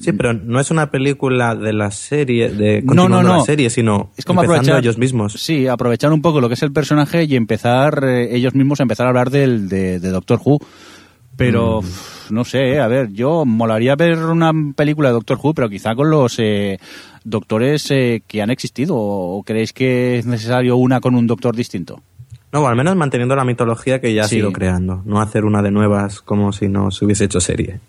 Sí, 0.00 0.10
pero 0.10 0.32
no 0.32 0.58
es 0.58 0.72
una 0.72 0.90
película 0.90 1.54
de 1.54 1.72
la 1.72 1.92
serie, 1.92 2.48
de 2.48 2.82
No, 2.82 3.08
no, 3.08 3.22
no. 3.22 3.36
la 3.36 3.44
serie, 3.44 3.70
sino 3.70 4.10
Es 4.16 4.24
como 4.24 4.40
empezando 4.40 4.62
aprovechar 4.62 4.82
ellos 4.82 4.98
mismos. 4.98 5.34
Sí, 5.34 5.68
aprovechar 5.68 6.12
un 6.12 6.22
poco 6.22 6.40
lo 6.40 6.48
que 6.48 6.54
es 6.54 6.62
el 6.64 6.72
personaje 6.72 7.22
y 7.22 7.36
empezar 7.36 8.02
eh, 8.02 8.34
ellos 8.34 8.56
mismos 8.56 8.80
a 8.80 8.82
empezar 8.82 9.06
a 9.06 9.10
hablar 9.10 9.30
del, 9.30 9.68
de, 9.68 10.00
de 10.00 10.08
Doctor 10.08 10.40
Who. 10.44 10.58
Pero 11.36 11.80
Mm. 11.82 11.84
uf, 11.86 12.30
no 12.30 12.44
sé, 12.44 12.78
a 12.80 12.86
ver, 12.88 13.10
yo 13.12 13.44
molaría 13.44 13.94
ver 13.96 14.18
una 14.18 14.52
película 14.76 15.08
de 15.08 15.14
Doctor 15.14 15.38
Who, 15.42 15.54
pero 15.54 15.68
quizá 15.70 15.94
con 15.94 16.10
los 16.10 16.38
eh, 16.38 16.78
doctores 17.24 17.90
eh, 17.90 18.22
que 18.26 18.42
han 18.42 18.50
existido. 18.50 18.94
¿O 18.96 19.42
creéis 19.42 19.72
que 19.72 20.18
es 20.18 20.26
necesario 20.26 20.76
una 20.76 21.00
con 21.00 21.14
un 21.14 21.26
doctor 21.26 21.56
distinto? 21.56 22.00
No, 22.52 22.60
o 22.60 22.66
al 22.66 22.76
menos 22.76 22.94
manteniendo 22.96 23.34
la 23.34 23.44
mitología 23.44 23.98
que 24.00 24.12
ya 24.12 24.24
ha 24.24 24.28
Sí. 24.28 24.36
sido 24.36 24.52
creando. 24.52 25.00
No 25.06 25.20
hacer 25.22 25.44
una 25.46 25.62
de 25.62 25.70
nuevas 25.70 26.20
como 26.20 26.52
si 26.52 26.68
no 26.68 26.90
se 26.90 27.04
hubiese 27.06 27.24
hecho 27.24 27.40
serie. 27.40 27.80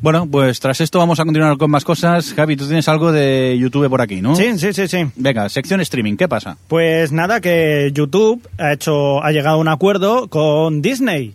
Bueno, 0.00 0.28
pues 0.30 0.60
tras 0.60 0.80
esto 0.80 1.00
vamos 1.00 1.18
a 1.18 1.24
continuar 1.24 1.56
con 1.58 1.72
más 1.72 1.84
cosas. 1.84 2.32
Javi, 2.32 2.54
tú 2.56 2.66
tienes 2.66 2.86
algo 2.88 3.10
de 3.10 3.56
YouTube 3.58 3.88
por 3.88 4.00
aquí, 4.00 4.20
¿no? 4.22 4.36
Sí, 4.36 4.56
sí, 4.56 4.72
sí, 4.72 4.86
sí. 4.86 4.98
Venga, 5.16 5.48
sección 5.48 5.80
streaming, 5.80 6.16
¿qué 6.16 6.28
pasa? 6.28 6.56
Pues 6.68 7.10
nada, 7.10 7.40
que 7.40 7.90
YouTube 7.92 8.40
ha 8.58 8.72
hecho, 8.74 9.20
ha 9.24 9.32
llegado 9.32 9.56
a 9.56 9.60
un 9.60 9.66
acuerdo 9.66 10.28
con 10.28 10.82
Disney. 10.82 11.34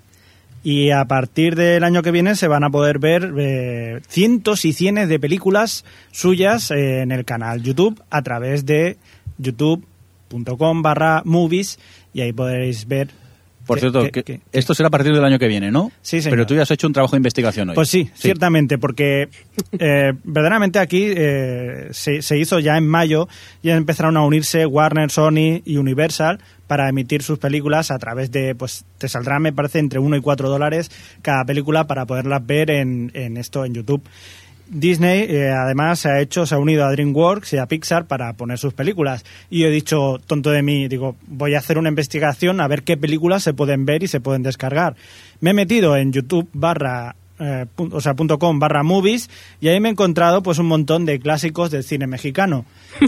Y 0.63 0.91
a 0.91 1.03
partir 1.05 1.55
del 1.55 1.83
año 1.83 2.01
que 2.01 2.11
viene 2.11 2.35
se 2.35 2.47
van 2.47 2.63
a 2.63 2.69
poder 2.69 2.97
ver 2.97 3.33
eh, 3.37 4.01
cientos 4.07 4.63
y 4.63 4.71
cientos 4.71 5.09
de 5.09 5.19
películas 5.19 5.83
suyas 6.11 6.71
eh, 6.71 7.01
en 7.01 7.11
el 7.11 7.25
canal 7.25 7.61
YouTube 7.61 8.01
a 8.09 8.21
través 8.21 8.65
de 8.65 8.97
youtube.com 9.37 10.81
barra 10.81 11.21
movies 11.25 11.79
y 12.13 12.21
ahí 12.21 12.31
podréis 12.31 12.87
ver 12.87 13.09
Por 13.65 13.79
cierto, 13.79 14.09
que- 14.11 14.41
esto 14.51 14.73
será 14.73 14.87
a 14.87 14.91
partir 14.91 15.13
del 15.13 15.23
año 15.23 15.39
que 15.39 15.47
viene, 15.47 15.71
¿no? 15.71 15.91
Sí, 16.01 16.21
señor. 16.21 16.37
Pero 16.37 16.45
tú 16.47 16.55
ya 16.55 16.63
has 16.63 16.71
hecho 16.71 16.87
un 16.87 16.93
trabajo 16.93 17.11
de 17.15 17.17
investigación 17.19 17.69
hoy. 17.69 17.75
Pues 17.75 17.89
sí, 17.89 18.09
ciertamente, 18.15 18.77
porque 18.77 19.29
eh, 19.79 20.13
verdaderamente 20.23 20.79
aquí 20.79 21.05
eh, 21.07 21.87
se, 21.91 22.21
se 22.21 22.37
hizo 22.37 22.59
ya 22.59 22.77
en 22.77 22.85
mayo, 22.87 23.27
ya 23.61 23.75
empezaron 23.75 24.17
a 24.17 24.25
unirse 24.25 24.65
Warner, 24.65 25.09
Sony 25.11 25.61
y 25.65 25.77
Universal 25.77 26.39
para 26.67 26.89
emitir 26.89 27.21
sus 27.23 27.39
películas 27.39 27.91
a 27.91 27.99
través 27.99 28.31
de, 28.31 28.55
pues 28.55 28.85
te 28.97 29.07
saldrá, 29.07 29.39
me 29.39 29.53
parece, 29.53 29.79
entre 29.79 29.99
1 29.99 30.15
y 30.17 30.21
4 30.21 30.49
dólares 30.49 30.89
cada 31.21 31.45
película 31.45 31.85
para 31.87 32.05
poderlas 32.05 32.45
ver 32.45 32.71
en, 32.71 33.11
en 33.13 33.37
esto, 33.37 33.63
en 33.65 33.73
YouTube. 33.75 34.01
Disney 34.67 35.25
eh, 35.29 35.51
además 35.51 35.99
se 35.99 36.09
ha 36.09 36.19
hecho, 36.19 36.45
se 36.45 36.55
ha 36.55 36.57
unido 36.57 36.85
a 36.85 36.91
DreamWorks 36.91 37.53
y 37.53 37.57
a 37.57 37.67
Pixar 37.67 38.05
para 38.05 38.33
poner 38.33 38.57
sus 38.57 38.73
películas. 38.73 39.25
Y 39.49 39.63
he 39.63 39.69
dicho, 39.69 40.19
tonto 40.25 40.51
de 40.51 40.61
mí, 40.61 40.87
digo, 40.87 41.15
voy 41.27 41.55
a 41.55 41.59
hacer 41.59 41.77
una 41.77 41.89
investigación 41.89 42.61
a 42.61 42.67
ver 42.67 42.83
qué 42.83 42.97
películas 42.97 43.43
se 43.43 43.53
pueden 43.53 43.85
ver 43.85 44.03
y 44.03 44.07
se 44.07 44.19
pueden 44.19 44.43
descargar. 44.43 44.95
Me 45.39 45.51
he 45.51 45.53
metido 45.53 45.95
en 45.97 46.11
YouTube 46.11 46.49
barra 46.53 47.15
eh, 47.39 47.65
o 47.77 47.99
sea, 48.01 48.13
punto 48.13 48.37
.com 48.39 48.59
barra 48.59 48.83
movies 48.83 49.29
y 49.59 49.67
ahí 49.67 49.79
me 49.79 49.89
he 49.89 49.91
encontrado 49.91 50.43
pues 50.43 50.59
un 50.59 50.67
montón 50.67 51.05
de 51.05 51.19
clásicos 51.19 51.71
del 51.71 51.83
cine 51.83 52.07
mexicano. 52.07 52.65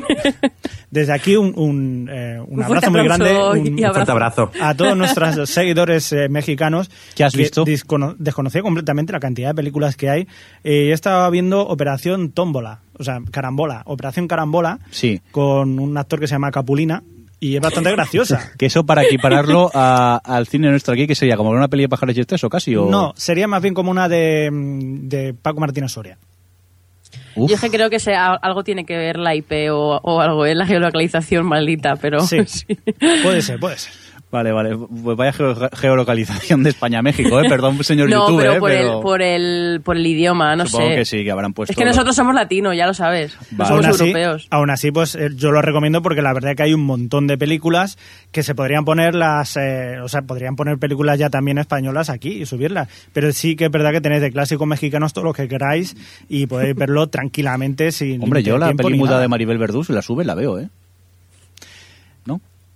Desde 0.92 1.14
aquí 1.14 1.36
un, 1.36 1.54
un, 1.58 2.10
eh, 2.12 2.40
un 2.46 2.58
Un 2.60 2.64
abrazo 2.64 2.90
muy 2.92 3.04
grande 3.04 3.36
un- 3.38 3.78
y 3.80 3.84
Un 3.84 3.94
fuerte 3.94 4.12
abrazo. 4.12 4.52
a 4.62 4.74
todos 4.74 4.96
nuestros 4.98 5.50
seguidores 5.50 6.12
eh, 6.14 6.30
mexicanos. 6.30 6.90
¿Qué 7.16 7.24
has 7.24 7.36
visto? 7.36 7.66
desconocía 8.18 8.62
completamente 8.62 9.12
la 9.14 9.20
cantidad 9.20 9.50
de 9.50 9.56
películas 9.56 9.96
que 9.98 10.10
hay. 10.10 10.28
Eh, 10.64 10.92
estaba 10.92 11.30
viendo 11.30 11.62
Operación 11.68 12.32
Tómbola, 12.32 12.80
o 12.98 13.04
sea, 13.04 13.20
Carambola, 13.32 13.82
Operación 13.86 14.28
Carambola, 14.28 14.80
Sí. 14.92 15.22
con 15.32 15.80
un 15.80 15.98
actor 15.98 16.20
que 16.20 16.28
se 16.28 16.36
llama 16.36 16.52
Capulina 16.52 17.04
y 17.40 17.56
es 17.56 17.62
bastante 17.62 17.92
graciosa. 17.92 18.52
Que 18.58 18.66
eso 18.68 18.86
para 18.86 19.04
equipararlo 19.04 19.70
a- 19.74 20.20
al 20.24 20.48
cine 20.48 20.70
nuestro 20.70 20.94
aquí, 20.94 21.08
que 21.08 21.16
sería 21.16 21.38
como 21.38 21.50
una 21.52 21.68
peli 21.68 21.84
de 21.84 21.90
pájaros 21.90 22.16
y 22.18 22.22
exceso 22.22 22.50
casi. 22.50 22.76
O... 22.76 22.90
No, 22.90 23.14
sería 23.16 23.48
más 23.48 23.62
bien 23.62 23.74
como 23.74 23.92
una 23.92 24.08
de, 24.10 24.50
de 24.52 25.34
Paco 25.34 25.60
Martínez 25.60 25.92
Soria. 25.92 26.18
Uf. 27.36 27.50
Yo 27.50 27.56
es 27.56 27.62
que 27.62 27.70
creo 27.70 27.90
que 27.90 28.00
sea, 28.00 28.34
algo 28.34 28.64
tiene 28.64 28.86
que 28.86 28.96
ver 28.98 29.18
la 29.18 29.36
IP 29.36 29.52
o, 29.72 30.00
o 30.02 30.22
algo, 30.22 30.46
es 30.46 30.56
la 30.56 30.66
geolocalización 30.66 31.46
maldita, 31.46 31.96
pero 31.98 32.22
Sí. 32.22 32.38
Puede 33.24 33.42
ser, 33.42 33.60
puede 33.60 33.78
ser. 33.78 33.92
Vale, 34.36 34.52
vale. 34.52 34.78
Pues 34.78 35.16
vaya 35.16 35.32
geo- 35.32 35.70
geolocalización 35.74 36.62
de 36.64 36.72
España-México, 36.72 37.40
¿eh? 37.40 37.48
Perdón, 37.48 37.82
señor 37.86 38.10
no, 38.10 38.28
YouTube, 38.28 38.40
pero, 38.42 38.54
¿eh? 38.54 38.60
por, 38.60 38.70
pero 38.70 38.96
El, 38.98 39.02
por, 39.02 39.22
el, 39.22 39.82
por 39.82 39.96
el 39.96 40.06
idioma, 40.06 40.56
no 40.58 40.66
supongo 40.66 40.90
sé. 40.90 40.96
que 40.96 41.06
sí, 41.06 41.24
que 41.24 41.32
habrán 41.32 41.54
puesto... 41.54 41.72
es 41.72 41.78
que 41.78 41.86
nosotros 41.86 42.14
somos 42.16 42.36
latinos, 42.36 42.76
ya 42.76 42.86
lo 42.86 42.94
sabes. 42.94 43.38
No 43.52 43.66
somos 43.66 43.86
aún 43.86 43.94
así, 43.96 44.04
europeos. 44.10 44.48
aún 44.50 44.70
así, 44.72 44.92
pues 44.92 45.16
eh, 45.16 45.30
yo 45.36 45.52
lo 45.52 45.62
recomiendo 45.62 46.02
porque 46.02 46.22
la 46.22 46.34
verdad 46.34 46.52
es 46.52 46.58
que 46.58 46.64
hay 46.64 46.74
un 46.74 46.84
montón 46.84 47.28
de 47.28 47.38
películas 47.38 47.98
que 48.34 48.44
se 48.44 48.56
podrían 48.56 48.84
poner 48.84 49.16
las, 49.16 49.56
eh, 49.56 50.00
o 50.04 50.10
sea, 50.10 50.24
podrían 50.24 50.58
poner 50.58 50.78
películas 50.80 51.18
ya 51.18 51.30
también 51.30 51.58
españolas 51.58 52.10
aquí 52.10 52.42
y 52.42 52.46
subirlas. 52.46 52.90
Pero 53.14 53.32
sí 53.32 53.56
que 53.56 53.66
es 53.66 53.72
verdad 53.72 53.92
que 53.94 54.02
tenéis 54.02 54.22
de 54.22 54.32
clásicos 54.32 54.68
mexicanos 54.68 55.14
todo 55.14 55.24
lo 55.24 55.34
que 55.34 55.48
queráis 55.48 55.96
y 56.28 56.46
podéis 56.48 56.76
verlo 56.76 57.08
tranquilamente 57.08 57.94
sin. 57.94 58.22
Hombre, 58.22 58.44
yo 58.44 58.58
la 58.58 58.74
nada. 58.74 59.22
de 59.22 59.28
Maribel 59.30 59.58
Verdú, 59.58 59.84
si 59.86 59.94
la 59.94 60.02
sube, 60.02 60.26
la 60.26 60.36
veo, 60.36 60.60
¿eh? 60.60 60.68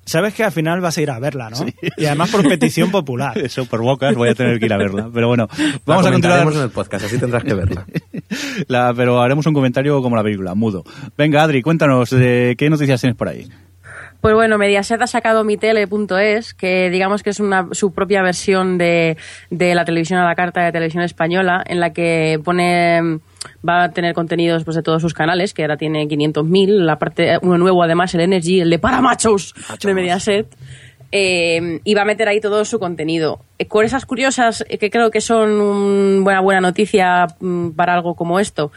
Sabes 0.10 0.34
que 0.34 0.44
al 0.44 0.52
final 0.52 0.82
vas 0.82 0.98
a 0.98 1.02
ir 1.04 1.12
a 1.12 1.20
verla, 1.20 1.52
¿no? 1.52 1.58
Y 1.98 2.06
además 2.06 2.32
por 2.32 2.42
petición 2.48 2.90
popular. 2.90 3.38
Eso, 3.44 3.66
por 3.66 3.82
bocas, 3.82 4.16
voy 4.16 4.30
a 4.30 4.34
tener 4.34 4.60
que 4.60 4.66
ir 4.66 4.74
a 4.74 4.78
verla. 4.78 5.08
Pero 5.14 5.28
bueno, 5.28 5.48
vamos 5.86 6.04
La 6.04 6.10
a 6.10 6.12
continuar. 6.14 6.52
en 6.52 6.62
el 6.62 6.70
podcast, 6.72 7.06
así 7.06 7.20
tendrás 7.20 7.44
que 7.44 7.54
verla. 7.54 7.86
La- 8.68 8.92
pero 8.96 9.22
haremos 9.22 9.46
un 9.46 9.54
comentario 9.54 10.02
como 10.02 10.16
la 10.16 10.24
película, 10.24 10.56
mudo. 10.56 10.84
Venga, 11.16 11.44
Adri, 11.44 11.62
cuéntanos, 11.62 12.12
eh, 12.14 12.56
¿qué 12.58 12.70
noticias 12.72 13.00
tienes 13.00 13.16
por 13.18 13.28
ahí? 13.30 13.48
Pues 14.22 14.34
bueno, 14.34 14.58
Mediaset 14.58 15.02
ha 15.02 15.08
sacado 15.08 15.44
mitele.es, 15.46 16.54
que 16.54 16.90
digamos 16.90 17.24
que 17.24 17.30
es 17.30 17.40
una, 17.40 17.68
su 17.72 17.94
propia 17.94 18.22
versión 18.22 18.78
de, 18.78 19.16
de 19.50 19.76
la 19.76 19.86
televisión 19.86 20.20
a 20.20 20.26
la 20.26 20.36
carta 20.36 20.62
de 20.64 20.72
televisión 20.72 21.04
española, 21.04 21.64
en 21.66 21.80
la 21.80 21.94
que 21.94 22.38
pone 22.44 23.20
va 23.68 23.84
a 23.86 23.92
tener 23.92 24.14
contenidos 24.14 24.64
pues, 24.64 24.76
de 24.76 24.84
todos 24.84 25.02
sus 25.02 25.14
canales, 25.14 25.54
que 25.54 25.62
ahora 25.64 25.78
tiene 25.78 26.08
500.000, 26.08 26.68
la 26.86 26.98
parte 27.00 27.38
uno 27.42 27.58
nuevo 27.58 27.84
además, 27.84 28.14
el 28.16 28.22
Energy, 28.22 28.60
el 28.62 28.70
de 28.70 28.80
para 28.80 29.02
machos 29.02 29.54
de 29.84 29.94
Mediaset. 29.94 30.48
eh, 31.12 31.80
y 31.84 31.94
va 31.96 32.04
a 32.04 32.06
meter 32.06 32.28
ahí 32.28 32.40
todo 32.40 32.64
su 32.66 32.78
contenido. 32.78 33.40
Eh, 33.58 33.66
Con 33.66 33.84
esas 33.84 34.06
curiosas, 34.06 34.64
eh, 34.70 34.78
que 34.78 34.92
creo 34.92 35.10
que 35.10 35.22
son 35.22 35.60
una 35.60 36.24
buena, 36.24 36.42
buena 36.42 36.62
noticia 36.62 37.26
mm, 37.40 37.70
para 37.72 37.94
algo 37.96 38.14
como 38.14 38.40
esto, 38.40 38.72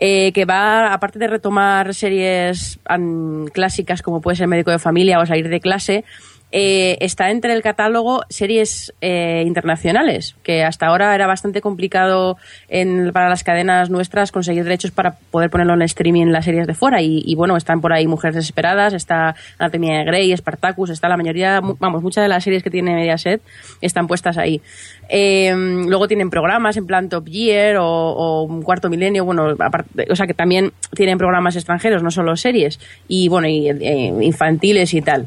eh, 0.00 0.32
que 0.32 0.44
va, 0.46 0.92
aparte 0.92 1.20
de 1.20 1.28
retomar 1.28 1.94
series 1.94 2.80
an- 2.86 3.46
clásicas 3.52 4.02
como 4.02 4.20
puede 4.20 4.36
ser 4.36 4.48
Médico 4.48 4.72
de 4.72 4.80
Familia 4.80 5.20
o 5.20 5.26
Salir 5.26 5.48
de 5.48 5.60
Clase, 5.60 6.04
eh, 6.52 6.96
está 7.00 7.30
entre 7.30 7.52
el 7.52 7.60
catálogo 7.62 8.22
series 8.28 8.94
eh, 9.00 9.42
internacionales, 9.46 10.36
que 10.42 10.62
hasta 10.64 10.86
ahora 10.86 11.14
era 11.14 11.26
bastante 11.26 11.60
complicado 11.60 12.36
en- 12.68 13.12
para 13.12 13.28
las 13.28 13.42
cadenas 13.44 13.90
nuestras 13.90 14.30
conseguir 14.32 14.64
derechos 14.64 14.90
para 14.92 15.16
poder 15.30 15.50
ponerlo 15.50 15.74
en 15.74 15.82
streaming 15.82 16.26
las 16.26 16.44
series 16.44 16.66
de 16.66 16.74
fuera. 16.74 17.02
Y, 17.02 17.34
bueno, 17.34 17.56
están 17.56 17.80
por 17.80 17.92
ahí 17.92 18.06
Mujeres 18.06 18.36
Desesperadas, 18.36 18.92
está 18.94 19.34
Anatomía 19.58 19.98
de 19.98 20.04
Grey, 20.04 20.36
Spartacus, 20.36 20.90
está 20.90 21.08
la 21.08 21.16
mayoría, 21.16 21.60
vamos, 21.60 22.02
muchas 22.02 22.22
de 22.24 22.28
las 22.28 22.44
series 22.44 22.62
que 22.62 22.70
tiene 22.70 22.94
Mediaset 22.94 23.42
están 23.80 24.06
puestas 24.06 24.38
ahí. 24.38 24.60
Eh, 25.08 25.52
luego 25.54 26.08
tienen 26.08 26.30
programas 26.30 26.76
en 26.76 26.86
plan 26.86 27.08
Top 27.08 27.28
Gear 27.28 27.76
o, 27.76 27.86
o 27.86 28.42
Un 28.42 28.62
Cuarto 28.62 28.88
Milenio, 28.88 29.24
bueno, 29.24 29.50
aparte- 29.58 30.06
o 30.10 30.16
sea 30.16 30.26
que 30.26 30.34
también 30.34 30.72
tienen 30.94 31.18
programas 31.18 31.56
extranjeros, 31.56 32.02
no 32.02 32.10
solo 32.10 32.36
series, 32.36 32.78
y 33.08 33.28
bueno, 33.28 33.48
y, 33.48 33.68
eh, 33.68 34.12
infantiles 34.20 34.94
y 34.94 35.02
tal. 35.02 35.26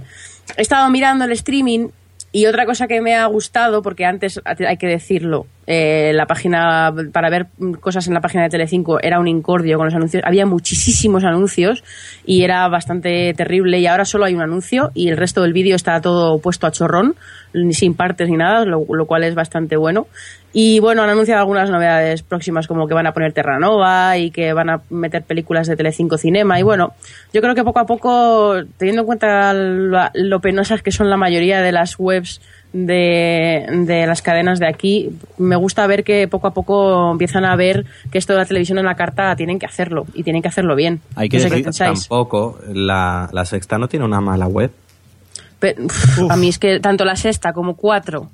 He 0.57 0.61
estado 0.61 0.89
mirando 0.89 1.25
el 1.25 1.31
streaming 1.31 1.89
y 2.31 2.45
otra 2.45 2.65
cosa 2.65 2.87
que 2.87 3.01
me 3.01 3.15
ha 3.15 3.25
gustado, 3.25 3.81
porque 3.81 4.05
antes 4.05 4.39
hay 4.45 4.77
que 4.77 4.87
decirlo, 4.87 5.47
eh, 5.71 6.13
la 6.15 6.25
página 6.25 6.91
para 7.13 7.29
ver 7.29 7.45
cosas 7.79 8.07
en 8.07 8.15
la 8.15 8.21
página 8.21 8.41
de 8.41 8.49
Telecinco 8.49 8.99
era 9.03 9.19
un 9.19 9.27
incordio 9.27 9.77
con 9.77 9.85
los 9.85 9.93
anuncios, 9.93 10.23
había 10.25 10.47
muchísimos 10.47 11.23
anuncios 11.23 11.83
y 12.25 12.41
era 12.41 12.67
bastante 12.69 13.35
terrible 13.35 13.77
y 13.77 13.85
ahora 13.85 14.03
solo 14.03 14.25
hay 14.25 14.33
un 14.33 14.41
anuncio 14.41 14.89
y 14.95 15.09
el 15.09 15.17
resto 15.17 15.43
del 15.43 15.53
vídeo 15.53 15.75
está 15.75 16.01
todo 16.01 16.39
puesto 16.39 16.65
a 16.65 16.71
chorrón, 16.71 17.15
sin 17.69 17.93
partes 17.93 18.29
ni 18.29 18.37
nada, 18.37 18.65
lo, 18.65 18.83
lo 18.89 19.05
cual 19.05 19.23
es 19.23 19.35
bastante 19.35 19.77
bueno. 19.77 20.07
Y 20.53 20.79
bueno, 20.79 21.03
han 21.03 21.11
anunciado 21.11 21.41
algunas 21.41 21.69
novedades 21.69 22.23
próximas 22.23 22.67
como 22.67 22.87
que 22.87 22.95
van 22.95 23.05
a 23.05 23.13
poner 23.13 23.33
Terranova 23.33 24.17
y 24.17 24.31
que 24.31 24.51
van 24.53 24.71
a 24.71 24.81
meter 24.89 25.21
películas 25.21 25.67
de 25.67 25.75
Telecinco 25.75 26.17
Cinema 26.17 26.59
y 26.59 26.63
bueno, 26.63 26.93
yo 27.31 27.41
creo 27.41 27.53
que 27.53 27.63
poco 27.63 27.79
a 27.79 27.85
poco, 27.85 28.55
teniendo 28.77 29.03
en 29.03 29.05
cuenta 29.05 29.53
lo, 29.53 29.99
lo 30.15 30.39
penosas 30.41 30.81
que 30.81 30.91
son 30.91 31.11
la 31.11 31.17
mayoría 31.17 31.61
de 31.61 31.71
las 31.71 31.99
webs 31.99 32.41
de, 32.73 33.65
de 33.85 34.05
las 34.07 34.21
cadenas 34.21 34.59
de 34.59 34.67
aquí, 34.67 35.09
me 35.37 35.55
gusta 35.55 35.85
ver 35.87 36.03
que 36.03 36.27
poco 36.27 36.47
a 36.47 36.53
poco 36.53 37.11
empiezan 37.11 37.45
a 37.45 37.55
ver 37.55 37.85
que 38.11 38.17
esto 38.17 38.33
de 38.33 38.39
la 38.39 38.45
televisión 38.45 38.77
en 38.77 38.85
la 38.85 38.95
carta 38.95 39.35
tienen 39.35 39.59
que 39.59 39.65
hacerlo 39.65 40.05
y 40.13 40.23
tienen 40.23 40.41
que 40.41 40.47
hacerlo 40.49 40.75
bien. 40.75 41.01
Hay 41.15 41.29
que 41.29 41.37
No 41.37 41.43
sé 41.43 41.49
decir-. 41.49 41.73
Tampoco, 41.77 42.59
la, 42.73 43.29
la 43.31 43.45
sexta 43.45 43.77
no 43.77 43.87
tiene 43.87 44.05
una 44.05 44.21
mala 44.21 44.47
web. 44.47 44.71
Uf, 45.61 46.31
a 46.31 46.35
mí 46.37 46.47
es 46.49 46.57
que 46.59 46.79
tanto 46.79 47.03
la 47.05 47.15
sexta 47.15 47.51
como 47.53 47.75
cuatro, 47.75 48.29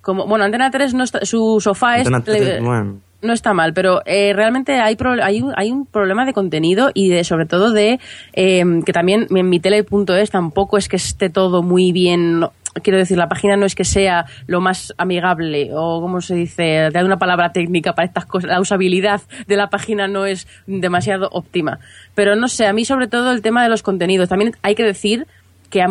como 0.00 0.26
bueno, 0.26 0.44
Antena 0.44 0.70
3 0.70 0.94
no 0.94 1.04
está- 1.04 1.24
su 1.24 1.60
sofá 1.60 1.98
es 1.98 2.06
Antena 2.06 2.24
tele- 2.24 2.38
tres, 2.40 2.62
bueno. 2.64 2.96
no 3.22 3.32
está 3.32 3.54
mal, 3.54 3.72
pero 3.72 4.02
eh, 4.06 4.32
realmente 4.34 4.80
hay, 4.80 4.96
pro- 4.96 5.22
hay, 5.22 5.40
un, 5.40 5.52
hay 5.56 5.70
un 5.70 5.86
problema 5.86 6.24
de 6.26 6.32
contenido 6.32 6.90
y 6.92 7.10
de 7.10 7.22
sobre 7.22 7.46
todo 7.46 7.70
de 7.70 8.00
eh, 8.32 8.64
que 8.84 8.92
también 8.92 9.28
en 9.30 9.48
mi 9.48 9.60
tele.es 9.60 10.30
tampoco 10.30 10.78
es 10.78 10.88
que 10.88 10.96
esté 10.96 11.30
todo 11.30 11.62
muy 11.62 11.92
bien. 11.92 12.44
Quiero 12.82 12.98
decir, 12.98 13.16
la 13.16 13.28
página 13.28 13.56
no 13.56 13.66
es 13.66 13.74
que 13.74 13.84
sea 13.84 14.24
lo 14.46 14.60
más 14.60 14.92
amigable 14.98 15.70
o, 15.72 16.00
como 16.00 16.20
se 16.20 16.34
dice, 16.34 16.90
de 16.92 17.04
una 17.04 17.18
palabra 17.18 17.52
técnica 17.52 17.92
para 17.92 18.06
estas 18.06 18.26
cosas. 18.26 18.50
La 18.50 18.60
usabilidad 18.60 19.22
de 19.46 19.56
la 19.56 19.68
página 19.68 20.08
no 20.08 20.26
es 20.26 20.48
demasiado 20.66 21.28
óptima. 21.30 21.78
Pero 22.14 22.36
no 22.36 22.48
sé, 22.48 22.66
a 22.66 22.72
mí 22.72 22.84
sobre 22.84 23.06
todo 23.06 23.30
el 23.30 23.42
tema 23.42 23.62
de 23.62 23.68
los 23.68 23.82
contenidos. 23.82 24.28
También 24.28 24.52
hay 24.62 24.74
que 24.74 24.84
decir 24.84 25.26
que 25.70 25.84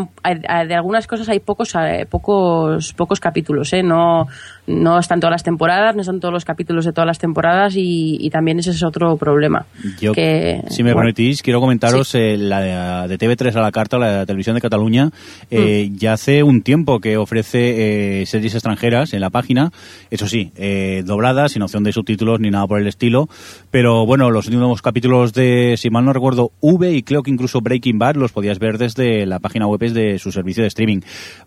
de 0.70 0.76
algunas 0.76 1.08
cosas 1.08 1.28
hay 1.28 1.40
pocos 1.40 1.76
eh, 1.76 2.06
pocos 2.10 2.94
pocos 2.94 3.20
capítulos 3.20 3.74
¿eh? 3.74 3.84
no 3.84 4.28
no 4.68 5.00
están 5.00 5.20
todas 5.20 5.32
las 5.32 5.44
temporadas 5.44 5.96
no 5.96 6.02
están 6.02 6.20
todos 6.20 6.34
los 6.34 6.46
capítulos 6.46 6.86
de 6.86 6.94
todas 6.94 7.08
las 7.08 7.20
temporadas 7.20 7.76
y, 7.76 8.18
y 8.20 8.30
también 8.30 8.60
ese 8.60 8.72
es 8.72 8.84
otro 8.84 9.18
problema. 9.18 9.66
Yo, 10.00 10.14
que 10.14 10.62
si 10.70 10.84
me 10.84 10.94
bueno, 10.94 11.08
permitís, 11.08 11.42
quiero 11.42 11.60
comentaros 11.60 12.16
eh, 12.16 12.38
la 12.38 13.08
de, 13.08 13.18
de 13.18 13.20
TV3 13.20 13.56
a 13.56 13.62
la 13.62 13.72
carta, 13.72 13.98
la 13.98 14.26
televisión 14.26 14.56
de 14.56 14.62
Cataluña, 14.62 15.12
eh, 15.52 15.90
Mm. 15.90 15.98
ya 15.98 16.14
hace 16.14 16.44
un 16.44 16.62
tiempo 16.62 17.00
que 17.00 17.18
ofrece 17.18 18.22
eh, 18.22 18.26
series 18.26 18.54
extranjeras 18.54 19.14
en 19.14 19.22
la 19.22 19.30
página, 19.30 19.72
eso 20.12 20.28
sí, 20.28 20.52
eh, 20.56 21.04
dobladas, 21.06 21.54
sin 21.54 21.62
opción 21.62 21.84
de 21.84 21.92
subtítulos 21.92 22.40
ni 22.40 22.50
nada 22.50 22.68
por 22.68 22.80
el 22.80 22.88
estilo, 22.88 23.28
pero 23.72 24.06
bueno, 24.06 24.30
los 24.32 24.46
últimos 24.48 24.82
capítulos 24.82 25.34
de, 25.34 25.76
si 25.78 25.90
mal 25.90 26.06
no 26.06 26.14
recuerdo, 26.14 26.52
V 26.62 26.92
y 26.92 27.04
creo 27.04 27.24
que 27.24 27.32
incluso 27.32 27.62
Breaking 27.62 28.00
Bad 28.00 28.16
los 28.16 28.32
podías 28.32 28.60
ver 28.60 28.78
desde 28.78 29.26
la 29.26 29.40
página 29.40 29.68
web 29.68 29.80
de 29.92 30.20
su 30.20 30.32
servicio 30.32 30.64
de 30.64 30.68
streaming. 30.68 31.02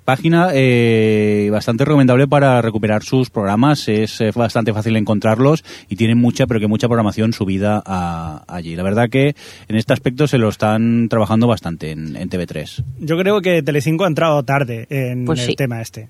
Página 0.04 0.50
eh, 0.52 1.48
bastante 1.50 1.84
recomendable 1.84 2.26
para 2.26 2.60
recuperar 2.60 3.02
sus 3.07 3.30
programas, 3.30 3.88
es 3.88 4.20
eh, 4.20 4.30
bastante 4.34 4.72
fácil 4.72 4.96
encontrarlos 4.96 5.64
y 5.88 5.96
tienen 5.96 6.18
mucha, 6.18 6.46
pero 6.46 6.61
que 6.61 6.66
mucha 6.66 6.88
programación 6.88 7.32
subida 7.32 7.82
a- 7.86 8.42
allí. 8.48 8.76
La 8.76 8.82
verdad 8.82 9.09
que 9.09 9.34
en 9.68 9.76
este 9.76 9.92
aspecto 9.92 10.26
se 10.26 10.38
lo 10.38 10.48
están 10.48 11.09
trabajando 11.09 11.46
bastante 11.46 11.92
en, 11.92 12.16
en 12.16 12.28
TV3. 12.28 12.84
Yo 13.00 13.16
creo 13.18 13.40
que 13.40 13.62
Telecinco 13.62 14.04
ha 14.04 14.09
entrado 14.09 14.42
tarde 14.42 14.86
en 14.90 15.24
Pues 15.24 15.40
el 15.40 15.46
sí. 15.46 15.54
tema 15.57 15.80
este. 15.80 16.09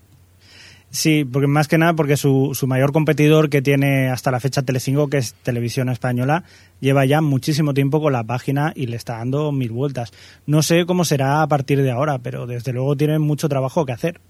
Sí, 0.89 1.25
porque 1.31 1.49
más 1.49 1.69
que 1.69 1.77
nada 1.79 1.93
porque 1.95 2.17
su, 2.17 2.53
su 2.55 2.67
mayor 2.67 2.93
competidor 2.93 3.51
que 3.51 3.61
tiene 3.61 4.09
hasta 4.09 4.31
la 4.31 4.41
fecha 4.41 4.63
Telecinco, 4.63 5.09
que 5.09 5.19
es 5.19 5.35
Televisión 5.43 5.89
Española, 5.91 6.45
lleva 6.81 7.05
ya 7.05 7.21
muchísimo 7.21 7.75
tiempo 7.75 8.01
con 8.01 8.13
la 8.13 8.25
página 8.25 8.73
y 8.75 8.87
le 8.87 8.97
está 8.97 9.19
dando 9.19 9.53
mil 9.53 9.73
vueltas. 9.73 10.13
No 10.47 10.63
sé 10.63 10.87
cómo 10.87 11.05
será 11.05 11.43
a 11.43 11.49
partir 11.49 11.83
de 11.83 11.91
ahora, 11.91 12.19
pero 12.21 12.47
desde 12.47 12.73
luego 12.73 12.97
tienen 12.97 13.21
mucho 13.21 13.49
trabajo 13.49 13.85
que 13.85 13.93
hacer. 13.93 14.21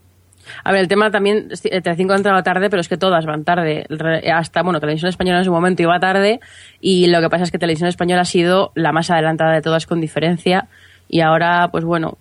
A 0.65 0.73
ver 0.73 0.81
el 0.81 0.89
tema 0.89 1.11
también 1.11 1.49
Telecinco 1.49 2.13
ha 2.13 2.17
entrado 2.17 2.43
tarde 2.43 2.71
pero 2.71 2.81
es 2.81 2.89
que 2.89 2.97
todas 2.97 3.27
van 3.27 3.45
tarde. 3.45 3.87
Hasta 4.33 4.63
bueno 4.63 4.81
televisión 4.81 5.09
española 5.09 5.39
en 5.39 5.45
su 5.45 5.53
momento 5.53 5.83
iba 5.83 5.99
tarde 5.99 6.41
y 6.81 7.07
lo 7.09 7.21
que 7.21 7.29
pasa 7.29 7.45
es 7.45 7.51
que 7.51 7.59
televisión 7.59 7.89
española 7.89 8.23
ha 8.23 8.27
sido 8.27 8.73
la 8.75 8.93
más 8.93 9.11
adelantada 9.11 9.53
de 9.53 9.63
todas 9.63 9.87
con 9.87 10.01
diferencia. 10.01 10.69
Y 11.09 11.21
ahora 11.21 11.69
pues 11.71 11.85
bueno 11.85 12.19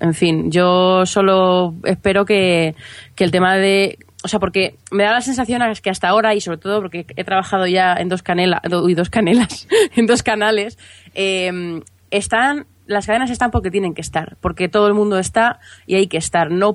en 0.00 0.14
fin 0.14 0.50
yo 0.50 1.04
solo 1.04 1.74
espero 1.84 2.24
que, 2.24 2.74
que 3.16 3.24
el 3.24 3.30
tema 3.30 3.56
de 3.56 3.98
o 4.24 4.28
sea, 4.28 4.40
porque 4.40 4.76
me 4.90 5.04
da 5.04 5.12
la 5.12 5.20
sensación 5.20 5.62
que 5.80 5.90
hasta 5.90 6.08
ahora, 6.08 6.34
y 6.34 6.40
sobre 6.40 6.58
todo 6.58 6.80
porque 6.80 7.06
he 7.16 7.24
trabajado 7.24 7.66
ya 7.66 7.94
en 7.94 8.08
dos 8.08 8.22
canelas, 8.22 8.60
uy, 8.72 8.94
dos 8.94 9.10
canelas, 9.10 9.68
en 9.96 10.06
dos 10.06 10.22
canales, 10.22 10.76
eh, 11.14 11.80
están, 12.10 12.66
las 12.86 13.06
cadenas 13.06 13.30
están 13.30 13.50
porque 13.50 13.70
tienen 13.70 13.94
que 13.94 14.00
estar, 14.00 14.36
porque 14.40 14.68
todo 14.68 14.88
el 14.88 14.94
mundo 14.94 15.18
está 15.18 15.60
y 15.86 15.94
hay 15.94 16.08
que 16.08 16.16
estar, 16.16 16.50
no 16.50 16.74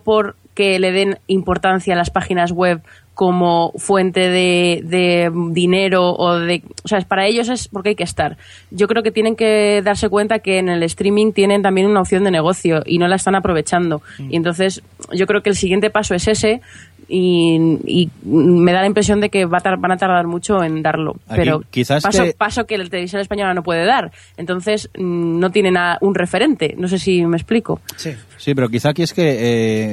porque 0.53 0.77
le 0.79 0.91
den 0.91 1.17
importancia 1.27 1.93
a 1.95 1.97
las 1.97 2.11
páginas 2.11 2.51
web 2.51 2.81
como 3.15 3.71
fuente 3.77 4.29
de, 4.29 4.81
de 4.83 5.31
dinero 5.51 6.11
o 6.13 6.37
de... 6.39 6.61
O 6.83 6.87
sea, 6.87 6.99
para 7.01 7.25
ellos 7.27 7.49
es 7.49 7.67
porque 7.67 7.89
hay 7.89 7.95
que 7.95 8.03
estar. 8.03 8.37
Yo 8.71 8.87
creo 8.87 9.01
que 9.03 9.11
tienen 9.11 9.35
que 9.35 9.81
darse 9.83 10.09
cuenta 10.09 10.39
que 10.39 10.57
en 10.59 10.69
el 10.69 10.83
streaming 10.83 11.31
tienen 11.31 11.61
también 11.63 11.87
una 11.87 12.01
opción 12.01 12.23
de 12.23 12.31
negocio 12.31 12.81
y 12.85 12.97
no 12.99 13.07
la 13.07 13.15
están 13.15 13.35
aprovechando. 13.35 14.01
Y 14.19 14.35
entonces 14.35 14.81
yo 15.11 15.25
creo 15.27 15.41
que 15.41 15.49
el 15.49 15.55
siguiente 15.55 15.89
paso 15.89 16.13
es 16.15 16.27
ese 16.27 16.61
y, 17.07 17.57
y 17.85 18.09
me 18.25 18.71
da 18.71 18.81
la 18.81 18.87
impresión 18.87 19.19
de 19.21 19.29
que 19.29 19.45
va 19.45 19.59
a 19.63 19.75
van 19.75 19.91
a 19.91 19.97
tardar 19.97 20.25
mucho 20.25 20.63
en 20.63 20.81
darlo. 20.81 21.15
Aquí 21.27 21.35
pero 21.41 21.61
quizás 21.69 22.01
paso, 22.01 22.23
que- 22.23 22.33
paso 22.33 22.65
que 22.65 22.77
la 22.77 22.85
televisión 22.89 23.21
española 23.21 23.53
no 23.53 23.61
puede 23.61 23.85
dar. 23.85 24.11
Entonces 24.37 24.89
mm, 24.97 25.39
no 25.39 25.51
tienen 25.51 25.75
un 26.01 26.15
referente. 26.15 26.73
No 26.77 26.87
sé 26.87 26.97
si 26.97 27.23
me 27.25 27.37
explico. 27.37 27.79
Sí. 27.97 28.11
Sí, 28.43 28.53
pero 28.55 28.67
quizá 28.67 28.89
aquí 28.89 29.03
es 29.03 29.13
que, 29.13 29.37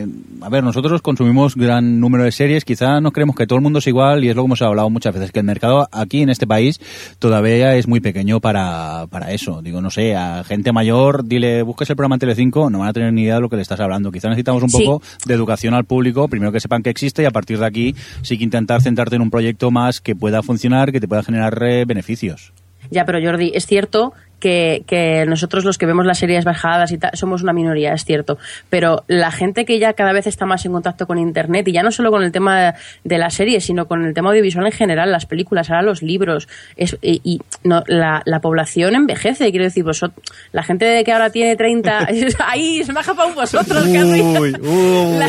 eh, 0.01 0.07
a 0.41 0.49
ver, 0.49 0.65
nosotros 0.65 1.03
consumimos 1.03 1.55
gran 1.55 2.01
número 2.01 2.25
de 2.25 2.33
series, 2.33 2.65
quizá 2.65 3.01
no 3.01 3.13
creemos 3.13 3.37
que 3.37 3.47
todo 3.47 3.57
el 3.59 3.63
mundo 3.63 3.79
es 3.79 3.87
igual 3.87 4.25
y 4.25 4.29
es 4.29 4.35
lo 4.35 4.43
que 4.43 4.47
hemos 4.47 4.61
hablado 4.63 4.91
muchas 4.91 5.15
veces, 5.15 5.31
que 5.31 5.39
el 5.39 5.47
mercado 5.47 5.89
aquí 5.93 6.23
en 6.23 6.31
este 6.31 6.49
país 6.49 6.81
todavía 7.21 7.77
es 7.77 7.87
muy 7.87 8.01
pequeño 8.01 8.41
para, 8.41 9.07
para 9.09 9.31
eso. 9.31 9.63
Digo, 9.63 9.81
no 9.81 9.89
sé, 9.91 10.17
a 10.17 10.43
gente 10.43 10.73
mayor, 10.73 11.25
dile, 11.29 11.63
busques 11.63 11.89
el 11.91 11.95
programa 11.95 12.17
en 12.17 12.19
Telecinco, 12.19 12.71
no 12.71 12.81
van 12.81 12.89
a 12.89 12.93
tener 12.93 13.13
ni 13.13 13.23
idea 13.23 13.37
de 13.37 13.41
lo 13.41 13.49
que 13.49 13.55
le 13.55 13.63
estás 13.63 13.79
hablando. 13.79 14.11
Quizá 14.11 14.29
necesitamos 14.29 14.65
un 14.65 14.71
Sí. 14.71 14.83
poco 14.85 15.01
de 15.27 15.35
educación 15.35 15.75
al 15.75 15.85
público, 15.85 16.27
primero 16.27 16.51
que 16.51 16.59
sepan 16.59 16.83
que 16.83 16.91
existe 16.91 17.23
y 17.23 17.27
a 17.27 17.31
partir 17.31 17.61
de 17.61 17.67
aquí 17.67 17.95
sí 18.23 18.37
que 18.37 18.43
intentar 18.43 18.83
centrarte 18.83 19.15
en 19.15 19.23
un 19.23 19.31
proyecto 19.31 19.71
más 19.71 20.01
que 20.01 20.17
pueda 20.17 20.43
funcionar, 20.43 20.91
que 20.91 20.99
te 20.99 21.07
pueda 21.07 21.23
generar 21.23 21.57
eh, 21.63 21.85
beneficios. 21.85 22.53
Ya, 22.91 23.05
pero 23.05 23.21
Jordi, 23.23 23.53
es 23.55 23.67
cierto 23.67 24.13
que, 24.41 24.85
que 24.87 25.27
nosotros 25.27 25.65
los 25.67 25.77
que 25.77 25.85
vemos 25.85 26.07
las 26.07 26.19
series 26.19 26.45
bajadas 26.47 26.93
y 26.93 26.99
tal, 26.99 27.11
somos 27.15 27.43
una 27.43 27.53
minoría, 27.53 27.93
es 27.93 28.07
cierto. 28.07 28.39
Pero 28.71 29.05
la 29.07 29.31
gente 29.31 29.67
que 29.67 29.79
ya 29.79 29.93
cada 29.93 30.13
vez 30.13 30.27
está 30.27 30.47
más 30.47 30.65
en 30.65 30.73
contacto 30.73 31.07
con 31.07 31.19
Internet, 31.19 31.69
y 31.69 31.73
ya 31.73 31.83
no 31.83 31.91
solo 31.93 32.11
con 32.11 32.23
el 32.23 32.33
tema 32.33 32.75
de 33.05 33.19
las 33.19 33.35
series, 33.35 33.65
sino 33.67 33.87
con 33.87 34.03
el 34.05 34.15
tema 34.15 34.31
audiovisual 34.31 34.65
en 34.65 34.73
general, 34.73 35.13
las 35.13 35.27
películas, 35.27 35.69
ahora 35.69 35.83
los 35.83 36.03
libros, 36.03 36.49
es, 36.77 36.97
y, 37.03 37.21
y 37.23 37.41
no, 37.65 37.85
la, 37.87 38.23
la 38.25 38.41
población 38.41 38.95
envejece, 38.95 39.51
quiero 39.51 39.65
decir, 39.67 39.85
vosot- 39.85 40.13
la 40.53 40.63
gente 40.63 41.05
que 41.05 41.13
ahora 41.13 41.29
tiene 41.29 41.55
30, 41.55 42.09
ahí 42.47 42.83
se 42.83 42.93
me 42.95 43.01
ha 43.01 43.03
escapado 43.03 43.35
vosotros. 43.35 43.87
Uy, 43.87 44.21
uy. 44.23 44.53
La- 45.19 45.29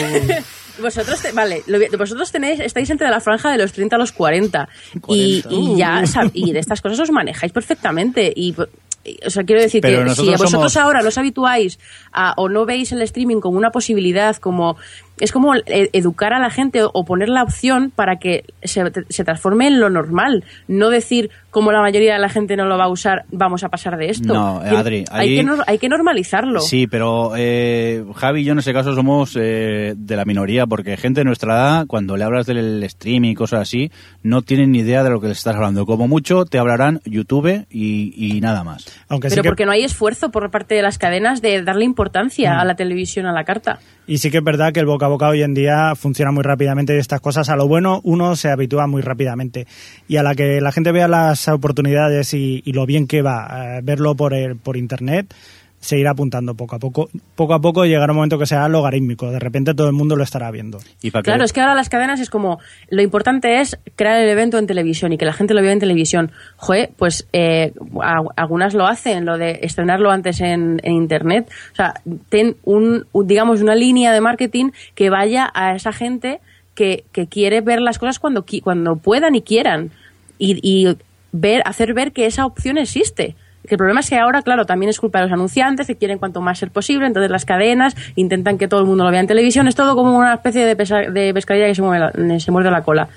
Vosotros, 0.80 1.22
te- 1.22 1.32
vale, 1.32 1.64
lo- 1.68 1.80
vosotros 1.98 2.32
tenéis, 2.32 2.60
estáis 2.60 2.90
entre 2.90 3.10
la 3.10 3.20
franja 3.20 3.52
de 3.52 3.58
los 3.58 3.72
30 3.74 3.96
a 3.96 4.00
los 4.00 4.12
40, 4.12 4.70
Y, 5.08 5.42
40. 5.42 5.50
y 5.50 5.78
ya 5.78 6.02
sab- 6.04 6.32
y 6.34 6.52
de 6.52 6.60
estas 6.60 6.82
cosas 6.82 7.00
os 7.00 7.12
manejáis 7.12 7.52
perfectamente. 7.52 8.32
Y 8.36 8.56
y, 9.04 9.18
o 9.26 9.32
sea, 9.32 9.44
quiero 9.44 9.60
decir 9.64 9.82
Pero 9.82 10.04
que 10.04 10.12
si 10.14 10.22
vosotros 10.30 10.52
somos- 10.52 10.78
ahora 10.78 11.02
no 11.02 11.08
os 11.08 11.18
habituáis 11.18 11.80
a, 12.14 12.36
o 12.38 12.50
no 12.50 12.68
veis 12.68 12.92
el 12.92 13.02
streaming 13.02 13.40
como 13.40 13.58
una 13.58 13.72
posibilidad, 13.72 14.36
como 14.38 14.78
es 15.22 15.32
como 15.32 15.56
e- 15.56 15.90
educar 15.94 16.34
a 16.34 16.40
la 16.40 16.50
gente 16.50 16.82
o 16.84 17.06
poner 17.06 17.30
la 17.30 17.44
opción 17.44 17.92
para 17.96 18.18
que 18.18 18.44
se, 18.64 18.84
se 19.10 19.24
transforme 19.24 19.68
en 19.68 19.80
lo 19.80 19.90
normal, 19.90 20.44
no 20.68 20.90
decir 20.90 21.30
como 21.50 21.72
la 21.74 21.82
mayoría 21.82 22.14
de 22.14 22.20
la 22.20 22.30
gente 22.30 22.56
no 22.56 22.66
lo 22.66 22.78
va 22.78 22.86
a 22.86 22.90
usar, 22.90 23.26
vamos 23.32 23.64
a 23.64 23.70
pasar 23.70 23.98
de 23.98 24.10
esto. 24.10 24.34
No, 24.34 24.66
eh, 24.66 24.70
Adri, 24.70 25.06
hay, 25.12 25.38
ahí- 25.40 25.46
que, 25.46 25.52
hay 25.68 25.78
que 25.80 25.90
normalizarlo. 25.90 26.62
Sí, 26.62 26.88
pero 26.88 27.34
eh, 27.36 28.06
Javi 28.16 28.42
y 28.42 28.44
yo 28.46 28.54
en 28.54 28.60
ese 28.60 28.74
caso 28.74 28.96
somos 28.96 29.36
eh, 29.40 29.94
de 29.98 30.16
la 30.16 30.24
minoría, 30.26 30.66
porque 30.66 30.96
gente 30.98 31.22
de 31.22 31.26
nuestra 31.26 31.54
edad, 31.54 31.88
cuando 31.88 32.16
le 32.18 32.24
hablas 32.24 32.46
del 32.46 32.82
streaming 32.84 33.32
y 33.32 33.36
cosas 33.36 33.62
así, 33.62 33.92
no 34.24 34.42
tienen 34.42 34.72
ni 34.72 34.80
idea 34.80 35.04
de 35.04 35.10
lo 35.10 35.20
que 35.20 35.28
les 35.28 35.38
estás 35.40 35.56
hablando. 35.56 35.86
Como 35.86 36.08
mucho 36.08 36.46
te 36.46 36.58
hablarán 36.58 37.02
YouTube 37.06 37.66
y, 37.70 38.14
y 38.16 38.40
nada 38.42 38.64
más. 38.64 38.86
Aunque 39.10 39.30
sí 39.30 39.34
Pero 39.36 39.44
que- 39.44 39.50
porque 39.50 39.66
no 39.66 39.72
hay 39.74 39.84
esfuerzo 39.84 40.32
por 40.32 40.50
parte 40.52 40.76
de 40.76 40.82
las 40.82 40.98
cadenas 40.98 41.42
de 41.42 41.62
darle 41.64 41.84
importancia 41.86 42.60
a 42.60 42.66
la 42.66 42.76
televisión, 42.76 43.26
a 43.26 43.34
la 43.34 43.44
carta. 43.44 43.80
Y 44.08 44.18
sí 44.18 44.32
que 44.32 44.38
es 44.40 44.44
verdad 44.44 44.74
que 44.74 44.80
el 44.80 44.86
boca 44.86 45.06
a 45.06 45.10
boca 45.12 45.28
hoy 45.30 45.44
en 45.44 45.54
día 45.54 45.94
funciona 45.96 46.32
muy 46.32 46.42
rápidamente 46.44 46.96
y 46.96 47.00
estas 47.00 47.22
cosas 47.22 47.50
a 47.50 47.56
lo 47.56 47.68
bueno 47.68 48.02
uno 48.04 48.36
se 48.36 48.50
habitúa 48.50 48.88
muy 48.88 49.02
rápidamente. 49.02 49.68
Y 50.08 50.18
a 50.18 50.24
la 50.24 50.34
que 50.36 50.60
la 50.62 50.72
gente 50.72 50.92
vea 50.92 51.08
las 51.08 51.48
oportunidades 51.48 52.34
y, 52.34 52.64
lo 52.72 52.86
bien 52.86 53.06
que 53.08 53.22
va 53.22 53.78
eh, 53.78 53.82
verlo 53.84 54.16
por, 54.16 54.34
el- 54.34 54.56
por 54.56 54.78
internet, 54.78 55.34
se 55.82 55.98
irá 55.98 56.12
apuntando 56.12 56.56
poco 56.56 56.76
a 56.76 56.80
poco. 56.80 57.10
Poco 57.36 57.54
a 57.54 57.60
poco 57.60 57.86
llegará 57.86 58.14
un 58.14 58.18
momento 58.18 58.40
que 58.40 58.46
será 58.46 58.70
logarítmico. 58.70 59.30
De 59.32 59.40
repente 59.40 59.74
todo 59.74 59.88
el 59.88 59.94
mundo 59.94 60.16
lo 60.16 60.24
estará 60.24 60.50
viendo. 60.52 60.80
Y 61.02 61.12
para 61.12 61.24
Claro, 61.24 61.44
es 61.44 61.52
que 61.52 61.60
ahora 61.60 61.76
las 61.76 61.90
cadenas 61.90 62.20
es 62.20 62.30
como, 62.30 62.60
lo 62.90 63.02
importante 63.02 63.60
es 63.60 63.78
crear 63.96 64.22
el 64.22 64.30
evento 64.30 64.58
en 64.60 64.68
televisión 64.68 65.12
y 65.12 65.18
que 65.18 65.26
la 65.26 65.34
gente 65.34 65.54
lo 65.54 65.62
vea 65.62 65.72
en 65.74 65.80
televisión. 65.80 66.32
Joder, 66.56 66.92
pues 66.98 67.28
eh, 67.34 67.74
a- 68.02 68.22
algunas 68.38 68.74
lo 68.76 68.86
hacen, 68.88 69.26
lo 69.26 69.38
de 69.38 69.60
estrenarlo 69.64 70.12
antes 70.12 70.40
en, 70.40 70.80
en 70.84 70.94
Internet. 70.94 71.50
O 71.74 71.76
sea, 71.76 71.96
ten 72.30 72.56
un, 72.64 73.06
un- 73.12 73.28
digamos, 73.28 73.62
una 73.62 73.76
línea 73.76 74.14
de 74.14 74.22
marketing 74.22 74.70
que 74.96 75.10
vaya 75.10 75.52
a 75.54 75.76
esa 75.76 75.92
gente 75.92 76.40
que, 76.76 77.04
que 77.12 77.28
quiere 77.28 77.62
ver 77.62 77.82
las 77.82 77.98
cosas 78.00 78.20
cuando, 78.20 78.46
qui- 78.46 78.62
cuando 78.62 78.96
puedan 78.98 79.36
y 79.36 79.42
quieran. 79.42 79.90
Y, 80.38 80.60
y 80.62 80.96
ver, 81.32 81.64
hacer 81.66 81.94
ver 81.96 82.12
que 82.12 82.28
esa 82.28 82.46
opción 82.46 82.78
existe. 82.78 83.36
Que 83.68 83.76
el 83.76 83.78
problema 83.78 84.00
es 84.00 84.10
que 84.10 84.18
ahora, 84.18 84.42
claro, 84.42 84.66
también 84.66 84.90
es 84.90 85.00
culpa 85.00 85.20
de 85.20 85.26
los 85.26 85.34
anunciantes 85.34 85.86
que 85.88 85.96
quieren 85.96 86.18
cuanto 86.18 86.42
más 86.42 86.58
ser 86.60 86.72
posible, 86.72 87.06
entonces 87.08 87.30
las 87.32 87.46
cadenas 87.46 87.96
intentan 88.16 88.58
que 88.58 88.68
todo 88.68 88.80
el 88.80 88.88
mundo 88.88 89.04
lo 89.04 89.12
vea 89.12 89.20
en 89.20 89.28
televisión, 89.28 89.68
es 89.68 89.76
todo 89.76 89.96
como 89.96 90.18
una 90.18 90.34
especie 90.34 90.66
de, 90.66 90.76
pesa- 90.76 91.10
de 91.12 91.34
pescadilla 91.34 91.68
que 91.68 91.76
se, 91.76 91.82
mueve 91.82 92.12
la- 92.14 92.40
se 92.40 92.52
muerde 92.52 92.72
la 92.72 92.82
cola. 92.84 93.08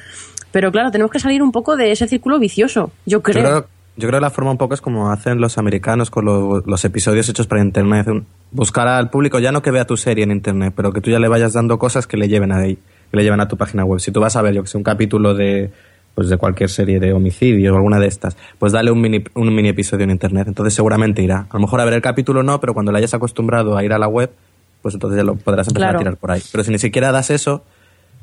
Pero 0.53 0.71
claro, 0.71 0.91
tenemos 0.91 1.11
que 1.11 1.19
salir 1.19 1.43
un 1.43 1.51
poco 1.51 1.77
de 1.77 1.93
ese 1.93 2.07
círculo 2.07 2.39
vicioso, 2.39 2.91
yo 3.07 3.19
Yo 3.19 3.23
creo. 3.23 3.43
creo, 3.43 3.67
yo 3.97 4.09
creo 4.09 4.19
que 4.21 4.25
la 4.25 4.31
forma 4.31 4.51
un 4.51 4.59
poco 4.59 4.75
es 4.75 4.81
como 4.81 5.11
hacen 5.11 5.41
los 5.41 5.57
americanos 5.59 6.11
con 6.11 6.25
lo- 6.27 6.63
los 6.67 6.85
episodios 6.85 7.29
hechos 7.29 7.47
para 7.47 7.63
internet. 7.63 8.07
Buscar 8.51 8.87
al 8.87 9.11
público, 9.11 9.39
ya 9.41 9.51
no 9.51 9.63
que 9.63 9.71
vea 9.71 9.85
tu 9.87 9.97
serie 9.97 10.25
en 10.25 10.31
internet, 10.31 10.75
pero 10.77 10.93
que 10.93 11.01
tú 11.01 11.11
ya 11.11 11.19
le 11.19 11.27
vayas 11.29 11.55
dando 11.55 11.79
cosas 11.79 12.07
que 12.07 12.17
le 12.17 12.29
lleven 12.29 12.53
a 12.53 12.59
ahí, 12.59 12.77
que 13.11 13.17
le 13.17 13.23
lleven 13.25 13.41
a 13.41 13.49
tu 13.49 13.57
página 13.57 13.85
web. 13.85 13.99
Si 13.99 14.13
tú 14.13 14.21
vas 14.21 14.37
a 14.37 14.43
ver, 14.43 14.55
yo 14.55 14.63
que 14.63 14.69
sé, 14.69 14.77
un 14.77 14.85
capítulo 14.85 15.35
de 15.35 15.71
pues 16.15 16.29
de 16.29 16.37
cualquier 16.37 16.71
serie 16.71 17.01
de 17.01 17.13
homicidio 17.13 17.73
o 17.73 17.77
alguna 17.77 17.99
de 17.99 18.07
estas, 18.07 18.37
pues 18.59 18.73
dale 18.73 18.91
un 18.91 19.01
mini, 19.01 19.25
un 19.35 19.55
mini 19.55 19.71
episodio 19.71 20.05
en 20.05 20.11
internet. 20.11 20.47
Entonces 20.49 20.75
seguramente 20.75 21.23
irá. 21.23 21.47
A 21.51 21.55
lo 21.55 21.61
mejor 21.61 21.81
a 21.81 21.85
ver 21.85 21.95
el 21.95 22.03
capítulo 22.03 22.43
no, 22.43 22.61
pero 22.61 22.73
cuando 22.75 22.93
le 22.93 22.99
hayas 22.99 23.15
acostumbrado 23.15 23.77
a 23.77 23.85
ir 23.85 23.93
a 23.93 23.99
la 23.99 24.07
web, 24.09 24.31
pues 24.83 24.95
entonces 24.95 25.17
ya 25.17 25.25
lo 25.25 25.35
podrás 25.37 25.67
empezar 25.69 25.89
Claro. 25.89 25.99
a 25.99 26.03
tirar 26.03 26.17
por 26.17 26.31
ahí. 26.31 26.43
Pero 26.53 26.63
si 26.63 26.71
ni 26.71 26.79
siquiera 26.79 27.11
das 27.11 27.31
eso, 27.31 27.65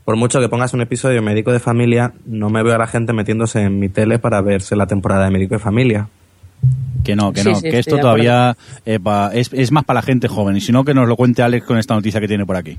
por 0.06 0.16
mucho 0.16 0.40
que 0.40 0.48
pongas 0.48 0.74
un 0.74 0.82
episodio 0.82 1.22
médico 1.22 1.52
de 1.52 1.60
familia, 1.60 2.14
no 2.26 2.50
me 2.50 2.64
veo 2.64 2.74
a 2.76 2.78
la 2.78 2.88
gente 2.88 3.14
metiéndose 3.14 3.62
en 3.62 3.80
mi 3.80 3.90
tele 3.90 4.20
para 4.20 4.42
verse 4.42 4.76
la 4.76 4.88
temporada 4.88 5.26
de 5.26 5.32
médico 5.32 5.56
de 5.56 5.60
familia. 5.60 6.08
Que 7.04 7.16
no, 7.16 7.34
que 7.34 7.44
no, 7.44 7.56
sí, 7.56 7.64
que 7.70 7.80
esto 7.80 7.98
todavía 7.98 8.56
eh, 8.86 9.00
pa- 9.00 9.32
es, 9.34 9.52
es 9.54 9.72
más 9.72 9.84
para 9.84 9.98
la 10.00 10.02
gente 10.04 10.28
joven. 10.28 10.56
Y 10.56 10.62
si 10.62 10.72
no, 10.72 10.86
que 10.86 10.94
nos 10.94 11.08
lo 11.08 11.16
cuente 11.16 11.42
Alex 11.42 11.66
con 11.66 11.78
esta 11.80 11.96
noticia 11.96 12.22
que 12.22 12.28
tiene 12.28 12.46
por 12.46 12.56
aquí. 12.56 12.78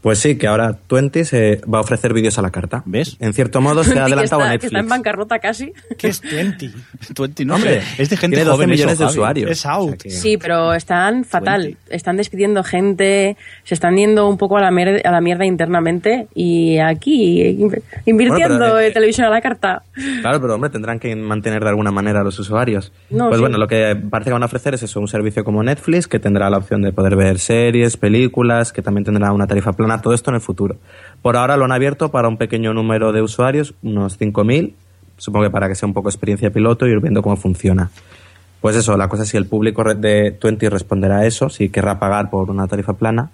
Pues 0.00 0.18
sí, 0.18 0.36
que 0.38 0.46
ahora 0.46 0.78
Twenty 0.86 1.24
se 1.24 1.60
va 1.72 1.78
a 1.78 1.80
ofrecer 1.82 2.14
vídeos 2.14 2.38
a 2.38 2.42
la 2.42 2.50
carta. 2.50 2.82
¿Ves? 2.86 3.16
En 3.20 3.32
cierto 3.34 3.60
modo 3.60 3.84
se 3.84 3.98
ha 3.98 4.04
adelantado 4.06 4.40
está, 4.42 4.52
a 4.54 4.58
que 4.58 4.66
está 4.66 4.78
en 4.78 4.84
Netflix. 4.86 4.90
bancarrota 4.90 5.38
casi. 5.38 5.72
¿Qué 5.98 6.08
es 6.08 6.22
20? 6.22 6.70
20, 7.18 7.44
no, 7.44 7.54
Hombre, 7.56 7.82
es 7.98 8.08
de 8.10 8.16
gente 8.16 8.36
tiene 8.36 8.44
12 8.50 8.56
joven 8.56 8.70
eso, 8.70 8.76
millones 8.76 8.98
de 8.98 9.04
usuarios. 9.04 9.50
Es 9.50 9.66
out. 9.66 9.82
O 9.82 9.88
sea 9.88 9.96
que- 9.98 10.10
Sí, 10.10 10.36
pero 10.38 10.72
están 10.74 11.24
fatal. 11.24 11.76
Están 11.90 12.16
despidiendo 12.16 12.62
gente, 12.64 13.36
se 13.64 13.74
están 13.74 13.96
yendo 13.96 14.28
un 14.28 14.38
poco 14.38 14.56
a 14.56 14.60
la, 14.62 14.70
mier- 14.70 15.02
a 15.06 15.10
la 15.10 15.20
mierda 15.20 15.44
internamente 15.44 16.28
y 16.34 16.78
aquí 16.78 17.42
in- 17.42 17.82
invirtiendo 18.06 18.56
Bueno, 18.58 18.64
pero, 18.72 18.78
eh, 18.80 18.86
en 18.88 18.92
televisión 18.92 19.26
a 19.26 19.30
la 19.30 19.40
carta. 19.40 19.82
Claro, 20.22 20.40
pero 20.40 20.54
hombre, 20.54 20.70
tendrán 20.70 20.98
que 20.98 21.14
mantener 21.14 21.62
de 21.62 21.68
alguna 21.68 21.90
manera 21.90 22.20
a 22.20 22.24
los 22.24 22.38
usuarios. 22.38 22.92
No, 23.10 23.26
pues 23.28 23.36
sí. 23.36 23.40
bueno, 23.42 23.58
lo 23.58 23.66
que 23.68 23.96
parece 24.10 24.30
que 24.30 24.32
van 24.34 24.42
a 24.42 24.46
ofrecer 24.46 24.74
es 24.74 24.82
eso, 24.82 24.98
un 25.00 25.08
servicio 25.08 25.44
como 25.44 25.62
Netflix, 25.62 26.08
que 26.08 26.18
tendrá 26.18 26.48
la 26.50 26.58
opción 26.58 26.82
de 26.82 26.92
poder 26.92 27.16
ver 27.16 27.38
series, 27.38 27.96
películas, 27.96 28.72
que 28.72 28.82
también 28.82 29.04
tendrá 29.04 29.32
una 29.32 29.46
tarifa 29.46 29.72
plana, 29.72 29.89
todo 29.98 30.14
esto 30.14 30.30
en 30.30 30.36
el 30.36 30.40
futuro. 30.40 30.76
Por 31.22 31.36
ahora 31.36 31.56
lo 31.56 31.64
han 31.64 31.72
abierto 31.72 32.10
para 32.10 32.28
un 32.28 32.36
pequeño 32.36 32.72
número 32.72 33.12
de 33.12 33.22
usuarios, 33.22 33.74
unos 33.82 34.18
5.000, 34.18 34.72
supongo 35.16 35.44
que 35.46 35.50
para 35.50 35.68
que 35.68 35.74
sea 35.74 35.86
un 35.86 35.92
poco 35.94 36.08
experiencia 36.08 36.50
piloto 36.50 36.86
y 36.86 36.90
ir 36.92 37.00
viendo 37.00 37.22
cómo 37.22 37.36
funciona. 37.36 37.90
Pues 38.60 38.76
eso, 38.76 38.96
la 38.96 39.08
cosa 39.08 39.22
es 39.24 39.28
si 39.30 39.36
el 39.36 39.46
público 39.46 39.82
de 39.94 40.32
Twenty 40.32 40.68
responderá 40.68 41.18
a 41.18 41.26
eso, 41.26 41.48
si 41.48 41.68
querrá 41.70 41.98
pagar 41.98 42.30
por 42.30 42.50
una 42.50 42.66
tarifa 42.68 42.92
plana, 42.94 43.30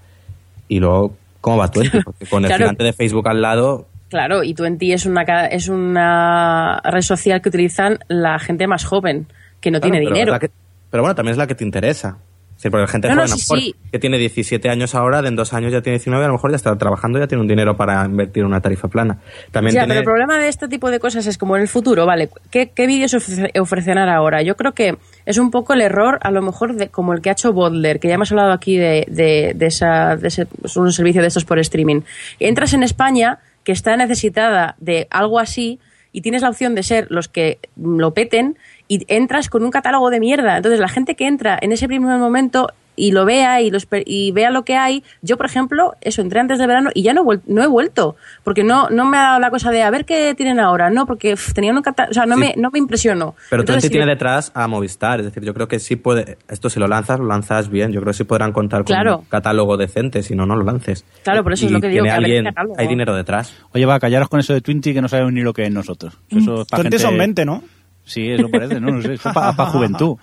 y 0.68 0.80
luego, 0.80 1.14
¿cómo 1.40 1.58
va 1.58 1.70
Twenty? 1.70 2.00
Porque 2.02 2.26
con 2.26 2.44
el 2.44 2.48
Claro. 2.48 2.64
gigante 2.64 2.84
de 2.84 2.92
Facebook 2.92 3.28
al 3.28 3.42
lado, 3.42 3.86
Claro, 4.08 4.44
y 4.44 4.54
Twenty 4.54 4.92
es 4.92 5.04
una, 5.04 5.22
es 5.46 5.68
una 5.68 6.80
red 6.84 7.02
social 7.02 7.42
que 7.42 7.48
utilizan 7.48 7.98
la 8.06 8.38
gente 8.38 8.68
más 8.68 8.84
joven, 8.84 9.26
que 9.60 9.72
no 9.72 9.80
Claro, 9.80 9.90
tiene 9.92 10.04
pero 10.06 10.14
dinero. 10.14 10.38
que- 10.38 10.50
pero 10.90 11.02
bueno, 11.02 11.16
también 11.16 11.32
es 11.32 11.38
la 11.38 11.48
que 11.48 11.56
te 11.56 11.64
interesa. 11.64 12.16
Es 12.56 12.62
decir, 12.62 12.70
porque 12.70 12.82
la 12.82 12.88
gente 12.88 13.08
No, 13.08 13.14
no, 13.16 13.20
joven, 13.22 13.30
lo 13.32 13.36
sí, 13.36 13.42
mejor, 13.52 13.58
sí. 13.60 13.74
que 13.92 13.98
tiene 13.98 14.16
17 14.18 14.68
años 14.70 14.94
ahora, 14.94 15.20
de 15.20 15.28
en 15.28 15.36
dos 15.36 15.52
años 15.52 15.72
ya 15.72 15.82
tiene 15.82 15.98
19, 15.98 16.24
a 16.24 16.28
lo 16.28 16.34
mejor 16.34 16.50
ya 16.52 16.56
está 16.56 16.76
trabajando, 16.78 17.18
ya 17.18 17.26
tiene 17.26 17.42
un 17.42 17.48
dinero 17.48 17.76
para 17.76 18.04
invertir 18.06 18.40
en 18.42 18.46
una 18.46 18.62
tarifa 18.62 18.88
plana. 18.88 19.18
También 19.52 19.74
Ya, 19.74 19.80
tiene... 19.82 19.88
pero 19.88 20.00
el 20.00 20.04
problema 20.04 20.38
de 20.38 20.48
este 20.48 20.66
tipo 20.66 20.90
de 20.90 20.98
cosas 20.98 21.26
es 21.26 21.36
como 21.36 21.54
en 21.56 21.62
el 21.62 21.68
futuro, 21.68 22.06
¿vale? 22.06 22.30
¿Qué, 22.50 22.70
qué 22.74 22.86
vídeos 22.86 23.12
ofrece- 23.12 23.50
ofrecerán 23.60 24.08
ahora? 24.08 24.40
Yo 24.40 24.56
creo 24.56 24.72
que 24.72 24.96
es 25.26 25.36
un 25.36 25.50
poco 25.50 25.74
el 25.74 25.82
error, 25.82 26.18
a 26.22 26.30
lo 26.30 26.40
mejor, 26.40 26.74
de, 26.76 26.88
como 26.88 27.12
el 27.12 27.20
que 27.20 27.28
ha 27.28 27.32
hecho 27.32 27.52
Bodler, 27.52 28.00
que 28.00 28.08
ya 28.08 28.14
hemos 28.14 28.32
hablado 28.32 28.52
aquí 28.52 28.78
de, 28.78 29.04
de, 29.10 29.52
de 29.54 29.66
esa, 29.66 30.16
de 30.16 30.28
ese, 30.28 30.46
es 30.64 30.76
un 30.78 30.90
servicio 30.92 31.20
de 31.20 31.28
estos 31.28 31.44
por 31.44 31.58
streaming. 31.58 32.00
Entras 32.40 32.72
en 32.72 32.82
España, 32.82 33.38
que 33.64 33.72
está 33.72 33.94
necesitada 33.98 34.76
de 34.78 35.06
algo 35.10 35.38
así, 35.38 35.78
y 36.12 36.22
tienes 36.22 36.40
la 36.40 36.48
opción 36.48 36.74
de 36.74 36.82
ser 36.82 37.06
los 37.10 37.28
que 37.28 37.58
lo 37.76 38.14
peten, 38.14 38.56
y 38.88 39.04
entras 39.08 39.48
con 39.50 39.64
un 39.64 39.70
catálogo 39.70 40.10
de 40.10 40.20
mierda. 40.20 40.56
Entonces, 40.56 40.80
la 40.80 40.88
gente 40.88 41.14
que 41.14 41.26
entra 41.26 41.58
en 41.60 41.72
ese 41.72 41.86
primer 41.88 42.18
momento 42.18 42.68
y 42.98 43.12
lo 43.12 43.26
vea 43.26 43.60
y, 43.60 43.70
los, 43.70 43.86
y 44.06 44.32
vea 44.32 44.50
lo 44.50 44.64
que 44.64 44.74
hay. 44.76 45.04
Yo, 45.20 45.36
por 45.36 45.44
ejemplo, 45.44 45.92
eso, 46.00 46.22
entré 46.22 46.40
antes 46.40 46.58
de 46.58 46.66
verano 46.66 46.88
y 46.94 47.02
ya 47.02 47.12
no, 47.12 47.26
no 47.46 47.62
he 47.62 47.66
vuelto, 47.66 48.16
porque 48.42 48.64
no, 48.64 48.88
no 48.88 49.04
me 49.04 49.18
ha 49.18 49.22
dado 49.22 49.38
la 49.40 49.50
cosa 49.50 49.70
de 49.70 49.82
a 49.82 49.90
ver 49.90 50.06
qué 50.06 50.34
tienen 50.34 50.58
ahora, 50.58 50.88
no, 50.88 51.04
porque 51.04 51.34
uf, 51.34 51.52
tenían 51.52 51.76
un 51.76 51.82
o 51.86 52.12
sea, 52.14 52.24
no, 52.24 52.36
Sí. 52.36 52.40
me, 52.40 52.54
no 52.56 52.70
me 52.70 52.78
impresionó. 52.78 53.34
Pero 53.50 53.60
Entonces, 53.60 53.90
tiene 53.90 54.06
le- 54.06 54.12
detrás 54.12 54.50
a 54.54 54.66
Movistar, 54.66 55.20
es 55.20 55.26
decir, 55.26 55.42
yo 55.44 55.52
creo 55.52 55.68
que 55.68 55.78
sí 55.78 55.96
puede, 55.96 56.38
esto 56.48 56.70
si 56.70 56.80
lo 56.80 56.88
lanzas, 56.88 57.18
lo 57.18 57.26
lanzas 57.26 57.68
bien, 57.68 57.92
yo 57.92 58.00
creo 58.00 58.12
que 58.12 58.16
sí 58.16 58.24
podrán 58.24 58.52
contar 58.52 58.78
con 58.84 58.94
Claro. 58.94 59.18
un 59.18 59.24
catálogo 59.26 59.76
decente, 59.76 60.22
si 60.22 60.34
no, 60.34 60.46
no 60.46 60.56
lo 60.56 60.64
lances. 60.64 61.04
Claro, 61.22 61.42
por 61.42 61.52
eso 61.52 61.66
es 61.66 61.72
Y 61.72 61.74
lo 61.74 61.82
que 61.82 61.88
digo, 61.88 62.02
que 62.04 62.10
alguien- 62.10 62.46
hay 62.78 62.88
dinero 62.88 63.14
detrás. 63.14 63.52
Oye, 63.74 63.84
va, 63.84 64.00
callaros 64.00 64.30
con 64.30 64.40
eso 64.40 64.54
de 64.54 64.62
Twenty 64.62 64.94
que 64.94 65.02
no 65.02 65.08
sabemos 65.08 65.34
ni 65.34 65.42
lo 65.42 65.52
que 65.52 65.64
es 65.66 65.70
nosotros. 65.70 66.14
Es 66.30 66.46
20 66.46 66.64
gente... 66.82 66.98
son 66.98 67.18
20, 67.18 67.44
¿no? 67.44 67.62
Sí, 68.06 68.30
eso 68.30 68.48
parece, 68.48 68.80
¿no? 68.80 68.92
No 68.92 69.02
sé, 69.02 69.12
eso 69.14 69.28
es 69.28 69.34
para 69.34 69.52
juventud. 69.66 70.16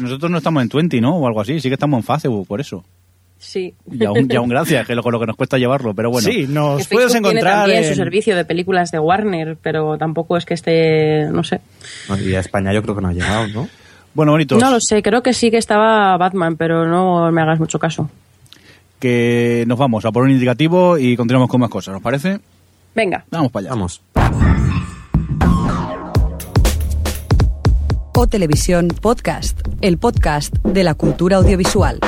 Nosotros 0.00 0.30
no 0.30 0.38
estamos 0.38 0.62
en 0.62 0.68
Twenty, 0.68 1.00
¿no? 1.00 1.16
O 1.16 1.26
algo 1.26 1.40
así, 1.40 1.58
sí 1.58 1.68
que 1.68 1.74
estamos 1.74 1.98
en 1.98 2.04
Facebook, 2.04 2.46
por 2.46 2.60
eso. 2.60 2.84
Sí. 3.38 3.74
Y 3.90 4.04
aún, 4.04 4.28
y 4.30 4.36
aún 4.36 4.48
gracias, 4.48 4.86
que 4.86 4.92
es 4.92 4.96
lo, 4.96 5.10
lo 5.10 5.18
que 5.20 5.26
nos 5.26 5.36
cuesta 5.36 5.58
llevarlo, 5.58 5.92
pero 5.92 6.10
bueno. 6.10 6.26
Sí, 6.30 6.46
nos 6.46 6.86
puedes 6.86 7.12
Facebook 7.12 7.12
tiene 7.12 7.28
encontrar 7.40 7.54
también 7.62 7.84
su 7.84 7.90
en... 7.90 7.96
servicio 7.96 8.36
de 8.36 8.44
películas 8.44 8.90
de 8.90 8.98
Warner, 9.00 9.56
pero 9.60 9.98
tampoco 9.98 10.36
es 10.36 10.44
que 10.46 10.54
esté, 10.54 11.24
no 11.30 11.42
sé. 11.42 11.60
Y 12.24 12.34
a 12.34 12.40
España 12.40 12.72
yo 12.72 12.82
creo 12.82 12.94
que 12.94 13.02
no 13.02 13.08
ha 13.08 13.12
llegado, 13.12 13.48
¿no? 13.48 13.68
Bueno, 14.14 14.32
bonitos, 14.32 14.60
No 14.60 14.70
lo 14.70 14.80
sé, 14.80 15.02
creo 15.02 15.22
que 15.22 15.32
sí 15.32 15.50
que 15.50 15.58
estaba 15.58 16.16
Batman, 16.16 16.56
pero 16.56 16.86
no 16.86 17.30
me 17.32 17.42
hagas 17.42 17.58
mucho 17.58 17.78
caso. 17.78 18.08
que 19.00 19.64
nos 19.66 19.78
vamos 19.78 20.04
a 20.04 20.12
por 20.12 20.22
un 20.22 20.30
indicativo 20.30 20.96
y 20.96 21.16
continuamos 21.16 21.48
con 21.50 21.60
más 21.60 21.70
cosas, 21.70 21.92
¿nos 21.92 22.02
parece? 22.02 22.38
Venga. 22.94 23.24
Vamos 23.30 23.50
para 23.50 23.66
allá. 23.66 23.70
Vamos. 23.70 24.00
O 28.16 28.26
Televisión 28.26 28.88
Podcast, 28.88 29.60
el 29.80 29.98
podcast 29.98 30.54
de 30.58 30.84
la 30.84 30.94
cultura 30.94 31.36
audiovisual. 31.36 31.98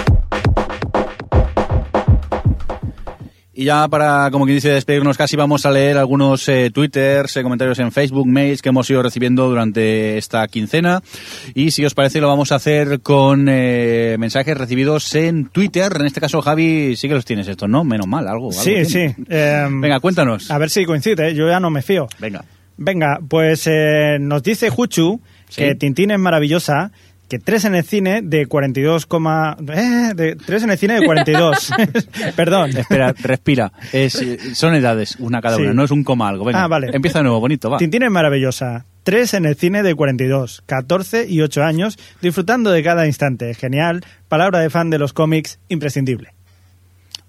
Y 3.53 3.65
ya 3.65 3.89
para, 3.89 4.31
como 4.31 4.45
quien 4.45 4.59
dice, 4.59 4.69
despedirnos 4.69 5.17
casi, 5.17 5.35
vamos 5.35 5.65
a 5.65 5.71
leer 5.71 5.97
algunos 5.97 6.47
eh, 6.49 6.71
twitters, 6.71 7.37
eh, 7.39 7.43
comentarios 7.43 7.79
en 7.79 7.91
Facebook, 7.91 8.27
mails 8.27 8.61
que 8.61 8.69
hemos 8.69 8.89
ido 8.91 9.03
recibiendo 9.03 9.49
durante 9.49 10.19
esta 10.19 10.47
quincena. 10.47 11.03
Y 11.55 11.71
si 11.71 11.85
os 11.85 11.95
parece, 11.95 12.21
lo 12.21 12.29
vamos 12.29 12.53
a 12.53 12.57
hacer 12.57 13.01
con 13.01 13.47
eh, 13.49 14.17
mensajes 14.19 14.57
recibidos 14.59 15.15
en 15.15 15.49
Twitter. 15.49 15.91
En 15.99 16.05
este 16.07 16.21
caso, 16.21 16.43
Javi, 16.43 16.97
sí 16.97 17.09
que 17.09 17.15
los 17.15 17.25
tienes 17.25 17.49
estos, 17.49 17.69
¿no? 17.69 17.83
Menos 17.83 18.07
mal, 18.07 18.29
algo. 18.29 18.51
algo 18.51 18.63
Sí, 18.63 18.85
sí. 18.85 19.15
em, 19.29 19.81
Venga, 19.81 20.01
cuéntanos. 20.01 20.51
A 20.51 20.59
ver 20.59 20.69
si 20.69 20.85
coincide, 20.85 21.31
¿eh? 21.31 21.35
yo 21.35 21.49
ya 21.49 21.59
no 21.59 21.71
me 21.71 21.81
fío. 21.81 22.09
Venga. 22.19 22.45
Venga, 22.79 23.21
pues 23.27 23.67
eh, 23.67 24.19
nos 24.21 24.43
dice 24.43 24.69
Juchu 24.69 25.23
que 25.55 25.75
Tintín 25.75 26.11
es 26.11 26.19
maravillosa, 26.19 26.91
que 27.29 27.39
3 27.41 27.65
en 27.67 27.75
el 27.75 27.85
cine 27.85 28.23
de 28.23 28.47
42, 28.47 29.07
coma- 29.07 29.57
eh, 29.75 30.13
de 30.15 30.37
3 30.37 30.63
en 30.63 30.71
el 30.71 30.79
cine 30.79 31.01
de 31.01 31.05
42. 31.07 31.73
Perdón. 32.37 32.71
Espera, 32.77 33.13
respira. 33.19 33.73
Es, 33.93 34.25
son 34.55 34.75
edades, 34.75 35.17
una 35.19 35.41
cada 35.41 35.57
Sí. 35.57 35.63
una, 35.63 35.73
no 35.75 35.85
es 35.85 35.91
un 35.91 36.05
coma 36.05 36.29
algo. 36.29 36.45
Venga, 36.45 36.63
Ah, 36.65 36.69
vale. 36.69 36.91
empieza 36.93 37.19
de 37.19 37.25
nuevo, 37.25 37.41
bonito, 37.41 37.69
va. 37.71 37.79
Tintín 37.79 38.03
es 38.05 38.11
maravillosa. 38.11 38.85
3 39.03 39.35
en 39.35 39.45
el 39.45 39.57
cine 39.57 39.83
de 39.83 39.95
42, 39.95 40.63
14 40.67 41.27
y 41.29 41.41
8 41.41 41.63
años, 41.65 41.97
disfrutando 42.23 42.71
de 42.71 42.83
cada 42.83 43.07
instante. 43.07 43.55
Genial. 43.55 44.05
Palabra 44.29 44.61
de 44.61 44.71
fan 44.71 44.91
de 44.91 44.99
los 44.99 45.13
cómics, 45.13 45.59
imprescindible. 45.69 46.33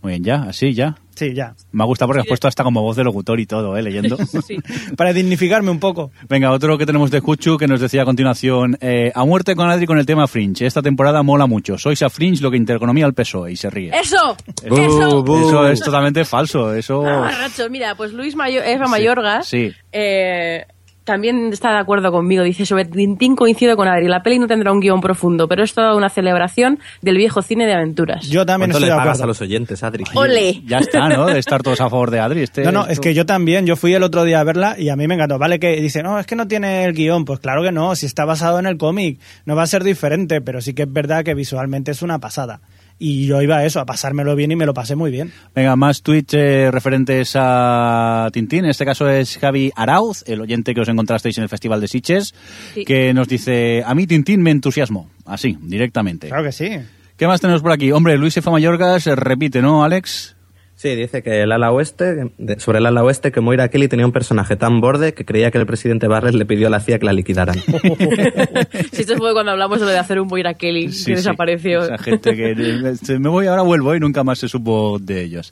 Muy 0.02 0.12
bien, 0.14 0.24
ya, 0.24 0.36
así, 0.44 0.74
ya. 0.74 0.98
Sí, 1.18 1.34
ya. 1.34 1.56
Me 1.72 1.82
ha 1.84 1.88
gustado 1.88 2.10
porque 2.10 2.22
has 2.22 2.28
puesto 2.28 2.48
hasta 2.48 2.64
como 2.64 2.84
voz 2.84 2.96
de 2.96 3.04
locutor 3.04 3.40
y 3.40 3.48
todo, 3.48 3.76
¿eh? 3.76 3.82
Leyendo. 3.82 4.18
Para 4.96 5.14
dignificarme 5.14 5.72
un 5.72 5.80
poco. 5.80 6.12
Venga, 6.30 6.52
otro 6.52 6.78
que 6.78 6.86
tenemos 6.86 7.10
de 7.10 7.22
Cuchu 7.22 7.58
que 7.58 7.66
nos 7.66 7.82
decía 7.82 8.04
a 8.04 8.06
continuación, 8.06 8.78
eh, 8.82 9.12
a 9.16 9.26
muerte 9.26 9.56
con 9.56 9.68
Adri 9.68 9.88
con 9.88 9.98
el 9.98 10.06
tema 10.06 10.28
Fringe. 10.28 10.68
Esta 10.68 10.84
temporada 10.84 11.24
mola 11.24 11.48
mucho. 11.48 11.76
Sois 11.80 12.00
a 12.04 12.10
Fringe 12.12 12.42
lo 12.44 12.52
que 12.52 12.58
intereconomía 12.58 13.06
al 13.08 13.16
PSOE 13.16 13.50
E", 13.50 13.54
y 13.54 13.56
se 13.56 13.70
ríe. 13.72 13.92
¡Eso! 14.00 14.38
Eso, 14.64 14.76
¡Eso! 14.76 15.38
eso 15.40 15.68
es 15.70 15.80
totalmente 15.82 16.24
falso. 16.24 16.72
Eso. 16.76 17.02
Mamarracho, 17.02 17.68
mira, 17.72 17.96
pues 17.96 18.14
Luis 18.14 18.36
Mayo 18.36 18.62
Eva 18.64 18.86
Mayorga 18.88 19.42
Sí. 19.42 19.72
eh, 19.92 20.66
también 21.08 21.52
está 21.52 21.72
de 21.72 21.80
acuerdo 21.80 22.12
conmigo. 22.12 22.44
Dice, 22.44 22.66
sobre 22.66 22.86
Tintín 22.86 23.36
coincido 23.36 23.76
con 23.76 23.88
Adri. 23.88 24.08
La 24.08 24.22
peli 24.22 24.38
no 24.38 24.46
tendrá 24.46 24.72
un 24.72 24.80
guion 24.80 25.02
profundo, 25.02 25.48
pero 25.48 25.64
es 25.64 25.74
toda 25.74 25.96
una 25.96 26.10
celebración 26.10 26.78
del 27.02 27.18
viejo 27.18 27.42
cine 27.42 27.66
de 27.66 27.74
aventuras. 27.74 28.28
Yo 28.28 28.46
también 28.46 28.70
¿Cuánto 28.72 28.78
estoy 28.78 28.90
le 28.90 28.94
de 28.94 28.98
pagas 29.00 29.08
acuerdo. 29.18 29.24
a 29.24 29.28
los 29.28 29.42
oyentes, 29.42 29.84
Adri? 29.84 30.04
¡Ole! 30.14 30.62
Ya 30.68 30.78
está, 30.80 31.10
¿no? 31.10 31.26
De 31.26 31.40
estar 31.40 31.64
todos 31.64 31.82
a 31.82 31.90
favor 31.90 32.12
de 32.12 32.20
Adri. 32.20 32.42
Este, 32.44 32.64
No, 32.64 32.72
no, 32.72 32.88
es 32.88 33.00
que 33.00 33.14
yo 33.14 33.26
también, 33.26 33.66
yo 33.66 33.76
fui 33.76 33.94
el 33.94 34.04
otro 34.04 34.24
día 34.26 34.40
a 34.42 34.44
verla 34.44 34.76
y 34.78 34.90
a 34.90 34.96
mí 34.96 35.08
me 35.08 35.16
encantó. 35.16 35.40
Vale 35.40 35.60
que 35.60 35.80
dice, 35.82 36.04
no, 36.04 36.20
es 36.20 36.28
que 36.28 36.36
no 36.36 36.48
tiene 36.48 36.84
el 36.84 36.94
guion. 36.94 37.26
Pues 37.26 37.40
claro 37.40 37.64
que 37.64 37.72
no, 37.72 37.96
si 37.96 38.06
está 38.06 38.26
basado 38.26 38.60
en 38.60 38.66
el 38.68 38.78
cómic, 38.78 39.20
no 39.46 39.56
va 39.56 39.64
a 39.64 39.68
ser 39.68 39.84
diferente, 39.84 40.42
pero 40.42 40.62
sí 40.62 40.74
que 40.74 40.84
es 40.84 40.92
verdad 40.92 41.24
que 41.24 41.34
visualmente 41.34 41.92
es 41.92 42.02
una 42.02 42.20
pasada. 42.20 42.60
Y 43.00 43.28
yo 43.28 43.42
iba 43.42 43.58
a 43.58 43.66
eso, 43.66 43.80
a 43.80 43.86
pasármelo 43.86 44.36
bien 44.36 44.52
y 44.52 44.56
me 44.56 44.66
lo 44.66 44.74
pasé 44.74 44.96
muy 44.96 45.12
bien. 45.12 45.32
Venga, 45.54 45.76
más 45.76 46.02
tweets 46.02 46.34
eh, 46.34 46.72
referentes 46.72 47.34
a 47.36 48.30
Tintín. 48.34 48.66
En 48.66 48.72
este 48.72 48.86
caso 48.86 49.08
es 49.10 49.38
Javi 49.38 49.72
Arauz, 49.76 50.24
el 50.26 50.42
oyente 50.42 50.74
que 50.74 50.82
os 50.82 50.88
encontrasteis 50.90 51.38
en 51.38 51.44
el 51.44 51.50
Festival 51.50 51.80
de 51.82 51.88
Sitges, 51.88 52.34
Sí. 52.74 52.86
que 52.86 53.14
nos 53.14 53.28
dice, 53.28 53.84
a 53.86 53.94
mí 53.94 54.08
Tintín 54.08 54.42
me 54.42 54.52
entusiasmó. 54.52 55.10
Así, 55.26 55.58
directamente. 55.62 56.28
Claro 56.30 56.44
que 56.44 56.52
sí. 56.52 56.70
¿Qué 57.18 57.28
más 57.28 57.42
tenemos 57.42 57.62
por 57.62 57.72
aquí? 57.72 57.92
Hombre, 57.92 58.18
Luis 58.18 58.38
F. 58.38 58.50
Mayorgas 58.50 59.06
eh, 59.08 59.16
repite, 59.16 59.62
¿no, 59.62 59.84
Alex? 59.84 60.36
Sí, 60.80 60.90
dice 60.96 61.24
que 61.24 61.42
el 61.42 61.52
ala 61.52 61.72
oeste, 61.72 62.30
sobre 62.60 62.78
el 62.78 62.86
ala 62.86 63.04
oeste, 63.04 63.32
que 63.32 63.42
Moira 63.42 63.68
Kelly 63.70 63.88
tenía 63.88 64.06
un 64.06 64.12
personaje 64.12 64.56
tan 64.56 64.80
borde 64.80 65.16
que 65.16 65.26
creía 65.26 65.50
que 65.50 65.58
el 65.58 65.66
presidente 65.66 66.08
Barres 66.08 66.36
le 66.36 66.46
pidió 66.46 66.68
a 66.68 66.70
la 66.70 66.80
CIA 66.80 67.00
que 67.00 67.06
la 67.08 67.14
liquidaran. 67.14 67.56
Si 68.92 69.02
esto 69.02 69.18
fue 69.18 69.34
cuando 69.34 69.52
hablamos 69.52 69.80
de 69.80 69.86
lo 69.88 69.92
de 69.92 69.98
hacer 69.98 70.20
un 70.20 70.28
Moira 70.28 70.54
Kelly, 70.54 70.92
Sí, 70.92 70.98
que 71.06 71.12
sí. 71.12 71.14
desapareció. 71.14 71.82
Esa 71.84 71.98
gente 71.98 72.36
que 72.36 72.52
eh, 72.52 73.20
me 73.20 73.30
voy, 73.30 73.48
ahora 73.48 73.64
vuelvo 73.64 73.96
y 73.96 74.00
nunca 74.00 74.24
más 74.24 74.38
se 74.40 74.48
supo 74.48 75.00
de 75.00 75.24
ellos. 75.24 75.52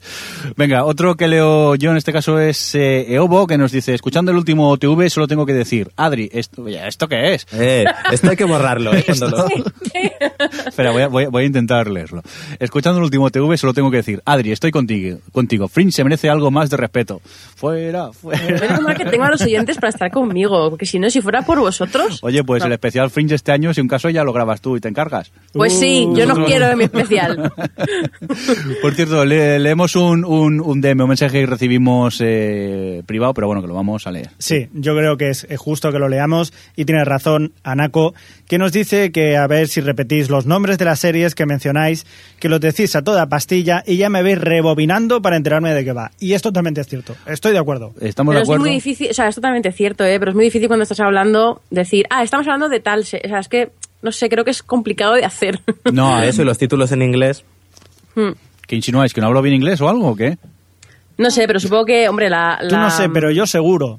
Venga, 0.56 0.84
otro 0.84 1.16
que 1.16 1.26
leo 1.28 1.74
yo 1.74 1.90
en 1.90 1.96
este 1.96 2.12
caso 2.12 2.38
es 2.38 2.74
eh, 2.76 3.12
Eobo, 3.12 3.46
que 3.48 3.58
nos 3.58 3.72
dice, 3.72 3.94
escuchando 3.94 4.30
el 4.30 4.36
último 4.36 4.76
TV 4.78 5.10
solo 5.10 5.26
tengo 5.26 5.44
que 5.44 5.54
decir, 5.54 5.90
Adri, 5.96 6.28
¿esto, 6.32 6.66
¿esto 6.68 7.08
qué 7.08 7.34
es? 7.34 7.46
Eh, 7.52 7.84
esto 8.12 8.30
hay 8.30 8.36
que 8.36 8.44
borrarlo, 8.44 8.94
¿eh? 8.94 9.02
Cuando 9.04 9.28
lo- 9.28 9.46
Espera, 10.68 10.92
voy 10.92 11.02
a- 11.02 11.08
voy 11.28 11.42
a 11.42 11.46
intentar 11.46 11.88
leerlo. 11.88 12.22
Escuchando 12.60 12.98
el 12.98 13.04
último 13.04 13.30
TV 13.30 13.56
solo 13.56 13.74
tengo 13.74 13.90
que 13.90 13.96
decir, 13.98 14.22
Adri, 14.24 14.52
estoy 14.52 14.70
contigo. 14.70 15.15
Contigo. 15.32 15.68
Fringe 15.68 15.92
se 15.92 16.04
merece 16.04 16.28
algo 16.28 16.50
más 16.50 16.70
de 16.70 16.76
respeto. 16.76 17.20
Fuera, 17.56 18.12
fuera. 18.12 18.42
Menos 18.60 18.80
mal 18.82 18.96
que 18.96 19.04
tengo 19.06 19.24
a 19.24 19.30
los 19.30 19.40
oyentes 19.42 19.76
para 19.76 19.88
estar 19.90 20.10
conmigo, 20.10 20.70
porque 20.70 20.86
si 20.86 20.98
no, 20.98 21.08
si 21.10 21.20
fuera 21.20 21.42
por 21.42 21.58
vosotros... 21.60 22.18
Oye, 22.22 22.42
pues 22.44 22.60
No. 22.60 22.66
el 22.66 22.72
especial 22.72 23.10
Fringe 23.10 23.34
este 23.34 23.52
año, 23.52 23.72
si 23.74 23.80
un 23.80 23.88
caso 23.88 24.08
ya 24.10 24.24
lo 24.24 24.32
grabas 24.32 24.60
tú 24.60 24.76
y 24.76 24.80
te 24.80 24.88
encargas. 24.88 25.30
Pues 25.52 25.78
sí, 25.78 26.06
yo 26.14 26.26
no 26.26 26.44
quiero 26.46 26.76
mi 26.76 26.84
especial. 26.84 27.52
Por 28.82 28.94
cierto, 28.94 29.24
le- 29.24 29.58
leemos 29.58 29.96
un, 29.96 30.24
un, 30.24 30.60
un 30.60 30.80
DM, 30.80 31.00
un 31.02 31.08
mensaje 31.08 31.40
que 31.40 31.46
recibimos 31.46 32.18
eh, 32.20 33.02
privado, 33.06 33.34
pero 33.34 33.46
bueno, 33.46 33.62
que 33.62 33.68
lo 33.68 33.74
vamos 33.74 34.06
a 34.06 34.10
leer. 34.10 34.30
Sí, 34.38 34.68
yo 34.72 34.96
creo 34.96 35.16
que 35.16 35.30
es 35.30 35.46
justo 35.56 35.92
que 35.92 35.98
lo 35.98 36.08
leamos 36.08 36.52
y 36.76 36.84
tiene 36.84 37.04
razón 37.04 37.52
Anako, 37.62 38.14
que 38.48 38.58
nos 38.58 38.72
dice 38.72 39.12
que 39.12 39.36
a 39.36 39.46
ver 39.46 39.68
si 39.68 39.80
repetís 39.80 40.30
los 40.30 40.46
nombres 40.46 40.78
de 40.78 40.84
las 40.84 40.98
series 41.00 41.34
que 41.34 41.46
mencionáis, 41.46 42.06
que 42.38 42.48
los 42.48 42.60
decís 42.60 42.94
a 42.96 43.02
toda 43.02 43.28
pastilla 43.28 43.82
y 43.86 43.96
ya 43.96 44.08
me 44.10 44.22
veis 44.22 44.38
rebobinando 44.38 45.05
para 45.22 45.36
enterarme 45.36 45.72
de 45.72 45.84
qué 45.84 45.92
va. 45.92 46.10
Y 46.18 46.32
es 46.34 46.42
totalmente 46.42 46.82
cierto, 46.84 47.16
estoy 47.26 47.52
de 47.52 47.58
acuerdo. 47.58 47.92
Estamos 48.00 48.32
Pero 48.32 48.38
de 48.40 48.42
es 48.42 48.48
muy 48.48 48.56
acuerdo. 48.56 48.74
difícil, 48.74 49.08
o 49.10 49.14
sea, 49.14 49.28
es 49.28 49.34
totalmente 49.34 49.72
cierto, 49.72 50.04
¿eh? 50.04 50.18
pero 50.18 50.30
es 50.32 50.34
muy 50.34 50.44
difícil 50.44 50.68
cuando 50.68 50.82
estás 50.82 51.00
hablando 51.00 51.62
decir, 51.70 52.06
ah, 52.10 52.22
estamos 52.22 52.46
hablando 52.46 52.68
de 52.68 52.80
tal, 52.80 53.00
o 53.00 53.04
sea, 53.04 53.38
es 53.38 53.48
que, 53.48 53.70
no 54.02 54.12
sé, 54.12 54.28
creo 54.28 54.44
que 54.44 54.50
es 54.50 54.62
complicado 54.62 55.14
de 55.14 55.24
hacer. 55.24 55.60
No, 55.92 56.20
Eso 56.22 56.42
y 56.42 56.44
los 56.44 56.58
títulos 56.58 56.92
en 56.92 57.02
inglés. 57.02 57.44
Hmm. 58.14 58.32
¿Qué 58.66 58.76
insinuáis? 58.76 59.14
¿Que 59.14 59.20
no 59.20 59.28
hablo 59.28 59.42
bien 59.42 59.54
inglés 59.54 59.80
o 59.80 59.88
algo 59.88 60.08
o 60.08 60.16
qué? 60.16 60.36
No 61.18 61.30
sé, 61.30 61.46
pero 61.46 61.60
supongo 61.60 61.84
que, 61.86 62.08
hombre, 62.08 62.28
la, 62.28 62.58
Tú 62.60 62.74
la, 62.74 62.82
no 62.82 62.90
sé, 62.90 63.08
pero 63.08 63.30
yo 63.30 63.46
seguro. 63.46 63.98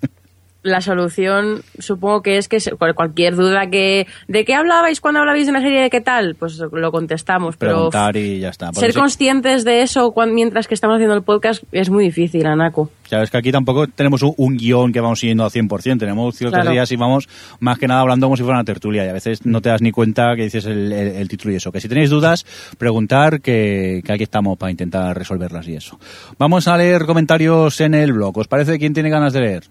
La 0.67 0.81
solución 0.81 1.61
supongo 1.79 2.21
que 2.21 2.37
es 2.37 2.47
que 2.47 2.57
cualquier 2.95 3.35
duda 3.35 3.69
que... 3.69 4.07
¿De 4.27 4.45
qué 4.45 4.53
hablabais 4.55 5.01
cuando 5.01 5.19
hablabais 5.21 5.45
de 5.45 5.51
una 5.51 5.61
serie 5.61 5.81
de 5.81 5.89
qué 5.89 6.01
tal? 6.01 6.35
Pues 6.35 6.57
lo 6.71 6.91
contestamos, 6.91 7.57
pero... 7.57 7.73
Preguntar 7.73 8.15
y 8.17 8.39
ya 8.39 8.49
está. 8.49 8.71
Ser 8.73 8.93
sí- 8.93 8.99
conscientes 8.99 9.63
de 9.63 9.81
eso 9.81 10.13
mientras 10.31 10.67
que 10.67 10.73
estamos 10.73 10.95
haciendo 10.95 11.15
el 11.15 11.23
podcast 11.23 11.63
es 11.71 11.89
muy 11.89 12.03
difícil, 12.05 12.45
Anaco. 12.45 12.89
Sabes 13.05 13.31
que 13.31 13.37
aquí 13.37 13.51
tampoco 13.51 13.87
tenemos 13.87 14.21
un, 14.21 14.33
un 14.37 14.57
guion 14.57 14.91
que 14.91 14.99
vamos 14.99 15.19
siguiendo 15.21 15.45
al 15.45 15.51
100%. 15.51 15.97
Tenemos 15.99 16.35
ciertos 16.35 16.57
Claro. 16.57 16.71
días 16.71 16.91
y 16.91 16.95
vamos 16.97 17.29
más 17.61 17.77
que 17.79 17.87
nada 17.87 18.01
hablando 18.01 18.25
como 18.27 18.35
si 18.35 18.43
fuera 18.43 18.57
una 18.57 18.65
tertulia. 18.65 19.05
Y 19.05 19.09
a 19.09 19.13
veces 19.13 19.45
no 19.45 19.61
te 19.61 19.69
das 19.69 19.81
ni 19.81 19.91
cuenta 19.91 20.35
que 20.35 20.43
dices 20.43 20.65
el, 20.65 20.91
el- 20.91 21.15
el 21.15 21.27
título 21.29 21.53
y 21.53 21.57
eso. 21.57 21.71
Que 21.71 21.79
si 21.79 21.87
tenéis 21.87 22.09
dudas, 22.09 22.45
preguntar 22.77 23.39
que, 23.41 24.01
que 24.03 24.11
aquí 24.11 24.23
estamos 24.23 24.57
para 24.57 24.71
intentar 24.71 25.17
resolverlas 25.17 25.67
y 25.69 25.75
eso. 25.75 25.97
Vamos 26.37 26.67
a 26.67 26.75
leer 26.77 27.05
comentarios 27.05 27.79
en 27.79 27.93
el 27.93 28.11
blog. 28.13 28.37
¿Os 28.37 28.47
parece 28.47 28.77
quién 28.77 28.93
tiene 28.93 29.09
ganas 29.09 29.31
de 29.33 29.39
leer? 29.41 29.63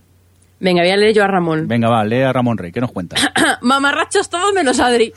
Venga, 0.59 0.83
voy 0.83 0.91
a 0.91 0.97
leer 0.97 1.15
yo 1.15 1.23
a 1.25 1.27
Ramón. 1.29 1.69
Venga, 1.69 1.89
va, 1.89 2.05
lee 2.05 2.23
a 2.23 2.33
Ramón 2.33 2.57
Rey. 2.59 2.73
¿Qué 2.73 2.81
nos 2.81 2.91
cuenta? 2.93 3.17
Mamarrachos 3.61 4.31
todos 4.31 4.53
menos 4.55 4.81
Adri. 4.81 5.13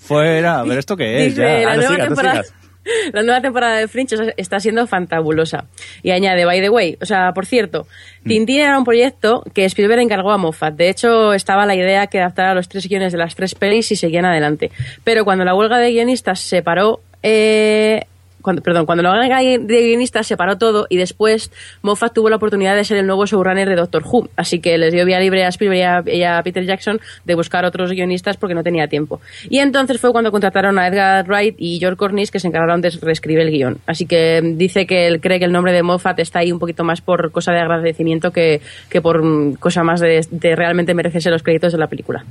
Fuera, 0.00 0.62
pero 0.66 0.78
¿esto 0.78 0.96
qué 0.96 1.26
es? 1.26 1.36
Dice, 1.36 1.42
Ya. 1.42 1.48
la, 1.66 1.72
Ah, 1.72 1.76
nueva 1.76 1.90
sigas, 1.92 2.06
temporada, 2.08 2.42
sigas. 2.42 2.54
la 3.12 3.22
nueva 3.22 3.40
temporada 3.40 3.76
de 3.78 3.88
Fringe 3.88 4.16
está 4.36 4.58
siendo 4.60 4.86
fantabulosa. 4.86 5.64
Y 6.02 6.10
añade, 6.10 6.44
by 6.44 6.60
the 6.60 6.70
way, 6.70 6.96
o 7.00 7.04
sea, 7.06 7.32
por 7.32 7.46
cierto, 7.46 7.86
Mm. 8.22 8.28
Tintín 8.28 8.60
era 8.60 8.76
un 8.76 8.84
proyecto 8.84 9.42
que 9.54 9.64
Spielberg 9.64 10.00
encargó 10.02 10.30
a 10.32 10.36
Moffat. 10.38 10.74
De 10.74 10.90
hecho, 10.90 11.32
estaba 11.32 11.64
la 11.64 11.74
idea 11.74 12.06
que 12.08 12.18
adaptara 12.20 12.52
los 12.54 12.68
tres 12.68 12.86
guiones 12.86 13.12
de 13.12 13.18
las 13.18 13.34
tres 13.34 13.54
pelis 13.54 13.90
y 13.92 13.96
seguían 13.96 14.26
adelante. 14.26 14.70
Pero 15.04 15.24
cuando 15.24 15.44
la 15.46 15.54
huelga 15.54 15.78
de 15.78 15.90
guionistas 15.92 16.40
se 16.40 16.62
paró... 16.62 17.00
Eh, 17.22 17.99
cuando, 18.42 18.62
perdón, 18.62 18.86
cuando 18.86 19.02
la 19.02 19.12
huelga 19.12 19.38
de 19.38 19.82
guionistas 19.82 20.26
se 20.26 20.36
paró 20.36 20.58
todo 20.58 20.86
y 20.88 20.96
después 20.96 21.50
Moffat 21.82 22.12
tuvo 22.12 22.28
la 22.28 22.36
oportunidad 22.36 22.76
de 22.76 22.84
ser 22.84 22.98
el 22.98 23.06
nuevo 23.06 23.26
showrunner 23.26 23.68
de 23.68 23.76
Doctor 23.76 24.02
Who, 24.04 24.28
así 24.36 24.60
que 24.60 24.78
les 24.78 24.92
dio 24.92 25.04
vía 25.04 25.20
libre 25.20 25.44
a 25.44 25.48
Spielberg 25.48 25.78
y 25.78 25.82
a, 25.82 26.16
y 26.16 26.22
a 26.22 26.42
Peter 26.42 26.64
Jackson 26.64 27.00
de 27.24 27.34
buscar 27.34 27.64
otros 27.64 27.90
guionistas 27.92 28.36
porque 28.36 28.54
no 28.54 28.62
tenía 28.62 28.88
tiempo. 28.88 29.20
Y 29.48 29.58
entonces 29.58 30.00
fue 30.00 30.12
cuando 30.12 30.30
contrataron 30.30 30.78
a 30.78 30.86
Edgar 30.86 31.26
Wright 31.26 31.56
y 31.58 31.78
George 31.78 31.96
Cornish 31.96 32.30
que 32.30 32.40
se 32.40 32.48
encargaron 32.48 32.80
de 32.80 32.90
reescribir 32.90 33.40
el 33.40 33.50
guion. 33.50 33.78
Así 33.86 34.06
que 34.06 34.40
mm, 34.42 34.56
dice 34.56 34.86
que 34.86 35.06
él 35.06 35.20
cree 35.20 35.38
que 35.38 35.44
el 35.44 35.52
nombre 35.52 35.72
de 35.72 35.82
Moffat 35.82 36.18
está 36.20 36.40
ahí 36.40 36.52
un 36.52 36.58
poquito 36.58 36.84
más 36.84 37.00
por 37.00 37.30
cosa 37.30 37.52
de 37.52 37.60
agradecimiento 37.60 38.30
que, 38.32 38.60
que 38.88 39.00
por 39.00 39.22
mm, 39.22 39.54
cosa 39.54 39.82
más 39.82 40.00
de, 40.00 40.26
de 40.30 40.56
realmente 40.56 40.94
merecerse 40.94 41.30
los 41.30 41.42
créditos 41.42 41.72
de 41.72 41.78
la 41.78 41.86
película. 41.86 42.24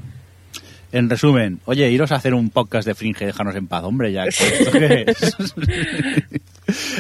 En 0.92 1.10
resumen, 1.10 1.60
oye, 1.66 1.90
iros 1.92 2.12
a 2.12 2.16
hacer 2.16 2.34
un 2.34 2.50
podcast 2.50 2.88
de 2.88 2.96
Fringe 2.96 3.24
y 3.24 3.28
dejarnos 3.28 3.56
en 3.56 3.68
paz, 3.68 3.84
hombre, 3.84 4.12
ya. 4.12 4.24
que 4.24 4.30
¿esto 4.30 4.72
qué 4.72 5.06
es? 5.08 5.36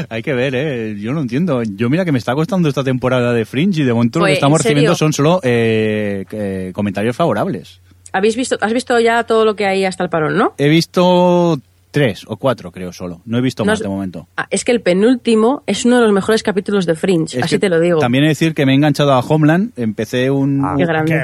Hay 0.09 0.21
que 0.21 0.33
ver, 0.33 0.53
¿eh? 0.55 0.95
Yo 0.99 1.13
no 1.13 1.21
entiendo. 1.21 1.61
Yo 1.63 1.89
mira 1.89 2.05
que 2.05 2.11
me 2.11 2.19
está 2.19 2.33
costando 2.35 2.69
esta 2.69 2.83
temporada 2.83 3.33
de 3.33 3.45
Fringe 3.45 3.81
y 3.81 3.83
de 3.83 3.93
momento 3.93 4.19
lo 4.19 4.25
que 4.25 4.29
Pues, 4.31 4.37
estamos 4.37 4.61
recibiendo 4.61 4.95
son 4.95 5.13
solo 5.13 5.39
eh, 5.43 6.25
eh, 6.31 6.71
comentarios 6.73 7.15
favorables. 7.15 7.81
¿Habéis 8.11 8.35
visto, 8.35 8.57
has 8.61 8.73
visto 8.73 8.99
ya 8.99 9.23
todo 9.23 9.45
lo 9.45 9.55
que 9.55 9.67
hay 9.67 9.85
hasta 9.85 10.03
el 10.03 10.09
parón, 10.09 10.35
¿no? 10.37 10.53
He 10.57 10.67
visto 10.69 11.59
Tres 11.91 12.23
o 12.27 12.37
cuatro, 12.37 12.71
creo 12.71 12.93
solo. 12.93 13.21
No 13.25 13.39
he 13.39 13.41
visto 13.41 13.65
No 13.65 13.71
más 13.71 13.79
de 13.79 13.87
momento. 13.87 14.27
Ah, 14.37 14.45
es 14.51 14.63
que 14.63 14.71
el 14.71 14.81
penúltimo 14.81 15.63
es 15.65 15.85
uno 15.85 15.95
de 15.97 16.03
los 16.03 16.11
mejores 16.11 16.43
capítulos 16.43 16.85
de 16.85 16.93
Fringe, 16.93 17.37
Es 17.39 17.43
así 17.45 17.55
que 17.55 17.59
te 17.59 17.69
lo 17.69 17.79
digo. 17.79 17.97
También 17.99 18.25
he 18.25 18.27
de 18.27 18.31
decir 18.31 18.53
que 18.53 18.65
me 18.67 18.73
he 18.73 18.75
enganchado 18.75 19.11
a 19.13 19.19
Homeland. 19.21 19.71
Empecé 19.75 20.29
un, 20.29 20.63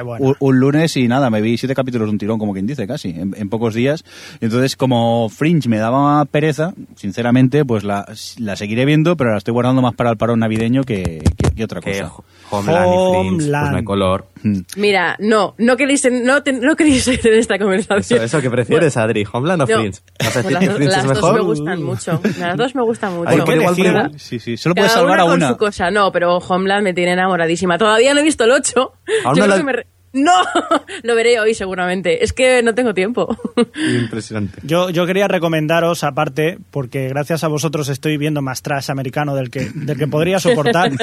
bueno. 0.04 0.26
un, 0.26 0.36
un 0.40 0.60
lunes 0.60 0.98
y 0.98 1.08
nada, 1.08 1.30
me 1.30 1.42
vi 1.42 1.58
siete 1.60 1.76
capítulos 1.76 2.08
de 2.08 2.12
un 2.14 2.18
tirón, 2.18 2.40
como 2.40 2.54
quien 2.54 2.66
dice, 2.66 2.88
casi, 2.88 3.10
en, 3.10 3.36
en 3.38 3.50
pocos 3.50 3.76
días. 3.76 4.04
Entonces, 4.42 4.76
como 4.76 5.30
Fringe 5.30 5.70
me 5.70 5.78
daba 5.78 6.26
pereza, 6.26 6.74
sinceramente, 6.96 7.64
pues 7.64 7.84
la, 7.84 8.06
la 8.40 8.56
seguiré 8.56 8.86
viendo, 8.86 9.16
pero 9.18 9.32
la 9.34 9.38
estoy 9.38 9.54
guardando 9.54 9.84
más 9.84 9.94
para 9.94 10.10
el 10.10 10.18
parón 10.18 10.40
navideño 10.40 10.84
que, 10.84 11.22
que- 11.38 11.56
que 11.56 11.64
otra 11.64 11.80
cosa. 11.80 12.12
Homeland 12.58 12.88
y 12.94 13.12
Fringe, 13.12 13.52
pues 13.52 13.72
no 13.72 13.78
hay 13.78 13.84
color. 13.84 14.28
Mm. 14.44 14.60
Mira, 14.78 15.16
no, 15.20 15.56
no 15.58 15.76
queréis, 15.78 16.08
no, 16.12 16.44
te- 16.44 16.54
no 16.54 16.76
queréis 16.76 17.08
en 17.08 17.34
esta 17.34 17.56
Eso, 17.56 17.64
conversación. 17.64 18.24
eso 18.24 18.42
que 18.42 18.50
prefieres, 18.50 18.96
Adri, 18.98 19.26
Homeland 19.32 19.62
o 19.64 19.66
No. 19.68 19.76
Fringe. 19.80 20.00
¿Vas 20.20 20.38
a 20.38 20.42
Pues 20.44 20.46
decir 20.46 20.54
las 20.54 20.66
dos, 20.68 20.76
Fringe 20.76 20.92
las 20.92 20.98
es 21.02 21.06
dos 21.08 21.16
mejor? 21.16 21.34
me 21.36 21.42
gustan 21.42 21.84
mucho. 21.84 22.22
Las 22.40 22.58
dos 22.58 22.76
me 22.76 22.82
gustan 22.84 23.14
mucho. 23.16 23.30
Hay 23.30 23.42
que 23.42 23.56
igual. 23.56 24.12
Sí, 24.20 24.40
sí, 24.40 24.58
solo 24.58 24.76
puedes 24.76 24.92
salvar 24.92 25.20
a 25.20 25.24
con 25.24 25.34
una. 25.34 25.48
su 25.50 25.58
cosa. 25.58 25.90
No, 25.92 26.12
pero 26.12 26.38
Homeland 26.38 26.84
me 26.84 26.94
tiene 26.94 27.14
enamoradísima. 27.14 27.78
Todavía 27.78 28.14
no 28.14 28.20
he 28.20 28.24
visto 28.24 28.44
el 28.44 28.52
8. 28.52 28.74
Aún 28.76 28.92
Yo 29.24 29.30
no 29.30 29.34
creo 29.34 29.48
la- 29.48 29.58
que 29.58 29.64
me 29.64 29.74
No, 30.16 30.32
lo 31.04 31.14
veré 31.14 31.40
hoy 31.40 31.54
seguramente. 31.54 32.24
Es 32.24 32.32
que 32.32 32.64
no 32.64 32.74
tengo 32.74 32.94
tiempo. 32.94 33.38
Impresionante. 34.02 34.60
Yo, 34.64 34.90
yo 34.90 35.06
quería 35.06 35.28
recomendaros, 35.28 36.04
aparte, 36.06 36.58
porque 36.72 37.10
gracias 37.10 37.44
a 37.44 37.50
vosotros 37.50 37.90
estoy 37.90 38.16
viendo 38.18 38.42
más 38.42 38.62
trash 38.62 38.90
americano 38.90 39.36
del 39.36 39.52
que, 39.52 39.70
del 39.76 39.98
que 39.98 40.08
podría 40.08 40.40
soportar. 40.40 40.92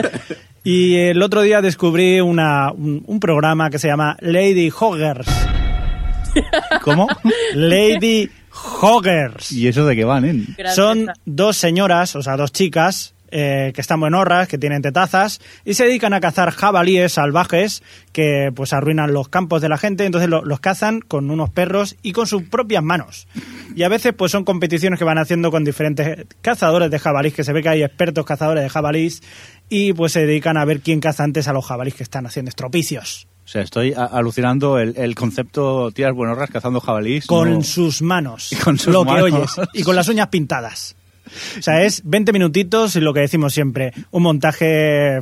Y 0.65 0.95
el 0.95 1.21
otro 1.23 1.43
día 1.43 1.61
descubrí 1.61 2.21
una, 2.21 2.71
un, 2.71 3.03
un 3.05 3.19
programa 3.19 3.69
que 3.69 3.81
se 3.81 3.89
llama 3.89 4.17
Lady 4.21 4.71
Hoggers. 4.71 5.27
¿Cómo? 6.83 7.09
Lady 7.55 8.31
Hoggers. 8.81 9.51
¿Y 9.51 9.67
eso 9.67 9.85
de 9.85 9.97
qué 9.97 10.05
van, 10.05 10.25
eh? 10.25 10.47
Son 10.73 11.09
dos 11.25 11.57
señoras, 11.57 12.15
o 12.15 12.23
sea, 12.23 12.37
dos 12.37 12.53
chicas, 12.53 13.13
eh, 13.33 13.73
que 13.75 13.81
están 13.81 13.99
buenorras, 13.99 14.47
que 14.47 14.59
tienen 14.59 14.83
tetazas, 14.83 15.41
y 15.65 15.75
se 15.75 15.85
dedican 15.85 16.13
a 16.15 16.21
cazar 16.21 16.51
jabalíes 16.53 17.13
salvajes 17.15 17.83
que 18.13 18.53
pues 18.55 18.73
arruinan 18.73 19.13
los 19.13 19.29
campos 19.29 19.63
de 19.63 19.69
la 19.69 19.79
gente, 19.79 20.05
entonces 20.05 20.29
lo- 20.31 20.45
los 20.45 20.61
cazan 20.61 21.01
con 21.01 21.31
unos 21.31 21.51
perros 21.51 21.97
y 22.03 22.13
con 22.13 22.27
sus 22.27 22.43
propias 22.45 22.83
manos. 22.85 23.27
Y 23.75 23.83
a 23.85 23.89
veces 23.89 24.13
pues 24.17 24.31
son 24.31 24.45
competiciones 24.45 24.99
que 24.99 25.05
van 25.05 25.19
haciendo 25.19 25.51
con 25.51 25.65
diferentes 25.65 26.27
cazadores 26.43 26.91
de 26.91 26.99
jabalís, 26.99 27.35
que 27.35 27.43
se 27.43 27.53
ve 27.53 27.63
que 27.63 27.71
hay 27.71 27.83
expertos 27.83 28.25
cazadores 28.27 28.63
de 28.63 28.69
jabalís, 28.69 29.23
y 29.69 29.95
pues 29.95 30.13
se 30.13 30.27
dedican 30.27 30.59
a 30.59 30.65
ver 30.67 30.81
quién 30.81 31.01
caza 31.01 31.25
antes 31.25 31.49
a 31.49 31.53
los 31.55 31.65
jabalís 31.65 31.95
que 31.95 32.03
están 32.03 32.27
haciendo 32.27 32.51
estropicios. 32.51 33.27
O 33.45 33.49
sea, 33.49 33.63
estoy 33.63 33.93
alucinando 33.97 34.79
el, 34.79 34.95
el 34.97 35.15
concepto 35.15 35.91
tías 35.91 36.13
buenorras 36.15 36.49
cazando 36.51 36.81
jabalís. 36.81 37.27
Con 37.27 37.51
no- 37.55 37.63
sus 37.63 38.01
manos. 38.03 38.53
Y 38.53 38.57
con 38.63 38.79
sus 38.79 38.93
lo 38.93 39.05
que 39.05 39.11
oyes. 39.23 39.51
Y 39.73 39.83
con 39.83 39.97
las 39.97 40.07
uñas 40.09 40.29
pintadas. 40.29 40.95
O 41.59 41.63
sea, 41.63 41.83
es 41.85 42.03
20 42.05 42.33
minutitos 42.33 42.97
y 42.97 43.01
lo 43.01 43.13
que 43.13 43.21
decimos 43.21 43.55
siempre. 43.55 43.93
Un 44.11 44.23
montaje 44.23 45.19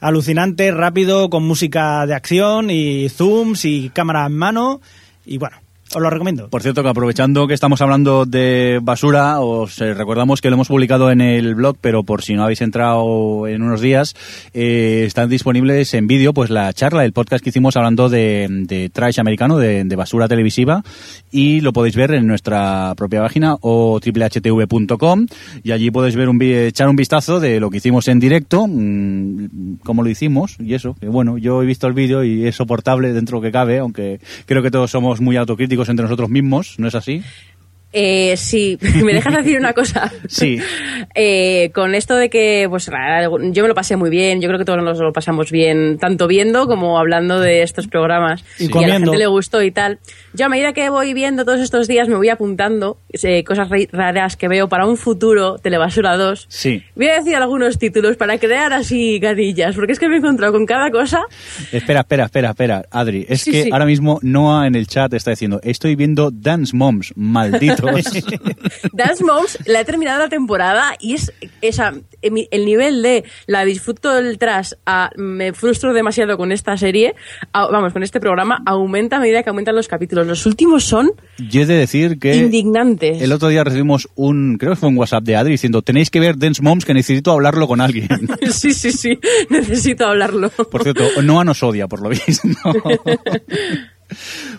alucinante, 0.00 0.70
rápido, 0.70 1.30
con 1.30 1.44
música 1.44 2.06
de 2.06 2.14
acción 2.14 2.70
y 2.70 3.08
zooms 3.08 3.64
y 3.64 3.90
cámara 3.90 4.26
en 4.26 4.36
mano. 4.36 4.80
Y 5.24 5.38
bueno, 5.38 5.56
os 5.92 6.02
lo 6.02 6.10
recomiendo. 6.10 6.48
Por 6.48 6.62
cierto, 6.62 6.82
que 6.82 6.88
aprovechando 6.88 7.46
que 7.46 7.54
estamos 7.54 7.80
hablando 7.80 8.26
de 8.26 8.80
basura, 8.82 9.40
os 9.40 9.80
eh, 9.80 9.94
recordamos 9.94 10.40
que 10.40 10.50
lo 10.50 10.54
hemos 10.54 10.68
publicado 10.68 11.10
en 11.10 11.20
el 11.20 11.54
blog, 11.54 11.76
pero 11.80 12.02
por 12.02 12.22
si 12.22 12.34
no 12.34 12.42
habéis 12.44 12.62
entrado 12.62 13.46
en 13.46 13.62
unos 13.62 13.80
días, 13.80 14.14
eh, 14.54 15.04
están 15.06 15.28
disponibles 15.28 15.94
en 15.94 16.06
vídeo 16.06 16.32
pues 16.32 16.50
la 16.50 16.72
charla, 16.72 17.04
el 17.04 17.12
podcast 17.12 17.44
que 17.44 17.50
hicimos 17.50 17.76
hablando 17.76 18.08
de, 18.08 18.46
de 18.50 18.88
trash 18.88 19.20
americano, 19.20 19.58
de, 19.58 19.84
de 19.84 19.96
basura 19.96 20.26
televisiva, 20.28 20.82
y 21.30 21.60
lo 21.60 21.72
podéis 21.72 21.96
ver 21.96 22.12
en 22.12 22.26
nuestra 22.26 22.94
propia 22.96 23.20
página 23.20 23.56
o 23.60 23.98
triplhtv.com 24.00 25.26
y 25.62 25.72
allí 25.72 25.90
podéis 25.90 26.16
ver 26.16 26.28
un 26.28 26.40
echar 26.42 26.88
un 26.88 26.96
vistazo 26.96 27.40
de 27.40 27.60
lo 27.60 27.70
que 27.70 27.78
hicimos 27.78 28.08
en 28.08 28.20
directo, 28.20 28.66
mm, 28.66 29.76
cómo 29.82 30.02
lo 30.02 30.10
hicimos 30.10 30.56
y 30.58 30.74
eso, 30.74 30.94
que 30.98 31.08
bueno, 31.08 31.38
yo 31.38 31.62
he 31.62 31.66
visto 31.66 31.86
el 31.86 31.92
vídeo 31.92 32.24
y 32.24 32.46
es 32.46 32.56
soportable 32.56 33.12
dentro 33.12 33.40
que 33.40 33.52
cabe, 33.52 33.78
aunque 33.78 34.20
creo 34.46 34.62
que 34.62 34.70
todos 34.70 34.90
somos 34.90 35.20
muy 35.20 35.36
autocríticos 35.36 35.73
entre 35.88 36.04
nosotros 36.04 36.30
mismos, 36.30 36.78
¿no 36.78 36.88
es 36.88 36.94
así? 36.94 37.22
Eh, 37.96 38.36
sí, 38.36 38.76
¿me 39.04 39.14
dejas 39.14 39.36
decir 39.36 39.56
una 39.58 39.72
cosa? 39.72 40.12
Sí. 40.28 40.58
Eh, 41.16 41.70
con 41.74 41.94
esto 41.94 42.16
de 42.16 42.28
que, 42.28 42.66
pues, 42.68 42.90
yo 43.52 43.62
me 43.62 43.68
lo 43.68 43.74
pasé 43.74 43.94
muy 43.96 44.10
bien, 44.10 44.40
yo 44.40 44.48
creo 44.48 44.58
que 44.58 44.64
todos 44.64 44.82
nos 44.82 44.98
lo 44.98 45.12
pasamos 45.12 45.52
bien, 45.52 45.96
tanto 45.98 46.26
viendo 46.26 46.66
como 46.66 46.98
hablando 46.98 47.38
de 47.38 47.62
estos 47.62 47.86
programas. 47.86 48.42
Y 48.58 48.64
a 48.64 48.66
la 48.66 48.70
comiendo. 48.72 49.12
gente 49.12 49.18
le 49.18 49.26
gustó 49.28 49.62
y 49.62 49.70
tal. 49.70 50.00
Yo 50.32 50.46
a 50.46 50.48
medida 50.48 50.72
que 50.72 50.88
voy 50.90 51.14
viendo 51.14 51.44
todos 51.44 51.60
estos 51.60 51.86
días 51.86 52.08
me 52.08 52.16
voy 52.16 52.30
apuntando 52.30 52.98
eh, 53.12 53.44
cosas 53.44 53.68
ra- 53.68 53.78
raras 53.92 54.36
que 54.36 54.48
veo 54.48 54.68
para 54.68 54.86
un 54.86 54.96
futuro 54.96 55.58
Telebasura 55.58 56.16
2. 56.16 56.46
Sí. 56.48 56.82
Voy 56.96 57.06
a 57.08 57.14
decir 57.18 57.36
algunos 57.36 57.78
títulos 57.78 58.16
para 58.16 58.38
crear 58.38 58.72
así 58.72 59.20
gadillas, 59.20 59.76
porque 59.76 59.92
es 59.92 60.00
que 60.00 60.08
me 60.08 60.16
he 60.16 60.18
encontrado 60.18 60.52
con 60.52 60.66
cada 60.66 60.90
cosa. 60.90 61.20
Espera, 61.70 62.00
espera, 62.00 62.24
espera, 62.24 62.50
espera, 62.50 62.84
Adri. 62.90 63.24
Es 63.28 63.42
Sí, 63.42 63.52
que 63.52 63.62
sí. 63.64 63.70
ahora 63.72 63.86
mismo 63.86 64.18
Noah 64.22 64.66
en 64.66 64.74
el 64.74 64.88
chat 64.88 65.12
está 65.14 65.30
diciendo, 65.30 65.60
estoy 65.62 65.94
viendo 65.94 66.30
Dance 66.32 66.74
Moms, 66.74 67.12
Dance 68.92 69.24
Moms 69.24 69.58
la 69.66 69.80
he 69.80 69.84
terminado 69.84 70.18
la 70.20 70.28
temporada 70.28 70.94
y 71.00 71.14
es 71.14 71.32
esa 71.60 71.92
emi- 72.22 72.48
el 72.50 72.64
nivel 72.64 73.02
de 73.02 73.24
la 73.46 73.64
disfruto 73.64 74.14
del 74.14 74.38
trash 74.38 74.72
a 74.86 75.10
me 75.16 75.52
frustro 75.52 75.92
demasiado 75.92 76.36
con 76.36 76.52
esta 76.52 76.76
serie, 76.76 77.14
a- 77.52 77.66
vamos, 77.66 77.92
con 77.92 78.02
este 78.02 78.20
programa, 78.20 78.62
aumenta 78.66 79.16
a 79.16 79.20
medida 79.20 79.42
que 79.42 79.50
aumentan 79.50 79.74
los 79.74 79.88
capítulos. 79.88 80.26
Los 80.26 80.46
últimos 80.46 80.84
son 80.84 81.12
Yo 81.50 81.62
he 81.62 81.66
de 81.66 81.74
decir 81.76 82.18
que 82.18 82.36
indignantes. 82.36 83.20
el 83.22 83.32
otro 83.32 83.48
día 83.48 83.64
recibimos 83.64 84.08
un, 84.14 84.56
creo 84.58 84.72
que 84.72 84.76
fue 84.76 84.88
un 84.88 84.96
WhatsApp 84.98 85.24
de 85.24 85.36
Adri 85.36 85.52
diciendo, 85.52 85.82
tenéis 85.82 86.10
que 86.10 86.20
ver 86.20 86.38
Dance 86.38 86.62
Moms 86.62 86.84
que 86.84 86.94
necesito 86.94 87.32
hablarlo 87.32 87.66
con 87.66 87.80
alguien. 87.80 88.08
sí, 88.50 88.72
sí, 88.74 88.92
sí, 88.92 89.18
necesito 89.50 90.06
hablarlo. 90.06 90.50
Por 90.50 90.82
cierto, 90.82 91.04
Noah 91.22 91.44
nos 91.44 91.62
odia, 91.62 91.86
por 91.88 92.02
lo 92.02 92.08
visto. 92.10 92.48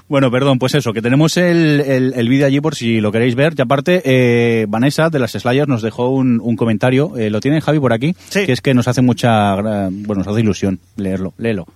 Bueno, 0.07 0.30
perdón, 0.32 0.60
pues 0.60 0.76
eso, 0.76 0.94
que 0.94 1.02
tenemos 1.02 1.38
el, 1.38 1.82
el, 1.82 2.14
el 2.15 2.30
vídeo 2.30 2.45
allí 2.48 2.60
por 2.61 2.76
si 2.76 2.99
lo 3.02 3.11
queréis 3.11 3.36
ver. 3.36 3.53
Y 3.57 3.61
aparte, 3.61 4.02
eh, 4.06 4.65
Vanessa 4.68 5.10
de 5.10 5.19
las 5.19 5.32
Slayers 5.32 5.68
nos 5.68 5.82
dejó 5.82 6.10
un, 6.10 6.40
un 6.41 6.56
comentario, 6.56 7.18
eh, 7.18 7.30
lo 7.30 7.40
tiene 7.41 7.61
Javi 7.61 7.80
por 7.80 7.94
aquí, 7.94 8.15
que 8.32 8.52
es 8.52 8.61
que 8.61 8.73
nos 8.73 8.88
hace 8.88 9.02
mucha, 9.02 9.56
bueno, 9.56 10.15
nos 10.15 10.27
hace 10.27 10.41
ilusión 10.41 10.80
leerlo, 10.98 11.34
léelo. 11.38 11.68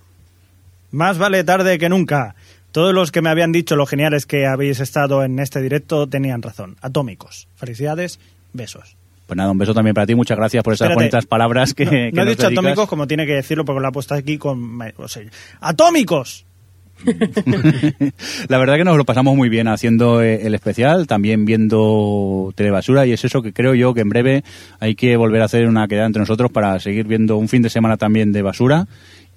Más 0.92 1.18
vale 1.18 1.44
tarde 1.44 1.78
que 1.78 1.88
nunca. 1.88 2.34
Todos 2.72 2.94
los 2.94 3.10
que 3.10 3.20
me 3.22 3.30
habían 3.30 3.52
dicho 3.52 3.74
lo 3.76 3.84
geniales 3.86 4.26
que 4.26 4.46
habéis 4.46 4.78
estado 4.80 5.24
en 5.24 5.38
este 5.40 5.60
directo 5.60 6.06
tenían 6.06 6.40
razón. 6.42 6.76
Atómicos. 6.80 7.48
Felicidades, 7.56 8.20
besos. 8.52 8.96
Pues 9.26 9.36
nada, 9.36 9.50
un 9.52 9.58
beso 9.58 9.72
también 9.74 9.94
para 9.94 10.06
ti, 10.06 10.14
muchas 10.16 10.36
gracias 10.36 10.62
por 10.64 10.74
esas 10.74 10.86
Espérate. 10.86 11.00
bonitas 11.00 11.26
palabras 11.26 11.72
que, 11.74 11.84
No, 11.84 11.90
que 11.90 12.12
no 12.12 12.22
he 12.22 12.26
dicho 12.26 12.42
dedicas. 12.42 12.52
atómicos 12.64 12.88
como 12.88 13.06
tiene 13.06 13.26
que 13.26 13.34
decirlo 13.34 13.64
porque 13.64 13.80
lo 13.80 13.86
ha 13.88 13.92
puesto 13.92 14.14
aquí 14.14 14.38
con... 14.38 14.80
o 14.96 15.08
sea, 15.08 15.22
¡Atómicos! 15.60 16.44
La 18.48 18.58
verdad 18.58 18.76
que 18.76 18.84
nos 18.84 18.96
lo 18.96 19.04
pasamos 19.04 19.36
muy 19.36 19.48
bien 19.48 19.68
haciendo 19.68 20.22
eh, 20.22 20.46
el 20.46 20.54
especial, 20.54 21.06
también 21.06 21.44
viendo 21.44 22.52
Telebasura 22.54 23.06
y 23.06 23.12
es 23.12 23.24
eso 23.24 23.42
que 23.42 23.52
creo 23.52 23.74
yo 23.74 23.94
que 23.94 24.00
en 24.00 24.08
breve 24.08 24.44
hay 24.78 24.94
que 24.94 25.16
volver 25.16 25.42
a 25.42 25.46
hacer 25.46 25.66
una 25.66 25.86
quedada 25.88 26.06
entre 26.06 26.20
nosotros 26.20 26.50
para 26.50 26.78
seguir 26.80 27.06
viendo 27.06 27.36
un 27.36 27.48
fin 27.48 27.62
de 27.62 27.70
semana 27.70 27.96
también 27.96 28.32
de 28.32 28.42
basura 28.42 28.86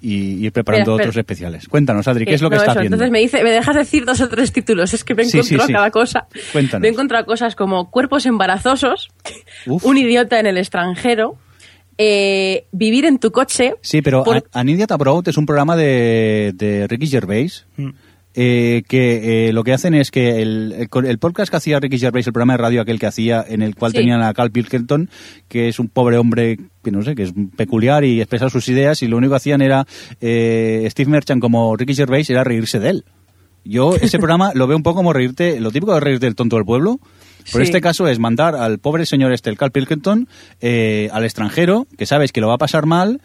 y 0.00 0.44
ir 0.44 0.52
preparando 0.52 0.82
Espera, 0.92 0.94
espera. 0.96 1.08
otros 1.10 1.16
especiales. 1.16 1.68
Cuéntanos, 1.68 2.06
Adri, 2.08 2.26
¿qué 2.26 2.34
es 2.34 2.42
lo 2.42 2.50
que 2.50 2.56
No, 2.56 2.62
estás 2.62 2.76
viendo? 2.76 2.96
Entonces 2.96 3.10
me 3.10 3.20
dice, 3.20 3.42
me 3.42 3.50
dejas 3.50 3.74
decir 3.74 4.04
dos 4.04 4.20
o 4.20 4.28
tres 4.28 4.52
títulos, 4.52 4.92
es 4.92 5.02
que 5.02 5.14
me 5.14 5.22
he 5.22 5.24
Sí, 5.24 5.30
sí, 5.42 5.54
encontrado 5.54 5.66
sí. 5.66 5.72
cada 5.72 5.90
cosa. 5.90 6.26
Cuéntanos. 6.52 6.82
Me 6.82 6.88
he 6.88 6.90
encontrado 6.90 7.24
cosas 7.24 7.54
como 7.56 7.90
cuerpos 7.90 8.26
embarazosos, 8.26 9.08
Uf. 9.66 9.82
un 9.86 9.96
idiota 9.96 10.38
en 10.38 10.46
el 10.46 10.58
extranjero, 10.58 11.36
eh, 11.98 12.66
vivir 12.72 13.04
en 13.04 13.18
tu 13.18 13.30
coche. 13.30 13.74
Sí, 13.80 14.02
pero 14.02 14.24
por- 14.24 14.44
An 14.52 14.68
Idiot 14.68 14.90
Abroad 14.92 15.28
es 15.28 15.36
un 15.36 15.46
programa 15.46 15.76
de, 15.76 16.52
de 16.54 16.86
Ricky 16.88 17.06
Gervais. 17.06 17.66
Mm. 17.76 17.88
eh, 18.36 18.82
que 18.88 19.48
eh, 19.48 19.52
lo 19.52 19.62
que 19.62 19.72
hacen 19.72 19.94
es 19.94 20.10
que 20.10 20.42
el, 20.42 20.88
el 21.06 21.18
podcast 21.18 21.50
que 21.50 21.56
hacía 21.56 21.78
Ricky 21.78 21.98
Gervais, 21.98 22.26
el 22.26 22.32
programa 22.32 22.54
de 22.54 22.56
radio 22.58 22.80
aquel 22.82 22.98
que 22.98 23.06
hacía, 23.06 23.44
en 23.48 23.62
el 23.62 23.76
cual 23.76 23.92
Sí. 23.92 23.98
tenían 23.98 24.22
a 24.22 24.34
Carl 24.34 24.50
Pilkington, 24.50 25.08
que 25.46 25.68
es 25.68 25.78
un 25.78 25.86
pobre 25.88 26.18
hombre, 26.18 26.58
que 26.82 26.90
no 26.90 27.02
sé, 27.02 27.14
que 27.14 27.22
es 27.22 27.32
peculiar 27.56 28.02
y 28.04 28.20
expresa 28.20 28.50
sus 28.50 28.68
ideas, 28.68 29.02
y 29.04 29.06
lo 29.06 29.18
único 29.18 29.30
que 29.34 29.36
hacían 29.36 29.62
era, 29.62 29.86
eh, 30.20 30.84
Steve 30.90 31.10
Merchant 31.12 31.40
como 31.40 31.76
Ricky 31.76 31.94
Gervais, 31.94 32.28
era 32.28 32.42
reírse 32.42 32.80
de 32.80 32.88
él. 32.90 33.04
Yo 33.64 33.94
ese 33.94 34.18
programa 34.18 34.50
lo 34.52 34.66
veo 34.66 34.76
un 34.76 34.82
poco 34.82 34.96
como 34.96 35.12
reírte, 35.12 35.60
lo 35.60 35.70
típico 35.70 35.94
de 35.94 36.00
reírte 36.00 36.26
del 36.26 36.34
tonto 36.34 36.56
del 36.56 36.64
pueblo, 36.66 36.98
pero 37.52 37.64
Sí. 37.64 37.68
este 37.70 37.80
caso 37.80 38.06
es 38.08 38.18
mandar 38.18 38.54
al 38.56 38.78
pobre 38.78 39.06
señor 39.06 39.32
este, 39.32 39.50
el 39.50 39.56
Carl 39.58 39.70
Pilkington, 39.72 40.28
eh, 40.60 41.08
al 41.12 41.24
extranjero, 41.24 41.86
que 41.98 42.06
sabes 42.06 42.32
que 42.32 42.40
lo 42.40 42.48
va 42.48 42.54
a 42.54 42.58
pasar 42.58 42.86
mal, 42.86 43.20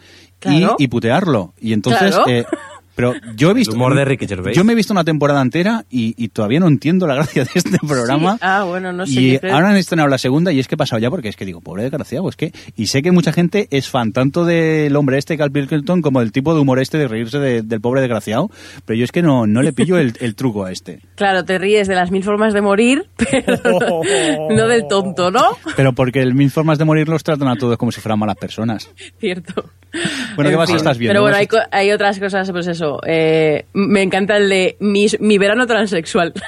y- 0.78 0.88
putearlo. 0.88 1.52
Y 1.60 1.72
entonces, 1.74 2.14
Claro. 2.14 2.30
eh, 2.30 2.44
Pero 2.94 3.14
yo 3.36 3.50
he 3.50 3.54
visto. 3.54 3.72
El 3.72 3.76
humor 3.76 3.94
de 3.94 4.04
Ricky 4.04 4.26
Gervais. 4.26 4.56
Yo 4.56 4.64
me 4.64 4.72
he 4.72 4.76
visto 4.76 4.92
una 4.92 5.04
temporada 5.04 5.40
entera 5.40 5.84
y, 5.90 6.14
y 6.22 6.28
todavía 6.28 6.60
no 6.60 6.68
entiendo 6.68 7.06
la 7.06 7.14
gracia 7.14 7.44
de 7.44 7.50
este 7.54 7.78
programa. 7.86 8.32
Sí. 8.34 8.38
Ah, 8.42 8.64
bueno, 8.66 8.92
no 8.92 9.06
sé. 9.06 9.20
y 9.20 9.40
ahora 9.50 9.70
han 9.70 9.76
estrenado 9.76 10.08
la 10.08 10.18
segunda 10.18 10.52
y 10.52 10.58
es 10.60 10.68
que 10.68 10.74
he 10.74 10.78
pasado 10.78 11.00
ya 11.00 11.08
porque 11.10 11.28
es 11.28 11.36
que 11.36 11.44
digo, 11.46 11.60
pobre 11.60 11.82
desgraciado, 11.82 12.28
es 12.28 12.36
que... 12.36 12.52
Y 12.76 12.86
sé 12.88 13.02
que 13.02 13.10
mucha 13.12 13.32
gente 13.32 13.68
es 13.70 13.88
fan 13.88 14.12
tanto 14.12 14.44
del 14.44 14.94
hombre 14.96 15.18
este, 15.18 15.38
Cal 15.38 15.50
Pilkington, 15.50 16.02
como 16.02 16.20
del 16.20 16.32
tipo 16.32 16.54
de 16.54 16.60
humor 16.60 16.78
este 16.80 16.98
de 16.98 17.08
reírse 17.08 17.38
de- 17.38 17.62
del 17.62 17.80
pobre 17.80 18.00
desgraciado, 18.00 18.50
pero 18.84 18.98
yo 18.98 19.04
es 19.04 19.12
que 19.12 19.22
no, 19.22 19.46
no 19.46 19.62
le 19.62 19.72
pillo 19.72 19.96
el, 19.98 20.14
el 20.20 20.34
truco 20.34 20.64
a 20.64 20.72
este. 20.72 21.00
Claro, 21.14 21.44
te 21.44 21.58
ríes 21.58 21.86
de 21.86 21.94
las 21.94 22.10
mil 22.10 22.22
formas 22.24 22.54
de 22.54 22.60
morir, 22.62 23.06
pero 23.16 24.02
no 24.50 24.66
del 24.68 24.86
tonto, 24.88 25.30
¿no? 25.30 25.42
Pero 25.76 25.92
porque 25.92 26.20
el 26.22 26.34
mil 26.34 26.50
formas 26.50 26.78
de 26.78 26.84
morir 26.84 27.08
los 27.08 27.22
tratan 27.22 27.48
a 27.48 27.56
todos 27.56 27.76
como 27.76 27.92
si 27.92 28.00
fueran 28.00 28.18
malas 28.18 28.36
personas. 28.36 28.90
Cierto. 29.18 29.70
Bueno, 30.36 30.50
¿qué 30.50 30.54
En 30.54 30.58
más 30.58 30.68
fin. 30.68 30.76
estás 30.76 30.96
viendo? 30.98 31.10
Pero 31.12 31.22
bueno, 31.22 31.36
¿Vas 31.36 31.66
hay, 31.72 31.86
hay 31.88 31.92
otras 31.92 32.18
cosas, 32.18 32.50
pues 32.52 32.66
eso. 32.68 32.79
Eh, 33.06 33.66
me 33.72 34.02
encanta 34.02 34.36
el 34.36 34.48
de 34.48 34.76
mi, 34.80 35.06
mi 35.20 35.38
verano 35.38 35.66
transexual. 35.66 36.32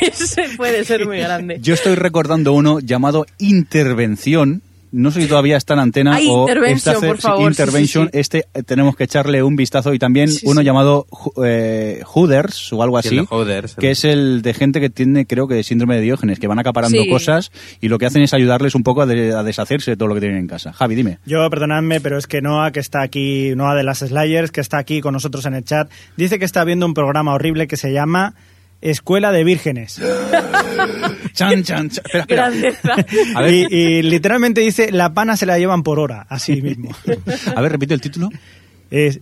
Ese 0.00 0.48
puede 0.56 0.84
ser 0.84 1.06
muy 1.06 1.18
grande. 1.18 1.58
Yo 1.60 1.74
estoy 1.74 1.94
recordando 1.94 2.52
uno 2.52 2.80
llamado 2.80 3.26
Intervención. 3.38 4.62
No 4.96 5.10
sé 5.10 5.22
si 5.22 5.26
todavía 5.28 5.56
está 5.56 5.74
en 5.74 5.80
antena 5.80 6.14
Ay, 6.14 6.26
o 6.30 6.42
Intervention, 6.42 6.94
está 6.96 7.06
por 7.06 7.18
favor, 7.18 7.50
Intervention. 7.50 8.04
sí, 8.06 8.10
sí. 8.12 8.18
Este 8.20 8.44
eh, 8.54 8.62
tenemos 8.62 8.94
que 8.96 9.04
echarle 9.04 9.42
un 9.42 9.56
vistazo 9.56 9.92
y 9.92 9.98
también 9.98 10.28
Sí, 10.28 10.46
uno 10.46 10.60
sí. 10.60 10.64
llamado 10.64 11.06
eh, 11.44 12.02
Hooders 12.06 12.72
o 12.72 12.82
algo 12.82 13.00
Sí, 13.02 13.08
así, 13.18 13.26
Hooders, 13.28 13.74
que 13.74 13.86
el- 13.86 13.92
es 13.92 14.04
el 14.04 14.42
de 14.42 14.54
gente 14.54 14.80
que 14.80 14.90
tiene, 14.90 15.26
creo 15.26 15.48
que 15.48 15.62
síndrome 15.64 15.96
de 15.96 16.02
Diógenes, 16.02 16.38
que 16.38 16.46
van 16.46 16.58
acaparando 16.58 17.02
Sí. 17.02 17.08
cosas 17.08 17.50
y 17.80 17.88
lo 17.88 17.98
que 17.98 18.06
hacen 18.06 18.22
es 18.22 18.32
ayudarles 18.34 18.74
un 18.74 18.82
poco 18.82 19.02
a, 19.02 19.06
de- 19.06 19.34
a 19.34 19.42
deshacerse 19.42 19.90
de 19.90 19.96
todo 19.96 20.08
lo 20.08 20.14
que 20.14 20.20
tienen 20.20 20.38
en 20.38 20.46
casa. 20.46 20.72
Javi, 20.72 20.94
dime. 20.94 21.18
Yo, 21.26 21.48
perdonadme, 21.50 22.00
pero 22.00 22.16
es 22.16 22.26
que 22.26 22.40
Noah, 22.40 22.70
que 22.70 22.80
está 22.80 23.02
aquí, 23.02 23.52
Noah 23.56 23.74
de 23.74 23.82
las 23.82 23.98
Slayers, 23.98 24.50
que 24.52 24.60
está 24.60 24.78
aquí 24.78 25.00
con 25.00 25.12
nosotros 25.12 25.44
en 25.46 25.54
el 25.54 25.64
chat, 25.64 25.90
dice 26.16 26.38
que 26.38 26.44
está 26.44 26.62
viendo 26.64 26.86
un 26.86 26.94
programa 26.94 27.34
horrible 27.34 27.66
que 27.66 27.76
se 27.76 27.92
llama 27.92 28.34
Escuela 28.84 29.32
de 29.32 29.44
Vírgenes. 29.44 29.96
Chan, 31.32 31.64
chan, 31.64 31.90
chan. 31.90 32.04
Espera, 32.12 32.48
espera. 32.48 32.94
Grandeza. 32.96 33.32
A 33.34 33.42
ver, 33.42 33.52
Y, 33.54 33.66
y 33.70 34.02
literalmente 34.02 34.60
dice, 34.60 34.92
la 34.92 35.14
pana 35.14 35.36
se 35.36 35.46
la 35.46 35.58
llevan 35.58 35.82
por 35.82 35.98
hora, 35.98 36.26
así 36.28 36.62
mismo. 36.62 36.94
a 37.56 37.60
ver, 37.60 37.72
repite 37.72 37.94
el 37.94 38.00
título. 38.00 38.28
Es 38.90 39.20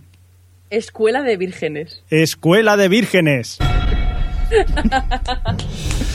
Escuela 0.69 1.23
de 1.23 1.37
vírgenes. 1.37 2.03
Escuela 2.09 2.77
de 2.77 2.89
Vírgenes. 2.89 3.57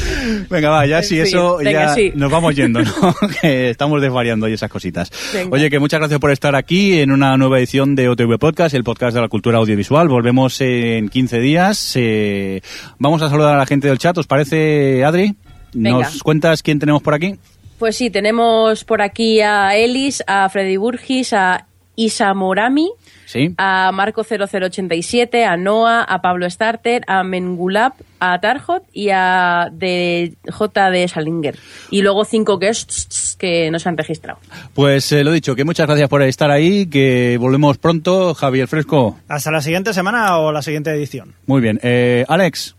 Venga, 0.50 0.70
va, 0.70 0.86
ya 0.86 1.02
si 1.02 1.18
eso 1.18 1.56
venga, 1.58 1.70
ya 1.70 1.94
sí. 1.94 2.12
nos 2.14 2.30
vamos 2.30 2.54
yendo, 2.54 2.80
¿no? 2.80 3.14
que 3.40 3.70
estamos 3.70 4.00
desvariando 4.00 4.48
y 4.48 4.54
esas 4.54 4.70
cositas. 4.70 5.10
Venga. 5.32 5.54
Oye, 5.54 5.70
que 5.70 5.78
muchas 5.78 6.00
gracias 6.00 6.20
por 6.20 6.30
estar 6.30 6.54
aquí 6.54 7.00
en 7.00 7.10
una 7.10 7.36
nueva 7.36 7.58
edición 7.58 7.94
de 7.94 8.08
OTV 8.08 8.38
Podcast, 8.38 8.74
el 8.74 8.84
podcast 8.84 9.14
de 9.14 9.20
la 9.20 9.28
cultura 9.28 9.58
audiovisual. 9.58 10.08
Volvemos 10.08 10.60
en 10.60 11.08
15 11.08 11.40
días. 11.40 11.92
Eh, 11.96 12.60
vamos 12.98 13.22
a 13.22 13.30
saludar 13.30 13.54
a 13.54 13.58
la 13.58 13.66
gente 13.66 13.88
del 13.88 13.98
chat, 13.98 14.16
¿os 14.18 14.26
parece, 14.26 15.04
Adri? 15.04 15.34
¿Nos 15.74 16.22
cuentas 16.22 16.62
quién 16.62 16.78
tenemos 16.78 17.02
por 17.02 17.14
aquí? 17.14 17.36
Pues 17.78 17.96
sí, 17.96 18.10
tenemos 18.10 18.84
por 18.84 19.02
aquí 19.02 19.40
a 19.40 19.76
Elis, 19.76 20.24
a 20.26 20.48
Freddy 20.48 20.76
Burgis, 20.76 21.32
a 21.32 21.66
Isa 21.94 22.34
Morami, 22.34 22.90
Sí. 23.28 23.54
a 23.58 23.92
Marco 23.92 24.24
0087, 24.24 25.44
a 25.44 25.58
Noah, 25.58 26.02
a 26.02 26.22
Pablo 26.22 26.48
Starter, 26.48 27.02
a 27.06 27.22
Mengulab, 27.24 27.92
a 28.20 28.40
Tarjot 28.40 28.84
y 28.94 29.10
a 29.10 29.68
de 29.70 30.32
J 30.50 30.90
de 30.90 31.06
Salinger. 31.08 31.58
Y 31.90 32.00
luego 32.00 32.24
cinco 32.24 32.58
guests 32.58 33.36
que 33.38 33.70
no 33.70 33.78
se 33.78 33.90
han 33.90 33.98
registrado. 33.98 34.38
Pues 34.72 35.12
eh, 35.12 35.24
lo 35.24 35.30
dicho, 35.30 35.54
que 35.54 35.64
muchas 35.64 35.86
gracias 35.86 36.08
por 36.08 36.22
estar 36.22 36.50
ahí, 36.50 36.86
que 36.86 37.36
volvemos 37.38 37.76
pronto. 37.76 38.32
Javier 38.32 38.66
Fresco. 38.66 39.18
¿Hasta 39.28 39.50
la 39.50 39.60
siguiente 39.60 39.92
semana 39.92 40.38
o 40.38 40.50
la 40.50 40.62
siguiente 40.62 40.90
edición? 40.90 41.34
Muy 41.44 41.60
bien. 41.60 41.78
Eh, 41.82 42.24
Alex. 42.28 42.77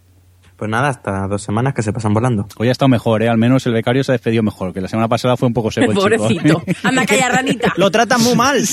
Pues 0.60 0.70
nada, 0.70 0.90
hasta 0.90 1.26
dos 1.30 1.42
semanas 1.42 1.74
que 1.74 1.82
se 1.82 1.94
pasan 1.94 2.14
volando. 2.14 2.46
Hoy 2.58 2.68
ha 2.68 2.72
estado 2.74 2.90
mejor, 2.90 3.24
¿eh? 3.24 3.30
Al 3.30 3.38
menos 3.38 3.66
el 3.66 3.72
becario 3.72 4.04
se 4.04 4.12
ha 4.12 4.14
despedido 4.14 4.44
mejor, 4.44 4.74
que 4.74 4.82
la 4.82 4.90
semana 4.90 5.08
pasada 5.08 5.38
fue 5.38 5.48
un 5.48 5.54
poco 5.54 5.72
seco 5.72 5.90
el 5.90 5.98
chico. 5.98 6.02
Pobrecito. 6.02 6.62
Anda, 6.84 7.06
calla, 7.06 7.30
ranita. 7.34 7.74
Lo 7.78 7.90
tratan 7.90 8.22
muy 8.22 8.36
mal. 8.36 8.60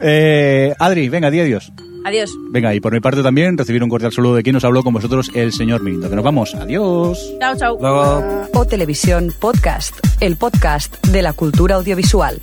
Eh, 0.00 0.74
Adri, 0.78 1.08
venga, 1.08 1.30
di 1.30 1.40
adiós. 1.40 1.72
Adiós. 2.04 2.30
Venga, 2.50 2.74
y 2.74 2.80
por 2.80 2.92
mi 2.92 3.00
parte 3.00 3.22
también 3.22 3.56
recibir 3.56 3.82
un 3.82 3.90
cordial 3.90 4.12
saludo 4.12 4.36
de 4.36 4.42
quien 4.42 4.54
nos 4.54 4.64
habló 4.64 4.82
con 4.82 4.94
vosotros, 4.94 5.30
el 5.34 5.52
señor 5.52 5.82
Mirindo. 5.82 6.08
Que 6.08 6.16
nos 6.16 6.24
vamos. 6.24 6.54
Adiós. 6.54 7.34
Chao, 7.38 7.56
chao. 7.56 7.78
Luego... 7.80 8.46
O 8.54 8.64
Televisión 8.66 9.32
Podcast, 9.38 9.94
el 10.20 10.36
podcast 10.36 11.04
de 11.06 11.22
la 11.22 11.32
cultura 11.34 11.76
audiovisual. 11.76 12.40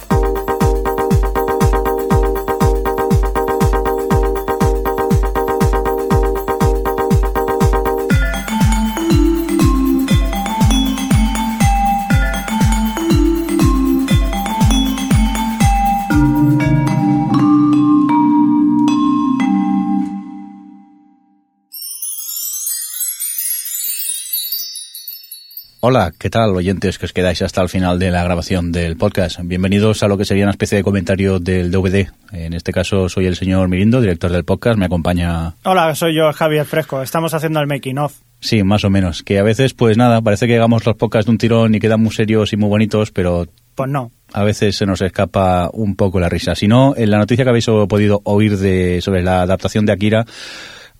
Hola, 25.93 26.13
¿qué 26.17 26.29
tal, 26.29 26.55
oyentes 26.55 26.97
que 26.97 27.05
os 27.05 27.11
quedáis 27.11 27.41
hasta 27.41 27.61
el 27.61 27.67
final 27.67 27.99
de 27.99 28.11
la 28.11 28.23
grabación 28.23 28.71
del 28.71 28.95
podcast? 28.95 29.41
Bienvenidos 29.43 30.03
a 30.03 30.07
lo 30.07 30.17
que 30.17 30.23
sería 30.23 30.45
una 30.45 30.51
especie 30.51 30.77
de 30.77 30.85
comentario 30.85 31.37
del 31.39 31.69
DVD. 31.69 32.07
En 32.31 32.53
este 32.53 32.71
caso 32.71 33.09
soy 33.09 33.25
el 33.25 33.35
señor 33.35 33.67
Mirindo, 33.67 33.99
director 33.99 34.31
del 34.31 34.45
podcast. 34.45 34.79
Me 34.79 34.85
acompaña 34.85 35.53
Hola, 35.65 35.93
soy 35.93 36.15
yo, 36.15 36.31
Javier 36.31 36.63
Fresco. 36.65 37.01
Estamos 37.01 37.33
haciendo 37.33 37.59
el 37.59 37.67
making 37.67 37.97
of. 37.97 38.13
Sí, 38.39 38.63
más 38.63 38.85
o 38.85 38.89
menos. 38.89 39.21
Que 39.21 39.37
a 39.37 39.43
veces, 39.43 39.73
pues 39.73 39.97
nada, 39.97 40.21
parece 40.21 40.47
que 40.47 40.55
hagamos 40.55 40.85
los 40.85 40.95
podcasts 40.95 41.25
de 41.25 41.31
un 41.31 41.37
tirón 41.37 41.75
y 41.75 41.81
quedan 41.81 42.01
muy 42.01 42.13
serios 42.13 42.53
y 42.53 42.55
muy 42.55 42.69
bonitos, 42.69 43.11
pero 43.11 43.47
Pues 43.75 43.89
no. 43.91 44.11
a 44.31 44.45
veces 44.45 44.77
se 44.77 44.85
nos 44.85 45.01
escapa 45.01 45.69
un 45.73 45.97
poco 45.97 46.21
la 46.21 46.29
risa. 46.29 46.55
Si 46.55 46.69
no, 46.69 46.93
en 46.95 47.11
la 47.11 47.17
noticia 47.17 47.43
que 47.43 47.49
habéis 47.49 47.65
podido 47.65 48.21
oír 48.23 48.57
de, 48.57 49.01
sobre 49.01 49.23
la 49.23 49.41
adaptación 49.41 49.85
de 49.85 49.91
Akira, 49.91 50.25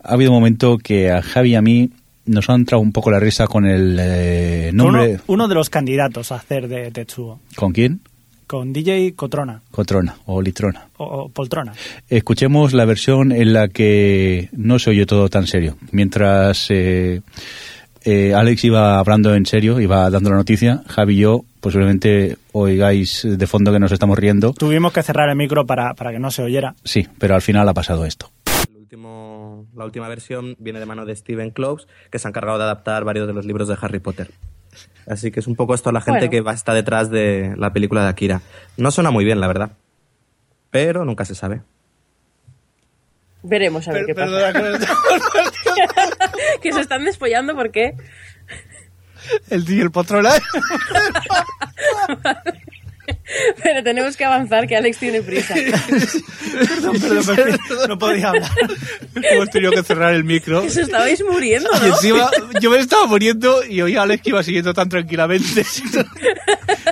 ha 0.04 0.14
habido 0.14 0.32
un 0.32 0.36
momento 0.38 0.78
que 0.78 1.10
a 1.12 1.22
Javi 1.22 1.52
y 1.52 1.56
a 1.56 1.62
mí 1.62 1.92
nos 2.26 2.50
ha 2.50 2.54
entrado 2.54 2.82
un 2.82 2.92
poco 2.92 3.12
la 3.12 3.20
risa 3.20 3.48
con 3.48 3.66
el 3.66 3.98
eh, 4.00 4.72
nombre... 4.74 5.14
Uno, 5.14 5.24
uno 5.28 5.48
de 5.48 5.56
los 5.56 5.70
candidatos 5.70 6.32
a 6.32 6.36
hacer 6.36 6.68
de 6.68 6.92
Tetsuo. 6.92 7.40
¿Con 7.56 7.74
quién? 7.74 8.02
Con 8.48 8.74
DJ 8.74 9.14
Cotrona. 9.16 9.62
Cotrona 9.72 10.18
o 10.26 10.42
Litrona. 10.42 10.90
O, 10.98 11.06
o 11.06 11.30
Poltrona. 11.30 11.74
Escuchemos 12.10 12.74
la 12.74 12.84
versión 12.84 13.32
en 13.32 13.54
la 13.54 13.70
que 13.70 14.50
no 14.52 14.78
se 14.78 14.90
oye 14.90 15.06
todo 15.06 15.30
tan 15.30 15.48
serio. 15.48 15.78
Mientras 15.92 16.68
eh, 16.70 17.22
eh, 18.04 18.34
Alex 18.34 18.64
iba 18.66 19.00
hablando 19.00 19.36
en 19.36 19.46
serio, 19.46 19.80
iba 19.80 20.10
dando 20.10 20.32
la 20.32 20.36
noticia, 20.36 20.84
Javi 20.88 21.16
y 21.16 21.20
yo 21.20 21.46
posiblemente 21.60 22.38
oigáis 22.52 23.22
de 23.24 23.48
fondo 23.48 23.72
que 23.72 23.80
nos 23.80 23.92
estamos 23.92 24.18
riendo. 24.18 24.54
Tuvimos 24.54 24.92
que 24.92 25.04
cerrar 25.04 25.30
el 25.30 25.36
micro 25.36 25.66
para, 25.66 25.94
para 25.94 26.12
que 26.12 26.20
no 26.20 26.32
se 26.32 26.42
oyera. 26.42 26.76
Sí, 26.84 27.08
pero 27.20 27.36
al 27.36 27.42
final 27.42 27.70
ha 27.70 27.74
pasado 27.74 28.04
esto. 28.06 28.32
Último- 28.96 29.68
la 29.74 29.86
última 29.86 30.10
versión 30.10 30.58
viene 30.60 30.82
de 30.82 30.86
mano 30.86 31.06
de 31.06 31.16
Steven 31.16 31.52
Kloves, 31.52 31.88
que 32.12 32.20
se 32.20 32.28
ha 32.28 32.30
encargado 32.30 32.58
de 32.58 32.66
adaptar 32.66 33.06
varios 33.06 33.26
de 33.26 33.32
los 33.32 33.46
libros 33.46 33.70
de 33.70 33.78
Harry 33.82 34.00
Potter. 34.00 34.32
Así 35.08 35.32
que 35.32 35.40
es 35.40 35.48
un 35.48 35.56
poco 35.56 35.74
esto 35.74 35.90
a 35.90 35.94
la 35.94 36.02
gente 36.02 36.20
Bueno. 36.28 36.32
que 36.32 36.42
va, 36.42 36.52
está 36.52 36.74
detrás 36.74 37.10
de 37.10 37.54
la 37.58 37.72
película 37.72 38.04
de 38.04 38.10
Akira. 38.10 38.42
No 38.76 38.92
suena 38.92 39.10
muy 39.10 39.24
bien, 39.24 39.40
la 39.40 39.48
verdad. 39.48 39.72
Pero 40.72 41.06
nunca 41.06 41.24
se 41.24 41.36
sabe. 41.36 41.62
Veremos 43.44 43.88
a 43.88 43.94
ver 43.94 44.06
qué 44.08 44.14
pasa. 44.14 44.52
que 46.62 46.74
se 46.74 46.82
están 46.82 47.06
despollando 47.06 47.56
porque 47.56 47.96
El 49.50 49.64
tío, 49.64 49.84
el 49.84 49.92
patrón. 49.92 50.26
pero 53.64 53.84
tenemos 53.84 54.18
que 54.18 54.26
avanzar 54.26 54.68
que 54.68 54.76
Alex 54.76 54.98
tiene 54.98 55.22
prisa. 55.22 55.54
Perdón, 56.52 57.00
perdón, 57.00 57.36
perdón, 57.36 57.90
no 57.90 57.98
podía 57.98 58.30
hablar. 58.30 58.52
Hemos 59.16 59.50
tenido 59.50 59.72
que 59.72 59.84
cerrar 59.84 60.14
el 60.14 60.24
micro. 60.24 60.62
Que 60.62 60.70
se 60.70 60.82
estabais 60.82 61.24
muriendo, 61.24 61.70
Y 61.78 61.80
¿no? 61.80 61.96
encima 61.96 62.30
yo 62.62 62.70
me 62.70 62.80
estaba 62.80 63.06
muriendo 63.08 63.64
y 63.64 63.82
oía 63.82 64.02
a 64.02 64.04
Alex 64.04 64.22
que 64.24 64.30
iba 64.32 64.44
siguiendo 64.44 64.74
tan 64.74 64.90
tranquilamente. 64.90 65.62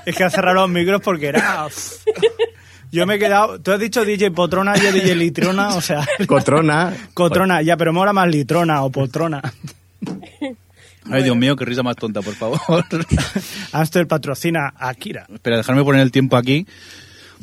Es 0.06 0.16
que 0.16 0.24
ha 0.24 0.30
cerrado 0.30 0.62
los 0.62 0.70
micros 0.70 1.02
porque 1.02 1.28
era... 1.28 1.68
Yo 2.92 3.06
me 3.06 3.16
he 3.16 3.20
quedado... 3.20 3.60
Tú 3.60 3.72
has 3.72 3.80
dicho 3.80 4.06
DJ 4.06 4.32
Potrona, 4.32 4.76
yo 4.76 4.92
DJ 4.92 5.16
Litrona, 5.16 5.76
o 5.76 5.82
sea... 5.82 6.08
Cotrona. 6.26 6.94
Cotrona, 7.14 7.62
ya, 7.62 7.78
pero 7.78 7.94
mola 7.94 8.14
más 8.14 8.28
Litrona 8.30 8.82
o 8.84 8.90
Poltrona. 8.90 9.42
Ay, 11.12 11.24
Dios 11.24 11.36
mío, 11.36 11.56
qué 11.56 11.66
risa 11.66 11.84
más 11.84 11.96
tonta, 11.96 12.22
por 12.22 12.36
favor. 12.36 12.60
Amstel 13.72 14.08
patrocina 14.08 14.74
a 14.78 14.90
Akira. 14.90 15.26
Espera, 15.34 15.58
dejarme 15.58 15.84
poner 15.84 16.02
el 16.02 16.12
tiempo 16.12 16.38
aquí 16.38 16.66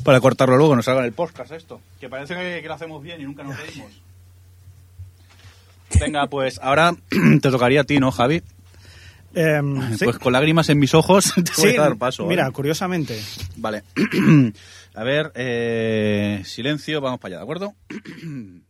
para 0.04 0.20
cortarlo 0.20 0.56
luego, 0.56 0.76
nos 0.76 0.84
salga 0.84 1.00
en 1.00 1.06
el 1.06 1.12
podcast 1.12 1.52
esto. 1.52 1.80
Que 2.00 2.08
parece 2.08 2.34
que, 2.34 2.60
que 2.62 2.68
lo 2.68 2.74
hacemos 2.74 3.02
bien 3.02 3.20
y 3.20 3.24
nunca 3.24 3.42
nos 3.42 3.56
reímos. 3.58 3.90
Venga, 6.00 6.26
pues 6.26 6.58
ahora 6.62 6.94
te 7.40 7.50
tocaría 7.50 7.80
a 7.82 7.84
ti, 7.84 7.98
¿no, 7.98 8.10
Javi? 8.12 8.42
Em, 9.34 9.96
sí. 9.96 10.04
Pues 10.04 10.18
con 10.18 10.32
lágrimas 10.32 10.68
en 10.70 10.78
mis 10.78 10.94
ojos 10.94 11.32
te 11.34 11.42
voy 11.62 11.70
Sí, 11.72 11.76
a 11.76 11.82
dar 11.82 11.96
paso. 11.96 12.26
Mira, 12.26 12.44
¿vale? 12.44 12.54
curiosamente. 12.54 13.20
Vale. 13.56 13.82
a 14.94 15.04
ver, 15.04 15.32
eh, 15.34 16.42
silencio, 16.44 17.00
vamos 17.00 17.20
para 17.20 17.34
allá, 17.34 17.38
¿de 17.38 17.42
acuerdo? 17.42 17.74